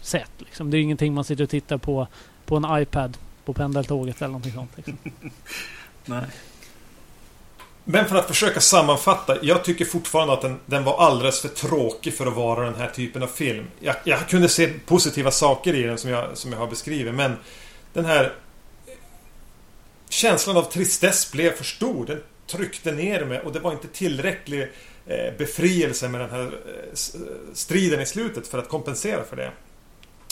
sätt. 0.00 0.30
Liksom. 0.38 0.70
Det 0.70 0.76
är 0.76 0.78
ju 0.78 0.84
ingenting 0.84 1.14
man 1.14 1.24
sitter 1.24 1.44
och 1.44 1.50
tittar 1.50 1.78
på 1.78 2.06
på 2.46 2.56
en 2.56 2.82
iPad 2.82 3.16
på 3.44 3.52
pendeltåget 3.52 4.16
eller 4.16 4.28
någonting 4.28 4.52
sånt. 4.52 4.70
Liksom. 4.76 4.98
Nej. 6.04 6.24
Men 7.84 8.04
för 8.04 8.16
att 8.16 8.26
försöka 8.26 8.60
sammanfatta. 8.60 9.36
Jag 9.42 9.64
tycker 9.64 9.84
fortfarande 9.84 10.32
att 10.32 10.42
den, 10.42 10.60
den 10.66 10.84
var 10.84 10.98
alldeles 10.98 11.40
för 11.40 11.48
tråkig 11.48 12.14
för 12.14 12.26
att 12.26 12.36
vara 12.36 12.64
den 12.64 12.74
här 12.74 12.88
typen 12.88 13.22
av 13.22 13.26
film. 13.26 13.66
Jag, 13.80 13.96
jag 14.04 14.28
kunde 14.28 14.48
se 14.48 14.68
positiva 14.86 15.30
saker 15.30 15.74
i 15.74 15.82
den 15.82 15.98
som 15.98 16.10
jag, 16.10 16.38
som 16.38 16.52
jag 16.52 16.58
har 16.58 16.66
beskrivit. 16.66 17.14
Men 17.14 17.36
den 17.92 18.04
här 18.04 18.32
känslan 20.08 20.56
av 20.56 20.62
tristess 20.62 21.32
blev 21.32 21.50
för 21.50 21.64
stor. 21.64 22.06
Den 22.06 22.22
tryckte 22.46 22.92
ner 22.92 23.24
mig 23.24 23.40
och 23.40 23.52
det 23.52 23.60
var 23.60 23.72
inte 23.72 23.88
tillräcklig 23.88 24.62
eh, 25.06 25.38
befrielse 25.38 26.08
med 26.08 26.20
den 26.20 26.30
här 26.30 26.40
eh, 26.40 26.90
eh, 26.90 27.26
striden 27.52 28.00
i 28.00 28.06
slutet 28.06 28.46
för 28.46 28.58
att 28.58 28.68
kompensera 28.68 29.24
för 29.24 29.36
det. 29.36 29.50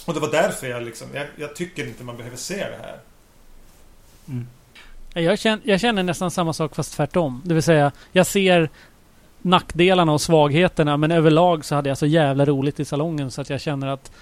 Och 0.04 0.14
det 0.14 0.20
var 0.20 0.30
därför 0.30 0.66
jag 0.66 0.82
liksom, 0.82 1.08
jag, 1.14 1.26
jag 1.36 1.56
tycker 1.56 1.86
inte 1.86 2.04
man 2.04 2.16
behöver 2.16 2.36
se 2.36 2.56
det 2.56 2.78
här. 2.82 2.98
Mm. 4.28 4.46
Jag 5.14 5.38
känner, 5.38 5.60
jag 5.64 5.80
känner 5.80 6.02
nästan 6.02 6.30
samma 6.30 6.52
sak 6.52 6.74
fast 6.74 6.92
tvärtom. 6.92 7.42
Det 7.44 7.54
vill 7.54 7.62
säga, 7.62 7.92
jag 8.12 8.26
ser 8.26 8.68
nackdelarna 9.42 10.12
och 10.12 10.20
svagheterna 10.20 10.96
men 10.96 11.10
överlag 11.10 11.64
så 11.64 11.74
hade 11.74 11.88
jag 11.88 11.98
så 11.98 12.06
jävla 12.06 12.44
roligt 12.44 12.80
i 12.80 12.84
salongen 12.84 13.30
så 13.30 13.40
att 13.40 13.50
jag 13.50 13.60
känner 13.60 13.86
att 13.86 14.12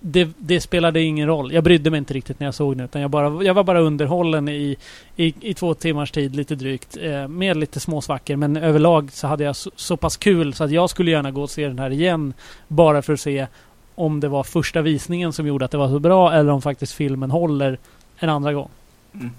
det, 0.00 0.28
det 0.38 0.60
spelade 0.60 1.00
ingen 1.00 1.26
roll. 1.26 1.52
Jag 1.52 1.64
brydde 1.64 1.90
mig 1.90 1.98
inte 1.98 2.14
riktigt 2.14 2.40
när 2.40 2.46
jag 2.46 2.54
såg 2.54 2.76
den 2.76 2.84
utan 2.84 3.02
jag, 3.02 3.10
bara, 3.10 3.44
jag 3.44 3.54
var 3.54 3.64
bara 3.64 3.80
underhållen 3.80 4.48
i, 4.48 4.76
i, 5.16 5.34
i 5.40 5.54
två 5.54 5.74
timmars 5.74 6.10
tid 6.10 6.36
lite 6.36 6.54
drygt. 6.54 6.96
Eh, 7.00 7.28
med 7.28 7.56
lite 7.56 7.80
småsvackor. 7.80 8.36
men 8.36 8.56
överlag 8.56 9.12
så 9.12 9.26
hade 9.26 9.44
jag 9.44 9.56
så, 9.56 9.70
så 9.76 9.96
pass 9.96 10.16
kul 10.16 10.54
så 10.54 10.64
att 10.64 10.70
jag 10.70 10.90
skulle 10.90 11.10
gärna 11.10 11.30
gå 11.30 11.42
och 11.42 11.50
se 11.50 11.66
den 11.68 11.78
här 11.78 11.90
igen. 11.90 12.34
Bara 12.68 13.02
för 13.02 13.12
att 13.12 13.20
se 13.20 13.46
om 13.94 14.20
det 14.20 14.28
var 14.28 14.44
första 14.44 14.82
visningen 14.82 15.32
som 15.32 15.46
gjorde 15.46 15.64
att 15.64 15.70
det 15.70 15.78
var 15.78 15.88
så 15.88 15.98
bra 15.98 16.32
eller 16.32 16.52
om 16.52 16.62
faktiskt 16.62 16.92
filmen 16.92 17.30
håller 17.30 17.78
en 18.18 18.28
andra 18.28 18.52
gång. 18.52 18.68
Mm. 19.14 19.30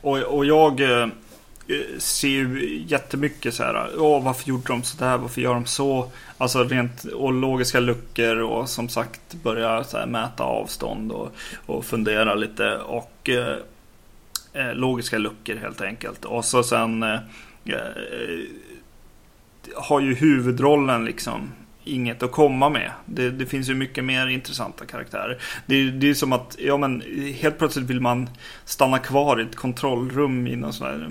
Och, 0.00 0.18
och 0.18 0.44
jag 0.44 0.80
eh, 0.80 1.08
Eh, 1.68 1.98
ser 1.98 2.28
ju 2.28 2.82
jättemycket 2.86 3.54
så 3.54 3.62
här. 3.62 3.90
Åh, 3.98 4.24
varför 4.24 4.48
gjorde 4.48 4.66
de 4.66 4.82
så 4.82 4.98
där? 4.98 5.18
Varför 5.18 5.40
gör 5.40 5.54
de 5.54 5.66
så? 5.66 6.10
Alltså 6.38 6.64
rent 6.64 7.04
och 7.04 7.32
logiska 7.32 7.80
luckor 7.80 8.36
och 8.36 8.68
som 8.68 8.88
sagt 8.88 9.34
börja 9.42 9.84
så 9.84 9.98
här, 9.98 10.06
mäta 10.06 10.42
avstånd 10.42 11.12
och, 11.12 11.32
och 11.66 11.84
fundera 11.84 12.34
lite. 12.34 12.76
Och 12.76 13.28
eh, 13.28 13.56
eh 14.52 14.74
logiska 14.74 15.18
luckor 15.18 15.54
helt 15.54 15.80
enkelt. 15.80 16.24
Och 16.24 16.44
så 16.44 16.62
sen 16.62 17.02
eh, 17.02 17.18
eh 17.64 18.44
har 19.76 20.00
ju 20.00 20.14
huvudrollen 20.14 21.04
liksom 21.04 21.52
inget 21.88 22.22
att 22.22 22.32
komma 22.32 22.68
med. 22.68 22.90
Det, 23.06 23.30
det 23.30 23.46
finns 23.46 23.68
ju 23.70 23.74
mycket 23.74 24.04
mer 24.04 24.26
intressanta 24.26 24.86
karaktärer. 24.86 25.38
Det, 25.66 25.74
är- 25.76 25.90
det 25.90 26.10
är 26.10 26.14
som 26.14 26.32
att, 26.32 26.56
ja 26.58 26.76
men 26.76 27.02
helt 27.40 27.58
plötsligt 27.58 27.86
vill 27.86 28.00
man 28.00 28.30
stanna 28.64 28.98
kvar 28.98 29.40
i 29.40 29.42
ett 29.42 29.56
kontrollrum 29.56 30.46
i 30.46 30.56
någon 30.56 30.72
sån 30.72 30.86
här 30.86 31.10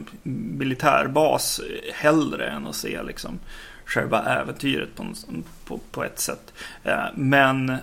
militärbas 0.58 1.62
hellre 1.94 2.48
än 2.50 2.68
att 2.68 2.76
se 2.76 3.04
liksom 3.04 3.40
själva 3.86 4.24
äventyret 4.26 4.96
på, 4.96 5.04
en- 5.04 5.44
på, 5.66 5.80
på 5.92 6.04
ett 6.04 6.20
sätt. 6.20 6.54
Eh, 6.84 7.04
men 7.16 7.76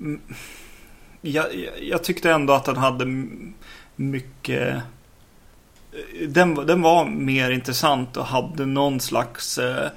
mm, 0.00 0.20
jag, 1.20 1.46
jag- 1.82 2.04
tyckte 2.04 2.30
ändå 2.32 2.52
att 2.52 2.64
den 2.64 2.76
hade 2.76 3.04
mycket 3.96 4.74
eh, 4.74 6.28
den, 6.28 6.54
var- 6.54 6.64
den 6.64 6.82
var 6.82 7.04
mer 7.06 7.50
intressant 7.50 8.16
och 8.16 8.26
hade 8.26 8.66
någon 8.66 9.00
slags 9.00 9.58
eh, 9.58 9.88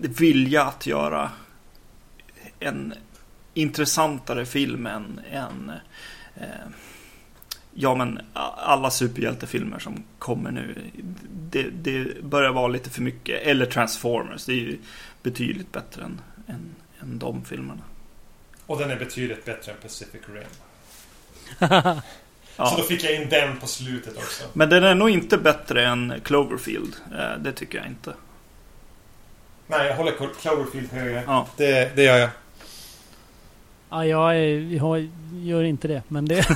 vilja 0.00 0.64
att 0.64 0.86
göra 0.86 1.30
en 2.60 2.94
intressantare 3.54 4.46
film 4.46 4.86
än, 4.86 5.20
än 5.30 5.72
eh, 6.36 6.46
ja, 7.74 7.94
men 7.94 8.20
alla 8.56 8.90
superhjältefilmer 8.90 9.78
som 9.78 10.04
kommer 10.18 10.50
nu. 10.50 10.90
Det, 11.50 11.62
det 11.70 12.22
börjar 12.24 12.52
vara 12.52 12.68
lite 12.68 12.90
för 12.90 13.02
mycket. 13.02 13.42
Eller 13.42 13.66
Transformers. 13.66 14.44
Det 14.46 14.52
är 14.52 14.56
ju 14.56 14.78
betydligt 15.22 15.72
bättre 15.72 16.02
än, 16.02 16.20
än, 16.46 16.74
än 17.00 17.18
de 17.18 17.44
filmerna. 17.44 17.82
Och 18.66 18.78
den 18.78 18.90
är 18.90 18.96
betydligt 18.96 19.44
bättre 19.44 19.72
än 19.72 19.78
Pacific 19.82 20.20
Rim. 20.28 20.44
Så 22.56 22.62
Ja. 22.62 22.74
då 22.76 22.82
fick 22.82 23.04
jag 23.04 23.14
in 23.22 23.28
den 23.28 23.56
på 23.60 23.66
slutet 23.66 24.16
också. 24.16 24.44
Men 24.52 24.68
den 24.68 24.84
är 24.84 24.94
nog 24.94 25.10
inte 25.10 25.38
bättre 25.38 25.86
än 25.86 26.14
Cloverfield. 26.24 26.96
Eh, 27.18 27.38
Det 27.38 27.52
tycker 27.52 27.78
jag 27.78 27.86
inte. 27.86 28.14
Nej, 29.66 29.86
jag 29.88 29.96
håller 29.96 30.12
Cloverfield 30.40 30.92
högre. 30.92 31.22
Ja. 31.26 31.46
Det, 31.56 31.96
det 31.96 32.02
gör 32.02 32.18
jag. 32.18 32.30
Ja, 33.90 34.06
jag, 34.06 34.36
är, 34.36 34.74
jag 34.74 35.08
gör 35.32 35.62
inte 35.62 35.88
det. 35.88 36.02
Men 36.08 36.24
det, 36.24 36.34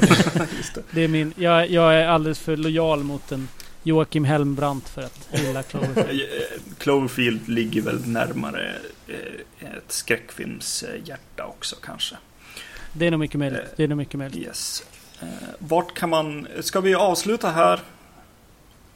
Just 0.56 0.74
det. 0.74 0.82
det 0.90 1.04
är 1.04 1.08
min... 1.08 1.32
Jag, 1.36 1.70
jag 1.70 1.94
är 1.94 2.06
alldeles 2.06 2.38
för 2.40 2.56
lojal 2.56 3.04
mot 3.04 3.32
en 3.32 3.48
Joakim 3.82 4.24
Helmbrandt 4.24 4.88
för 4.88 5.02
att 5.02 5.28
gilla 5.32 5.62
Cloverfield. 5.62 6.20
Eh, 6.20 6.74
Cloverfield 6.78 7.48
ligger 7.48 7.82
väl 7.82 8.06
närmare 8.08 8.72
eh, 9.08 9.14
ett 9.76 9.92
skräckfilmshjärta 9.92 11.44
också 11.44 11.76
kanske. 11.82 12.16
Det 12.92 13.06
är 13.06 13.10
nog 13.10 13.20
mycket 13.20 13.38
möjligt. 13.38 13.60
Det 13.76 13.84
är 13.84 13.88
nog 13.88 13.98
mycket 13.98 14.18
möjligt. 14.18 14.46
Yes. 14.46 14.84
Eh, 15.20 15.26
Vart 15.58 15.94
kan 15.94 16.10
man... 16.10 16.48
Ska 16.60 16.80
vi 16.80 16.94
avsluta 16.94 17.50
här? 17.50 17.80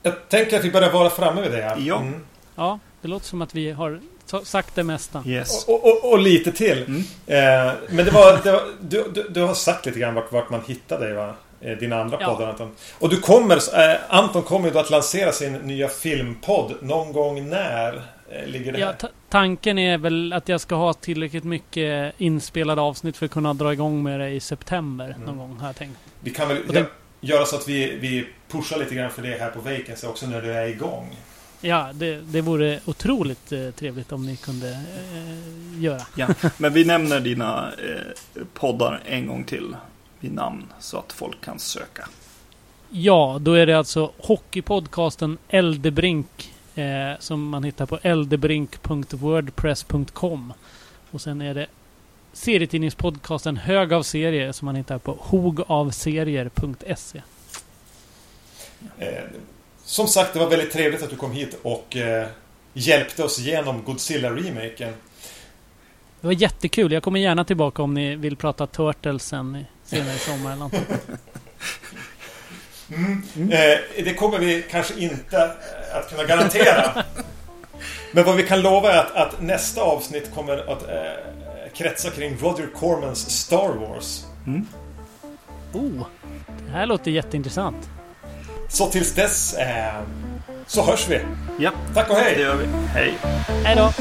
Jag 0.03 0.29
tänker 0.29 0.59
att 0.59 0.65
vi 0.65 0.71
börjar 0.71 0.93
vara 0.93 1.11
framme 1.11 1.43
vid 1.43 1.51
det. 1.51 1.59
Ja. 1.59 1.77
Ja. 1.79 2.01
Mm. 2.01 2.21
Ja, 2.57 2.79
det 3.03 3.09
låter 3.09 3.27
som 3.27 3.43
att 3.43 3.55
vi 3.55 3.71
har 3.71 4.01
sa- 4.27 4.45
sagt 4.45 4.75
det 4.75 4.83
mesta. 4.83 5.23
Yes. 5.27 5.65
Och, 5.69 5.85
och, 5.87 6.13
och 6.13 6.19
lite 6.19 6.53
till. 6.53 6.83
Mm. 6.83 7.01
Eh, 7.27 7.73
men 7.91 8.05
det 8.05 8.11
var, 8.11 8.41
det 8.45 8.53
var 8.53 8.63
du, 8.81 9.05
du, 9.15 9.29
du 9.31 9.41
har 9.43 9.55
sagt 9.55 9.87
lite 9.87 9.99
grann 9.99 10.15
vart, 10.15 10.33
vart 10.33 10.51
man 10.51 10.61
hittar 10.67 11.01
dig 11.01 11.13
va? 11.13 11.35
Eh, 11.61 11.79
Dina 11.79 12.01
andra 12.01 12.19
Ja. 12.21 12.35
poddar 12.35 12.49
Anton. 12.51 12.71
Och 12.99 13.09
du 13.09 13.17
kommer, 13.21 13.57
eh, 13.91 13.97
Anton 14.09 14.43
kommer 14.43 14.67
ju 14.69 14.73
då 14.75 14.79
att 14.79 14.91
lansera 14.91 15.33
sin 15.33 15.53
nya 15.53 15.89
filmpodd. 15.89 16.75
Någon 16.81 17.13
gång 17.13 17.49
när 17.49 18.03
eh, 18.31 18.47
ligger 18.47 18.73
det 18.73 18.79
Ja, 18.79 18.93
tanken 19.29 19.79
är 19.79 19.99
väl 19.99 20.33
att 20.33 20.49
jag 20.49 20.61
ska 20.61 20.75
ha 20.75 20.93
tillräckligt 20.95 21.45
mycket 21.45 22.15
inspelade 22.19 22.81
avsnitt 22.81 23.17
för 23.17 23.27
att 23.27 23.33
kunna 23.33 23.55
dra 23.55 23.73
igång 23.73 24.03
med 24.03 24.21
det 24.21 24.29
i 24.31 24.41
september 24.41 25.05
Mm. 25.07 25.21
någon 25.23 25.39
gång 25.39 25.57
har 25.61 25.67
jag 25.69 25.77
tänkt. 25.77 25.99
Vi 26.21 26.31
kan 26.31 26.49
väl 26.49 26.57
gö- 26.69 26.85
göra 27.21 27.45
så 27.45 27.57
att 27.57 27.69
vi, 27.69 27.97
vi 28.01 28.27
pushar 28.51 28.79
lite 28.79 28.95
grann 28.95 29.11
för 29.11 29.23
det 29.23 29.39
här 29.41 29.51
på 29.51 29.61
Vacancy 29.61 30.07
också 30.07 30.27
när 30.27 30.43
du 30.43 30.53
är 30.53 30.67
igång. 30.67 31.17
Ja, 31.65 31.91
det, 31.95 32.21
det 32.21 32.41
vore 32.41 32.81
otroligt 32.85 33.53
eh, 33.53 33.71
trevligt 33.71 34.13
om 34.13 34.27
ni 34.27 34.37
kunde 34.37 34.71
eh, 34.71 35.83
göra. 35.83 36.03
Ja. 36.17 36.29
Men 36.59 36.73
vi 36.73 36.85
nämner 36.85 37.21
dina 37.21 37.73
eh, 37.73 38.01
poddar 38.55 39.01
en 39.07 39.27
gång 39.27 39.45
till 39.45 39.77
vid 40.21 40.33
namn 40.33 40.67
så 40.81 40.99
att 40.99 41.13
folk 41.13 41.41
kan 41.41 41.59
söka. 41.59 42.09
Ja, 42.91 43.39
då 43.41 43.53
är 43.53 43.67
det 43.67 43.79
alltså 43.79 44.13
hockeypodcasten 44.19 45.39
Eldebrink 45.49 46.53
eh, 46.75 47.13
som 47.19 47.49
man 47.49 47.65
hittar 47.65 47.87
på 47.87 47.99
eldebrink.wordpress.com. 48.03 50.53
Och 51.11 51.21
sen 51.21 51.41
är 51.41 51.55
det 51.55 51.67
serietidningspodcasten 52.33 53.57
Hög 53.57 53.93
av 53.93 54.03
serier 54.03 54.53
som 54.53 54.67
man 54.67 54.77
hittar 54.77 54.99
på 54.99 55.17
hogavserier.se. 55.21 57.23
Eh, 58.99 59.25
som 59.85 60.09
sagt, 60.09 60.33
det 60.33 60.39
var 60.39 60.51
väldigt 60.51 60.73
trevligt 60.73 61.03
att 61.03 61.11
du 61.11 61.17
kom 61.17 61.33
hit 61.33 61.59
och 61.63 61.97
eh, 61.97 62.27
hjälpte 62.73 63.25
oss 63.25 63.39
igenom 63.39 63.83
Godzilla-remaken. 63.85 64.93
Det 66.21 66.27
var 66.27 66.33
jättekul. 66.33 66.93
Jag 66.93 67.03
kommer 67.03 67.21
gärna 67.21 67.45
tillbaka 67.45 67.83
om 67.83 67.95
ni 67.95 68.17
vill 68.17 68.37
prata 68.37 68.67
Turtles 68.67 69.27
sen 69.27 69.65
senare 69.85 70.15
i 70.15 70.19
sommar 70.19 70.53
eller 70.53 70.63
något. 70.63 70.73
Mm. 72.89 73.53
Eh, 73.53 74.05
det 74.05 74.15
kommer 74.15 74.39
vi 74.39 74.65
kanske 74.71 75.01
inte 75.01 75.37
eh, 75.37 75.97
att 75.97 76.11
kunna 76.11 76.25
garantera. 76.25 77.05
Men 78.13 78.25
vad 78.25 78.37
vi 78.37 78.43
kan 78.43 78.63
lova 78.63 78.93
är 78.93 78.99
att, 78.99 79.13
att 79.17 79.43
nästa 79.43 79.83
avsnitt 79.83 80.35
kommer 80.35 80.73
att 80.73 80.83
eh, 80.83 81.73
kretsa 81.75 82.11
kring 82.11 82.37
Roger 82.41 82.69
Cormans 82.81 83.31
Star 83.31 83.69
Wars. 83.69 84.25
Mm. 84.47 84.67
Oh, 85.73 86.07
det 86.67 86.73
här 86.73 86.87
låter 86.87 87.11
jätteintressant. 87.11 87.91
Så 88.73 88.87
tills 88.87 89.13
dess 89.15 89.55
eh, 89.55 90.03
så 90.67 90.83
hörs 90.83 91.09
vi. 91.09 91.21
Ja. 91.59 91.71
Tack 91.95 92.11
och 92.11 92.17
hej. 92.17 92.35
Det 92.37 92.43
gör 92.43 92.57
vi. 92.57 92.67
Hej. 92.95 93.15
Hej 93.65 93.77
då. 93.77 93.93